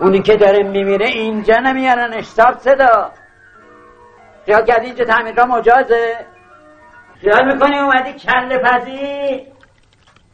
اونی 0.00 0.22
که 0.22 0.36
داره 0.36 0.62
میمیره 0.62 1.06
اینجا 1.06 1.58
نمیارن 1.58 2.12
اشتاب 2.12 2.58
صدا. 2.58 3.10
خیال 4.46 4.64
کردی 4.64 4.86
اینجا 4.86 5.04
تعمیرگاه 5.04 5.46
مجازه؟ 5.46 6.16
خیال 7.20 7.52
می‌کنی 7.52 7.78
اومدی 7.78 8.12
کل 8.12 8.58
پزی؟ 8.58 9.46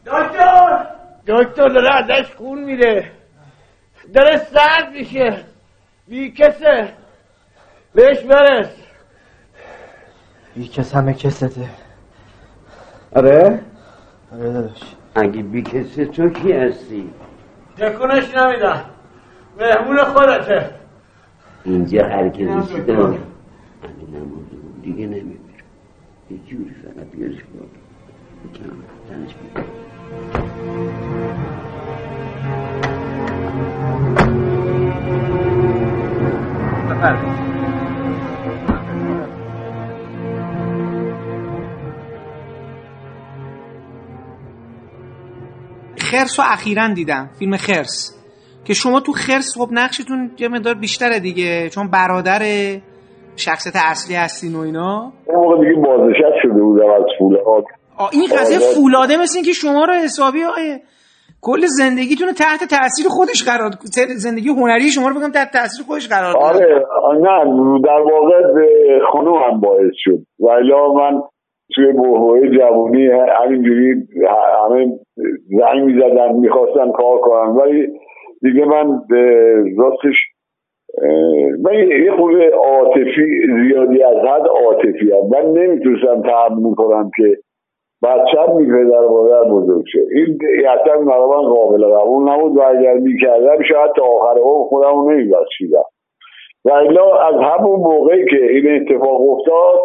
دکتر! 0.05 0.85
دکتر 1.27 1.67
داره 1.69 1.91
ازش 1.95 2.31
خون 2.37 2.63
میره. 2.63 3.11
داره 4.13 4.37
سرد 4.37 4.89
میشه. 4.91 5.45
بیکسه. 6.07 6.93
بهش 7.95 8.19
برس. 8.19 8.69
بی 10.55 10.67
کس 10.67 10.95
همه 10.95 11.13
کسته 11.13 11.69
آره؟ 13.15 13.59
آره 14.33 14.53
داداش. 14.53 14.92
اگه 15.15 15.41
بیکسه 15.43 16.05
تو 16.05 16.29
کی 16.29 16.51
هستی؟ 16.51 17.09
تکونش 17.77 18.35
نمیدن 18.35 18.81
مهمون 19.59 19.97
خودته. 20.03 20.69
اینجا 21.63 22.07
هر 22.07 22.29
کی 22.29 22.45
رسیده 22.45 22.93
همین 22.95 23.19
دیگه 24.81 25.05
نمیمیره 25.07 25.39
یه 26.31 26.37
جوری 26.47 26.75
فقط 26.83 27.07
بیارش 27.11 27.35
بالا. 27.53 27.67
بکنم 28.43 28.83
تنش 29.09 29.35
بیارم 29.35 29.67
خرس 46.13 46.39
رو 46.39 46.45
اخیرا 46.53 46.87
دیدم 46.93 47.29
فیلم 47.39 47.57
خرس. 47.57 48.19
که 48.65 48.73
شما 48.73 48.99
تو 48.99 49.11
خرس 49.11 49.57
خب 49.57 49.67
نقشتون 49.71 50.31
یه 50.39 50.47
مقدار 50.47 50.73
بیشتره 50.73 51.19
دیگه 51.19 51.69
چون 51.69 51.91
برادر 51.91 52.41
شخصیت 53.35 53.73
اصلی 53.75 54.15
هستین 54.15 54.55
و 54.55 54.59
اینا. 54.59 55.11
اون 55.25 55.35
موقع 55.35 55.57
دیگه 55.57 55.81
بازنشست 55.81 56.37
شده 56.41 56.61
بودم 56.61 56.89
از 56.89 57.03
فولاد 57.19 57.63
این 58.11 58.25
قضیه. 58.39 58.59
فولاده 58.59 59.17
مثل 59.17 59.37
این 59.37 59.45
که 59.45 59.51
شما 59.53 59.85
رو 59.85 59.93
حسابی 59.93 60.43
آقای 60.43 60.79
کل 61.41 61.61
زندگیتون 61.65 62.33
تحت 62.33 62.59
تاثیر 62.69 63.05
خودش 63.09 63.43
قرار 63.43 63.71
زندگی 64.15 64.49
هنری 64.49 64.89
شما 64.89 65.07
رو 65.07 65.19
بگم 65.19 65.31
تحت 65.31 65.51
تاثیر 65.53 65.85
خودش 65.85 66.07
قرار 66.09 66.37
آره 66.37 66.85
نه 67.21 67.35
در 67.83 68.01
واقع 68.11 68.33
خانوم 69.11 69.43
هم 69.43 69.59
باعث 69.59 69.93
شد. 69.95 70.19
ولی 70.39 70.71
من 70.95 71.21
توی 71.75 71.91
بحبوه 71.91 72.47
جوانی 72.57 73.07
همینجوری 73.07 74.07
همه 74.63 74.99
زنگ 75.59 75.83
می‌زدن 75.83 76.35
می‌خواستن 76.35 76.91
کار 76.91 77.17
کنم 77.17 77.57
ولی 77.57 77.87
دیگه 78.41 78.65
من 78.65 79.01
راستش 79.77 80.15
من 81.63 81.73
یه 82.03 82.11
خورده 82.17 82.49
عاطفی 82.49 83.41
زیادی 83.63 84.03
از 84.03 84.17
حد 84.17 84.47
عاطفی 84.47 85.11
هم 85.11 85.27
من 85.31 85.61
نمی‌تونستم 85.61 86.21
تحمل 86.21 86.73
کنم 86.75 87.11
که 87.17 87.37
بچم 88.03 88.57
بی 88.57 88.65
پدر 88.65 89.05
و 89.05 89.09
مادر 89.09 89.49
بزرگ 89.49 89.85
شه. 89.91 89.99
این 90.15 90.37
برای 91.05 91.27
من 91.29 91.53
قابل 91.53 91.85
قبول 91.85 92.29
نبود 92.29 92.57
و 92.57 92.61
اگر 92.61 92.93
می‌کردم 92.93 93.63
شاید 93.69 93.91
تا 93.95 94.05
آخر 94.05 94.39
عمر 94.39 94.67
خودم 94.67 94.95
رو 94.95 95.11
نمیبخشیدم. 95.11 95.83
و 96.65 96.71
الا 96.71 97.17
از 97.17 97.35
همون 97.35 97.79
موقعی 97.79 98.25
که 98.25 98.45
این 98.45 98.81
اتفاق 98.81 99.29
افتاد 99.29 99.79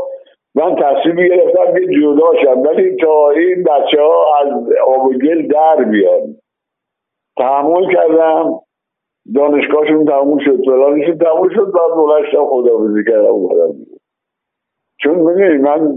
من 0.58 0.76
تصمیم 0.76 1.28
گرفتم 1.28 1.74
که 1.74 1.86
جدا 2.00 2.32
شم 2.42 2.60
ولی 2.62 2.96
تا 2.96 3.30
این 3.30 3.62
بچه 3.62 4.02
ها 4.02 4.24
از 4.40 4.52
آب 4.86 5.04
و 5.06 5.12
گل 5.12 5.48
در 5.48 5.84
بیان. 5.84 6.36
تحمل 7.38 7.92
کردم 7.92 8.60
دانشگاهشون 9.34 10.04
تموم 10.04 10.38
شد 10.38 10.64
فلانشون 10.64 11.18
تموم 11.18 11.48
شد 11.48 11.72
بعد 11.72 11.96
بلند 11.96 12.24
شدم 12.32 12.46
خداحافظی 12.46 13.04
کردم 13.04 13.30
اومدم. 13.30 13.74
چون 15.00 15.14
می‌دونی 15.14 15.58
من 15.58 15.96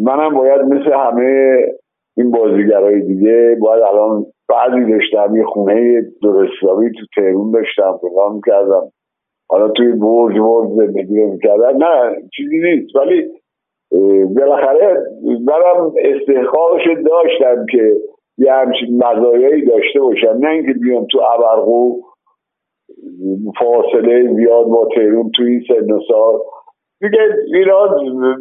منم 0.00 0.34
باید 0.34 0.60
مثل 0.60 0.92
همه 0.92 1.56
این 2.16 2.30
بازیگرای 2.30 3.00
دیگه 3.00 3.56
باید 3.60 3.82
الان 3.82 4.26
بعضی 4.48 4.92
داشتم 4.92 5.36
یه 5.36 5.44
خونه 5.44 6.02
درست 6.22 6.52
حسابی 6.62 6.90
تو 6.90 7.06
تهرون 7.16 7.50
داشتم 7.50 7.98
فلان 8.00 8.40
کردم. 8.46 8.92
حالا 9.50 9.68
توی 9.68 9.92
برج 9.92 10.38
برج 10.38 10.68
زندگی 10.68 11.20
رو 11.20 11.32
می‌کردم. 11.32 11.84
نه 11.84 12.16
چیزی 12.36 12.58
نیست. 12.58 12.96
ولی 12.96 13.28
بالاخره 14.36 15.06
منم 15.24 15.92
استحقاقش 16.04 16.82
داشتم 16.86 17.66
که 17.72 17.94
یه 18.38 18.52
همچین 18.52 18.96
مزایایی 18.96 19.66
داشته 19.66 20.00
باشم. 20.00 20.38
نه 20.40 20.48
اینکه 20.50 20.72
بیام 20.72 21.06
تو 21.10 21.18
ابرقو 21.34 22.00
فاصله 23.58 24.34
زیاد 24.34 24.66
با 24.66 24.88
تهرون 24.94 25.30
توی 25.36 25.50
این 25.50 25.62
سن 25.68 25.92
و 25.92 26.00
سال. 26.08 26.38
دیگه 27.00 27.18
ایران 27.54 27.88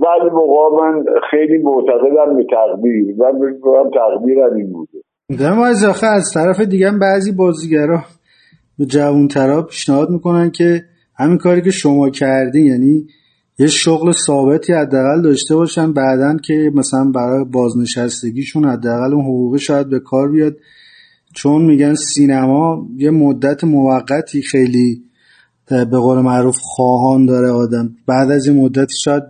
بعضی 0.01 0.29
موقع 0.33 0.83
من 0.83 1.05
خیلی 1.31 1.57
معتقدم 1.57 2.37
به 2.37 2.43
تقدیر. 2.43 3.15
من 3.17 3.35
میگم 3.35 3.89
تقدیرم 3.89 4.53
این 4.55 4.73
بوده. 4.73 4.99
دارم 5.39 5.59
از 5.59 5.85
آخه 5.89 6.07
از 6.07 6.31
طرف 6.33 6.59
دیگه 6.69 6.91
بعضی 7.01 7.31
بازیگرا 7.37 7.97
به 8.79 8.85
جوانترا 8.85 9.61
پیشنهاد 9.61 10.09
می‌کنن 10.09 10.51
که 10.57 10.81
همین 11.19 11.37
کاری 11.37 11.61
که 11.61 11.71
شما 11.71 12.09
کردین 12.09 12.65
یعنی 12.65 13.07
یه 13.59 13.67
شغل 13.67 14.11
ثابتی 14.11 14.73
حداقل 14.73 15.21
داشته 15.21 15.55
باشن 15.55 15.93
بعدن 15.93 16.37
که 16.37 16.71
مثلا 16.75 17.11
برای 17.15 17.45
بازنشستگیشون 17.53 18.65
حداقل 18.65 19.13
اون 19.13 19.23
حقوق 19.23 19.57
شاید 19.57 19.89
به 19.89 19.99
کار 19.99 20.31
بیاد. 20.31 20.55
چون 21.33 21.65
میگن 21.65 21.93
سینما 21.93 22.87
یه 22.97 23.11
مدت 23.11 23.63
موقتی 23.63 24.41
خیلی 24.41 25.03
به 25.69 25.97
قول 25.97 26.19
معروف 26.21 26.57
خواهان 26.61 27.25
داره 27.25 27.49
آدم. 27.49 27.89
بعد 28.07 28.31
از 28.31 28.47
این 28.47 28.63
مدت 28.63 28.87
شاید 29.03 29.23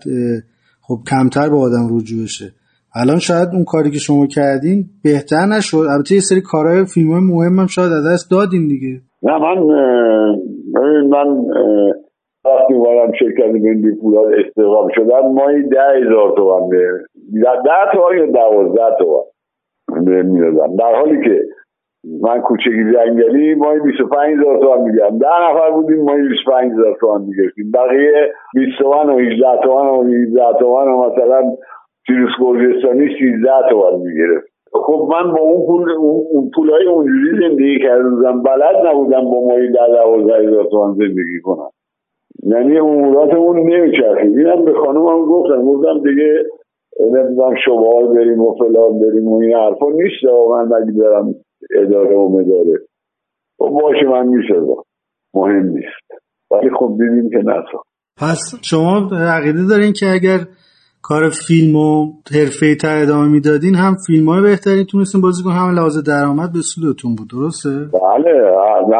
خب 0.82 0.99
کمتر 1.10 1.49
به 1.49 1.58
آدم 1.58 1.98
رجوع 1.98 2.24
بشه. 2.24 2.54
الان 2.95 3.20
شاید 3.20 3.49
اون 3.54 3.64
کاری 3.64 3.91
که 3.91 3.99
شما 3.99 4.28
کردین 4.28 4.90
بهتر 5.04 5.45
نشد. 5.45 5.78
البته 5.78 6.16
یه 6.16 6.22
سری 6.22 6.41
کارهای 6.41 6.86
فیلم 6.86 7.12
های 7.12 7.22
مهم 7.22 7.60
هم 7.60 7.68
شاید 7.68 7.91
از 7.91 8.06
دست 8.08 8.32
دادین 8.32 8.68
دیگه. 8.68 9.02
نه 9.24 9.34
من 9.40 9.58
من 11.10 11.44
وقتی 12.45 12.73
اومدم 12.73 13.11
شرکت 13.11 13.45
ملی 13.45 13.95
پولاد 14.01 14.34
استقام 14.34 14.89
شدم 14.95 15.31
ماهی 15.34 15.64
ده 15.64 15.81
هزار 15.81 16.34
تومن 16.38 16.69
ده 17.34 17.91
تومن 17.93 18.18
یا 18.18 18.26
دوازده 18.26 18.97
تومن 18.99 20.26
می‌دادم. 20.26 20.76
در 20.76 20.95
حالی 20.95 21.23
که 21.23 21.41
من 22.22 22.41
کوچگی 22.41 22.93
جنگلی 22.93 23.55
ماهی 23.55 23.80
25 23.80 24.39
هزار 24.39 24.59
تومن 24.59 24.81
میگم 24.81 25.18
ده 25.18 25.49
نفر 25.49 25.72
بودیم 25.72 26.01
ماهی 26.01 26.27
25 26.27 26.72
هزار 26.72 26.97
تومن 26.99 27.22
می‌گرفتیم. 27.22 27.72
بقیه 27.72 28.34
20 28.53 28.77
تومن 28.80 29.09
و 29.09 29.18
18 29.18 29.57
تومن 29.64 29.89
و 29.89 30.03
17 30.03 30.59
تومن 30.59 30.88
و 30.88 31.09
مثلا 31.09 31.43
سیروس 32.07 32.31
گرجستانی 32.41 33.07
13 33.19 33.69
تومن 33.69 33.99
می‌گرفت. 33.99 34.47
خب 34.73 35.09
من 35.11 35.31
با 35.31 35.41
اون 35.41 35.65
پول 35.65 35.91
اون 36.31 36.51
پولای 36.55 36.85
اونجوری 36.88 37.49
زندگی 37.49 37.80
کرده 37.80 38.09
بودم 38.09 38.43
بلد 38.43 38.88
نبودم 38.88 39.22
با 39.22 39.47
ماهی 39.47 39.68
ده 39.68 39.88
دوازده 39.88 40.47
هزار 40.47 40.65
تومن 40.72 40.93
زندگی 40.93 41.41
کنم. 41.43 41.69
یعنی 42.43 42.80
اموراتمون 42.80 43.59
نمیچرخید 43.59 44.38
اینم 44.38 44.65
به 44.65 44.73
خانومم 44.85 45.26
گفتم. 45.26 45.65
گفتم 45.65 46.09
دیگه 46.09 46.43
نمی‌دونم 46.99 47.55
شمال 47.65 48.07
بریم 48.15 48.41
و 48.41 48.55
فلان 48.59 48.99
بریم 48.99 49.27
و 49.27 49.39
این 49.41 49.53
حرفا 49.53 49.85
نیست. 49.89 50.23
و 50.23 50.49
من 50.49 50.65
مگه 50.65 50.91
برم 50.91 51.35
اداره 51.76 52.15
و 52.15 52.30
مداره. 52.30 52.80
خب 53.59 53.69
باشه 53.69 54.05
من 54.05 54.27
می‌سازم. 54.27 54.84
مهم 55.34 55.69
نیست. 55.69 56.23
ولی 56.51 56.69
خب 56.80 56.97
دیدیم 56.99 57.30
که 57.30 57.38
نسا 57.38 57.81
پس 58.22 58.55
شما 58.64 59.09
عقیده 59.11 59.68
دارین 59.69 59.93
که 59.93 60.05
اگر 60.05 60.39
کار 61.10 61.24
فیلم 61.48 61.76
و 61.76 61.90
حرفه 62.36 62.76
تر 62.82 62.96
ادامه 63.04 63.28
می‌دادین 63.36 63.76
هم 63.84 63.94
فیلم 64.08 64.30
های 64.30 64.42
بهتری 64.50 64.82
تونستین 64.92 65.22
بازی 65.22 65.42
کن 65.44 65.54
هم 65.60 65.76
لحاظ 65.78 65.96
درآمد 66.12 66.50
به 66.56 66.62
سودتون 66.72 67.12
بود 67.18 67.30
درسته؟ 67.36 67.74
بله 68.00 68.34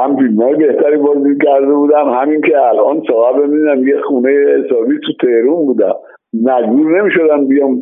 هم 0.02 0.12
فیلم 0.20 0.42
های 0.42 0.56
بهتری 0.64 0.98
بازی 1.08 1.34
کرده 1.46 1.74
بودم 1.80 2.08
همین 2.20 2.42
که 2.42 2.56
الان 2.70 2.98
صاحب 3.08 3.36
می‌دونم 3.52 3.88
یه 3.88 3.98
خونه 4.08 4.30
حسابی 4.30 4.96
تو 5.06 5.12
تهرون 5.22 5.66
بودم. 5.66 5.96
مجبور 6.34 7.02
نمی‌شدم 7.02 7.48
بیام 7.48 7.74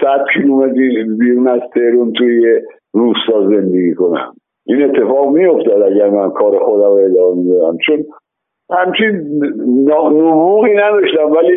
صد 0.00 0.22
کیلومتر 0.34 0.72
بیرون 1.18 1.48
از 1.48 1.60
تهرون 1.74 2.12
توی 2.12 2.60
روستا 2.94 3.48
زندگی 3.48 3.94
کنم. 3.94 4.34
این 4.66 4.82
اتفاق 4.82 5.26
میافتاد 5.36 5.82
اگر 5.82 6.10
من 6.10 6.30
کار 6.30 6.58
خودم 6.64 6.92
رو 6.96 7.00
ادامه 7.10 7.34
می‌دادم. 7.42 7.76
چون 7.86 7.98
همچین 8.70 9.10
نبوغی 9.88 10.74
نداشتم 10.74 11.30
ولی 11.36 11.56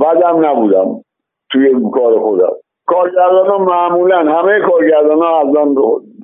بدم 0.00 0.46
نبودم 0.46 1.02
توی 1.50 1.90
کار 1.94 2.20
خودم. 2.20 2.52
کارگردان 2.86 3.46
ها 3.46 3.58
معمولا 3.58 4.18
همه 4.18 4.60
کارگردان 4.70 5.18
ها 5.18 5.40
از 5.40 5.56
آن 5.56 5.74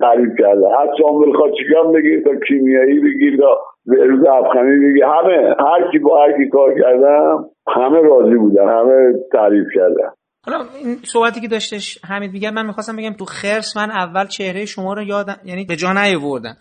تعریف 0.00 0.30
کرده. 0.38 0.66
حتی 0.80 1.02
عامل 1.02 1.32
خاچیکان 1.38 1.92
بگیر 1.92 2.22
تا 2.24 2.30
کیمیایی 2.48 3.00
بگیر 3.00 3.36
تا 3.36 3.60
روز 3.86 4.26
افغانی 4.26 4.76
بگیر. 4.76 5.04
همه 5.04 5.54
هر 5.58 5.90
کی 5.92 5.98
با 5.98 6.22
هر 6.22 6.32
کی 6.32 6.48
کار 6.50 6.74
کردم 6.82 7.44
همه 7.76 8.00
راضی 8.00 8.36
بودن 8.36 8.68
همه 8.68 9.12
تعریف 9.32 9.66
کردن. 9.74 10.10
حالا 10.46 10.58
این 10.84 10.96
صحبتی 11.04 11.40
که 11.40 11.48
داشتش 11.48 11.98
حمید 12.08 12.32
میگم 12.32 12.54
من 12.54 12.66
می‌خواستم 12.66 12.96
بگم 12.96 13.12
تو 13.12 13.24
خرس 13.24 13.76
من 13.76 13.90
اول 13.90 14.26
چهره 14.26 14.64
شما 14.64 14.92
رو 14.94 15.02
یادم 15.02 15.36
یعنی 15.44 15.64
به 15.64 15.76
جا 15.76 15.92
نیاوردم. 15.92 16.56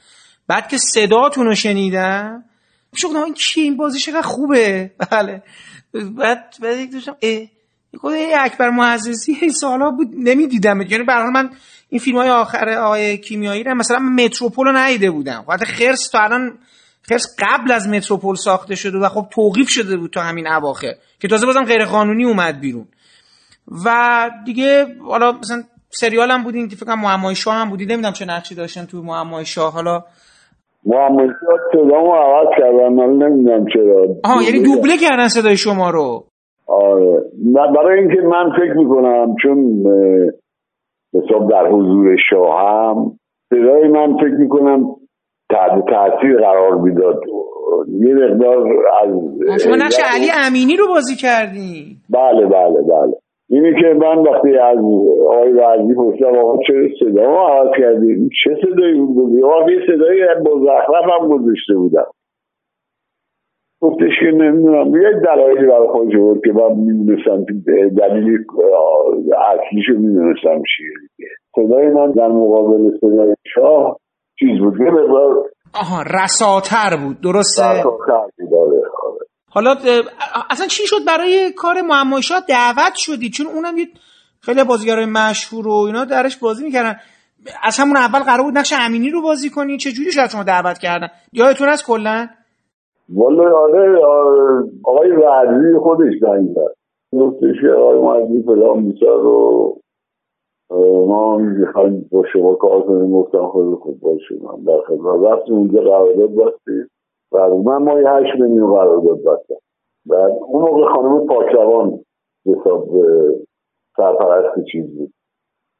بعد 0.49 0.68
که 0.68 0.78
صداتون 0.78 1.45
رو 1.45 1.56
شنیدم 1.56 2.44
شو 2.95 3.07
این 3.26 3.34
کی؟ 3.34 3.61
این 3.61 3.78
بازی 3.78 3.99
چقدر 3.99 4.22
خوبه. 4.22 4.91
بله. 5.11 5.41
بعد 5.94 6.56
بعد 6.62 6.78
یک 6.78 6.92
دوستم 6.92 7.16
اه 7.22 7.48
اکبر 8.38 8.70
معززی 8.70 9.34
هی 9.34 9.50
سالا 9.50 9.92
بود 9.92 10.08
نمی‌دیدم 10.18 10.82
یعنی 10.82 11.04
به 11.04 11.30
من 11.34 11.50
این 11.90 12.00
فیلم 12.00 12.18
های 12.18 12.30
آخر 12.30 12.70
آقای 12.70 13.18
کیمیایی 13.18 13.64
رو 13.64 13.76
مثلا 13.76 14.00
متروپول 14.00 14.68
رو 14.68 14.78
ندیده 14.78 15.12
بودم. 15.12 15.46
وقتی 15.48 15.66
خرس 15.66 16.10
تو 16.10 16.18
الان 16.18 16.58
خرس 17.02 17.26
قبل 17.40 17.72
از 17.72 17.88
متروپول 17.88 18.36
ساخته 18.36 18.76
شده 18.76 18.98
و 18.98 19.10
خب 19.10 19.28
توقیف 19.32 19.70
شده 19.70 19.98
بود 19.98 20.12
تا 20.12 20.22
همین 20.22 20.48
اواخر 20.48 20.94
که 21.20 21.28
تازه 21.28 21.46
بازم 21.46 21.66
غیر 21.66 21.86
قانونی 21.86 22.26
اومد 22.26 22.60
بیرون. 22.60 22.88
و 23.86 24.30
دیگه 24.46 24.96
حالا 25.00 25.32
مثلا 25.32 25.64
سریال 25.90 26.32
هم 26.32 26.44
بودین 26.44 26.70
که 26.70 26.76
فکر 26.76 26.86
کنم 26.86 27.02
معمای 27.02 27.36
شاه 27.36 27.56
هم 27.56 27.70
بودی 27.70 27.86
نمی‌دونم 27.86 28.14
چه 28.14 28.26
نقشی 28.26 28.56
داشتن 28.56 28.86
تو 28.86 29.02
معمای 29.04 29.46
شاه 29.46 29.74
حالا 29.74 30.04
شاه 30.86 31.60
صدامو 31.74 32.16
عوض 32.16 32.48
کردن 32.58 32.94
من 32.94 33.28
نمی‌دونم 33.28 33.66
چرا. 33.74 34.08
آها 34.24 34.44
یعنی 34.44 34.64
دوبله 34.64 34.98
کردن 34.98 35.28
صدای 35.28 35.58
شما 35.58 35.90
رو؟ 35.90 36.24
آره. 36.68 37.22
برای 37.76 37.99
اینکه 37.99 38.22
من 38.22 38.52
فکر 38.60 38.74
می‌کنم 38.74 39.36
چون 39.44 39.84
حساب 41.14 41.49
در 41.52 41.68
حضور 41.68 42.16
شاه 42.30 42.60
هم 42.60 43.12
صدای 43.49 43.88
من 43.88 44.18
فکر 44.18 44.38
می‌کنم 44.40 44.86
تحت 45.49 45.86
تاثیر 45.90 46.38
قرار 46.38 46.76
می‌داد. 46.76 47.22
یه 47.88 48.14
مقدار 48.14 48.68
از 49.02 49.64
شما 49.64 49.76
نقش 49.76 49.95
علی 50.16 50.28
امینی 50.48 50.76
رو 50.76 50.88
بازی 50.88 51.16
کردی 51.16 51.98
بله 52.10 52.45
بله 52.45 52.82
بله. 52.82 53.14
اینی 53.52 53.82
که 53.82 53.88
من 53.88 54.18
وقتی 54.18 54.57
از 54.57 54.78
آقای 55.28 55.52
وزی 55.53 55.94
پرسیدم 55.94 56.38
آقا 56.38 56.57
چه 56.68 56.73
صدا 56.99 57.32
ما 57.32 57.48
عوض 57.49 57.69
کردیم 57.78 58.30
چه 58.44 58.56
صدایی 58.61 59.02
بود 59.02 59.44
آقا 59.44 59.72
یه 59.72 59.80
صدایی 59.88 60.22
با 60.45 60.52
زخرف 60.60 61.22
هم 61.22 61.28
گذاشته 61.28 61.76
بودم. 61.76 62.07
گفتش 63.82 64.11
که 64.19 64.32
نمی‌دونم. 64.32 65.02
یه 65.02 65.19
دلایلی 65.26 65.68
برای 65.68 65.88
خودش 65.88 66.15
بود 66.15 66.41
که 66.45 66.52
من 66.52 66.73
می‌دونستم 66.76 67.45
دلیل 67.98 68.45
اصلیشو 69.52 69.94
می‌دونستم 69.94 70.64
چیه 70.78 70.94
دیگه. 71.18 71.30
صدای 71.56 71.88
من 71.88 72.11
در 72.11 72.28
مقابل 72.28 72.98
صدای 73.02 73.36
شاه 73.53 73.98
چیز 74.40 74.60
بود. 74.60 74.82
یه 74.82 74.91
مقدار 74.91 75.49
آها 75.76 76.02
رساتر 76.23 76.98
بود. 77.03 77.18
درسته؟ 77.23 77.80
رساتر. 77.80 78.28
حالا 79.53 79.76
اصلا 80.49 80.68
چی 80.68 80.84
شد 80.86 81.06
برای 81.07 81.52
کار 81.57 81.82
معمای 81.82 82.22
شاه 82.22 82.40
دعوت 82.49 82.95
شدی؟ 82.95 83.30
چون 83.30 83.48
اونم 83.48 83.78
یه 83.78 83.88
خیلی 84.41 84.64
بازیگرای 84.64 85.06
مشهور 85.06 85.68
و 85.68 85.72
اینا 85.72 86.06
درش 86.06 86.38
بازی 86.38 86.64
می‌کردن. 86.64 86.95
از 87.64 87.80
همون 87.80 87.98
اول 87.98 88.19
قرار 88.19 88.44
بود 88.44 88.57
نقش 88.57 88.73
امینی 88.80 89.10
رو 89.10 89.22
بازی 89.22 89.49
کنی. 89.49 89.78
چه 89.78 89.91
جوری 89.91 90.11
شاید 90.11 90.30
شما 90.30 90.44
دعوت 90.44 90.78
کردن؟ 90.78 91.07
یادتون 91.34 91.69
از 91.69 91.84
کلا؟ 91.86 92.28
والا 93.10 93.57
آره 93.57 93.99
آقای 94.84 95.11
وزی 95.11 95.80
خودش 95.80 96.14
زنگ 96.22 96.49
زد. 96.56 96.76
گفتش 97.19 97.61
که 97.61 97.68
آقای 97.68 98.23
وزی 98.23 98.44
فلان 98.44 98.80
میسر 98.80 99.06
رو 99.06 99.78
ما 101.07 101.38
می‌خوایم 101.38 102.10
با 102.11 102.23
شما 102.34 102.56
کار 102.56 102.82
کنیم. 102.82 103.11
گفتم 103.11 103.52
خیلی 103.53 103.76
خوب 103.82 103.99
باشه 103.99 104.36
من 104.44 104.64
در 104.64 104.82
خدمت. 104.88 105.32
رفتیم 105.32 105.56
اونجا 105.56 105.82
قرارداد 105.82 106.30
بستیم 106.30 106.90
بعد 107.32 107.52
من 107.52 107.78
ما 107.78 107.99
یه 107.99 108.10
هشت 108.10 108.40
میلیون 108.40 108.74
قرارداد 108.74 109.18
بستم 109.24 109.56
بعد 110.06 110.32
اون 110.32 110.62
موقع 110.62 110.94
خانم 110.94 111.28
پاکروان 111.28 111.99
حساب 112.45 112.90
سرپرست 113.98 114.66
چیز 114.72 114.98
بود 114.98 115.14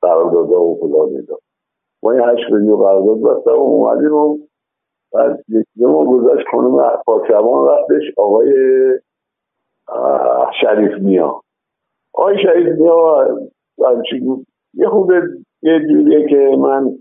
قراردادها 0.02 0.64
و 0.64 0.80
فلان 0.80 1.10
می‌داد 1.10 1.40
ما 2.04 2.16
یه 2.16 2.22
هشت 2.22 2.52
میلیون 2.52 2.78
قرارداد 2.78 3.22
بستم 3.22 3.52
و 3.52 3.64
اومدیم 3.64 4.14
و 4.14 4.38
بعد 5.14 5.44
یکی 5.50 5.86
ما 5.86 6.06
گذاشت 6.06 6.48
خانم 6.52 7.02
پاکروان 7.06 7.68
رفتش 7.68 8.04
آقای 8.18 8.54
شریف 10.62 11.02
میا. 11.02 11.42
آقای 12.14 12.38
شریف 12.44 12.80
میا 12.80 13.28
یه 14.74 14.88
خود 14.88 15.10
یه 15.64 15.80
جوریه 15.80 16.30
که 16.30 16.58
من 16.60 17.00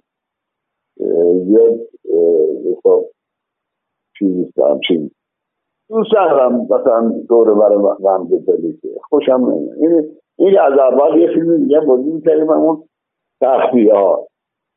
زیاد 1.47 1.79
حساب 2.71 3.11
چیزی 4.21 4.53
همچین. 4.71 5.11
دوست 5.89 6.11
دارم 6.13 6.61
مثلا 6.61 7.13
دور 7.29 7.55
برای 7.55 7.79
غم 7.79 8.25
بزنی 8.25 8.73
که 8.83 8.89
خوشم 9.09 9.33
نمیاد. 9.33 9.79
این 9.79 10.17
این 10.39 10.59
از 10.59 10.79
اول 10.79 11.21
یه 11.21 11.29
فیلم 11.35 11.57
دیگه 11.57 11.81
بازی 11.81 12.11
می‌کردیم 12.11 12.51
همون 12.51 12.83
تختی 13.41 13.89
ها 13.89 14.27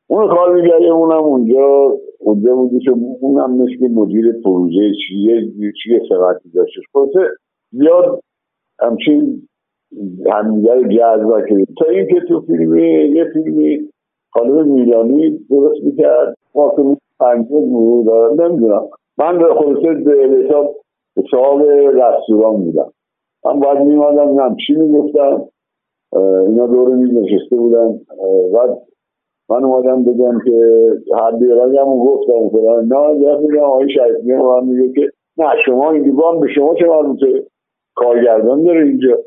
اون 0.06 0.28
کار 0.28 0.54
میگردیم 0.54 0.92
اونم 0.92 1.24
اونجا 1.24 1.96
اونجا 2.20 2.54
بودی 2.54 2.78
که 2.78 2.90
اونم 3.20 3.56
مثل 3.56 3.92
مدیر 3.92 4.32
پروژه 4.44 4.92
چیه 5.08 5.52
چیه 5.82 6.02
سقطی 6.08 6.50
داشتش. 6.54 6.82
خلاصه 6.92 7.28
زیاد 7.72 8.20
همچین 8.80 9.48
همدیگر 10.32 10.82
جذب 10.82 11.46
کردیم 11.48 11.74
تا 11.78 11.86
اینکه 11.90 12.20
تو 12.28 12.40
فیلمی 12.40 12.92
یه 12.92 13.24
فیلمی 13.32 13.88
خانم 14.32 14.68
میلانی 14.68 15.38
درست 15.50 15.84
می‌کرد. 15.84 16.36
ما 16.54 16.74
پنجه 17.20 17.48
بود 17.48 18.10
نمی‌دونم. 18.40 18.88
من 19.18 19.38
به 19.38 19.54
خلاصه 19.54 19.94
به 19.94 20.12
حساب 20.12 20.74
صاحب 21.30 21.62
رستوران 21.70 22.56
بودم. 22.56 22.92
من 23.44 23.60
باید 23.60 23.78
میمادم 23.78 24.40
نم 24.40 24.56
چی 24.66 24.74
می‌گفتم؟ 24.74 25.44
اینا 26.46 26.66
دور 26.66 26.88
میز 26.88 27.10
نشسته 27.10 27.56
بودن. 27.56 28.00
من 29.48 29.64
اومدم 29.64 30.04
بگم 30.04 30.38
که 30.44 30.80
هر 31.14 31.30
دیگرانی 31.30 31.78
هم 31.78 31.98
گفتم 31.98 32.58
نه 32.96 33.20
یه 33.20 33.36
میگم 33.36 33.62
آقای 33.62 33.92
شریف 33.94 34.16
میگم 34.22 34.42
من 34.42 34.64
میگه 34.64 34.92
که 34.92 35.10
نه 35.38 35.46
شما 35.66 35.90
این 35.90 36.02
دیوان 36.02 36.40
به 36.40 36.46
شما 36.54 36.74
چه 36.74 36.86
مربوطه؟ 36.86 37.46
کارگردان 37.94 38.62
داره 38.62 38.84
اینجا. 38.84 39.18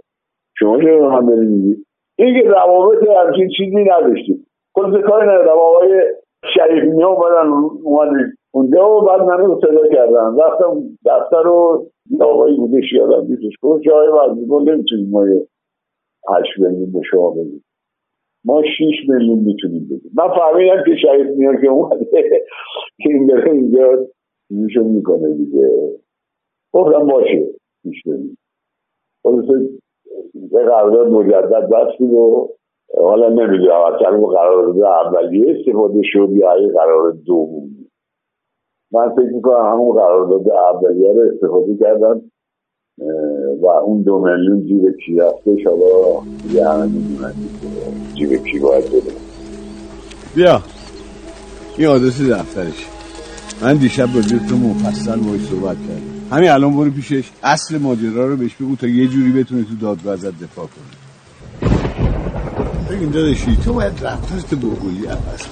شما 0.60 0.82
چرا 0.82 1.12
هم 1.12 1.30
داری 1.30 1.46
میگی؟ 1.46 1.86
این 2.20 2.42
که 2.42 2.50
روابط 2.50 3.08
همچین 3.08 3.50
چیزی 3.58 3.84
نداشتیم. 3.84 4.48
خلاصه 4.76 5.02
کاری 5.02 5.28
ندارم. 5.28 5.58
آقای 5.60 6.02
شریف 6.54 6.84
میگم 6.84 7.08
اومدن 7.08 7.48
اومدن 7.84 8.34
اونجا 8.52 8.98
و 8.98 9.06
بعد 9.06 9.22
من 9.22 9.38
رو 9.38 9.62
صدا 9.62 9.88
کردم. 9.88 10.38
رفتم 10.40 10.82
دفتر 11.06 11.42
رو 11.42 11.86
آقایی 12.22 12.58
بودش 12.58 12.94
یادم 12.94 13.28
بیتش 13.28 13.54
گفت 13.62 13.84
که 13.84 13.92
آقای 13.92 14.08
وزیگل 14.08 14.72
نمی‌تونیم 14.72 15.10
ما 15.10 15.28
یه 15.28 15.48
هشت 16.30 16.60
میلیون 16.60 16.92
به 16.92 17.02
شما 17.12 17.30
بدیم. 17.30 17.64
ما 18.46 18.64
شیش 18.78 19.10
میلیون 19.10 19.40
می‌تونیم 19.40 19.86
بدیم. 19.86 20.12
من 20.16 20.28
فهمیدم 20.28 20.84
که 20.86 20.96
شریف 21.02 21.28
میار 21.28 21.62
که 21.62 21.68
اومده 21.68 22.06
که 22.98 23.10
این 23.10 23.28
داره 23.28 23.52
اینجا 23.52 24.08
میشون 24.50 24.86
می‌کنه 24.86 25.34
دیگه. 25.34 25.70
گفتم 26.74 27.08
باشه 27.08 27.48
شیش 27.84 28.06
میلیون. 28.06 28.38
خلاصه 29.24 29.70
یه 30.34 30.64
قرارداد 30.64 31.08
مجدد 31.08 31.70
بستیم 31.70 32.14
و 32.14 32.48
حالا 32.98 33.30
نمی‌دونم 33.30 33.82
اصلا 33.82 34.20
قرارداد 34.20 34.82
اولیه 34.82 35.56
استفاده 35.60 36.02
شد 36.04 36.30
یا 36.32 36.56
قرار 36.76 37.12
دوم؟ 37.12 37.70
من 38.92 39.10
فکر 39.16 39.36
می‌کنم 39.36 39.72
همون 39.74 39.96
قرارداد 39.96 40.50
اولیه 40.50 41.14
رو 41.14 41.22
استفاده 41.34 41.78
کردن 41.80 42.22
و 43.62 43.68
اون 43.68 44.02
دو 44.02 44.20
میلیون 44.20 44.68
جیب 44.68 44.98
کی 45.06 45.16
رفتش 45.16 45.68
حالا 45.68 46.22
یه 46.54 46.70
همه 46.70 46.86
می‌دونن 46.86 47.34
جیب 48.14 48.44
کی 48.52 48.60
باید 48.60 48.86
بده. 48.86 49.12
بیا. 50.36 50.62
این 51.78 51.88
آدرس 51.88 52.22
دفترش. 52.22 52.88
من 53.62 53.74
دیشب 53.74 54.06
با 54.06 54.22
تو 54.50 54.56
مفصل 54.58 55.20
باید 55.20 55.42
صحبت 55.42 55.78
کردم. 55.78 56.36
همین 56.38 56.50
الان 56.50 56.78
برو 56.78 56.92
پیشش. 56.92 57.32
اصل 57.44 57.78
ماجرا 57.78 58.28
رو 58.28 58.38
بهش 58.38 58.56
بگو 58.56 58.76
تا 58.76 58.88
یه 58.88 59.08
جوری 59.08 59.32
بتونه 59.32 59.64
تو 59.64 59.76
دادگاه 59.82 60.14
ازت 60.14 60.44
دفاع 60.44 60.66
کنه. 60.66 60.98
ببین 62.90 63.12
داداشی 63.12 63.58
تو 63.58 63.74
باید 63.74 63.94
رفتارت 64.02 64.54
با 64.54 64.70
گلی 64.70 65.06
عوض. 65.06 65.48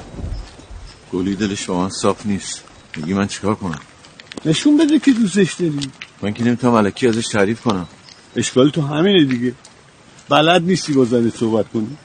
گلی 1.14 1.36
دلش 1.36 1.70
واقعا 1.70 1.90
صاف 1.90 2.26
نیست. 2.26 2.75
میگی 2.98 3.14
من 3.14 3.28
چیکار 3.28 3.56
کنم؟ 3.56 3.80
نشون 4.46 4.78
بده 4.78 5.00
که 5.00 5.12
دوستش 5.12 5.54
داری. 5.54 5.80
من 6.22 6.34
که 6.34 6.44
نمی‌تونم 6.44 6.76
علکی 6.76 7.08
ازش 7.08 7.28
تعریف 7.28 7.62
کنم. 7.62 7.88
اشکال 8.36 8.70
تو 8.70 8.82
همینه 8.82 9.26
دیگه. 9.26 9.54
بلد 10.30 10.64
نیستی 10.64 10.94
با 10.94 11.06
زنت 11.06 11.38
صحبت 11.38 11.70
کنی. 11.70 11.98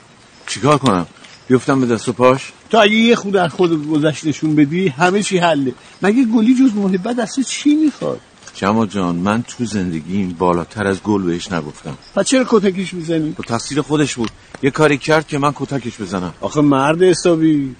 چیکار 0.47 0.79
کنم؟ 0.79 1.07
بیفتم 1.49 1.81
به 1.81 1.87
دست 1.87 2.09
و 2.09 2.13
پاش؟ 2.13 2.53
تو 2.71 2.79
اگه 2.79 2.95
یه 2.95 3.15
خود 3.15 3.37
از 3.37 3.51
خودت 3.51 3.87
گذشت 3.87 4.27
نشون 4.27 4.57
بدی 4.57 4.89
همه 4.89 5.23
چی 5.23 5.39
حله. 5.39 5.75
مگه 6.03 6.25
گلی 6.25 6.55
جز 6.55 6.75
محبت 6.75 7.17
دست 7.17 7.41
چی 7.41 7.75
می‌خواد؟ 7.75 8.21
جمال 8.55 8.87
جان 8.87 9.17
من 9.17 9.43
تو 9.43 9.65
زندگیم 9.65 10.37
بالاتر 10.39 10.87
از 10.87 11.03
گل 11.03 11.23
بهش 11.23 11.53
نگفتم. 11.53 11.99
پس 12.15 12.27
چرا 12.27 12.45
کتکش 12.49 12.95
می‌زنی؟ 12.95 13.31
با 13.31 13.45
تقصیر 13.45 13.83
خودش 13.83 14.15
بود. 14.15 14.31
یه 14.63 14.71
کاری 14.71 14.99
کرد 14.99 15.29
که 15.29 15.39
من 15.39 15.53
کتکش 15.55 16.01
بزنم. 16.01 16.35
آخه 16.41 16.61
مرد 16.61 17.03
حسابی. 17.03 17.75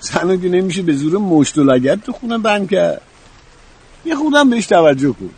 زنو 0.00 0.36
که 0.36 0.48
نمیشه 0.48 0.82
به 0.82 0.92
زور 0.92 1.18
مشت 1.18 1.58
و 1.58 1.64
لگت 1.64 2.04
تو 2.04 2.12
خونم 2.12 2.42
بند 2.42 2.70
کرد. 2.70 3.02
یه 4.04 4.14
خودم 4.14 4.50
بهش 4.50 4.66
توجه 4.66 5.12
کن. 5.12 5.30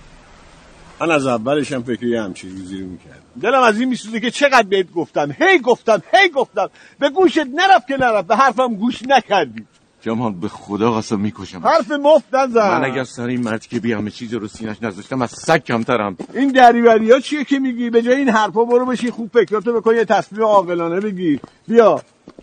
من 1.00 1.10
از 1.10 1.26
اولشم 1.26 1.82
فکر 1.82 2.06
یه 2.06 2.22
همچین 2.22 2.50
روزی 2.56 2.80
رو 2.80 2.86
می‌کرد 2.86 3.22
دلم 3.42 3.62
از 3.62 3.80
این 3.80 3.88
میسوزه 3.88 4.20
که 4.20 4.30
چقدر 4.30 4.62
بهت 4.62 4.92
گفتم. 4.92 5.36
هی 5.38 5.58
گفتم 5.58 6.02
هی 6.12 6.28
گفتم. 6.28 6.70
به 6.98 7.10
گوشت 7.10 7.38
نرفت 7.38 7.86
که 7.88 7.96
نرفت. 7.96 8.26
به 8.26 8.36
حرفم 8.36 8.74
گوش 8.74 9.02
نکردی. 9.02 9.66
جمال 10.02 10.32
به 10.32 10.48
خدا 10.48 10.92
قسم 10.92 11.20
می‌کشم 11.20 11.66
حرف 11.66 11.90
مفت 11.90 12.34
نزن. 12.34 12.68
من 12.68 12.84
اگر 12.84 13.04
سر 13.04 13.26
این 13.26 13.40
مرد 13.40 13.66
که 13.66 13.80
بی 13.80 13.92
همه 13.92 14.10
چیز 14.10 14.34
رو 14.34 14.48
سینش 14.48 14.82
نذاشتم 14.82 15.22
از 15.22 15.30
سگ 15.30 15.64
کمترم. 15.64 16.16
این 16.34 16.48
دریوری 16.48 17.10
ها 17.10 17.20
چیه 17.20 17.44
که 17.44 17.58
میگی؟ 17.58 17.90
به 17.90 18.02
جای 18.02 18.14
این 18.14 18.28
حرفا 18.28 18.64
برو 18.64 18.86
بشین 18.86 19.10
خوب 19.10 19.30
فکراتو 19.32 19.72
بکن 19.72 19.94
یه 19.94 20.04
تصمیم 20.04 20.42
عاقلانه 20.42 21.00
بگیر. 21.00 21.40
بیا. 21.68 22.02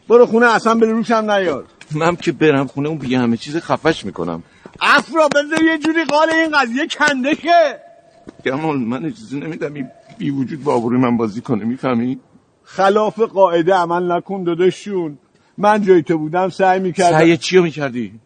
برو 0.09 0.25
خونه 0.25 0.45
اصلا 0.45 0.75
به 0.75 0.85
روشم 0.85 1.31
نیار. 1.31 1.65
من 1.95 2.15
که 2.15 2.31
برم 2.31 2.67
خونه 2.67 2.89
اون 2.89 2.97
بی 2.97 3.15
همه 3.15 3.37
چیز 3.37 3.57
خفش 3.57 4.05
می‌کنم. 4.05 4.43
افرا 4.81 5.27
بذار 5.27 5.63
یه 5.63 5.77
جوری 5.77 6.03
قال 6.03 6.29
این 6.29 6.57
قضیه 6.57 6.87
کنده 6.87 7.35
که 7.35 7.79
جمال 8.45 8.77
من 8.79 9.05
اجازه 9.05 9.37
نمیدم 9.37 9.73
این 9.73 9.87
بی 10.17 10.29
وجود 10.29 10.63
با 10.63 10.75
آبروی 10.75 10.99
من 10.99 11.17
بازی 11.17 11.41
کنه 11.41 11.65
می‌فهمی؟ 11.65 12.19
خلاف 12.63 13.19
قاعده 13.19 13.73
عمل 13.73 14.11
نکن 14.11 14.43
داداششون 14.43 15.17
من 15.57 15.81
جای 15.81 16.03
تو 16.03 16.17
بودم 16.17 16.49
سعی 16.49 16.79
می‌کردم. 16.79 17.17
سعی 17.17 17.37
چیو 17.37 17.63
می‌کردی؟ 17.63 18.19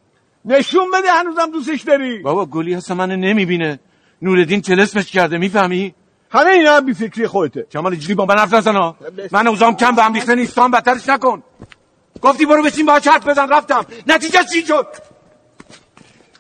نشون 0.46 0.92
بده 0.94 1.12
هنوزم 1.12 1.52
دوستش 1.52 1.82
داری. 1.82 2.20
بابا 2.20 2.46
گلی 2.46 2.74
هست 2.74 2.92
منو 2.92 3.16
نمی‌بینه. 3.16 3.80
نوردین 4.22 4.62
تلسمش 4.62 5.12
کرده 5.12 5.38
می‌فهمی؟ 5.38 5.94
همه 6.30 6.50
اینا 6.50 6.82
بی 6.82 6.94
فکری 6.94 7.28
خودته. 7.28 7.68
جمال 7.70 7.92
اینجوری 7.92 8.14
با 8.14 8.26
من 8.26 8.38
حرف 8.38 8.54
نزنا 8.54 8.96
من 9.32 9.48
اوزام 9.48 9.76
کم 9.76 9.96
به 9.96 10.04
هم 10.04 10.14
ریخته 10.14 10.36
نیستم 10.36 10.72
بدترش 10.72 11.10
نکن. 11.10 11.44
گفتی 12.24 12.46
برو 12.46 12.64
بشین 12.64 12.86
با 12.86 12.94
حرف 12.94 13.28
بزن 13.28 13.50
رفتم. 13.50 13.86
نتیجه 14.08 14.40
چی 14.54 14.66
شد؟ 14.66 14.88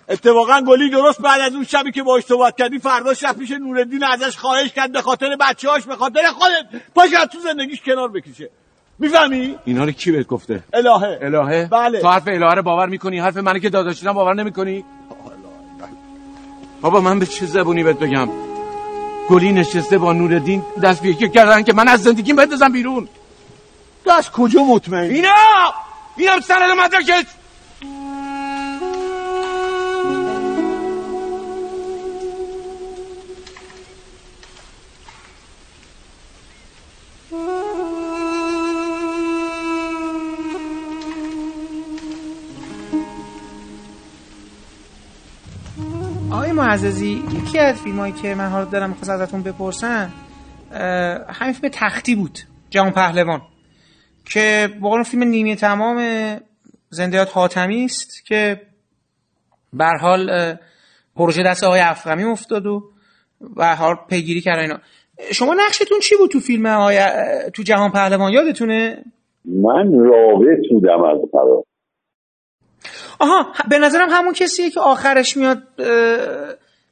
اتفاقا 0.10 0.61
گلی 0.61 0.89
درست 0.89 1.22
بعد 1.22 1.41
از 1.41 1.53
اون 1.53 1.64
شبی 1.64 1.91
که 1.91 2.03
باش 2.03 2.23
صحبت 2.23 2.57
کردی 2.57 2.80
فردا 2.80 3.14
شب 3.14 3.38
پیش 3.38 3.51
نوردین 3.51 4.03
ازش 4.03 4.38
خواهش 4.38 4.72
کرد 4.73 4.91
به 4.91 5.01
خاطر 5.01 5.35
بچه‌هاش 5.39 5.84
به 5.84 5.95
خاطر 5.95 6.22
خودت. 6.34 6.81
پاش 6.95 7.14
از 7.14 7.27
تو 7.27 7.39
زندگیش 7.39 7.81
کنار 7.81 8.10
بکشه. 8.11 8.49
می‌فهمی؟ 8.99 9.55
اینا 9.65 9.84
رو 9.84 9.91
کی 9.91 10.11
بهت 10.11 10.27
گفته؟ 10.27 10.64
الهه. 10.73 11.19
الهه؟ 11.22 11.65
بله. 11.65 12.01
تو 12.01 12.07
حرف 12.07 12.27
الهه 12.27 12.53
رو 12.53 12.61
باور 12.61 12.88
می‌کنی؟ 12.88 13.19
حرف 13.19 13.38
منی 13.38 13.60
که 13.60 13.69
داداشیدم 13.69 14.14
باور 14.14 14.34
نمی‌کنی؟ 14.34 14.85
بابا 16.81 17.01
من 17.01 17.19
به 17.19 17.26
چه 17.26 17.45
زبونی 17.45 17.84
بهت 17.84 17.99
بگم؟ 17.99 18.30
گلی 19.30 19.51
نشسته 19.51 19.97
با 19.97 20.14
نوردین 20.14 20.64
دست 20.84 21.01
به 21.01 21.07
یکی 21.07 21.30
کردن 21.30 21.64
که 21.64 21.73
من 21.73 21.88
از 21.88 22.03
زندگیم 22.03 22.35
بندازم 22.35 22.72
بیرون. 22.72 23.07
تو 24.03 24.11
از 24.11 24.31
کجا 24.31 24.63
مطمئن؟ 24.63 25.11
اینا! 25.11 25.30
اینم 26.17 26.39
سند 26.39 26.71
مدرکش 26.77 27.25
آقای 46.31 46.51
معززی 46.51 47.23
یکی 47.31 47.59
از 47.59 47.75
فیلم 47.75 47.99
هایی 47.99 48.13
که 48.13 48.35
من 48.35 48.49
حالا 48.49 48.65
دارم 48.65 48.89
می‌خواست 48.89 49.09
ازتون 49.09 49.43
بپرسم 49.43 50.13
همین 51.30 51.53
فیلم 51.53 51.69
تختی 51.73 52.15
بود 52.15 52.39
جهان 52.69 52.91
پهلوان. 52.91 53.41
که 54.25 54.69
واقعا 54.81 55.03
فیلم 55.03 55.23
نیمه 55.23 55.55
تمام 55.55 55.97
زندیات 56.89 57.31
حاتمی 57.33 57.85
است 57.85 58.25
که 58.25 58.61
به 59.73 59.85
هر 59.85 59.97
حال 59.97 60.55
پروژه 61.15 61.43
دست 61.43 61.63
آقای 61.63 61.79
افغمی 61.79 62.23
افتاد 62.23 62.65
و 62.65 62.83
و 63.55 63.75
حال 63.75 63.95
پیگیری 64.09 64.41
کردن 64.41 64.61
اینا. 64.61 64.79
شما 65.31 65.53
نقشتون 65.53 65.99
چی 65.99 66.15
بود 66.15 66.31
تو 66.31 66.39
فیلم 66.39 66.65
آقای 66.65 66.99
تو 67.53 67.63
جهان 67.63 67.91
پهلوان؟ 67.91 68.33
یادتونه؟ 68.33 69.03
من 69.45 69.93
رابط 69.93 70.59
بودم 70.71 71.03
از 71.03 71.17
قرار 71.31 71.63
آها 73.19 73.53
به 73.69 73.77
نظرم 73.77 74.09
همون 74.09 74.33
کسیه 74.33 74.69
که 74.69 74.79
آخرش 74.79 75.37
میاد 75.37 75.63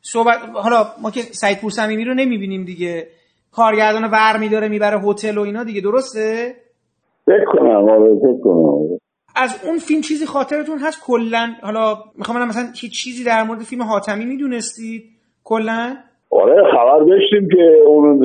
صحبت 0.02 0.38
حالا 0.54 0.88
ما 1.02 1.12
که 1.12 1.22
سعید 1.22 1.60
پور 1.60 1.72
صمیمی 1.72 2.06
رو 2.06 2.14
نمی‌بینیم 2.14 2.66
دیگه. 2.66 3.08
کارگردان 3.52 4.04
ور 4.12 4.38
میداره 4.38 4.68
می‌بره 4.68 5.02
هتل 5.02 5.38
و 5.38 5.42
اینا 5.42 5.64
دیگه 5.64 5.82
درسته؟ 5.82 6.56
فکر 7.26 7.46
کنم 7.46 7.90
آره 7.90 8.16
فکر 8.16 8.42
کنم 8.44 8.66
آره. 8.66 9.00
از 9.36 9.66
اون 9.66 9.78
فیلم 9.78 10.02
چیزی 10.02 10.26
خاطرتون 10.26 10.78
هست؟ 10.78 11.04
کلا 11.06 11.48
حالا 11.64 11.96
می‌خوام 12.16 12.38
ببینم 12.38 12.50
مثلا 12.50 12.64
هیچ 12.82 13.04
چیزی 13.04 13.24
در 13.24 13.44
مورد 13.44 13.60
فیلم 13.60 13.84
حاتمی 13.84 14.26
می‌دونستید؟ 14.26 15.04
کلا 15.44 15.96
آره 16.32 16.64
خبر 16.72 17.00
داشتیم 17.00 17.50
که 17.50 17.78
اون 17.88 18.20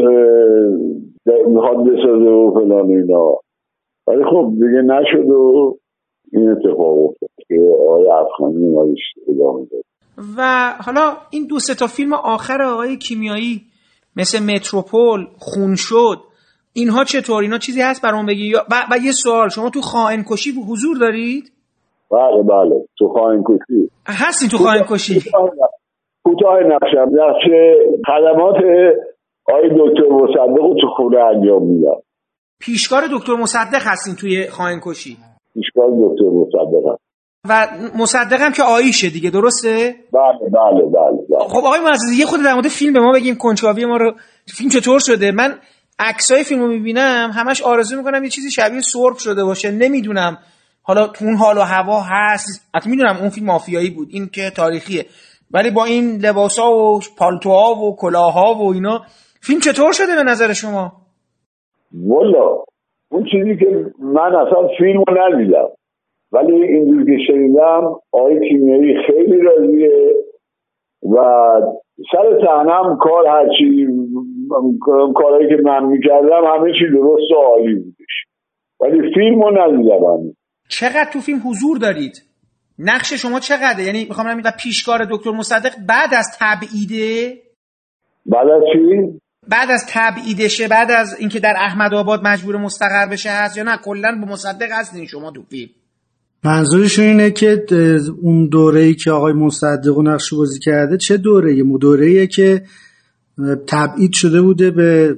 می‌خواد 1.46 1.76
بسازه 1.76 2.30
و 2.30 2.50
فلان 2.54 2.90
اینا. 2.90 3.36
ولی 4.06 4.24
خب 4.24 4.52
دیگه 4.52 4.82
نشد 4.82 5.30
و 5.30 5.78
این 6.32 6.50
اتفاق 6.50 7.04
افتاد 7.04 7.30
که 7.48 7.54
آقای 7.80 8.10
افغانی 8.10 8.64
اومدش 8.64 9.00
ادامه 9.28 9.66
داد. 9.70 9.82
و 10.36 10.72
حالا 10.84 11.16
این 11.30 11.46
دو 11.46 11.58
سه 11.58 11.74
تا 11.74 11.86
فیلم 11.86 12.12
آخر 12.12 12.62
آقای 12.62 12.96
کیمیایی 12.96 13.62
مثل 14.16 14.54
متروپول 14.54 15.26
خون 15.38 15.74
شد. 15.74 16.18
اینها 16.76 17.04
چطور؟ 17.04 17.42
اینا 17.42 17.58
چیزی 17.58 17.82
هست 17.82 18.02
برام 18.02 18.26
بگی؟ 18.26 18.54
و, 18.54 18.58
و 18.90 18.98
یه 19.04 19.12
سوال 19.12 19.48
شما 19.48 19.70
تو 19.70 19.80
خائن 19.80 20.24
کشی 20.30 20.50
حضور 20.68 20.96
دارید؟ 20.98 21.52
بله 22.10 22.42
بله. 22.42 22.84
تو 22.98 23.08
خواهیم 23.08 23.44
کشی 23.48 23.90
هستین 24.06 24.48
تو 24.48 24.58
خائن 24.58 24.84
کشی 24.90 25.20
کوتاه 26.24 26.58
نقشم 26.60 27.08
نقش 27.12 27.44
خدمات 28.06 28.56
آقای 29.48 29.68
دکتر 29.68 30.08
مصدق 30.10 30.80
تو 30.80 30.86
خونه 30.96 31.18
انجام 31.18 31.62
میدم. 31.62 32.00
پیشکار 32.60 33.02
دکتر 33.12 33.34
مصدق 33.34 33.82
هستین 33.82 34.14
توی 34.14 34.46
خائن 34.46 34.80
کشی 34.84 35.16
پیشکار 35.54 35.88
دکتر 35.90 36.24
مصدق 36.24 36.92
هست. 36.92 37.02
و 37.48 37.66
مصدقم 37.98 38.52
که 38.52 38.62
آیشه 38.62 39.10
دیگه 39.10 39.30
درسته؟ 39.30 39.94
بله 40.12 40.50
بله 40.52 40.84
بله, 40.84 41.22
بله. 41.30 41.48
خب 41.48 41.66
آقای 41.66 41.80
معززی 41.80 42.20
یه 42.20 42.26
خود 42.26 42.40
در 42.44 42.54
مورد 42.54 42.68
فیلم 42.68 42.92
به 42.92 43.00
ما 43.00 43.12
بگیم 43.12 43.36
کنجکاوی 43.36 43.84
ما 43.84 43.96
رو. 43.96 44.12
فیلم 44.46 44.70
چطور 44.70 44.98
شده؟ 44.98 45.32
من 45.32 45.54
عکسای 45.98 46.44
فیلم 46.44 46.60
رو 46.60 46.68
می‌بینم 46.68 47.30
همش 47.34 47.62
آرزو 47.62 47.96
می‌کنم 47.96 48.24
یه 48.24 48.30
چیزی 48.30 48.50
شبیه 48.50 48.80
سرب 48.80 49.16
شده 49.18 49.44
باشه. 49.44 49.70
نمی‌دونم. 49.70 50.38
حالا 50.82 51.08
اون 51.20 51.36
حال 51.36 51.58
و 51.58 51.60
هوا 51.60 52.00
هست. 52.00 52.70
حتی 52.74 52.90
می‌دونم 52.90 53.16
اون 53.20 53.28
فیلم 53.28 53.46
مافیایی 53.46 53.90
بود. 53.90 54.08
این 54.10 54.28
که 54.34 54.50
تاریخیه. 54.56 55.04
ولی 55.50 55.70
با 55.70 55.84
این 55.84 56.04
لباسا 56.22 56.70
و 56.70 57.00
پالتوها 57.18 57.74
و 57.74 57.96
کلاها 57.96 58.54
و 58.54 58.72
اینا 58.72 59.00
فیلم 59.40 59.60
چطور 59.60 59.92
شده 59.92 60.16
به 60.16 60.30
نظر 60.30 60.52
شما؟ 60.52 60.92
والا 62.06 62.64
اون 63.10 63.24
چیزی 63.32 63.56
که 63.56 63.92
من 63.98 64.34
اصلا 64.34 64.68
فیلم 64.78 65.04
رو 65.08 65.14
ندیدم. 65.18 65.68
ولی 66.32 66.62
اینجور 66.62 67.04
که 67.04 67.16
شنیدم 67.26 67.82
آقای 68.12 68.48
کیمیایی 68.48 68.94
خیلی 69.06 69.40
راضیه 69.40 70.14
و 71.02 71.16
سر 72.12 72.40
صحنم 72.46 72.98
کار 73.00 73.26
هرچی 73.26 73.86
کارهایی 75.14 75.48
که 75.48 75.56
من 75.64 75.84
می‌کردم 75.84 76.44
همه 76.54 76.72
چی 76.72 76.84
درست 76.94 77.30
و 77.32 77.34
عالی 77.34 77.74
بودش. 77.74 78.14
ولی 78.80 79.14
فیلم 79.14 79.42
رو 79.42 79.50
ندیدم. 79.50 80.36
چقدر 80.68 81.10
تو 81.12 81.20
فیلم 81.20 81.40
حضور 81.44 81.78
دارید؟ 81.78 82.22
نقش 82.78 83.12
شما 83.12 83.40
چقدره؟ 83.40 83.84
یعنی 83.84 84.04
می‌خوام 84.04 84.26
این 84.26 84.42
پیشکار 84.62 85.06
دکتر 85.10 85.30
مصدق 85.30 85.72
بعد 85.88 86.14
از 86.14 86.26
تبعیده؟ 86.40 87.34
بعد 88.26 88.48
از 88.48 88.62
چی؟ 88.72 89.20
بعد 89.48 89.70
از 89.70 89.86
تبعیدشه 89.88 90.68
بعد 90.68 90.90
از 90.90 91.20
اینکه 91.20 91.40
در 91.40 91.54
احمد 91.56 91.94
آباد 91.94 92.20
مجبور 92.24 92.56
مستقر 92.56 93.06
بشه 93.12 93.30
هست 93.30 93.56
یا 93.56 93.62
نه 93.62 93.76
کلا 93.84 94.18
به 94.20 94.32
مصدق 94.32 94.68
هستین 94.72 95.06
شما 95.06 95.30
تو 95.30 95.42
فیلم. 95.42 95.70
منظورشون 96.44 97.04
اینه 97.04 97.30
که 97.30 97.64
اون 98.22 98.48
دوره 98.48 98.80
ای 98.80 98.94
که 98.94 99.10
آقای 99.10 99.32
مصدق 99.32 99.98
و 99.98 100.02
نقش 100.02 100.34
بازی 100.34 100.60
کرده 100.60 100.96
چه 100.96 101.16
دوره 101.16 101.52
ای 101.52 101.62
دوره 101.78 102.26
که 102.26 102.62
تبعید 103.72 104.12
شده 104.12 104.42
بوده 104.42 104.70
به 104.70 105.08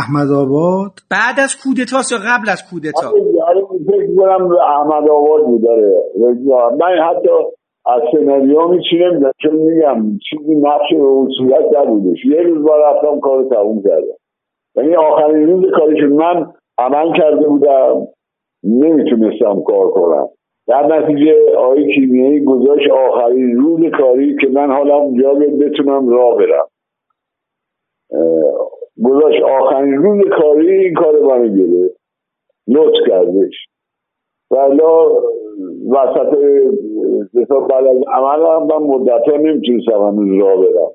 احمد 0.00 0.30
آباد. 0.32 0.92
بعد 1.10 1.36
از 1.44 1.56
کودتاست 1.62 2.12
یا 2.12 2.18
قبل 2.18 2.48
از 2.50 2.60
کودتا؟ 2.70 3.08
آره 3.48 3.62
کنم 4.16 4.42
احمد 4.76 5.08
آباد 5.10 5.46
بود 5.46 5.62
داره 5.64 5.92
من 6.80 6.94
حتی 7.08 7.30
از 7.86 8.02
سناریو 8.12 8.68
میچی 8.68 8.96
نمیدم 8.98 9.32
چون 9.42 9.54
میگم 9.54 10.18
چیزی 10.30 10.54
نقش 10.54 10.88
به 10.92 11.02
اون 11.02 11.28
صورت 11.38 11.64
نبودش. 11.78 12.24
یه 12.24 12.42
روز 12.42 12.66
با 12.66 12.76
رفتم 12.76 13.20
کار 13.20 13.44
تموم 13.44 13.82
کردم. 13.82 14.18
یعنی 14.76 14.96
آخرین 14.96 15.46
روز 15.46 15.64
کارشون 15.78 16.12
من 16.12 16.46
عمل 16.78 17.16
کرده 17.18 17.48
بودم 17.48 18.06
نمی‌تونستم 18.64 19.62
کار 19.66 19.90
کنم. 19.90 20.28
در 20.68 20.86
نتیجه 20.86 21.34
آقای 21.58 21.94
کیمیایی 21.94 22.44
گذاشت 22.44 22.90
آخرین 22.90 23.56
روز 23.56 23.80
کاری 23.98 24.36
که 24.40 24.48
من 24.52 24.70
حالا 24.70 24.96
اونجا 24.96 25.34
بتونم 25.60 26.08
راه 26.08 26.36
برم. 26.38 26.66
گذاشت 29.04 29.42
آخرین 29.42 29.94
روز 29.94 30.24
کاری 30.38 30.70
این 30.70 30.94
کار 30.94 31.20
منو 31.20 31.48
گرفت 31.56 31.96
لطف 32.68 33.08
کردش. 33.08 33.54
ولا 34.50 35.08
وسط 35.90 36.36
بعد 37.70 37.86
از 37.86 37.96
عمل 38.12 38.46
هم 38.46 38.62
من 38.62 38.86
مدت 38.86 39.28
ها 39.28 39.36
نمی‌تونستم 39.36 39.92
هنوز 39.92 40.40
راه 40.40 40.56
برم. 40.56 40.90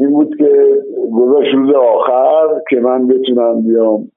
این 0.00 0.10
بود 0.10 0.36
که 0.38 0.82
گذاشت 1.12 1.54
روز 1.54 1.74
آخر 1.74 2.60
که 2.70 2.76
من 2.76 3.08
بتونم 3.08 3.62
بیام. 3.62 4.10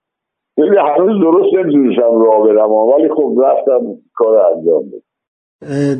ببین 0.57 0.77
هنوز 0.77 1.22
درست 1.22 1.53
نمی‌تونستم 1.53 2.22
راه 2.22 2.48
برم 2.48 2.72
ولی 2.72 3.10
خب 3.10 3.35
رفتم 3.44 3.80
کار 4.15 4.38
انجام 4.38 4.84
بدم 4.89 5.07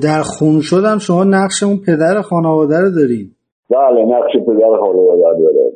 در 0.04 0.22
خون 0.22 0.62
شدم 0.62 0.98
شما 0.98 1.24
نقش 1.24 1.64
اون 1.64 1.78
پدر 1.88 2.22
خانواده 2.22 2.80
رو 2.80 2.90
دارین. 2.90 3.37
بله 3.70 4.06
نقش 4.06 4.32
پدر 4.48 4.78
خانواده 4.80 5.24
رو 5.38 5.54
دارم 5.54 5.72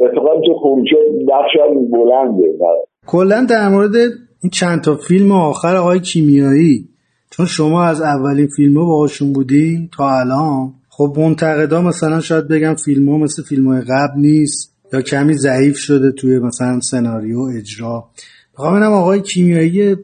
اتفاقا 0.00 0.40
که 0.40 0.52
خون 0.62 0.84
شد 0.86 1.32
نقشم 1.32 1.90
بلنده. 1.90 2.58
کلا 3.06 3.46
در 3.50 3.68
مورد 3.68 3.94
این 4.42 4.50
چند 4.52 4.80
تا 4.80 4.96
فیلم 4.96 5.32
آخر 5.32 5.76
آقای 5.76 6.00
کیمیایی 6.00 6.88
چون 7.30 7.46
شما 7.46 7.84
از 7.84 8.02
اولین 8.02 8.48
فیلم 8.56 8.78
ها 8.78 8.84
باهاشون 8.84 9.32
بودین 9.32 9.88
تا 9.96 10.10
الان 10.10 10.72
خب 10.88 11.14
منتقدا 11.16 11.82
مثلا 11.82 12.20
شاید 12.20 12.48
بگم 12.48 12.74
فیلم 12.74 13.08
ها 13.08 13.18
مثل 13.18 13.42
فیلم 13.42 13.66
های 13.66 13.80
قبل 13.80 14.20
نیست 14.20 14.74
یا 14.92 15.00
کمی 15.00 15.34
ضعیف 15.34 15.76
شده 15.76 16.12
توی 16.12 16.38
مثلا 16.38 16.80
سناریو 16.80 17.40
اجرا. 17.58 18.04
می‌خوام 18.52 18.82
آقای 18.82 19.20
کیمیایی 19.20 19.96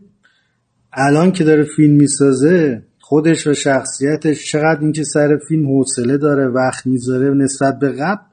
الان 0.92 1.32
که 1.32 1.44
داره 1.44 1.64
فیلم 1.76 1.94
می‌سازه 1.94 2.82
خودش 3.10 3.46
و 3.46 3.54
شخصیتش. 3.54 4.38
چقدر 4.52 4.80
اینکه 4.80 5.02
سر 5.02 5.28
فیلم 5.48 5.66
حوصله 5.76 6.18
داره 6.18 6.46
وقت 6.48 6.86
می‌ذاره 6.86 7.34
نسبت 7.34 7.74
به 7.80 7.88
قبل. 7.88 8.24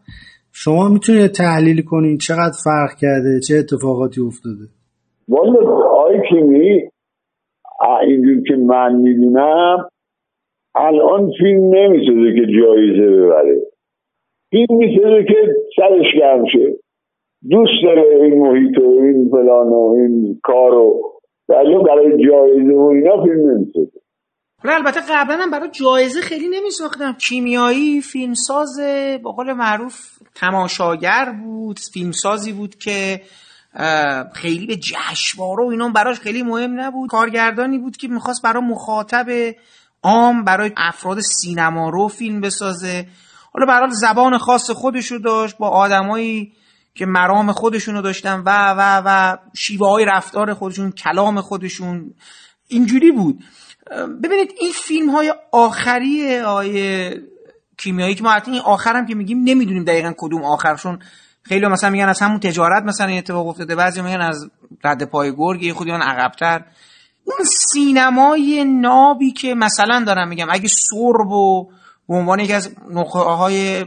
شما 0.51 0.89
می‌تونید 0.89 1.31
تحلیل 1.31 1.81
کنین 1.91 2.17
چقدر 2.17 2.57
فرق 2.63 2.91
کرده 3.01 3.39
چه 3.47 3.55
اتفاقاتی 3.55 4.21
افتاده. 4.21 4.65
والا 5.27 5.59
آقای 5.99 6.21
کیمیایی 6.29 6.89
اینجور 8.07 8.43
که 8.47 8.55
من 8.55 8.95
می‌دونم 8.95 9.77
الان 10.75 11.31
فیلم 11.37 11.63
نمی‌سازه 11.75 12.29
که 12.37 12.45
جایزه 12.59 13.07
ببره. 13.15 13.61
فیلم 14.49 14.77
می‌سازه 14.77 15.23
که 15.27 15.39
سرش 15.75 16.09
گرم 16.19 16.45
شه. 16.53 16.77
دوست 17.49 17.77
داره 17.83 18.03
این 18.23 18.39
محیط 18.41 18.77
و 18.77 18.89
این 19.01 19.29
فلان 19.31 19.67
و 19.67 19.95
این 19.97 20.39
کار 20.43 20.73
و 20.73 21.01
ولی 21.49 21.75
برای 21.87 22.25
جایزه 22.27 22.73
و 22.73 22.85
اینا 22.95 23.23
فیلم 23.23 23.51
نمی‌سازه. 23.51 23.99
حالا 24.63 24.75
البته 24.75 25.01
قبلا 25.01 25.37
هم 25.37 25.51
برای 25.51 25.69
جایزه 25.71 26.21
خیلی 26.21 26.47
نمیساختم. 26.47 27.13
کیمیایی 27.13 28.01
فیلمساز 28.01 28.79
با 29.23 29.31
قول 29.31 29.53
معروف 29.53 30.09
تماشاگر 30.35 31.31
بود 31.43 31.79
فیلمسازی 31.93 32.51
بود 32.51 32.77
که 32.77 33.21
خیلی 34.33 34.67
به 34.67 34.75
جشنواره 34.75 35.63
و 35.63 35.67
اینا 35.67 35.89
براش 35.89 36.19
خیلی 36.19 36.43
مهم 36.43 36.79
نبود. 36.79 37.09
کارگردانی 37.09 37.77
بود 37.77 37.97
که 37.97 38.07
می‌خواست 38.07 38.41
برای 38.41 38.63
مخاطب 38.63 39.55
عام 40.03 40.43
برای 40.43 40.71
افراد 40.77 41.19
سینما 41.19 41.89
رو 41.89 42.07
فیلم 42.07 42.41
بسازه. 42.41 43.07
حالا 43.53 43.65
برای 43.65 43.89
زبان 43.91 44.37
خاص 44.37 44.71
خودشو 44.71 45.17
داشت 45.17 45.57
با 45.57 45.69
آدمایی 45.69 46.53
که 46.95 47.05
مرام 47.05 47.51
خودشونو 47.51 48.01
داشتن 48.01 48.43
و 48.45 48.73
و 48.77 49.01
و 49.05 49.37
شیوه 49.55 49.87
های 49.87 50.05
رفتار 50.05 50.53
خودشون 50.53 50.91
کلام 50.91 51.41
خودشون 51.41 52.13
اینجوری 52.67 53.11
بود. 53.11 53.43
ببینید 54.23 54.53
این 54.59 54.71
فیلم 54.71 55.09
های 55.09 55.33
آخری 55.51 56.39
آیه 56.39 57.21
کیمیایی 57.77 58.15
که 58.15 58.23
ما 58.23 58.31
حتی 58.31 58.51
این 58.51 58.61
آخرم 58.61 59.05
که 59.05 59.15
میگیم 59.15 59.43
نمی‌دونیم 59.43 59.83
دقیقا 59.83 60.13
کدوم 60.17 60.43
آخرشون 60.43 60.99
خیلی 61.43 61.67
مثلا 61.67 61.89
میگن 61.89 62.09
از 62.09 62.19
همون 62.19 62.39
تجارت 62.39 62.83
مثلا 62.83 63.07
این 63.07 63.17
اتفاق 63.17 63.47
افتاده 63.47 63.75
بعضی 63.75 64.01
میگن 64.01 64.21
از 64.21 64.49
رد 64.83 65.03
پای 65.03 65.35
گرگ 65.35 65.63
یه 65.63 65.73
خودی 65.73 65.91
عقبتر. 65.91 66.65
اون 67.23 67.45
سینمای 67.45 68.65
نابی 68.65 69.31
که 69.31 69.55
مثلا 69.55 70.03
دارم 70.07 70.27
میگم 70.27 70.47
اگه 70.49 70.67
سرب 70.67 71.31
و 71.31 71.63
به 72.09 72.15
عنوان 72.15 72.39
یکی 72.39 72.53
از 72.53 72.71
نقطه 72.89 73.19
های 73.19 73.85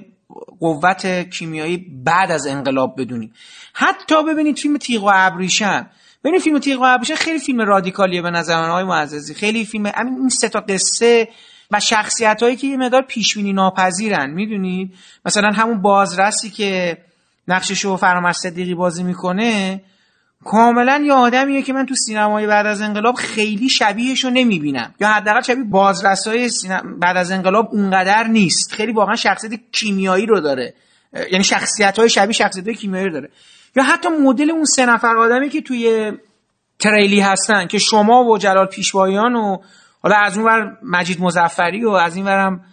قوت 0.60 1.30
کیمیایی 1.30 1.76
بعد 2.04 2.30
از 2.30 2.46
انقلاب 2.46 3.00
بدونیم. 3.00 3.32
حتی 3.72 4.22
ببینید 4.22 4.58
فیلم 4.58 4.76
تیغ 4.76 5.04
و 5.04 5.10
ابریشم. 5.14 5.90
ببینید 6.24 6.42
فیلم 6.42 6.58
تیغ 6.58 6.80
و 6.80 6.84
ابریشم 6.84 7.14
خیلی 7.14 7.38
فیلم 7.38 7.60
رادیکالیه 7.60 8.22
به 8.22 8.30
نظر 8.30 8.60
من 8.60 8.70
های 8.70 8.84
معززی. 8.84 9.34
خیلی 9.34 9.64
فیلم 9.64 9.86
همین 9.86 10.14
این 10.14 10.28
سه 10.28 10.48
تا 10.48 10.60
قصه 10.60 11.28
و 11.70 11.80
شخصیت 11.80 12.42
هایی 12.42 12.56
که 12.56 12.66
یه 12.66 12.76
مقدار 12.76 13.02
پیش 13.02 13.34
بینی 13.34 13.52
ناپذیرن 13.52 14.30
می‌دونید 14.30 14.94
مثلا 15.24 15.50
همون 15.54 15.82
بازرسی 15.82 16.50
که 16.50 16.98
نقشش 17.48 17.84
رو 17.84 17.96
فرامرز 17.96 18.36
صدیقی 18.36 18.74
بازی 18.74 19.02
می‌کنه 19.02 19.80
کاملا 20.44 21.02
یه 21.06 21.12
آدمیه 21.12 21.62
که 21.62 21.72
من 21.72 21.86
تو 21.86 21.94
سینمای 21.94 22.46
بعد 22.46 22.66
از 22.66 22.80
انقلاب 22.80 23.14
خیلی 23.14 23.68
شبیهش 23.68 24.24
رو 24.24 24.30
نمی‌بینم. 24.30 24.94
یا 25.00 25.08
حداقل 25.08 25.40
شبیه 25.40 25.64
بازرسای 25.64 26.48
سینما 26.48 26.96
بعد 27.00 27.16
از 27.16 27.30
انقلاب 27.30 27.68
اونقدر 27.72 28.26
نیست. 28.26 28.72
خیلی 28.72 28.92
واقعا 28.92 29.16
شخصیت 29.16 29.60
کیمیایی 29.72 30.26
رو 30.26 30.40
داره. 30.40 30.74
یعنی 31.32 31.44
شخصیت 31.44 31.98
های 31.98 32.08
شبیه 32.08 32.32
شخصیت 32.32 32.66
های 32.66 32.74
کیمیایی 32.74 33.06
رو 33.06 33.12
داره. 33.12 33.30
یا 33.76 33.82
حتی 33.82 34.08
مدل 34.08 34.50
اون 34.50 34.64
سه 34.64 34.86
نفر 34.86 35.16
آدمی 35.16 35.48
که 35.48 35.60
توی 35.60 36.12
تریلی 36.78 37.20
هستن 37.20 37.66
که 37.66 37.78
شما 37.78 38.24
و 38.24 38.38
جلال 38.38 38.66
پیشوایان 38.66 39.34
و 39.34 39.56
حالا 40.02 40.16
از 40.16 40.36
اون 40.36 40.46
ور 40.46 40.78
مجید 40.82 41.20
مزفری 41.20 41.84
و 41.84 41.90
از 41.90 42.16
این 42.16 42.24
ورم 42.24 42.64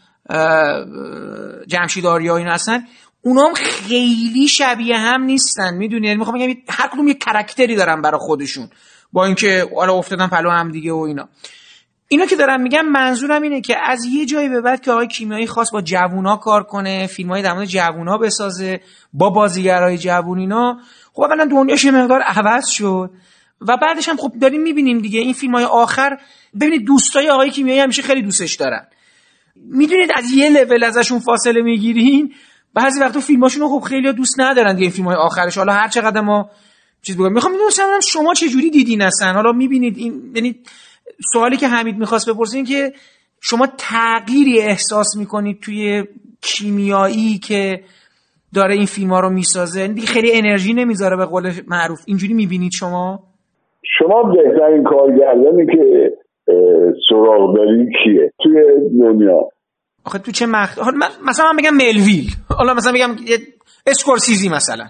جمشید 1.68 2.06
آریایی 2.06 2.46
هستن 2.46 2.84
اونا 3.22 3.48
هم 3.48 3.54
خیلی 3.54 4.48
شبیه 4.48 4.98
هم 4.98 5.24
نیستن 5.24 5.74
می‌دونی؟ 5.74 6.08
یعنی 6.08 6.20
می‌خوام 6.20 6.40
بگم 6.40 6.54
هر 6.70 6.88
کدوم 6.88 7.08
یه 7.08 7.14
کرکتری 7.14 7.76
دارن 7.76 8.02
برای 8.02 8.20
خودشون 8.20 8.70
با 9.14 9.26
اینکه 9.26 9.70
حالا 9.76 9.94
افتادن 9.94 10.28
پلو 10.28 10.50
هم 10.50 10.72
دیگه 10.72 10.94
و 10.94 10.98
اینا. 10.98 11.30
اینا 12.10 12.26
که 12.26 12.36
دارم 12.36 12.62
میگم 12.62 12.86
منظورم 12.86 13.42
اینه 13.42 13.62
که 13.62 13.76
از 13.84 14.06
یه 14.06 14.26
جایی 14.26 14.50
به 14.50 14.62
بعد 14.62 14.82
که 14.82 14.92
آقای 14.92 15.08
کیمیایی 15.08 15.48
خواست 15.48 15.72
با 15.72 15.82
جوونا 15.82 16.38
کار 16.38 16.64
کنه 16.64 17.08
فیلم 17.08 17.30
های 17.30 17.42
در 17.42 17.54
مورد 17.54 17.68
جوونا 17.68 18.18
بسازه 18.18 18.82
با 19.14 19.30
بازیگرای 19.30 19.98
جوون 19.98 20.40
اینا 20.40 20.80
خب 21.14 21.22
اولا 21.22 21.46
دنیاش 21.46 21.86
یه 21.86 21.92
مقدار 21.92 22.22
عوض 22.22 22.68
شد 22.68 23.12
و 23.62 23.78
بعدش 23.78 24.10
هم 24.10 24.18
خب 24.18 24.32
داریم 24.42 24.62
می‌بینیم 24.62 25.00
دیگه 25.00 25.20
این 25.20 25.34
فیلم 25.34 25.56
های 25.56 25.64
آخر 25.64 26.18
ببینید 26.62 26.86
دوستای 26.86 27.30
آقای 27.30 27.50
کیمیایی 27.50 27.80
همیشه 27.80 28.02
خیلی 28.02 28.22
دوستش 28.22 28.56
دارن. 28.56 28.88
می‌دونید 29.56 30.12
از 30.16 30.32
یه 30.32 30.50
لول 30.50 30.84
ازشون 30.84 31.20
فاصله 31.20 31.62
می‌گیرین؟ 31.62 32.34
بعضی 32.74 33.00
وقتا 33.00 33.20
فیلماشون 33.20 33.62
رو 33.62 33.80
خب 33.80 33.86
خیلی 33.88 34.14
دوست 34.14 34.40
ندارن 34.40 34.76
دیگه 34.76 34.90
فیلم 34.90 35.08
های 35.08 35.16
آخرش. 35.16 35.58
حالا 35.58 35.74
هر 35.74 35.88
چقدر 35.88 36.22
ما 36.22 36.50
چیز 37.02 37.18
بگم 37.18 37.34
می‌خوام 37.34 37.52
می‌دونم 37.52 38.00
شما 38.00 38.34
چه 38.34 38.50
جوری 38.50 38.70
دیدین 38.70 39.02
اصلا؟ 39.02 39.34
حالا 39.34 39.52
می‌بینید 39.52 39.98
این 39.98 40.32
یعنی 40.36 40.56
سوالی 41.34 41.58
که 41.58 41.68
حمید 41.68 41.98
می‌خواست 41.98 42.30
بپرسین 42.30 42.66
که 42.66 42.92
شما 43.42 43.68
تغییری 43.78 44.62
احساس 44.62 45.18
می‌کنید 45.18 45.60
توی 45.62 46.04
کیمیایی 46.42 47.40
که 47.48 47.80
داره 48.56 48.76
این 48.76 48.86
فیلم 48.86 49.10
ها 49.10 49.20
رو 49.20 49.30
می‌سازه؟ 49.30 49.88
دیگه 49.88 50.08
خیلی 50.08 50.32
انرژی 50.34 50.74
نمی‌ذاره 50.74 51.18
به 51.18 51.26
قول 51.26 51.52
معروف. 51.68 52.00
اینجوری 52.08 52.34
می‌بینید 52.34 52.72
شما؟ 52.72 53.24
شما 54.00 54.24
بهترین 54.24 54.84
کارگردانی 54.84 55.66
که 55.66 56.12
سراغ 57.10 57.56
داری 57.56 57.86
کیه 58.04 58.34
توی 58.44 58.54
دنیا؟ 59.00 59.50
آخه 60.06 60.20
تو 60.20 60.32
چه 60.32 60.46
مخ... 60.46 60.80
مثلا 61.28 61.52
من 61.52 61.58
بگم 61.58 61.74
ملویل. 61.74 62.30
حالا 62.58 62.74
مثلا 62.74 62.94
بگم 62.94 63.16
اسکورسیزی 63.88 64.50
مثلا. 64.50 64.86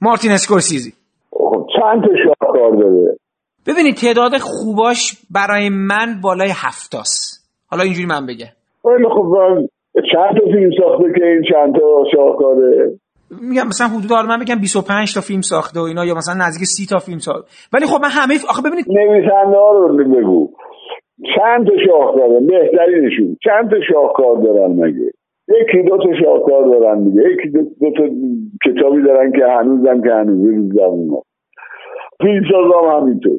مارتین 0.00 0.30
اسکورسیزی. 0.32 0.92
خب 1.30 1.66
چند 1.76 2.02
تا 2.02 2.08
شاهکار 2.24 2.76
داره؟ 2.76 3.16
ببینید 3.66 3.94
تعداد 3.94 4.32
خوباش 4.38 5.00
برای 5.30 5.68
من 5.68 6.20
بالای 6.22 6.52
هفتاست. 6.66 7.40
حالا 7.70 7.82
اینجوری 7.82 8.06
من 8.06 8.26
بگه 8.26 8.46
خیلی 8.82 9.08
خب 9.14 9.26
چند 10.12 10.32
تا 10.38 10.44
فیلم 10.52 10.70
ساخته 10.78 11.04
که 11.18 11.24
این 11.24 11.42
چند 11.52 11.74
تا 11.74 12.04
شاهکاره؟ 12.12 12.90
میگم 13.50 13.66
مثلا 13.66 13.86
حدود 13.86 14.10
حالا 14.10 14.28
من 14.28 14.40
بگم 14.44 14.60
25 14.60 15.14
تا 15.14 15.20
فیلم 15.20 15.40
ساخته 15.40 15.80
و 15.80 15.82
اینا 15.82 16.04
یا 16.04 16.14
مثلا 16.14 16.34
نزدیک 16.44 16.64
30 16.64 16.86
تا 16.86 16.98
فیلم 16.98 17.18
ساخته. 17.18 17.46
ولی 17.72 17.86
خب 17.86 18.00
من 18.02 18.12
همه 18.18 18.34
آخه 18.50 18.62
ببینید 18.62 18.86
نویسنده 18.88 19.56
ها 19.64 19.70
رو 19.72 19.96
بگو. 20.14 20.50
چند 21.36 21.66
تا 21.66 21.72
شاهکار 21.86 22.28
بهترینشون 22.50 23.36
چند 23.46 23.70
تا 23.70 23.76
شاهکار 23.92 24.34
دارن 24.44 24.70
مگه؟ 24.80 25.10
یکی 25.60 25.82
دو 25.88 25.96
تا 25.96 26.10
شاهکار 26.22 26.62
دارن 26.72 27.04
دیگه. 27.04 27.22
یکی 27.32 27.48
دو, 27.54 27.60
دو 27.80 27.90
تا 27.96 28.04
کتابی 28.64 29.02
دارن 29.02 29.32
که 29.32 29.44
هنوزم 29.58 30.02
که 30.02 30.10
هنوز 30.10 30.44
رو 30.44 30.68
زبون 30.68 31.08
ها. 31.10 31.22
فیلم 32.20 32.44
هم 32.72 32.96
همینطور. 32.96 33.38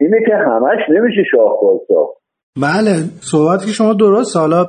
اینه 0.00 0.16
که 0.26 0.34
همش 0.36 0.78
نمیشه 0.88 1.22
شاهکار 1.30 1.78
ساخت 1.88 2.20
بله 2.56 2.94
صحبت 3.20 3.60
که 3.66 3.72
شما 3.72 3.92
درست. 3.92 4.36
حالا 4.36 4.64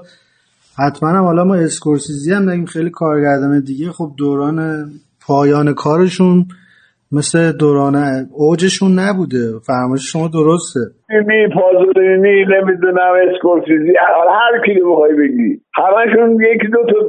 حتما 0.79 1.09
هم 1.09 1.23
حالا 1.23 1.43
ما 1.43 1.55
اسکورسیزی 1.55 2.33
هم 2.33 2.49
نگیم 2.49 2.65
خیلی 2.65 2.89
کارگردان 2.89 3.63
دیگه. 3.67 3.85
خب 3.91 4.07
دوران 4.17 4.85
پایان 5.27 5.73
کارشون 5.73 6.45
مثل 7.11 7.51
دوران 7.59 7.95
اوجشون 8.33 8.91
نبوده. 8.99 9.43
فرمایش 9.67 10.11
شما 10.11 10.27
درسته. 10.27 10.79
می 11.27 11.47
پازولینی 11.55 12.45
نمی‌دونم 12.45 13.13
اسکورسیزی. 13.29 13.93
هر 14.39 14.53
کی 14.65 14.79
رو 14.79 14.91
بخوای 14.91 15.13
بگی. 15.13 15.61
همشون 15.73 16.37
یکی 16.53 16.67
دو 16.67 16.85
تا 16.89 16.99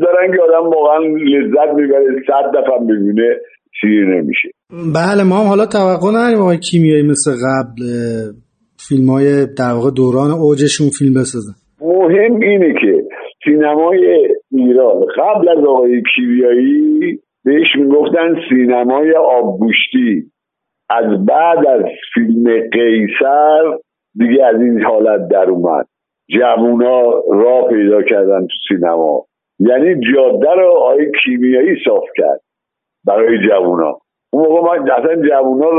دارن 0.00 0.36
که 0.36 0.42
آدم 0.42 0.70
واقعا 0.70 0.98
لذت 1.32 1.74
می‌بره 1.74 2.04
صد 2.26 2.58
دفعه 2.58 2.78
ببینه 2.88 3.36
سیر 3.80 4.04
نمیشه. 4.06 4.48
بله 4.72 5.22
ما 5.22 5.36
هم 5.40 5.48
حالا 5.48 5.66
توقع 5.66 6.08
نداریم 6.08 6.40
آقای 6.40 6.58
کیمیایی 6.58 7.02
مثل 7.02 7.30
قبل 7.30 7.82
فیلم 8.88 9.10
های 9.10 9.46
در 9.58 9.72
واقع 9.74 9.90
دوران 9.90 10.30
اوجشون 10.30 10.88
فیلم 10.98 11.14
بسازن. 11.14 11.54
مهم 11.80 12.40
اینه 12.40 12.74
که 12.80 13.02
سینمای 13.44 14.28
ایران 14.50 15.00
قبل 15.18 15.48
از 15.48 15.64
آقای 15.68 16.02
کیمیایی 16.16 17.18
بهش 17.44 17.66
می‌گفتن 17.78 18.34
سینمای 18.48 19.12
آبگوشتی. 19.16 20.22
از 20.90 21.26
بعد 21.26 21.66
از 21.66 21.82
فیلم 22.14 22.44
قیصر 22.72 23.62
دیگه 24.14 24.44
از 24.44 24.60
این 24.60 24.82
حالت 24.82 25.28
در 25.28 25.50
اومد. 25.50 25.86
جوونا 26.30 27.02
راه 27.32 27.68
پیدا 27.68 28.02
کردن 28.02 28.40
تو 28.40 28.54
سینما. 28.68 29.26
یعنی 29.58 29.94
جاده 29.94 30.54
رو 30.60 30.74
آقای 30.76 31.10
کیمیایی 31.24 31.76
صاف 31.84 32.04
کرد 32.16 32.40
برای 33.06 33.38
جوونا. 33.48 33.98
اون 34.32 34.48
موقع 34.48 34.60
من 34.60 34.90
اصلا 34.90 35.14
جوونا 35.28 35.70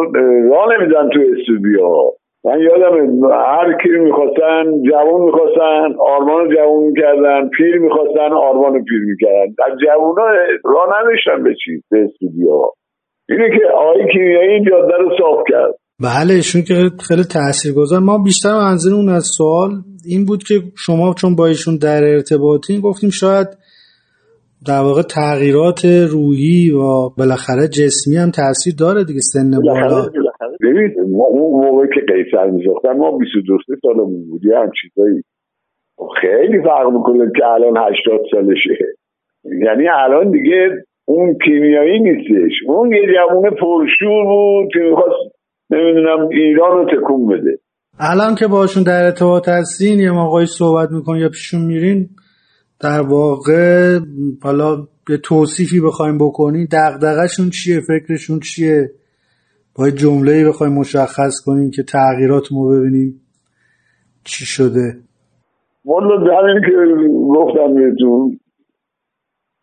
راه 0.51 0.67
نمیدن 0.73 1.09
تو 1.13 1.19
استودیو. 1.31 2.11
من 2.45 2.59
یادم 2.59 2.95
هر 3.31 3.77
کی 3.83 3.89
می‌خواستن 3.89 4.63
جوان 4.89 5.21
می‌خواستن 5.21 5.95
آرمان 5.99 6.49
جوان 6.55 6.83
می‌کردن 6.83 7.49
پیر 7.49 7.79
می‌خواستن 7.79 8.31
آرمان 8.33 8.83
پیر 8.83 9.01
می‌کردن. 9.09 9.53
در 9.57 9.75
جوان 9.85 10.15
ها 10.17 10.27
راه 10.63 10.87
نداشتن 10.99 11.43
به 11.43 11.55
چیز 11.65 11.81
به 11.91 11.97
استودیو. 12.03 12.61
اینه 13.29 13.49
که 13.49 13.65
آقای 13.75 14.07
کیمیایی 14.13 14.49
این 14.49 14.65
جاده 14.69 14.93
رو 14.97 15.09
صاف 15.17 15.43
کرد. 15.49 15.73
بله 15.99 16.33
ایشون 16.33 16.61
که 16.61 16.73
خیلی 17.07 17.23
تاثیرگذار. 17.23 17.99
ما 17.99 18.17
بیشتر 18.17 18.53
منظور 18.53 18.93
اون 18.93 19.09
از 19.09 19.23
سوال 19.37 19.69
این 20.05 20.25
بود 20.25 20.43
که 20.43 20.55
شما 20.85 21.13
چون 21.13 21.35
با 21.35 21.45
ایشون 21.47 21.77
در 21.77 22.03
ارتباطین 22.03 22.81
گفتیم 22.81 23.09
شاید 23.09 23.47
در 24.67 24.81
واقع 24.87 25.01
تغییرات 25.01 25.85
روحی 25.85 26.71
و 26.71 27.09
بالاخره 27.17 27.67
جسمی 27.67 28.15
هم 28.17 28.31
تاثیر 28.31 28.73
داره 28.79 29.03
دیگه 29.03 29.19
سن 29.19 29.51
بالا. 29.65 30.09
ببین 30.61 30.89
اون 31.15 31.65
موقع 31.65 31.85
که 31.85 32.01
قیصر 32.13 32.49
میساختن 32.49 32.97
ما 32.97 33.17
22 33.17 33.57
سالمون 33.81 34.25
بود. 34.29 34.45
یه 34.45 34.57
هم 34.57 34.71
چیزایی 34.81 35.23
خیلی 36.21 36.63
فرق 36.63 36.87
می‌کنه 36.93 37.31
که 37.37 37.45
الان 37.45 37.77
80 37.77 38.21
سالشه. 38.31 38.85
یعنی 39.43 39.87
الان 39.87 40.31
دیگه 40.31 40.69
اون 41.05 41.37
کیمیایی 41.45 41.99
نیستش. 41.99 42.51
اون 42.67 42.91
یه 42.91 43.01
جوون 43.15 43.49
پرشور 43.49 44.25
بود 44.25 44.69
که 44.73 44.79
می‌خواست 44.79 45.35
نمی‌دونم 45.69 46.27
ایران 46.27 46.71
رو 46.77 46.85
تکون 46.85 47.27
بده. 47.27 47.57
الان 47.99 48.35
که 48.35 48.47
باشون 48.47 48.83
در 48.83 49.05
ارتباط 49.05 49.49
هستین 49.49 49.99
یه 49.99 50.11
موقعی 50.11 50.45
صحبت 50.45 50.89
می‌کنین 50.91 51.21
یا 51.21 51.29
پیشون 51.29 51.61
میرین 51.61 52.09
در 52.83 53.01
واقع 53.01 53.99
حالا 54.43 54.75
به 55.07 55.17
توصیفی 55.17 55.79
بخوایم 55.87 56.17
بکنین 56.17 56.67
دقدقهشون 56.71 57.49
چیه؟ 57.49 57.79
فکرشون 57.79 58.39
چیه؟ 58.39 58.89
با 59.75 59.89
جمله 59.89 60.47
بخوایم 60.49 60.73
مشخص 60.73 61.41
کنیم 61.45 61.71
که 61.71 61.83
تغییرات 61.83 62.43
ما 62.51 62.69
ببینیم 62.69 63.21
چی 64.23 64.45
شده. 64.45 64.95
والا 65.85 66.15
همین 66.15 66.61
که 66.61 66.75
گفتم 67.29 67.75
بهتون 67.75 68.39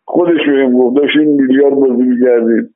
خودش 0.05 0.41
بهم 0.47 0.77
گفت 0.77 0.95
داشتیم 0.95 1.35
میلیارد 1.35 1.75
بازی 1.75 2.03
میگردیم 2.03 2.73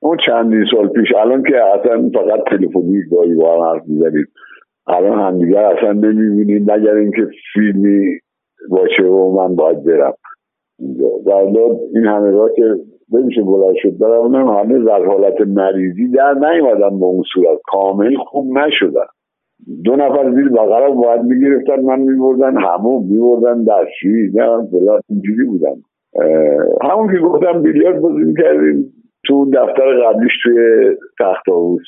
اون 0.00 0.16
چندین 0.26 0.64
سال 0.74 0.88
پیش 0.88 1.08
الان 1.22 1.42
که 1.42 1.56
اصلا 1.74 2.10
فقط 2.14 2.40
تلفنی 2.50 3.02
گاهی 3.10 3.34
با 3.34 3.54
هم 3.54 3.62
حرف 3.62 3.88
می‌زنیم. 3.88 4.26
الان 4.86 5.18
همدیگر 5.18 5.64
اصلا 5.64 5.92
نمی‌بینیم 5.92 6.62
مگر 6.62 6.94
اینکه 6.94 7.28
فیلمی 7.54 8.18
باشه 8.70 9.02
و 9.02 9.36
من 9.36 9.54
باید 9.54 9.84
برم. 9.84 10.14
در 11.26 11.36
این 11.94 12.06
همه 12.06 12.30
را 12.30 12.48
که 12.48 12.74
نمیشه 13.12 13.42
بلند 13.42 13.74
شد. 13.76 13.98
برم 13.98 14.34
همه 14.34 14.84
در 14.84 15.04
حالت 15.04 15.40
مریضی 15.40 16.08
در 16.08 16.34
نیومدن 16.34 16.98
به 16.98 17.04
اون 17.04 17.22
صورت. 17.34 17.58
کامل 17.64 18.16
خوب 18.16 18.58
نشدن. 18.58 19.06
دو 19.84 19.96
نفر 19.96 20.34
زیر 20.34 20.48
بغرم 20.48 20.94
باید 20.94 21.22
می‌گرفتن 21.22 21.80
من 21.80 22.00
میبردن 22.00 22.56
همون 22.56 23.04
میبردن 23.04 23.64
دستشویی 23.64 24.30
نه 24.34 24.66
فلان 24.70 25.00
اینجوری 25.08 25.44
بودن. 25.44 25.74
همون 26.82 27.12
که 27.12 27.18
گفتم 27.18 27.62
بیلیارد 27.62 28.00
بازی 28.00 28.24
می‌کردیم. 28.24 28.92
تو 29.26 29.50
دفتر 29.50 30.00
قبلیش 30.00 30.32
توی 30.42 30.90
تخت 31.20 31.48
آووز 31.48 31.82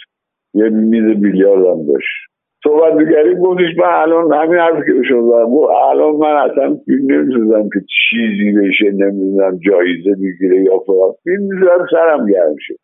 یه 0.54 0.68
میز 0.68 1.20
بیلیارد 1.20 1.66
هم 1.66 1.86
داشت. 1.86 2.27
صحبت 2.68 2.94
می‌کردیم 2.94 3.38
گفتش 3.38 3.78
من 3.78 3.92
الان 4.02 4.32
همین 4.32 4.58
حرفی 4.58 4.82
که 4.86 4.98
بشون 5.00 5.28
دارم 5.28 5.52
الان 5.90 6.16
من 6.16 6.36
اصلا 6.36 6.76
فیلم 6.84 7.12
نمی‌سازم 7.12 7.68
که 7.74 7.80
چیزی 7.80 8.52
بشه 8.58 8.90
نمی‌دونم 8.90 9.58
جایزه 9.68 10.10
می‌گیره 10.18 10.62
یا 10.62 10.78
فلان. 10.86 11.12
فیلم 11.24 11.42
می‌زنم 11.42 11.86
سرم 11.90 12.26
گرم 12.26 12.56
شه. 12.66 12.74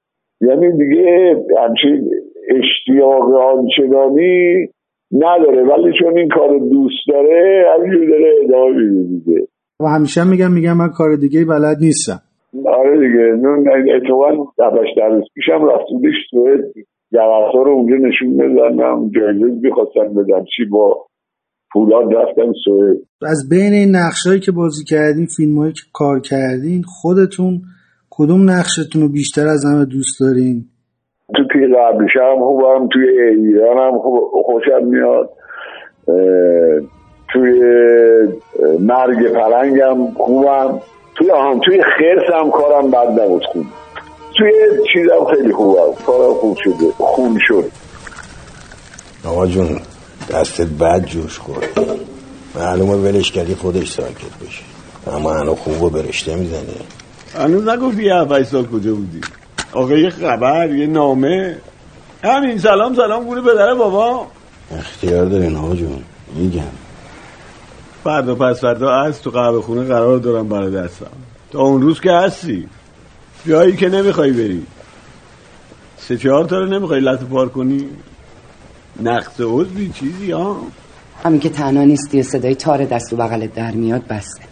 یعنی 0.40 0.78
دیگه 0.78 1.36
همچین 1.62 2.10
اشتیاق 2.48 3.34
آنچنانی 3.34 4.68
نداره. 5.12 5.62
ولی 5.62 5.92
چون 6.00 6.18
این 6.18 6.28
کار 6.28 6.58
دوست 6.58 7.08
داره 7.08 7.64
همینجور 7.74 8.08
داره 8.08 8.32
ادامه 8.44 8.82
میده 8.82 9.08
دیگه. 9.08 9.46
و 9.80 9.84
همیشه 9.84 10.20
میگم 10.30 10.52
میگم 10.54 10.76
من 10.76 10.88
کار 10.88 11.16
دیگه 11.16 11.44
بلد 11.44 11.76
نیستم. 11.80 12.20
آره 12.66 12.98
دیگه. 12.98 13.24
اتفاقا 13.96 14.30
دفعش 14.58 14.88
در 14.96 15.20
پیشم 15.34 15.64
رفتودش 15.64 16.14
سوئد 16.30 16.60
جواهر 17.12 17.64
رو 17.64 17.70
اونجا 17.70 17.96
نشون 17.96 18.36
بدن 18.36 19.10
جایزه 19.10 19.60
می‌خواستن 19.62 20.14
بدن. 20.14 20.44
چی 20.56 20.64
با 20.64 21.06
پولاد 21.72 22.14
رفتن 22.14 22.52
سوئد. 22.64 22.96
از 23.22 23.48
بین 23.50 23.72
این 23.72 23.96
نقشهایی 23.96 24.40
که 24.40 24.52
بازی 24.52 24.84
کردین 24.84 25.26
فیلم 25.26 25.72
که 25.72 25.80
کار 25.92 26.20
کردین 26.20 26.82
خودتون 26.86 27.62
کدوم 28.10 28.50
نقشتون 28.50 29.02
رو 29.02 29.08
بیشتر 29.08 29.46
از 29.46 29.64
همه 29.64 29.84
دوست 29.84 30.20
دارین؟ 30.20 30.64
تو 31.36 31.42
قبلش 31.76 32.10
هم 32.16 32.38
خوبم 32.38 32.88
توی 32.92 33.08
ایران 33.20 33.76
هم 33.76 33.98
خوشم 34.44 34.86
میاد. 34.86 35.30
توی 37.32 37.60
مرگ 38.80 39.32
پرنگم 39.32 40.10
خوبم. 40.16 40.80
توی 41.14 41.30
هم 41.30 41.60
توی 41.64 41.82
خرس 41.82 42.34
هم 42.34 42.50
کارم 42.50 42.90
بد 42.90 43.20
نبود 43.20 43.44
خوب. 43.44 43.64
توی 44.36 44.52
چیزم 44.92 45.34
خیلی 45.34 45.52
خوبه. 45.52 45.80
کارم 46.06 46.34
خوب 46.34 46.58
شده. 46.64 46.92
خون 46.98 47.38
شد. 47.48 47.70
آقا 49.24 49.46
جون 49.46 49.80
دستت 50.30 50.66
بد 50.66 51.04
جوش 51.04 51.38
خورد. 51.38 51.68
معلومه 52.54 52.94
ولش 52.94 53.32
کردی 53.32 53.54
خودش 53.54 53.90
ساکت 53.90 54.38
بشه. 54.46 54.62
اما 55.16 55.32
هنو 55.32 55.54
خوب 55.54 55.82
و 55.82 55.90
برشته 55.90 56.36
می‌زنه. 56.36 56.60
هنوز 57.38 57.68
نگفتی 57.68 58.04
یه 58.04 58.42
سال 58.44 58.66
کجا 58.66 58.94
بودی؟ 58.94 59.20
آقا 59.72 59.94
یه 59.94 60.10
خبر 60.10 60.74
یه 60.74 60.86
نامه. 60.86 61.56
همین 62.24 62.58
سلام 62.58 62.94
سلام 62.94 63.24
گونه 63.24 63.40
پدر 63.40 63.74
بابا. 63.74 64.26
اختیار 64.78 65.24
دارین 65.24 65.56
آقا 65.56 65.74
جون. 65.74 66.04
میگم. 66.34 66.62
فردا 68.04 68.34
پس 68.34 68.60
فردا 68.60 68.94
از 68.94 69.22
تو 69.22 69.30
قهوه 69.30 69.62
خونه 69.62 69.84
قرار 69.84 70.18
دارم 70.18 70.48
برای 70.48 70.70
دستم. 70.70 71.06
تا 71.52 71.60
اون 71.60 71.82
روز 71.82 72.00
که 72.00 72.12
هستی. 72.12 72.68
جایی 73.46 73.76
که 73.76 73.88
نمی‌خوای 73.88 74.32
بری. 74.32 74.66
سه 75.98 76.16
چهار 76.16 76.44
تا 76.44 76.58
رو 76.58 76.66
نمی‌خوای 76.66 77.00
لط 77.00 77.20
پار 77.24 77.48
کنی. 77.48 77.88
نقص 79.02 79.40
عضوی 79.40 79.88
چیزی 79.88 80.30
ها 80.30 80.62
همین 81.24 81.40
که 81.40 81.48
تنها 81.48 81.84
نیستی 81.84 82.22
صدای 82.22 82.54
تار 82.54 82.84
دست 82.84 83.12
و 83.12 83.16
بغلت 83.16 83.54
در 83.54 83.70
میاد 83.70 84.06
بسته. 84.06 84.44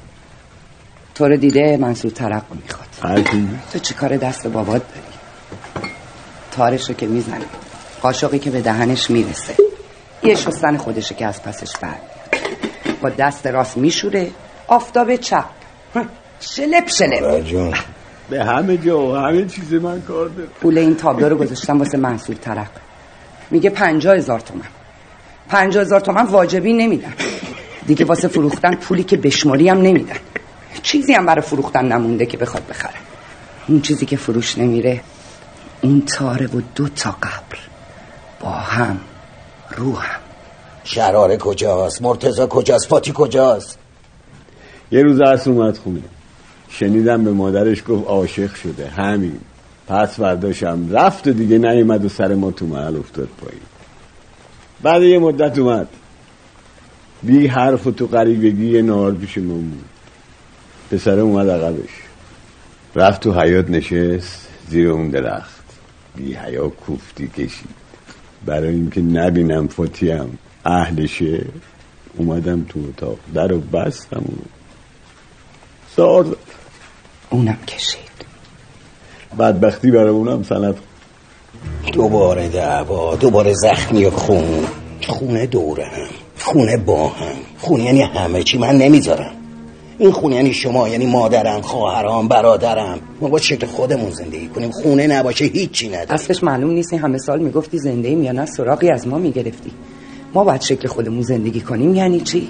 تو 1.15 1.29
رو 1.29 1.37
دیده 1.37 1.77
منصور 1.77 2.11
ترق 2.11 2.43
می‌خواد. 2.63 2.89
هرکی 3.03 3.49
تو 3.73 3.79
چی 3.79 3.95
کار 3.95 4.17
دست 4.17 4.47
بابات 4.47 4.83
داری؟ 4.89 5.07
تارش 6.51 6.89
رو 6.89 6.95
که 6.95 7.07
می‌زنه. 7.07 7.45
قاشقی 8.03 8.39
که 8.39 8.51
به 8.51 8.61
دهنش 8.61 9.11
می‌رسه. 9.11 9.55
یه 10.23 10.35
شستن 10.35 10.77
خودشه 10.77 11.15
که 11.15 11.27
از 11.27 11.43
پسش 11.43 11.77
بر 11.77 11.95
با 13.03 13.09
دست 13.09 13.47
راست 13.47 13.77
میشوره. 13.77 14.31
آفتاب 14.69 15.17
چپ. 15.17 15.45
شلپ 16.41 16.89
شلپ. 16.89 17.45
جون 17.45 17.75
به 18.31 18.45
همه 18.45 18.77
جا 18.77 19.21
همه 19.21 19.47
چیز 19.47 19.73
من 19.73 20.01
کار 20.01 20.29
داره. 20.29 20.49
پول 20.61 20.79
این 20.79 20.97
تابلو 20.97 21.29
رو 21.29 21.37
گذاشتم 21.37 21.79
واسه 21.79 21.99
منصور 21.99 22.37
ترق. 22.37 22.71
میگه 23.51 23.71
پنجا 23.71 24.13
هزار 24.13 24.41
تومن. 24.41 24.69
پنج 25.49 25.79
هزار 25.79 26.01
تومن 26.01 26.27
واجبی 26.27 26.73
نمیدن. 26.73 27.15
دیگه 27.87 28.05
واسه 28.05 28.29
فروختن 28.29 28.75
پولی 28.75 29.05
که 29.05 29.17
بشماری 29.17 29.69
هم 29.69 29.79
نمیدن. 29.79 30.17
چیزی 30.83 31.13
هم 31.13 31.27
برای 31.27 31.43
فروختن 31.43 31.93
نمونده 31.93 32.27
که 32.27 32.37
بخواد 32.37 32.67
بخره. 32.67 32.95
اون 33.69 33.81
چیزی 33.81 34.07
که 34.07 34.17
فروش 34.17 34.59
نمیره 34.59 35.01
اون 35.83 36.01
تاره 36.01 36.47
و 36.47 36.61
دو 36.75 36.89
تا 36.89 37.11
قبر. 37.11 37.59
با 38.41 38.51
هم 38.51 39.01
رو 39.77 39.97
هم. 39.97 40.21
شراره 40.85 41.37
کجاست؟ 41.37 42.03
مرتزا 42.03 42.47
کجاست؟ 42.47 42.87
فاتی 42.89 43.13
کجاست؟ 43.15 43.79
یه 44.91 45.03
روز 45.03 45.21
عصر 45.21 45.51
اومد 45.51 45.79
خونه. 45.79 46.03
شنیدم 46.73 47.25
به 47.25 47.31
مادرش 47.33 47.83
گفت 47.89 48.07
عاشق 48.07 48.55
شده. 48.55 48.89
همین. 48.89 49.41
پس 49.89 50.21
برداشم 50.21 50.89
رفت 50.91 51.27
و 51.27 51.33
دیگه 51.33 51.59
نیومد 51.59 52.05
و 52.05 52.09
سر 52.09 52.35
ما 52.35 52.51
تو 52.51 52.67
محل 52.67 52.97
افتاد 52.97 53.29
پایین. 53.41 53.63
بعد 54.83 55.03
یه 55.03 55.19
مدت 55.19 55.59
اومد. 55.59 55.89
بی 57.23 57.47
حرف 57.47 57.87
و 57.87 57.91
تو 57.91 58.07
قریبگی 58.07 58.71
یه 58.71 58.83
نهار 58.83 59.13
پیش 59.15 59.39
ما 59.39 59.55
بود. 59.55 59.85
پسر 60.91 61.19
اومد 61.19 61.51
عقبش. 61.51 61.91
رفت 62.95 63.21
تو 63.21 63.41
حیات 63.41 63.71
نشست 63.71 64.49
زیر 64.69 64.89
اون 64.89 65.09
درخت. 65.09 65.65
بی 66.17 66.35
حیا 66.35 66.69
کوفتی 66.69 67.29
کشید. 67.29 67.69
برای 68.47 68.75
اینکه 68.75 69.01
نبینم 69.01 69.69
فاتیم 69.69 70.39
اهلشه 70.65 71.45
اومدم 72.17 72.67
تو 72.69 72.81
اتاق. 72.89 73.19
در 73.35 73.49
رو 73.49 73.61
بستم 73.61 74.25
و 74.29 74.63
سار 75.97 76.37
اونم 77.33 77.59
کشید. 77.67 77.99
بدبختی 79.39 79.91
برای 79.91 80.11
اونم 80.11 80.43
سند. 80.43 80.75
دوباره 81.93 82.49
دعوا 82.49 83.17
دوباره 83.17 83.55
زخمی 83.55 84.05
و 84.05 84.11
خون. 84.11 84.65
خونه 85.07 85.47
دوره 85.47 85.85
هم 85.85 86.09
خونه 86.39 86.77
با 86.77 87.09
هم 87.09 87.37
خونه 87.59 87.85
یعنی 87.85 88.03
همه 88.03 88.43
چی 88.43 88.59
من 88.59 88.77
نمی‌ذارم. 88.77 89.33
این 89.99 90.13
خونه 90.13 90.37
یعنی 90.37 90.53
شما 90.55 90.89
یعنی 90.89 91.07
مادرم 91.07 91.61
خواهرام 91.61 92.29
برادرم. 92.29 92.99
ما 93.21 93.29
با 93.29 93.39
شکل 93.39 93.67
خودمون 93.67 94.11
زندگی 94.11 94.49
کنیم. 94.49 94.71
خونه 94.71 95.07
نباشه 95.07 95.45
هیچی 95.45 95.89
نداره 95.89 96.13
اصلش 96.13 96.45
معلوم 96.45 96.71
نیست. 96.71 96.93
این 96.93 97.03
همه 97.03 97.19
سال 97.19 97.41
می‌گفتی 97.41 97.79
زنده 97.79 98.09
ایم 98.09 98.23
یا 98.23 98.33
نه. 98.33 98.47
سراغی 98.47 98.91
از 98.91 99.09
ما 99.09 99.19
می‌گرفتی. 99.19 99.71
ما 100.35 100.45
باید 100.45 100.61
شکل 100.61 100.89
خودمون 100.89 101.23
زندگی 101.23 101.61
کنیم. 101.61 101.95
یعنی 101.95 102.21
چی؟ 102.21 102.49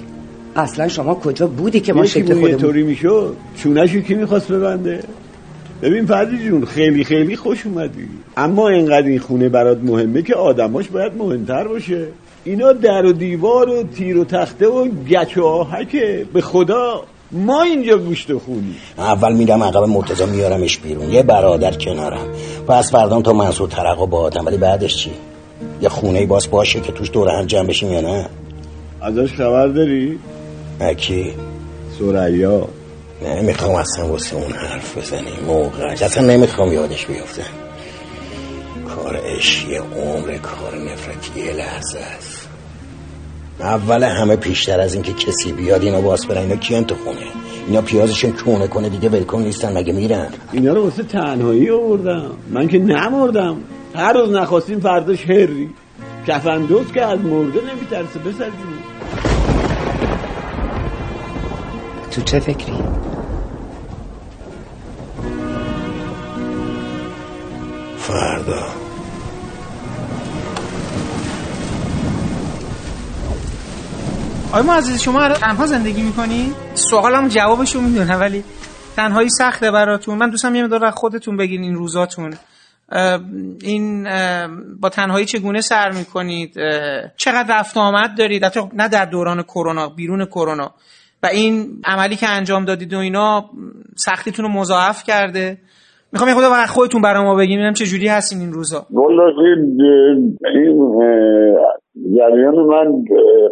اصلا 0.56 0.88
شما 0.88 1.14
کجا 1.14 1.46
بودی 1.46 1.80
که 1.80 1.92
ما 1.92 2.04
یکی 2.04 2.10
شکل 2.10 2.34
خودمون 2.34 2.56
طوری 2.56 2.82
می‌شد 2.82 3.36
چونشو 3.56 4.00
کی 4.00 4.14
می‌خواست 4.14 4.52
ببنده؟ 4.52 5.00
ببین 5.82 6.06
فردی 6.06 6.48
جون 6.48 6.64
خیلی 6.64 7.04
خیلی 7.04 7.36
خوش 7.36 7.66
اومدی. 7.66 8.08
اما 8.36 8.68
اینقدر 8.68 9.06
این 9.06 9.18
خونه 9.18 9.48
برات 9.48 9.78
مهمه 9.82 10.22
که 10.22 10.34
آدماش 10.34 10.88
باید 10.88 11.12
مهمتر 11.18 11.68
باشه. 11.68 12.06
اینا 12.44 12.72
در 12.72 13.06
و 13.06 13.12
دیوار 13.12 13.68
و 13.68 13.82
تیر 13.82 14.18
و 14.18 14.24
تخته 14.24 14.66
و 14.66 14.88
گچ 15.10 15.38
و 15.38 15.44
آهکه 15.44 16.26
به 16.32 16.40
خدا 16.40 17.04
ما 17.32 17.62
اینجا 17.62 17.98
گوشت 17.98 18.32
خونی. 18.32 18.74
اول 18.98 19.32
میرم 19.32 19.62
عقب 19.62 19.82
مرتضا 19.82 20.26
میارمش 20.26 20.78
بیرون. 20.78 21.10
یه 21.10 21.22
برادر 21.22 21.72
کنارم. 21.72 22.26
پس 22.68 22.92
فردام 22.92 23.22
تا 23.22 23.32
منصور 23.32 23.68
ترقا 23.68 24.06
با 24.06 24.18
آدم 24.20 24.46
ولی 24.46 24.56
بعدش 24.56 24.96
چی؟ 24.96 25.10
یه 25.82 25.88
خونه 25.88 26.26
باز 26.26 26.50
باشه 26.50 26.80
که 26.80 26.92
توش 26.92 27.10
دور 27.10 27.28
هم 27.28 27.46
جمع 27.46 27.66
بشیم 27.66 27.92
یا 27.92 28.00
نه؟ 28.00 28.26
ازش 29.02 29.32
خبر 29.32 29.66
داری؟ 29.66 30.18
اکی 30.82 31.34
سریا. 31.98 32.68
نمی‌خوام 33.22 33.74
اصلا 33.74 34.06
واسه 34.06 34.36
اون 34.36 34.52
حرف 34.52 34.98
بزنیم. 34.98 35.44
موقعش. 35.46 36.02
اصلا 36.02 36.26
نمی‌خوام 36.26 36.72
یادش 36.72 37.06
بیفته. 37.06 37.42
کار 38.88 39.20
عشقی 39.36 39.76
عمر 39.76 40.36
کار 40.38 40.76
نفرتی 40.76 41.40
یه 41.40 41.52
لحظه 41.52 41.98
است. 41.98 42.48
اول 43.60 44.02
همه 44.02 44.36
پیشتر 44.36 44.80
از 44.80 44.94
اینکه 44.94 45.12
کسی 45.12 45.52
بیاد 45.52 45.82
اینا 45.82 46.00
باز 46.00 46.26
برن. 46.26 46.40
اینا 46.40 46.56
کیان 46.56 46.84
تو 46.84 46.94
خونه؟ 46.94 47.26
اینا 47.66 47.82
پیازشون 47.82 48.32
کونه 48.32 48.68
کنه 48.68 48.88
دیگه 48.88 49.08
ولکن 49.08 49.42
نیستن. 49.42 49.76
مگه 49.78 49.92
میرن؟ 49.92 50.28
اینا 50.52 50.72
رو 50.72 50.84
واسه 50.84 51.02
تنهایی 51.02 51.70
آوردم. 51.70 52.30
من 52.50 52.68
که 52.68 52.78
نمردم. 52.78 53.56
هر 53.94 54.12
روز 54.12 54.30
نخواستیم 54.30 54.80
فرداش 54.80 55.24
هری. 55.24 55.70
کفندوز 56.26 56.92
که 56.92 57.02
از 57.02 57.18
مرده 57.18 57.60
نمیترسه. 57.60 58.18
بسر 58.18 58.44
جون 58.44 58.81
تو 62.12 62.22
چه 62.22 62.38
فکری؟ 62.38 62.72
فردا. 67.96 68.62
آیا 74.52 74.62
ما 74.62 74.74
عزیز 74.74 75.02
شما 75.02 75.20
الان 75.22 75.38
تنها 75.38 75.66
زندگی 75.66 76.02
می‌کنی؟ 76.02 76.52
سوالم 76.74 77.28
جوابشو 77.28 77.80
می‌دونم 77.80 78.20
ولی 78.20 78.44
تنهایی 78.96 79.30
سخته 79.30 79.70
براتون. 79.70 80.18
من 80.18 80.30
دوستم 80.30 80.54
یه 80.54 80.64
مدار 80.64 80.84
از 80.84 80.94
خودتون 80.94 81.36
بگین 81.36 81.62
این 81.62 81.74
روزاتون. 81.74 82.34
این 83.62 84.08
با 84.80 84.88
تنهایی 84.88 85.26
چگونه 85.26 85.60
سر 85.60 85.90
می‌کنید؟ 85.90 86.54
چقدر 87.16 87.58
رفت 87.58 87.76
و 87.76 87.80
آمد 87.80 88.18
دارید؟ 88.18 88.44
حتی 88.44 88.60
نه 88.72 88.88
در 88.88 89.04
دوران 89.04 89.42
کرونا 89.42 89.88
بیرون 89.88 90.24
کرونا. 90.24 90.74
و 91.22 91.26
این 91.26 91.54
عملی 91.84 92.16
که 92.16 92.26
انجام 92.38 92.64
دادید 92.64 92.94
و 92.94 92.98
اینا 92.98 93.44
سختیتون 93.96 94.44
رو 94.44 94.50
مضاعف 94.50 95.02
کرده. 95.06 95.56
می‌خوام 96.12 96.28
یه 96.28 96.34
خود 96.34 96.44
از 96.44 96.70
خودتون 96.70 97.02
برای 97.02 97.24
ما 97.24 97.34
بگین 97.34 97.58
ببینم 97.58 97.72
چه 97.72 97.84
جوری 97.84 98.08
هستین 98.08 98.38
این 98.38 98.52
روزا. 98.52 98.86
والا 98.90 99.24
این 100.54 100.76
جریان 102.16 102.54
من 102.54 103.04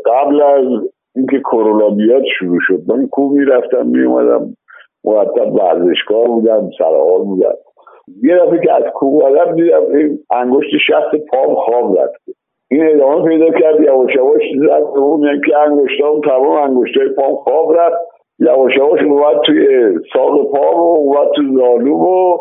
قبل 0.06 0.42
از 0.42 0.66
اینکه 1.16 1.38
کرونا 1.40 1.90
بیاد 1.90 2.22
شروع 2.38 2.58
شد. 2.60 2.82
من 2.86 3.06
کوه 3.06 3.32
می‌رفتم 3.32 3.86
میومدم 3.86 4.56
مرتب 5.04 5.52
ورزشگاه 5.54 6.26
بودم 6.26 6.70
سرحال 6.78 7.22
بودم. 7.24 7.54
یه 8.22 8.34
دفعه 8.36 8.60
که 8.64 8.72
از 8.72 8.82
اومدم 9.00 9.54
دیدم 9.54 9.82
انگشت 10.30 10.70
شست 10.86 11.24
پام 11.30 11.54
خواب 11.54 11.98
رفته. 11.98 12.32
این 12.70 12.86
ادامه 12.86 13.28
پیدا 13.28 13.50
کرد 13.58 13.80
یواش 13.80 14.14
یواش 14.14 14.42
زد 14.60 14.92
به 14.94 15.00
اون 15.00 15.40
که 15.46 15.56
انگشتام 15.58 16.20
تمام 16.20 16.70
انگشتای 16.70 17.08
پام 17.08 17.34
خواب 17.34 17.72
رفت. 17.72 17.96
یواش 18.38 18.76
یواش 18.76 19.00
اومد 19.02 19.40
توی 19.46 19.66
ساق 20.12 20.52
پام 20.52 20.74
و 20.74 20.96
اومد 20.98 21.28
تو 21.36 21.42
زانو 21.42 21.94
و 21.94 22.38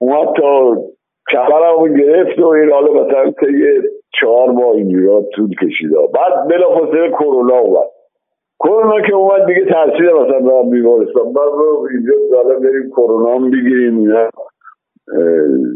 اومد 0.00 0.28
تا 0.36 0.76
کمرم 1.32 1.78
رو 1.78 1.88
گرفت 1.88 2.38
و 2.38 2.46
این 2.46 2.72
حالا 2.72 2.92
مثلا 2.92 3.30
طی 3.30 3.64
چهار 4.20 4.50
ماه 4.50 4.70
اینجورا 4.70 5.22
طول 5.34 5.50
کشید. 5.62 5.90
بعد 6.14 6.48
بلافاصله 6.48 7.10
کرونا 7.10 7.58
اومد. 7.58 7.88
کرونا 8.58 9.00
که 9.00 9.14
اومد 9.14 9.46
دیگه 9.46 9.64
تاثیر 9.64 10.12
مثلا 10.12 10.40
برم 10.40 10.70
بیمارستان. 10.70 11.26
من 11.26 11.52
رو 11.52 11.88
اینجا 11.90 12.12
حالا 12.36 12.58
بریم 12.58 12.90
کرونا 12.90 13.34
هم 13.34 13.50
بگیریم 13.50 13.98
اینا 13.98 14.28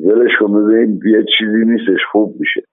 ولش 0.06 0.30
کن 0.40 0.52
ببین 0.52 1.00
یه 1.06 1.24
چیزی 1.38 1.64
نیستش 1.64 2.04
خوب 2.12 2.34
میشه. 2.40 2.69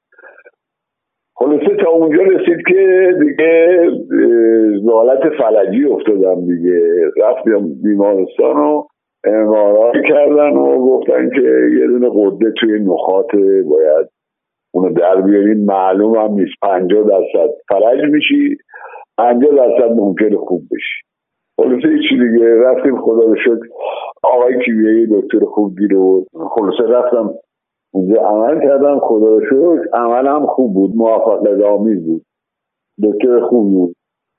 خلاصه 1.39 1.75
تا 1.83 1.89
اونجا 1.89 2.23
رسید 2.23 2.67
که 2.67 3.13
دیگه 3.19 3.79
به 4.85 4.91
حالت 4.93 5.19
فلجی 5.29 5.85
افتادم 5.85 6.45
دیگه. 6.45 6.81
رفتم 7.21 7.67
بیمارستان 7.83 8.57
و 8.57 8.83
امارای 9.23 10.01
کردن 10.09 10.49
و 10.49 10.77
گفتن 10.77 11.29
که 11.29 11.69
یه 11.79 11.87
دونه 11.87 12.09
قده 12.13 12.51
توی 12.51 12.79
نخات 12.79 13.35
باید 13.69 14.07
اونو 14.73 14.93
در 14.93 15.21
بیارین. 15.21 15.65
معلوم 15.65 16.15
هم 16.15 16.31
نیست. 16.31 16.53
پنجاه 16.61 17.03
درصد 17.03 17.49
فلج 17.69 18.13
میشی 18.13 18.57
پنجاه 19.17 19.55
درصد 19.55 19.91
ممکن 19.95 20.35
خوب 20.35 20.61
بشی. 20.61 21.03
خلاصه 21.57 21.87
هیچی 21.87 22.15
دیگه. 22.17 22.55
رفتیم 22.55 22.97
خدا 23.01 23.21
رو 23.21 23.35
شکر. 23.35 23.67
آقای 24.23 24.65
کیمیایی 24.65 25.07
دکتر 25.11 25.45
خوب 25.45 25.75
گیر 25.79 25.95
بود 25.95 26.27
خلاصه 26.55 26.83
رفتم 26.93 27.29
عمل 28.19 28.61
کردم 28.61 28.99
خدا 28.99 29.27
رو 29.27 29.45
شکر. 29.45 29.89
عملم 29.93 30.45
خوب 30.45 30.73
بود 30.73 30.91
موفقیت 30.95 31.61
آمیز 31.61 32.05
بود. 32.05 32.21
دکتر 33.03 33.39
خوب 33.39 33.71
بود. 33.71 33.95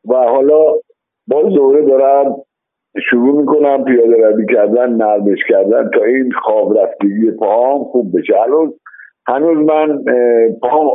و 0.08 0.14
حالا 0.14 0.64
باز 1.26 1.44
دوره 1.54 1.82
دارم 1.82 2.36
شروع 3.10 3.40
می‌کنم 3.40 3.84
پیاده 3.84 4.26
روی 4.26 4.46
کردن 4.46 4.92
نرمش 4.92 5.38
کردن 5.48 5.90
تا 5.90 6.04
این 6.04 6.32
خواب 6.42 6.78
رفتگی 6.78 7.30
پاهم 7.30 7.84
خوب 7.84 8.18
بشه. 8.18 8.34
هنوز 8.46 8.74
هنوز 9.28 9.58
من 9.58 10.04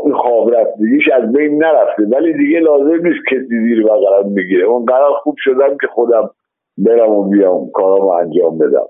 این 0.03 0.13
خواب 0.13 0.55
رفتگیش 0.55 1.09
از 1.13 1.31
بین 1.31 1.63
نرفته. 1.63 2.03
ولی 2.03 2.33
دیگه 2.33 2.59
لازم 2.59 3.07
نیست 3.07 3.25
کسی 3.31 3.59
زیر 3.63 3.83
بغلم 3.83 4.33
بگیره. 4.35 4.65
اون 4.65 4.85
قرار 4.85 5.11
خوب 5.23 5.35
شدم 5.37 5.77
که 5.81 5.87
خودم 5.87 6.29
برم 6.77 7.11
و 7.11 7.29
بیام 7.29 7.69
کارامو 7.71 8.07
انجام 8.07 8.57
بدم. 8.57 8.85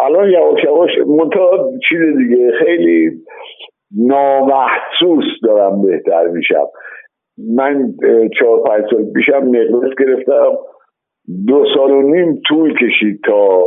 الان 0.00 0.30
یواش 0.30 0.64
یواش 0.64 0.90
منتها 1.06 1.70
چیز 1.88 2.16
دیگه 2.18 2.50
خیلی 2.50 3.10
نامحسوس 3.96 5.24
دارم 5.42 5.82
بهتر 5.82 6.26
میشم. 6.26 6.66
من 7.56 7.94
چهار 8.38 8.62
پنج 8.62 8.84
سال 8.90 9.04
پیشم 9.14 9.50
نقرس 9.50 9.94
گرفتم. 9.98 10.56
دو 11.46 11.64
سال 11.74 11.90
و 11.90 12.02
نیم 12.02 12.40
طول 12.48 12.74
کشید 12.78 13.20
تا 13.26 13.66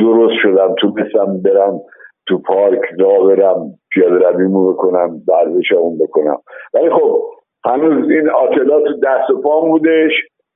درست 0.00 0.34
شدم 0.42 0.74
تونستم 0.74 1.42
برم 1.44 1.80
تو 2.28 2.38
پارک 2.38 2.80
را 2.98 3.24
برم 3.24 3.70
پیاده 3.92 4.28
رویمو 4.28 4.72
بکنم 4.72 5.10
ورزشمون 5.28 5.98
بکنم. 5.98 6.38
ولی 6.74 6.90
خب 6.90 7.22
هنوز 7.64 8.10
این 8.10 8.30
آتلا 8.30 8.80
تو 8.80 8.92
دست 9.04 9.30
و 9.30 9.40
پام 9.40 9.70
بودش. 9.70 10.12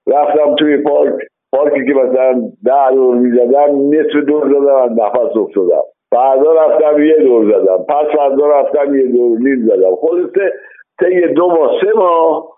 رفتم 0.06 0.54
توی 0.54 0.76
پارک. 0.76 1.14
پارکی 1.52 1.86
که 1.86 1.94
مثلا 1.94 2.42
ده 2.64 2.94
دور 2.94 3.14
می‌زدم 3.14 3.94
نصف 3.94 4.24
دور 4.26 4.48
زدم 4.48 5.02
نفس 5.04 5.36
افتادم. 5.36 5.82
فردا 6.10 6.52
رفتم 6.52 7.02
یه 7.02 7.16
دور 7.18 7.52
زدم. 7.52 7.84
پس 7.88 8.16
فردا 8.16 8.46
رفتم 8.46 8.94
یه 8.94 9.06
دور 9.06 9.38
نیم 9.38 9.66
زدم. 9.66 9.96
خلاصه 9.96 10.52
طی 11.00 11.20
دو 11.34 11.48
ماه 11.48 11.80
سه 11.80 11.92
ماه 11.96 12.48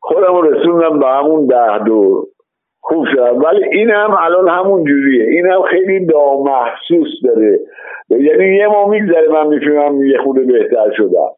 خودم 0.00 0.40
رسوندم 0.40 0.98
به 0.98 1.06
همون 1.06 1.46
ده 1.46 1.78
دور. 1.78 2.24
خوب 2.80 3.06
شدم 3.12 3.38
ولی 3.42 3.64
این 3.64 3.90
هم 3.90 4.16
الان 4.20 4.48
همون 4.48 4.84
جوریه. 4.84 5.24
این 5.24 5.46
هم 5.46 5.62
خیلی 5.62 6.00
نامحسوس 6.00 7.08
داره. 7.24 7.60
یعنی 8.10 8.56
یه 8.56 8.66
ماه 8.66 8.88
میگذره 8.90 9.28
من 9.28 9.46
می‌فهمم 9.46 10.04
یه 10.04 10.18
خود 10.18 10.46
بهتر 10.46 10.92
شدم. 10.96 11.30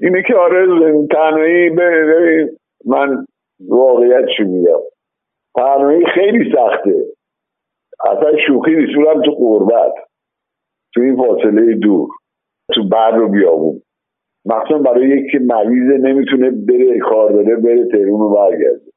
اینه 0.00 0.22
که 0.22 0.34
آره 0.34 0.66
تنهایی 1.10 1.70
من 2.86 3.26
واقعیت 3.68 4.24
چی 4.36 4.44
میگم؟ 4.44 4.78
تنهایی 5.56 6.04
خیلی 6.14 6.52
سخته. 6.52 7.04
اصلا 8.04 8.32
شوخی 8.46 8.70
نیستونم 8.70 9.22
تو 9.22 9.30
قربت 9.30 9.94
تو 10.94 11.00
این 11.00 11.16
فاصله 11.16 11.74
دور. 11.74 12.08
تو 12.74 12.88
بر 12.88 13.10
رو 13.10 13.28
بیابون. 13.28 13.82
مخصوصا 14.44 14.78
برای 14.78 15.08
یکی 15.08 15.38
مریضه 15.38 15.98
نمی‌تونه 15.98 16.50
بره 16.50 16.98
کار 17.10 17.32
داره 17.32 17.56
بره 17.56 17.88
تهرون 17.92 18.20
رو 18.20 18.34
برگرده. 18.34 18.90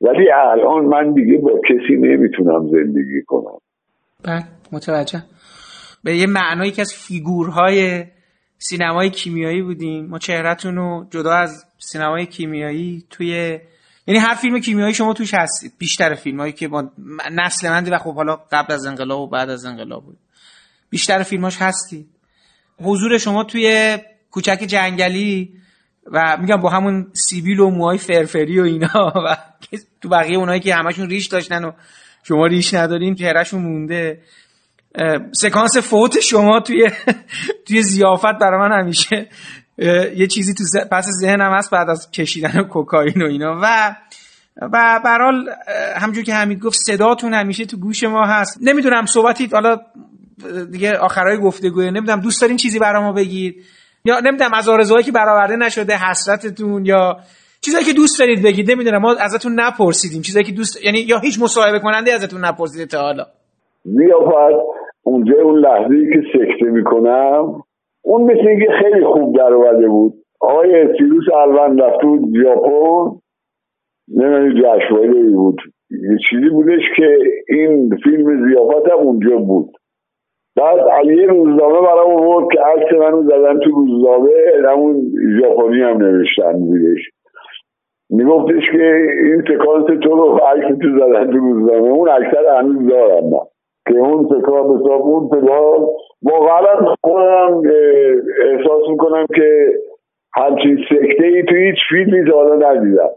ولی 0.00 0.30
الان 0.32 0.84
من 0.84 1.12
دیگه 1.12 1.38
با 1.38 1.60
کسی 1.68 1.96
نمی‌تونم 1.96 2.68
زندگی 2.68 3.22
کنم. 3.26 3.58
بله 4.24 4.44
متوجه. 4.72 5.18
به 6.04 6.16
یه 6.16 6.26
معنایی 6.26 6.70
که 6.70 6.80
از 6.80 6.92
فیگورهای 6.94 8.04
سینمای 8.58 9.10
کیمیایی 9.10 9.62
بودیم. 9.62 10.06
ما 10.06 10.18
چهرهتون 10.18 10.76
رو 10.76 11.04
جدا 11.10 11.32
از 11.32 11.64
سینمای 11.78 12.26
کیمیایی 12.26 13.04
توی 13.10 13.58
یعنی 14.06 14.20
هر 14.20 14.34
فیلم 14.34 14.60
کیمیایی 14.60 14.94
شما 14.94 15.12
توش 15.14 15.34
هستید 15.34 15.72
بیشتر 15.78 16.14
فیلم 16.14 16.40
هایی 16.40 16.52
که 16.52 16.68
با 16.68 16.90
نسل 17.32 17.70
مندی 17.70 17.90
و 17.90 17.98
خب 17.98 18.14
حالا 18.14 18.36
قبل 18.52 18.74
از 18.74 18.86
انقلاب 18.86 19.20
و 19.20 19.26
بعد 19.26 19.50
از 19.50 19.64
انقلاب 19.64 20.04
بود. 20.04 20.18
بیشتر 20.90 21.22
فیلماش 21.22 21.56
هستید 21.62 22.06
حضور 22.82 23.18
شما 23.18 23.44
توی 23.44 23.98
کوچک 24.30 24.64
جنگلی 24.66 25.52
و 26.06 26.36
میگم 26.40 26.56
با 26.56 26.70
همون 26.70 27.06
سیبیل 27.12 27.60
و 27.60 27.70
موهای 27.70 27.98
فرفری 27.98 28.60
و 28.60 28.62
اینا 28.62 29.12
و 29.24 29.36
تو 30.00 30.08
بقیه 30.08 30.38
اونایی 30.38 30.60
که 30.60 30.74
همشون 30.74 31.08
ریش 31.08 31.26
داشتن 31.26 31.64
و 31.64 31.72
شما 32.22 32.46
ریش 32.46 32.74
ندارین 32.74 33.14
چهرهشون 33.14 33.62
مونده. 33.62 34.22
سکانس 35.32 35.76
فوت 35.76 36.20
شما 36.20 36.60
توی 36.60 36.90
توی 37.66 37.82
زیافت 37.82 38.38
برای 38.40 38.68
من 38.68 38.80
همیشه 38.80 39.28
یه 40.16 40.26
چیزی 40.26 40.54
تو 40.54 40.64
پس 40.90 41.06
ذهنم 41.20 41.52
هست 41.52 41.70
بعد 41.70 41.90
از 41.90 42.10
کشیدن 42.10 42.62
کوکائین 42.72 43.22
و 43.22 43.26
اینا. 43.26 43.60
و 43.62 43.96
و 44.62 45.00
برحال 45.04 45.48
همجور 45.96 46.24
که 46.24 46.34
همین 46.34 46.58
گفت 46.58 46.76
صداتون 46.76 47.34
همیشه 47.34 47.64
تو 47.64 47.76
گوش 47.76 48.04
ما 48.04 48.26
هست. 48.26 48.58
نمی‌دونم 48.62 49.06
صحبتی 49.06 49.48
حالا 49.52 49.76
دیگه 50.72 50.98
آخرای 50.98 51.38
گفتگوه. 51.38 51.84
نمی‌دونم 51.84 52.20
دوست 52.20 52.42
دارین 52.42 52.56
چیزی 52.56 52.78
برای 52.78 53.02
ما 53.02 53.12
بگید؟ 53.12 53.54
یا 54.04 54.20
نمی‌دونم 54.20 54.54
از 54.54 54.68
آرزوهایی 54.68 55.04
که 55.04 55.12
برآورده 55.12 55.56
نشده 55.56 55.94
حسرتتون 56.10 56.86
یا 56.86 57.16
چیزایی 57.60 57.84
که 57.84 57.92
دوست 57.92 58.18
دارید 58.18 58.42
بگید؟ 58.42 58.70
نمی‌دونم 58.70 58.98
ما 58.98 59.14
ازتون 59.14 59.60
نپرسیدیم. 59.60 60.22
چیزایی 60.22 60.44
که 60.46 60.52
دوست 60.52 60.84
یعنی 60.84 60.98
یا 60.98 61.18
هیچ 61.18 61.42
مصاحبه 61.42 61.80
کننده 61.80 62.12
ازتون 62.12 62.44
نپرسیده 62.44 62.86
تا 62.86 63.00
حالا. 63.00 63.26
نیافت 63.84 64.34
اونجا 65.02 65.34
اون 65.42 65.58
لحظه 65.58 65.94
ای 65.94 66.06
که 66.12 66.20
سکته 66.32 66.70
می‌کنم 66.70 67.62
اون 68.04 68.22
مثل 68.22 68.48
اینکه 68.48 68.70
خیلی 68.82 69.04
خوب 69.04 69.36
در 69.36 69.52
اومده 69.54 69.88
بود. 69.88 70.12
آقای 70.40 70.96
سیروس 70.98 71.24
الوان 71.34 71.78
رفته 71.78 72.06
بود 72.06 72.36
ژاپن. 72.42 73.16
نمی‌دونی 74.08 74.62
جشنواره 74.62 75.30
بود. 75.30 75.56
یه 75.90 76.18
چیزی 76.30 76.48
بودش 76.48 76.82
که 76.96 77.18
این 77.48 77.96
فیلم 78.04 78.48
زیافت 78.48 78.88
هم 78.92 78.98
اونجا 78.98 79.36
بود. 79.36 79.70
بعد 80.56 80.78
علی 80.78 81.26
روزنامه 81.26 81.80
برام 81.80 82.10
آورد 82.10 82.46
که 82.52 82.60
عکس 82.60 82.92
منو 82.92 83.22
زدن 83.22 83.58
تو 83.58 83.70
روزنامه 83.70 84.30
همون 84.68 85.12
ژاپنی 85.40 85.82
هم 85.82 85.96
نوشتن 85.96 86.58
زیرش 86.58 87.10
میگفتش 88.10 88.62
که 88.72 89.06
این 89.24 89.42
سکانس 89.48 89.86
تو 90.02 90.10
رو 90.10 90.36
عکس 90.36 90.78
تو 90.82 90.88
زدن 90.98 91.32
تو 91.32 91.38
روزنامه. 91.38 91.88
اون 91.88 92.08
اکثر 92.08 92.58
هنوز 92.58 92.88
دارم 92.88 93.30
که 93.88 93.98
اون 93.98 94.28
سکانس 94.28 94.82
اون 94.86 95.28
سکانس 95.28 95.88
واقعا 96.24 96.94
خودم 97.04 97.62
احساس 98.44 98.88
می‌کنم 98.90 99.26
که 99.36 99.72
همچین 100.34 100.78
سکته 100.90 101.26
ای 101.26 101.42
تو 101.42 101.54
هیچ 101.54 101.76
فیلمی 101.88 102.30
تا 102.30 102.36
حالا 102.36 102.70
ندیدم. 102.70 103.10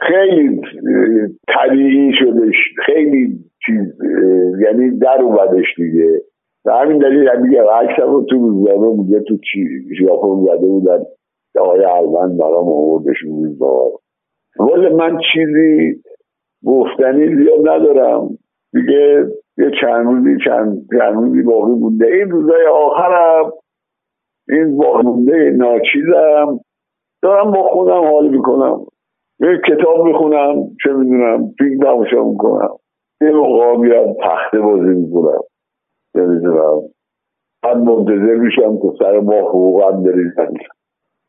خیلی 0.00 0.60
طبیعی 1.48 2.12
شدش 2.18 2.54
خیلی 2.86 3.38
چیز 3.66 3.86
یعنی 4.60 4.98
در 4.98 5.22
اومدش 5.22 5.66
دیگه. 5.76 6.20
به 6.64 6.74
همین 6.74 6.98
دلیل 6.98 7.28
هم 7.28 7.42
دیگه 7.42 7.62
عکس 7.62 8.00
رو 8.02 8.26
تو 8.30 8.38
روزنامه 8.38 8.96
بوده 8.96 9.20
تو 9.20 9.36
چی 9.36 9.66
ژاپن 10.00 10.44
زده 10.44 10.66
بودن 10.66 10.98
آقای 11.60 11.84
علمن 11.84 12.36
برام 12.36 12.68
آوردش 12.68 13.16
روزنامه 13.18 13.90
ولی 14.60 14.94
من 14.94 15.18
چیزی 15.32 16.02
گفتنی 16.66 17.36
زیاد 17.36 17.68
ندارم. 17.68 18.28
دیگه 18.72 19.26
یه 19.58 19.70
چند 19.80 20.06
روزی 20.06 20.36
چند, 20.44 20.86
چند 20.98 21.14
روزی 21.14 21.42
باقی 21.42 21.74
بوده 21.74 22.06
این 22.06 22.30
روزای 22.30 22.66
آخرم 22.66 23.52
این 24.48 24.76
باقی 24.76 25.50
ناچیزم. 25.50 26.60
دارم 27.22 27.50
با 27.50 27.62
خودم 27.62 28.04
حال 28.04 28.28
می‌کنم. 28.28 28.86
یه 29.40 29.60
کتاب 29.68 30.06
می‌خونم 30.06 30.54
چه 30.84 30.92
می‌دونم 30.92 31.54
فیلم 31.58 31.80
تماشا 31.80 32.24
می‌کنم. 32.24 32.70
یه 33.20 33.30
موقع 33.30 33.76
میرم 33.76 34.14
تخته 34.22 34.60
بازی 34.60 34.88
می‌کنم. 34.88 35.40
نمی‌دونم 36.14 36.80
من 37.64 37.80
منتظر 37.80 38.34
میشم 38.34 38.76
که 38.76 38.92
سر 38.98 39.20
ما 39.20 39.32
حقوقم 39.32 40.02
بریزن 40.02 40.54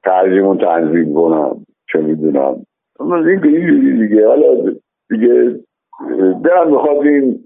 ترجیمون 0.04 0.58
تنظیم 0.58 1.14
کنم 1.14 1.66
چه 1.92 2.02
می‌دونم. 2.02 2.66
این 3.00 3.44
اینجوری 3.44 4.08
دیگه 4.08 4.28
حالا 4.28 4.74
دیگه 5.10 5.60
دلم 6.44 6.72
می‌خواد 6.72 6.98
این 6.98 7.40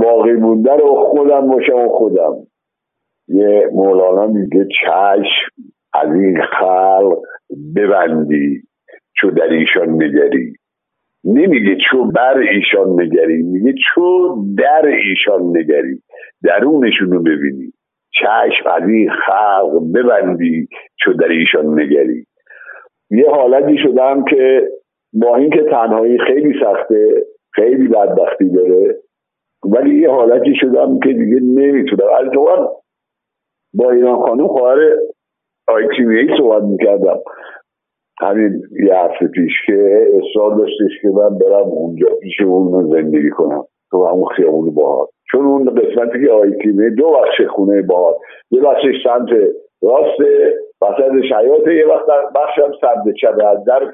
باقی 0.00 0.32
مونده 0.32 0.72
رو 0.72 0.94
خودم 0.94 1.48
باشم 1.48 1.76
و 1.76 1.88
خودم. 1.88 2.34
یه 3.28 3.68
مولانا 3.72 4.26
میگه 4.26 4.66
چشم 4.82 5.62
از 5.94 6.14
این 6.14 6.42
خلق 6.42 7.18
ببندی 7.76 8.62
چو 9.20 9.30
در 9.30 9.52
ایشان 9.52 10.02
نگری. 10.02 10.52
نمیگه 11.24 11.76
چو 11.90 12.04
بر 12.04 12.38
ایشان 12.38 13.00
نگری 13.00 13.42
میگه 13.42 13.74
چو 13.94 14.36
در 14.58 14.86
ایشان 14.86 15.56
نگری. 15.56 16.02
درونشون 16.42 17.10
رو 17.10 17.22
ببینی. 17.22 17.72
چشم 18.14 18.70
از 18.76 18.88
این 18.88 19.10
خلق 19.10 19.92
ببندی 19.94 20.68
چو 21.04 21.12
در 21.12 21.28
ایشان 21.28 21.80
نگری. 21.80 22.26
یه 23.10 23.30
حالتی 23.30 23.78
شدم 23.78 24.24
که 24.24 24.68
با 25.12 25.36
اینکه 25.36 25.62
تنهایی 25.62 26.18
خیلی 26.18 26.60
سخته 26.60 27.24
خیلی 27.52 27.88
بدبختی 27.88 28.50
داره 28.50 29.03
ولی 29.64 30.00
یه 30.00 30.10
حالتی 30.10 30.54
شدم 30.54 30.98
که 30.98 31.12
دیگه 31.12 31.40
نمی‌تونم. 31.40 32.10
البته 32.18 32.38
با 33.74 33.90
ایران 33.90 34.16
خانم 34.16 34.48
خواهر 34.48 34.78
آی 35.68 35.88
صحبت 36.38 36.62
می‌کردم. 36.62 37.20
همین 38.20 38.62
یه 38.86 38.94
هفته 38.94 39.26
پیش 39.26 39.52
که 39.66 40.08
اصرار 40.14 40.54
داشتش 40.54 41.02
که 41.02 41.08
من 41.08 41.38
برم 41.38 41.68
اونجا 41.68 42.06
پیش 42.22 42.40
اون 42.40 42.90
زندگی 42.90 43.30
کنم. 43.30 43.64
تو 43.90 44.06
همون 44.06 44.26
خیابون 44.36 44.74
باهات 44.74 45.08
چون 45.30 45.46
اون 45.46 45.64
قسمتی 45.64 46.26
که 46.26 46.32
آی 46.32 46.50
دو 46.90 47.10
بخش 47.10 47.40
خونه 47.48 47.82
باهات 47.82 48.16
یه 48.50 48.60
بخشش 48.60 48.94
سمت 49.04 49.28
راست 49.82 50.20
وسط 50.82 51.24
شیاط 51.28 51.68
یه 51.68 51.86
وقت 51.86 52.06
بخش 52.34 52.58
هم 52.58 52.72
سمت 52.80 53.14
چپ 53.20 53.46
از 53.46 53.64
در 53.64 53.90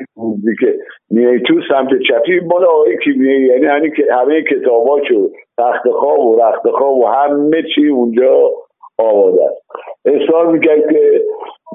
که 0.61 0.78
میای 1.11 1.40
تو 1.40 1.55
سمت 1.69 1.89
چپی 2.09 2.40
مال 2.40 2.65
آقای 2.65 2.98
کیمیایی 3.05 3.47
یعنی 3.47 3.66
همه 3.66 3.93
همه 4.11 4.43
کتاباچو 4.43 5.31
تخت 5.59 5.89
خواب 5.90 6.20
و 6.20 6.40
رخت 6.43 6.70
خواب 6.70 6.97
و 6.97 7.07
همه 7.07 7.62
چی 7.74 7.89
اونجا 7.89 8.51
آباد 8.98 9.35
است. 9.39 9.62
اصرار 10.05 10.47
می‌کرد 10.47 10.93
که 10.93 11.24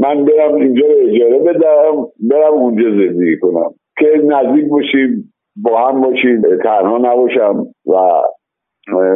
من 0.01 0.25
برم 0.25 0.55
اینجا 0.55 0.87
رو 0.87 0.93
اجاره 1.09 1.39
بدم 1.39 2.07
برم 2.29 2.53
اونجا 2.53 2.89
زندگی 2.89 3.37
کنم. 3.39 3.71
که 3.97 4.21
نزدیک 4.23 4.69
باشیم 4.69 5.33
با 5.63 5.87
هم 5.87 6.01
باشیم 6.01 6.41
تنها 6.63 6.97
نباشم 6.97 7.65
و 7.87 8.21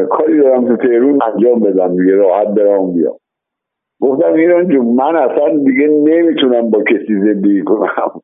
کاری 0.10 0.40
دارم 0.40 0.68
تو 0.68 0.88
تهرون 0.88 1.20
انجام 1.24 1.60
بدم 1.60 1.98
دیگه 1.98 2.16
راحت 2.16 2.48
برم 2.48 2.94
بیام 2.94 3.18
گفتم 4.02 4.34
ایران 4.34 4.68
جون 4.68 4.86
من 4.86 5.16
اصلا 5.16 5.58
دیگه 5.58 5.88
نمی‌تونم 5.88 6.70
با 6.70 6.84
کسی 6.84 7.20
زندگی 7.20 7.62
کنم. 7.64 8.22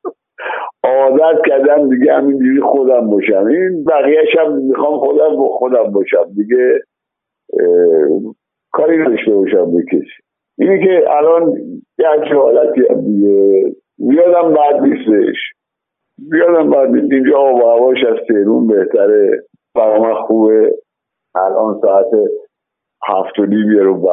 عادت 0.84 1.42
کردم 1.48 1.90
دیگه 1.90 2.14
همینجوری 2.14 2.62
خودم 2.62 3.10
باشم. 3.10 3.46
این 3.46 3.84
بقیهش 3.84 4.36
هم 4.40 4.58
می‌خوام 4.58 5.00
خودم 5.00 5.36
با 5.36 5.50
خودم 5.50 5.92
باشم. 5.92 6.26
دیگه 6.36 6.80
کاری 8.72 8.98
نداشته 8.98 9.32
باشم 9.32 9.76
به 9.76 9.84
کسی. 9.92 10.22
اینی 10.60 10.86
که 10.86 11.06
الان 11.10 11.54
یه 12.00 12.36
حالتی 12.36 12.82
هم 12.90 13.02
دیگه. 13.02 13.64
یادم 14.00 14.54
بعد 14.54 14.82
نیستش. 14.82 15.38
بیادم 16.32 16.70
بعد 16.70 16.96
اینجا 16.96 17.38
آب 17.38 17.56
و 17.56 17.68
هواش 17.70 18.04
از 18.04 18.28
تهرون 18.28 18.68
بهتره. 18.68 19.44
برای 19.76 20.00
من 20.00 20.14
خوبه. 20.14 20.72
الان 21.36 21.80
ساعت 21.82 22.12
هفت 23.08 23.40
و 23.40 23.46
نیم 23.46 23.80
رو 23.80 24.02
به 24.02 24.12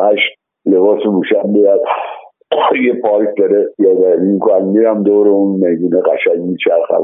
لباس 0.66 1.06
موشم 1.06 1.52
بیاد 1.52 1.80
یه 2.84 2.94
پارک 3.02 3.28
داره. 3.38 3.68
پیاده 3.76 4.16
می‌کنم. 4.16 4.68
میرم 4.68 5.02
دور 5.02 5.28
اون 5.28 5.60
می‌دونه 5.60 6.02
قشنگ 6.02 6.42
میچرخم 6.42 7.02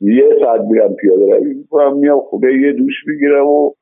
یه 0.00 0.28
ساعت 0.40 0.60
میرم 0.60 0.94
پیاده 0.94 1.36
روی 1.36 1.54
می‌کنم 1.54 1.98
میام 1.98 2.20
خونه 2.20 2.52
یه 2.52 2.72
دوش 2.72 2.94
می‌گیرم 3.06 3.46
و 3.46 3.72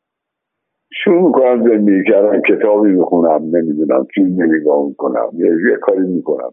شروع 0.93 1.27
می‌کنم 1.27 1.69
زندگی 1.69 2.13
کردن. 2.13 2.41
کتابی 2.41 2.93
می‌خونم. 2.93 3.43
نمی‌دونم 3.53 4.07
فیلم 4.15 4.43
نگاه 4.43 4.87
می‌کنم. 4.87 5.31
یه, 5.35 5.47
یه 5.47 5.77
کاری 5.81 6.07
می‌کنم. 6.07 6.51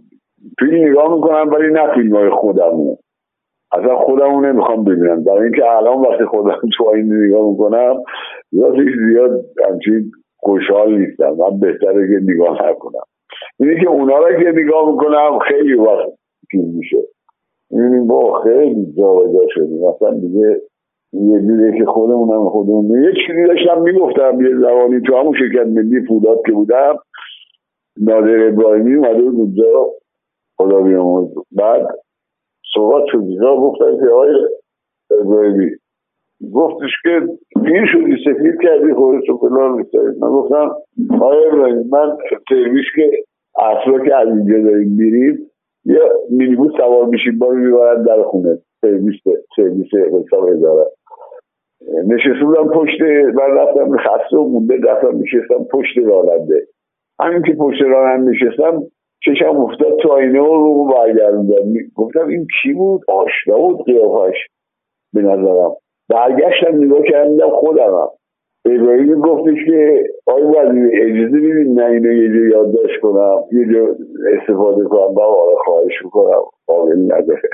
فیلم 0.60 0.90
نگاه 0.90 1.16
می‌کنم 1.16 1.52
ولی 1.54 1.74
نه 1.74 1.94
فیلم 1.94 2.16
های 2.16 2.30
خودمو. 2.30 2.96
اصلا 3.72 3.96
خودمو 3.96 4.42
نمی‌خوام 4.42 4.84
ببینم. 4.84 5.24
برای 5.24 5.44
اینکه 5.44 5.72
الان 5.78 6.02
وقتی 6.02 6.26
خودم 6.26 6.60
تو 6.78 6.88
این 6.88 7.14
نگاه 7.14 7.50
می‌کنم 7.50 7.96
ذاتش 8.56 8.88
زیاد 9.10 9.46
همچین 9.70 10.12
خوشحال 10.46 11.00
نیستم. 11.00 11.30
من 11.30 11.60
بهتره 11.60 12.08
که 12.08 12.34
نگاه 12.34 12.70
نکنم. 12.70 13.06
اینه 13.60 13.84
که 13.84 13.90
اونا 13.90 14.18
رو 14.18 14.44
که 14.44 14.52
نگاه 14.62 14.92
می‌کنم 14.92 15.40
خیلی 15.40 15.74
وقت 15.74 16.10
فیلم 16.52 16.70
میشه. 16.78 16.98
می‌بینیم 17.72 18.08
با 18.08 18.42
خیلی 18.44 18.94
جا 18.98 19.24
شدیم. 19.56 19.84
اصلا 19.84 20.12
دیگه 20.12 20.62
یه 21.14 21.40
جوریه 21.42 21.80
که 21.80 21.86
خودمونم 21.86 22.50
خودمون 22.50 23.04
یه 23.04 23.12
چیزی 23.28 23.48
داشتم 23.48 23.82
می‌گفتم 23.82 24.42
یه 24.42 24.58
زمانی 24.60 25.02
تو 25.02 25.16
همون 25.16 25.34
شرکت 25.40 25.68
ملی 25.68 26.06
فولاد 26.08 26.42
که 26.46 26.52
بودم 26.52 26.96
نادر 28.02 28.48
ابراهیمی 28.48 28.96
اومده 28.96 29.22
بود 29.22 29.36
اونجا 29.36 29.90
خدا 30.58 30.82
بیامرز. 30.82 31.28
بعد 31.52 31.88
صحبت 32.74 33.04
شد. 33.12 33.24
گفتن 33.42 34.00
که 34.00 34.12
آقای 34.14 34.30
ابراهیمی 35.22 35.72
گفتش 36.54 36.92
که 37.04 37.22
پیر 37.66 37.86
شدی 37.86 38.16
سفید 38.26 38.62
کردی 38.64 38.94
خودت 38.94 39.30
رو 39.30 39.38
فلان 39.38 39.86
من 40.20 40.30
گفتم 40.30 40.72
آقای 41.22 41.46
ابراهیمی 41.46 41.84
من 41.92 42.18
سرویس 42.50 42.86
که 42.96 43.12
اصلا 43.58 44.06
که 44.06 44.16
از 44.16 44.28
اینجا 44.28 44.70
داریم 44.72 44.96
میریم 44.98 45.52
یه 45.86 46.00
مینیبوس 46.30 46.72
سوار 46.78 47.06
میشیم 47.06 47.40
باری 47.40 47.58
می‌برن 47.58 48.04
در 48.04 48.24
خونه. 48.24 48.58
سرویس 48.82 49.16
سرویس 49.56 49.94
حساب 49.94 50.44
اداره 50.44 50.86
بودم 52.44 52.68
پشت 52.68 53.02
من 53.34 53.58
رفتم 53.58 53.98
خسته 53.98 54.38
و 54.38 54.48
مونده 54.50 54.78
رفتم 54.78 55.16
میشستم 55.16 55.64
پشت 55.72 55.98
راننده. 55.98 56.68
همین 57.20 57.42
که 57.42 57.54
پشت 57.54 57.82
راننده 57.82 58.32
نشستم 58.32 58.84
چشم 59.24 59.58
افتاد 59.58 59.98
تو 60.02 60.10
آینه 60.12 60.42
و 60.42 60.56
رو 60.56 60.94
برگردوندم. 60.94 61.74
گفتم 61.96 62.28
این 62.28 62.48
کی 62.62 62.74
بود؟ 62.74 63.02
آشنا 63.08 63.58
بود 63.58 63.86
قیافش. 63.86 64.38
به 65.14 65.22
نظرم. 65.22 65.72
برگشتم 66.10 66.76
نگاه 66.76 67.02
کردم 67.02 67.50
خودمم 67.50 68.08
ابراهیم 68.66 69.22
گفتش 69.22 69.66
که 69.66 70.04
آی 70.28 70.42
وزیر 70.42 70.90
اجازه 70.94 71.38
میدین 71.38 71.80
نه 71.80 71.86
اینو 71.86 72.14
یه 72.14 72.30
جا 72.30 72.58
یادداشت 72.58 73.00
کنم 73.02 73.44
یه 73.52 73.74
جا 73.74 73.96
استفاده 74.38 74.84
کنم 74.84 75.14
با 75.14 75.26
آره 75.26 75.56
خواهش 75.66 75.94
می‌کنم. 76.04 76.42
قابل 76.68 76.98
نداره. 77.06 77.50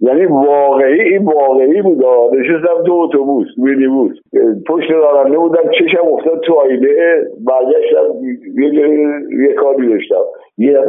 یعنی 0.00 0.24
واقعی 0.24 1.00
این 1.00 1.24
واقعی 1.24 1.82
بود 1.82 2.04
نشستم 2.34 2.84
تو 2.86 2.92
اتوبوس 2.92 3.46
مینیبوس 3.58 4.16
پشت 4.68 4.90
راننده 4.90 5.38
بودم 5.38 5.70
چشم 5.70 6.06
افتاد 6.12 6.40
تو 6.40 6.54
آینه. 6.54 6.88
برگشتم 7.46 8.24
یه 8.62 8.88
یه 9.48 9.54
کاری 9.54 9.88
داشتم. 9.88 10.24
یه 10.58 10.72
دفعه 10.72 10.88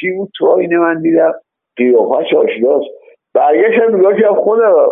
چی 0.00 0.12
بود؟ 0.12 0.28
تو 0.38 0.46
آینه 0.46 0.78
من 0.78 1.02
دیدم. 1.02 1.32
قیافش 1.76 2.34
آشناست. 2.34 2.86
برگشتم 3.34 3.96
نگاه 3.96 4.14
کردم 4.14 4.34
خودم 4.34 4.86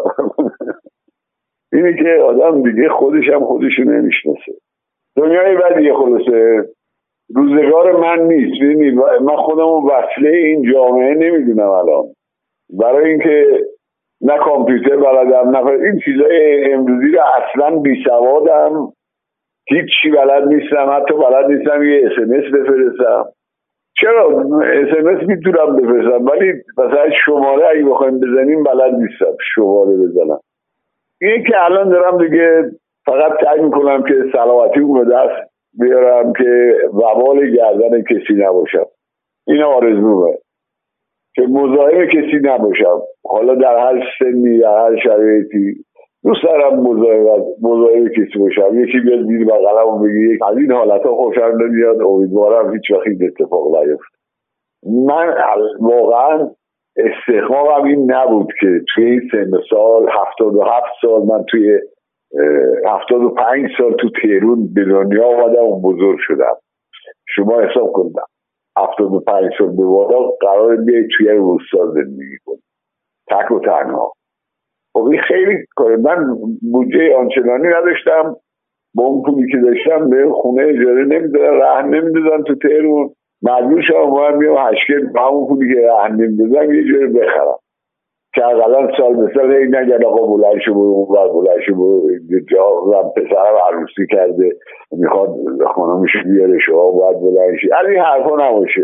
اینه 1.75 1.97
که 2.03 2.23
آدم 2.23 2.63
دیگه 2.63 2.89
خودش 2.89 3.29
هم 3.29 3.45
خودشو 3.45 3.83
نمی‌شناسه. 3.85 4.53
دنیای 5.17 5.57
بدیه 5.57 5.95
خلاصه. 5.95 6.69
روزگار 7.35 7.93
من 8.01 8.23
نیست. 8.23 8.63
من 9.23 9.37
خودم 9.37 9.69
وصله 9.69 10.29
این 10.29 10.73
جامعه 10.73 11.15
نمی‌دونم 11.15 11.71
الان. 11.71 12.05
برای 12.81 13.11
اینکه 13.11 13.47
نه 14.21 14.39
کامپیوتر 14.39 14.97
بلدم 14.97 15.51
نه 15.57 15.67
این 15.67 16.01
چیزای 16.05 16.65
امروزی 16.73 17.13
رو 17.13 17.21
اصلا 17.21 17.79
بی 17.79 18.05
سوادم 18.05 18.93
هیچ 19.69 19.87
چی 20.03 20.11
بلد 20.11 20.49
نیستم. 20.49 20.91
حتی 20.97 21.15
بلد 21.15 21.51
نیستم 21.51 21.83
یه 21.83 22.07
اسمس 22.07 22.45
بفرستم. 22.55 23.25
چرا 24.01 24.41
اسمس 24.63 25.29
می‌تونم 25.29 25.77
بفرستم؟ 25.77 26.27
ولی 26.27 26.53
مثلا 26.79 27.11
شماره 27.27 27.67
اگه 27.69 27.85
بخوایم 27.85 28.21
بزنیم 28.21 28.63
بلد 28.63 28.95
نیستم. 28.95 29.37
شماره 29.55 29.97
بزنم. 29.97 30.41
اینه 31.25 31.43
که 31.43 31.65
الان 31.65 31.89
دارم 31.89 32.19
دیگه 32.25 32.71
فقط 33.07 33.33
سعی 33.45 33.63
می‌کنم 33.63 34.03
که 34.03 34.15
سلامتی 34.33 34.81
اون 34.81 35.09
دست 35.09 35.51
بیارم 35.81 36.33
که 36.33 36.75
وبال 36.93 37.51
گردن 37.51 38.03
کسی 38.03 38.35
نباشم. 38.35 38.87
این 39.47 39.63
آرزومه 39.63 40.39
که 41.35 41.43
مزاحم 41.43 42.07
کسی 42.07 42.39
نباشم. 42.43 43.01
حالا 43.25 43.55
در 43.55 43.79
هر 43.79 44.03
سنی 44.19 44.59
در 44.59 44.79
هر 44.79 44.97
شرایطی. 44.97 45.85
دوست 46.25 46.45
دارم 46.45 46.81
مزاحم 47.63 48.09
کسی 48.09 48.39
باشم. 48.39 48.83
یکی 48.83 49.01
بیاد 49.01 49.27
زیر 49.27 49.45
بغلم 49.45 49.89
و 49.89 49.99
بگی 49.99 50.39
از 50.49 50.57
این 50.57 50.73
حالت 50.73 51.03
ها 51.03 51.15
خوشم 51.15 51.53
نمیاد. 51.61 52.03
امیدوارم 52.03 52.75
هیچ 52.75 52.91
وقت 52.91 53.07
این 53.07 53.19
اتفاق 53.29 53.77
نیفته. 53.77 54.17
من 55.07 55.35
واقعا 55.81 56.51
استخمامم 56.97 57.85
این 57.85 58.13
نبود 58.13 58.53
که 58.61 58.81
توی 58.95 59.05
این 59.05 59.23
سن 59.33 59.51
سال 59.71 60.09
هفتاد 60.09 60.55
و 60.55 60.63
هفت 60.63 60.93
سال 61.03 61.23
من 61.23 61.45
توی 61.49 61.81
هفتاد 62.87 63.23
و 63.23 63.31
پنج 63.31 63.71
سال 63.79 63.93
تو 63.93 64.11
تهرون 64.23 64.75
به 64.75 64.85
دنیا 64.85 65.27
آمدم 65.27 65.65
و 65.65 65.81
بزرگ 65.81 66.19
شدم. 66.21 66.57
شما 67.29 67.61
حساب 67.61 67.93
کنید 67.93 68.17
هفتاد 68.79 69.15
و 69.15 69.21
پنج 69.21 69.51
سال 69.59 69.69
به 69.69 69.85
بالا 69.85 70.31
قرار 70.41 70.77
بیای 70.77 71.09
توی 71.17 71.29
روستا 71.29 71.87
زندگی 71.87 72.39
کنی. 72.47 72.63
تک 73.31 73.51
و 73.51 73.61
تنها. 73.61 74.13
خب 74.93 75.05
این 75.05 75.21
خیلی 75.21 75.57
کاره 75.77 75.97
من 75.97 76.39
بودجه 76.73 77.17
آنچنانی 77.17 77.69
نداشتم. 77.69 78.37
با 78.95 79.05
اون 79.05 79.23
پولی 79.23 79.53
که 79.53 79.59
داشتم 79.59 80.11
به 80.11 80.31
خونه 80.33 80.63
اجاره 80.63 81.05
نمی‌دادن 81.05 81.61
رهن 81.61 81.95
نمی‌دادن 81.95 82.43
تو 82.43 82.55
تهرون 82.55 83.15
مجبور 83.45 83.83
شدم 83.83 84.11
باید 84.11 84.35
میام 84.35 84.57
هشکل 84.59 85.07
با 85.07 85.21
همون 85.21 85.49
پولی 85.49 85.75
که 85.75 85.81
رهن 85.81 86.13
نمی‌دادم 86.13 86.73
یه 86.73 86.85
جوری 86.85 87.07
بخرم. 87.07 87.59
که 88.35 88.47
اقلا 88.47 88.97
سال 88.97 89.15
به 89.15 89.33
سال 89.35 89.53
این 89.53 89.77
نگرد 89.77 90.05
آقا 90.05 90.27
بلند 90.27 90.61
شو 90.65 90.75
برو 90.75 90.83
اون 90.83 91.15
بر 91.17 91.29
بلند 91.29 91.61
شو 91.67 91.75
برو. 91.75 92.11
جا 92.51 93.03
پسرم 93.17 93.57
عروسی 93.69 94.07
کرده 94.11 94.57
می‌خواد 94.93 95.29
خانمش 95.75 96.11
بیاره 96.25 96.59
شما 96.59 96.91
باید 96.91 97.21
بلند 97.21 97.57
شی. 97.61 97.73
از 97.73 97.87
این 97.89 97.99
حرفا 97.99 98.37
نباشه. 98.37 98.83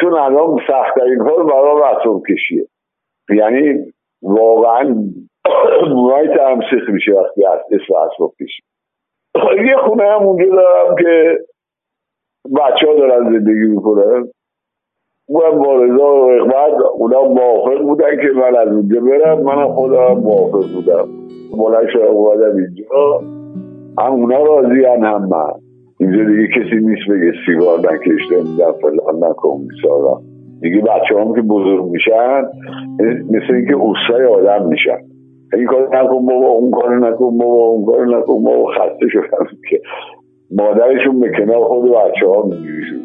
چون 0.00 0.14
الان 0.14 0.56
سختترین 0.68 1.18
کار 1.18 1.44
برای 1.44 1.82
رسوم 2.00 2.22
کشیه. 2.30 2.66
یعنی 3.30 3.92
واقعا 4.22 4.94
موهای 5.88 6.28
سخت 6.28 6.88
میشه 6.88 7.12
وقتی 7.12 7.44
اسم 7.46 7.94
اسباب 7.94 8.32
کشی 8.40 8.62
یه 9.70 9.76
خونه 9.76 10.04
هم 10.04 10.22
اونجا 10.22 10.56
دارم 10.56 10.96
که 10.96 11.38
بچه 12.46 12.86
ها 12.86 12.94
دارن 12.98 13.24
زندگی 13.24 13.68
می‌کنن. 13.68 14.28
اونم 15.28 15.62
با 15.62 15.82
رضا 15.82 16.14
و 16.14 16.30
اقبت 16.30 16.80
اونا 16.94 17.22
موافق 17.22 17.82
بودن 17.82 18.16
که 18.16 18.28
من 18.36 18.56
از 18.56 18.68
اونجا 18.68 19.00
برم. 19.00 19.42
من 19.42 19.68
خودم 19.68 20.14
موافق 20.14 20.66
بودم. 20.74 21.08
بلند 21.58 21.88
شدم 21.92 22.06
اومدم 22.06 22.56
اینجا. 22.56 23.20
هم 23.98 24.12
اونا 24.12 24.42
راضی 24.42 24.84
هم 24.84 25.28
من. 25.28 25.52
اینجا 26.00 26.24
دیگه 26.24 26.48
کسی 26.48 26.76
نیست 26.76 27.10
بگه 27.10 27.32
سیگار 27.46 27.78
نکشته 27.78 28.42
میدن 28.42 28.72
فلان 28.72 29.30
نکن 29.30 29.60
میسارم 29.60 30.22
دیگه 30.60 30.80
بچه 30.80 31.20
هم 31.20 31.34
که 31.34 31.42
بزرگ 31.42 31.84
میشن 31.84 32.42
مثل 33.30 33.54
اینکه 33.54 33.74
اوستای 33.74 34.24
آدم 34.24 34.68
میشن. 34.68 34.98
این 35.52 35.66
کار 35.66 35.88
نکن 35.96 36.26
بابا 36.26 36.46
اون 36.46 36.70
کار 36.70 36.98
نکن 36.98 37.38
بابا 37.38 37.66
اون 37.66 37.84
کار 37.86 38.06
نکن 38.06 38.44
بابا 38.44 38.66
خسته 38.66 39.08
شدم. 39.08 39.46
که 39.70 39.80
مادرشون 40.50 41.20
به 41.20 41.32
کنار 41.38 41.64
خود 41.64 41.90
بچه 41.90 42.26
ها 42.26 42.42
میگیریشون 42.42 43.00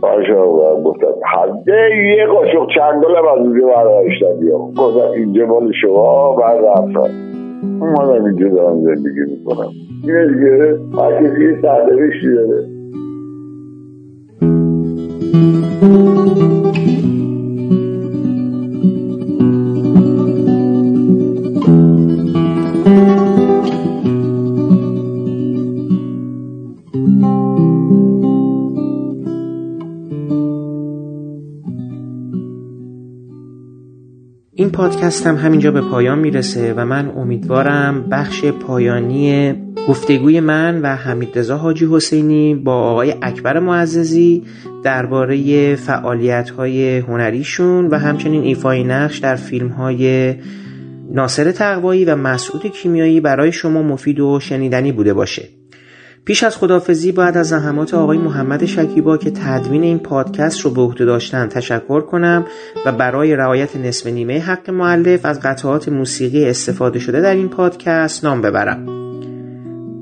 باشا 0.00 0.46
گفتم 0.82 1.06
حده 1.34 1.96
یه 2.18 2.26
قاشق 2.26 2.66
چندال 2.74 3.16
هم 3.16 3.24
از 3.24 3.46
اونجا 3.46 3.66
برداشتم 3.66 4.40
بیا. 4.40 4.58
گفتم 4.58 5.10
اینجا 5.16 5.46
مال 5.46 5.72
شما 5.72 6.36
بعد 6.36 6.64
رفتم 6.64 7.10
اومدم 7.80 8.24
اینجا 8.24 8.48
دارم 8.48 8.80
زندگی 8.84 9.20
می‌کنم. 9.30 9.68
اینه 10.04 10.26
دیگه 10.26 10.78
هر 11.02 11.28
کسی 11.28 11.44
یه 11.44 11.62
سرنوشتی 11.62 12.34
داره. 12.34 12.64
پادکستم 34.80 35.36
همینجا 35.36 35.70
به 35.70 35.80
پایان 35.80 36.18
می‌رسه 36.18 36.74
و 36.74 36.84
من 36.84 37.08
امیدوارم 37.16 38.02
بخش 38.10 38.44
پایانی 38.44 39.54
گفتگوی 39.88 40.40
من 40.40 40.82
و 40.82 40.86
حمید 40.86 41.38
رضا 41.38 41.56
حاجی 41.56 41.88
حسینی 41.90 42.54
با 42.54 42.74
آقای 42.74 43.14
اکبر 43.22 43.58
معززی 43.58 44.42
درباره 44.84 45.76
فعالیت 45.76 46.50
های 46.50 46.98
هنریشون 46.98 47.86
و 47.86 47.98
همچنین 47.98 48.42
ایفای 48.42 48.84
نقش 48.84 49.18
در 49.18 49.36
فیلم 49.36 49.68
های 49.68 50.34
ناصر 51.12 51.52
تقوایی 51.52 52.04
و 52.04 52.16
مسعود 52.16 52.66
کیمیایی 52.66 53.20
برای 53.20 53.52
شما 53.52 53.82
مفید 53.82 54.20
و 54.20 54.40
شنیدنی 54.40 54.92
بوده 54.92 55.14
باشه. 55.14 55.59
پیش 56.24 56.42
از 56.42 56.56
خدافزی 56.56 57.12
باید 57.12 57.36
از 57.36 57.48
زحمات 57.48 57.94
آقای 57.94 58.18
محمد 58.18 58.64
شکیبا 58.64 59.16
که 59.16 59.30
تدوین 59.30 59.82
این 59.82 59.98
پادکست 59.98 60.60
رو 60.60 60.70
به 60.70 60.80
عهده 60.80 61.04
داشتن 61.04 61.48
تشکر 61.48 62.00
کنم 62.00 62.44
و 62.86 62.92
برای 62.92 63.36
رعایت 63.36 63.76
نصف 63.76 64.06
نیمه 64.06 64.38
حق 64.38 64.70
معلف 64.70 65.24
از 65.24 65.40
قطعات 65.40 65.88
موسیقی 65.88 66.48
استفاده 66.48 66.98
شده 66.98 67.20
در 67.20 67.34
این 67.34 67.48
پادکست 67.48 68.24
نام 68.24 68.42
ببرم. 68.42 69.00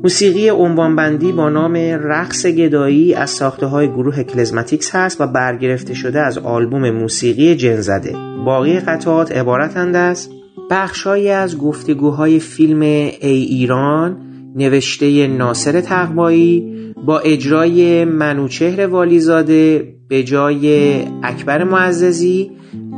موسیقی 0.03 0.49
عنوانبندی 0.49 1.33
با 1.33 1.49
نام 1.49 1.77
رقص 2.03 2.47
گدایی 2.47 3.15
از 3.15 3.31
ساخته 3.31 3.67
های 3.67 3.89
گروه 3.89 4.23
کلزماتیکس 4.23 4.95
هست 4.95 5.21
و 5.21 5.27
برگرفته 5.27 5.95
شده 5.95 6.21
از 6.21 6.39
آلبوم 6.39 6.91
موسیقی 6.91 7.57
جنزده. 7.57 8.17
باقی 8.45 8.81
قطعات 8.81 9.33
عبارتند 9.33 9.97
از 9.97 10.29
بخشهایی 10.71 11.31
از 11.31 11.59
گفتگوهای 11.59 12.41
فیلم 12.41 12.81
ای 12.81 13.19
ایران 13.23 14.28
نوشته 14.59 15.27
ناصر 15.27 15.81
تقوایی 15.81 16.75
با 17.07 17.19
اجرای 17.19 18.05
منوچهر 18.05 18.87
والیزاده 18.87 19.95
به 20.09 20.23
جای 20.23 20.99
اکبر 21.23 21.65
معززی 21.65 22.51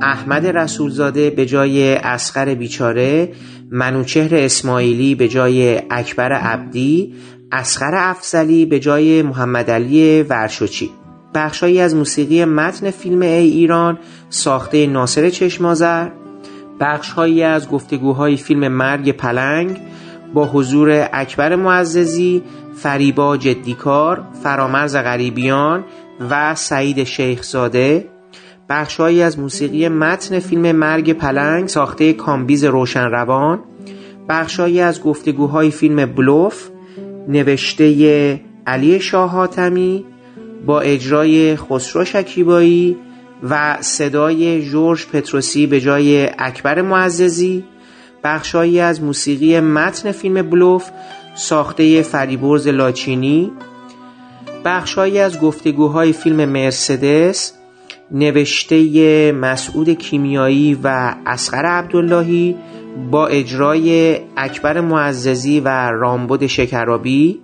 احمد 0.02 0.46
رسولزاده 0.46 1.30
به 1.30 1.46
جای 1.46 1.94
اسقر 1.94 2.54
بیچاره 2.54 3.32
منوچهر 3.70 4.34
اسماعیلی 4.34 5.14
به 5.14 5.28
جای 5.28 5.82
اکبر 5.90 6.32
عبدی 6.32 7.14
اسقر 7.52 7.94
افزلی 7.94 8.66
به 8.66 8.80
جای 8.80 9.22
محمد 9.22 9.70
علی 9.70 10.22
ورشوچی. 10.22 10.90
بخشهایی 11.34 11.80
از 11.80 11.94
موسیقی 11.94 12.44
متن 12.44 12.90
فیلم 12.90 13.22
ای 13.22 13.28
ایران 13.28 13.98
ساخته 14.28 14.86
ناصر 14.86 15.30
چشمازر 15.30 16.08
بخشهایی 16.80 17.42
از 17.42 17.68
گفتگوهای 17.68 18.36
فیلم 18.36 18.68
مرگ 18.68 19.10
پلنگ 19.10 19.80
با 20.34 20.46
حضور 20.46 21.08
اکبر 21.12 21.56
معززی، 21.56 22.42
فریبا 22.74 23.36
جدیکار، 23.36 24.24
فرامرز 24.42 24.96
غریبیان 24.96 25.84
و 26.30 26.54
سعید 26.54 27.04
شیخزاده. 27.04 28.08
بخشهایی 28.68 29.22
از 29.22 29.38
موسیقی 29.38 29.88
متن 29.88 30.38
فیلم 30.38 30.72
مرگ 30.72 31.12
پلنگ 31.12 31.68
ساخته 31.68 32.12
کامبیز 32.12 32.64
روشنروان. 32.64 33.58
بخشهایی 34.28 34.80
از 34.80 35.02
گفتگوهای 35.02 35.70
فیلم 35.70 36.06
بلوف 36.06 36.68
نوشته 37.28 38.40
علی 38.66 39.00
شاه 39.00 39.30
حاتمی 39.30 40.04
با 40.66 40.80
اجرای 40.80 41.56
خسرو 41.56 42.04
شکیبایی 42.04 42.96
و 43.50 43.76
صدای 43.80 44.62
جورج 44.62 45.06
پتروسی 45.06 45.66
به 45.66 45.80
جای 45.80 46.28
اکبر 46.38 46.82
معززی. 46.82 47.64
بخشهایی 48.24 48.80
از 48.80 49.02
موسیقی 49.02 49.60
متن 49.60 50.12
فیلم 50.12 50.50
بلوف 50.50 50.90
ساخته 51.34 52.02
فریبرز 52.02 52.68
لاچینی 52.68 53.52
بخشهایی 54.64 55.18
از 55.18 55.40
گفتگوهای 55.40 56.12
فیلم 56.12 56.44
مرسدس 56.44 57.52
نوشته 58.10 59.32
مسعود 59.32 59.90
کیمیایی 59.90 60.78
و 60.82 61.14
اسقر 61.26 61.64
عبداللهی 61.64 62.56
با 63.10 63.26
اجرای 63.26 64.18
اکبر 64.36 64.80
معززی 64.80 65.60
و 65.60 65.90
رامبد 65.90 66.46
شکرابی 66.46 67.40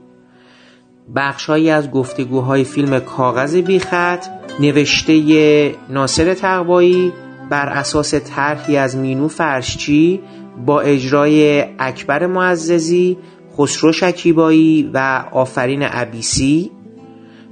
بخشهایی 1.16 1.70
از 1.70 1.90
گفتگوهای 1.90 2.64
فیلم 2.64 3.00
کاغذ 3.00 3.56
بیخط 3.56 4.26
نوشته 4.60 5.74
ناصر 5.88 6.34
تقوایی 6.34 7.12
بر 7.50 7.68
اساس 7.68 8.14
طرحی 8.14 8.76
از 8.76 8.96
مینو 8.96 9.28
فرشچی 9.28 10.20
با 10.66 10.80
اجرای 10.80 11.64
اکبر 11.78 12.26
معززی 12.26 13.18
خسرو 13.58 13.92
شکیبایی 13.92 14.90
و 14.94 15.24
آفرین 15.32 15.82
عبیسی. 15.82 16.70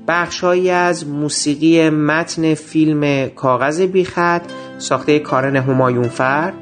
بخشهایی 0.08 0.70
از 0.70 1.08
موسیقی 1.08 1.90
متن 1.90 2.54
فیلم 2.54 3.28
کاغذ 3.28 3.80
بیخط 3.80 4.42
ساخته 4.78 5.18
کارن 5.18 5.56
همایونفر. 5.56 6.52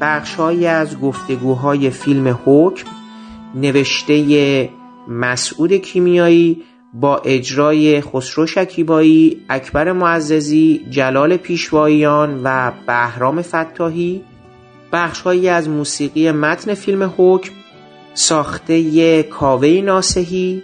بخشهایی 0.00 0.66
از 0.66 1.00
گفتگوهای 1.00 1.90
فیلم 1.90 2.38
حکم 2.44 2.88
نوشته 3.54 4.68
مسعود 5.08 5.72
کیمیایی 5.72 6.62
با 6.94 7.16
اجرای 7.18 8.00
خسرو 8.00 8.46
شکیبایی 8.46 9.40
اکبر 9.48 9.92
معززی 9.92 10.86
جلال 10.90 11.36
پیشواییان 11.36 12.40
و 12.44 12.72
بهرام 12.86 13.42
فتاحی. 13.42 14.24
بخشهایی 14.92 15.48
از 15.48 15.68
موسیقی 15.68 16.32
متن 16.32 16.74
فیلم 16.74 17.14
حکم 17.16 17.52
ساخته 18.14 19.22
کاوه 19.22 19.68
ناسهی 19.68 20.62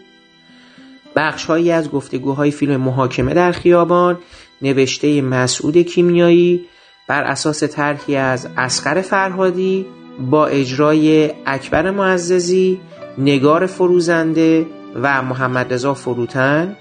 بخشهایی 1.16 1.72
از 1.72 1.90
گفتگوهای 1.90 2.50
فیلم 2.50 2.76
محاکمه 2.76 3.34
در 3.34 3.52
خیابان 3.52 4.18
نوشته 4.62 5.22
مسعود 5.22 5.76
کیمیایی 5.76 6.64
بر 7.08 7.22
اساس 7.22 7.64
طرحی 7.64 8.16
از 8.16 8.48
اسقر 8.56 9.00
فرهادی 9.00 9.86
با 10.30 10.46
اجرای 10.46 11.32
اکبر 11.46 11.90
معززی 11.90 12.80
نگار 13.18 13.66
فروزنده 13.66 14.66
و 15.02 15.22
محمد 15.22 15.72
رضا 15.72 15.94
فروتن. 15.94 16.76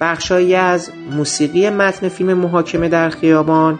بخشهایی 0.00 0.54
از 0.54 0.90
موسیقی 1.10 1.70
متن 1.70 2.08
فیلم 2.08 2.34
محاکمه 2.34 2.88
در 2.88 3.08
خیابان 3.10 3.78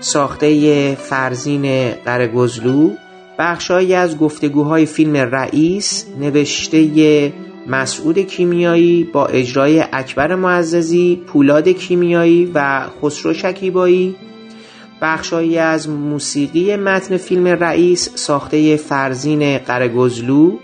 ساخته 0.00 0.94
فرزین 0.94 1.92
قرگزلو 1.92 2.90
بخشهایی 3.38 3.94
از 3.94 4.18
گفتگوهای 4.18 4.86
فیلم 4.86 5.16
رئیس 5.16 6.06
نوشته 6.20 7.32
مسعود 7.66 8.18
کیمیایی 8.18 9.04
با 9.04 9.26
اجرای 9.26 9.84
اکبر 9.92 10.34
معززی 10.34 11.22
پولاد 11.26 11.68
کیمیایی 11.68 12.50
و 12.54 12.86
خسرو 13.02 13.34
شکیبایی. 13.34 14.16
بخشهایی 15.02 15.58
از 15.58 15.88
موسیقی 15.88 16.76
متن 16.76 17.16
فیلم 17.16 17.46
رئیس 17.46 18.10
ساخته 18.14 18.76
فرزین 18.76 19.58
قرگزلو 19.58 20.58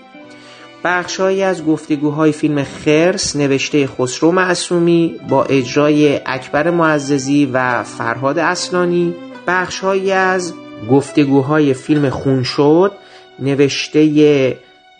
بخشهایی 0.85 1.43
از 1.43 1.65
گفتگوهای 1.65 2.33
فیلم 2.33 2.63
خرس 2.63 3.37
نوشته 3.37 3.87
خسرو 3.87 4.33
معصومی 4.33 5.17
با 5.29 5.45
اجرای 5.45 6.21
اکبر 6.27 6.71
معززی 6.71 7.47
و 7.53 7.83
فرهاد 7.83 8.39
اصلانی. 8.39 9.15
بخشهایی 9.47 10.13
از 10.13 10.55
گفتگوهای 10.91 11.75
فیلم 11.75 12.11
خون 12.11 12.43
شد 12.43 12.93
نوشته 13.39 14.57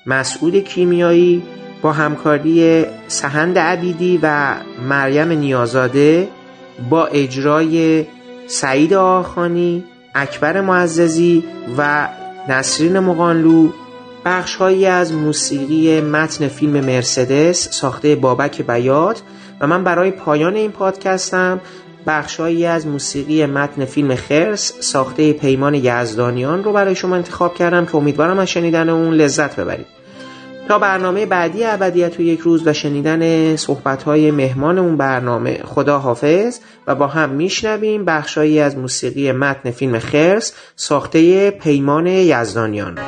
مسعود 0.07 0.57
کیمیایی 0.57 1.43
با 1.83 1.93
همکاری 1.93 2.85
سهند 3.09 3.59
عبیدی 3.59 4.21
و 4.23 4.55
مریم 4.89 5.29
نیازاده 5.29 6.29
با 6.91 7.07
اجرای 7.07 8.07
سعید 8.47 8.95
آخانی 8.95 9.85
اکبر 10.15 10.61
معززی 10.61 11.45
و 11.79 12.09
نسرین 12.49 12.99
مقانلو 12.99 13.69
بخشهایی 14.25 14.87
از 14.87 15.13
موسیقی 15.13 16.01
متن 16.01 16.49
فیلم 16.49 16.85
مرسدس 16.85 17.69
ساخته 17.71 18.15
بابک 18.15 18.63
بیات 18.63 19.23
و 19.61 19.67
من 19.67 19.85
برای 19.85 20.11
پایان 20.11 20.55
این 20.55 20.71
پادکستم 20.71 21.61
بخشهایی 22.07 22.67
از 22.67 22.87
موسیقی 22.87 23.47
متن 23.47 23.85
فیلم 23.85 24.15
خرس 24.15 24.73
ساخته 24.81 25.33
پیمان 25.33 25.75
یزدانیان 25.75 26.65
رو 26.65 26.73
برای 26.73 26.95
شما 26.95 27.17
انتخاب 27.17 27.55
کردم 27.55 27.87
که 27.87 27.97
امیدوارم 27.97 28.39
از 28.39 28.49
شنیدن 28.49 28.89
اون 28.89 29.15
لذت 29.15 29.57
ببرید. 29.61 29.87
تا 30.69 30.79
برنامه 30.79 31.27
بعدی 31.27 31.65
ابدیت 31.65 32.21
و 32.21 32.23
یک 32.23 32.41
روز 32.41 32.67
و 32.67 32.73
شنیدن 32.73 33.57
صحبتهای 33.57 34.31
مهمان 34.31 34.79
اون 34.79 34.97
برنامه 34.97 35.61
خدا 35.65 35.99
حافظ 35.99 36.59
و 36.87 36.95
با 36.95 37.07
هم 37.07 37.31
میشنویم 37.31 38.05
بخشهایی 38.05 38.61
از 38.61 38.77
موسیقی 38.77 39.33
متن 39.33 39.71
فیلم 39.71 39.99
خرس 39.99 40.53
ساخته 40.77 41.51
پیمان 41.51 42.07
یزدانیان. 42.07 42.99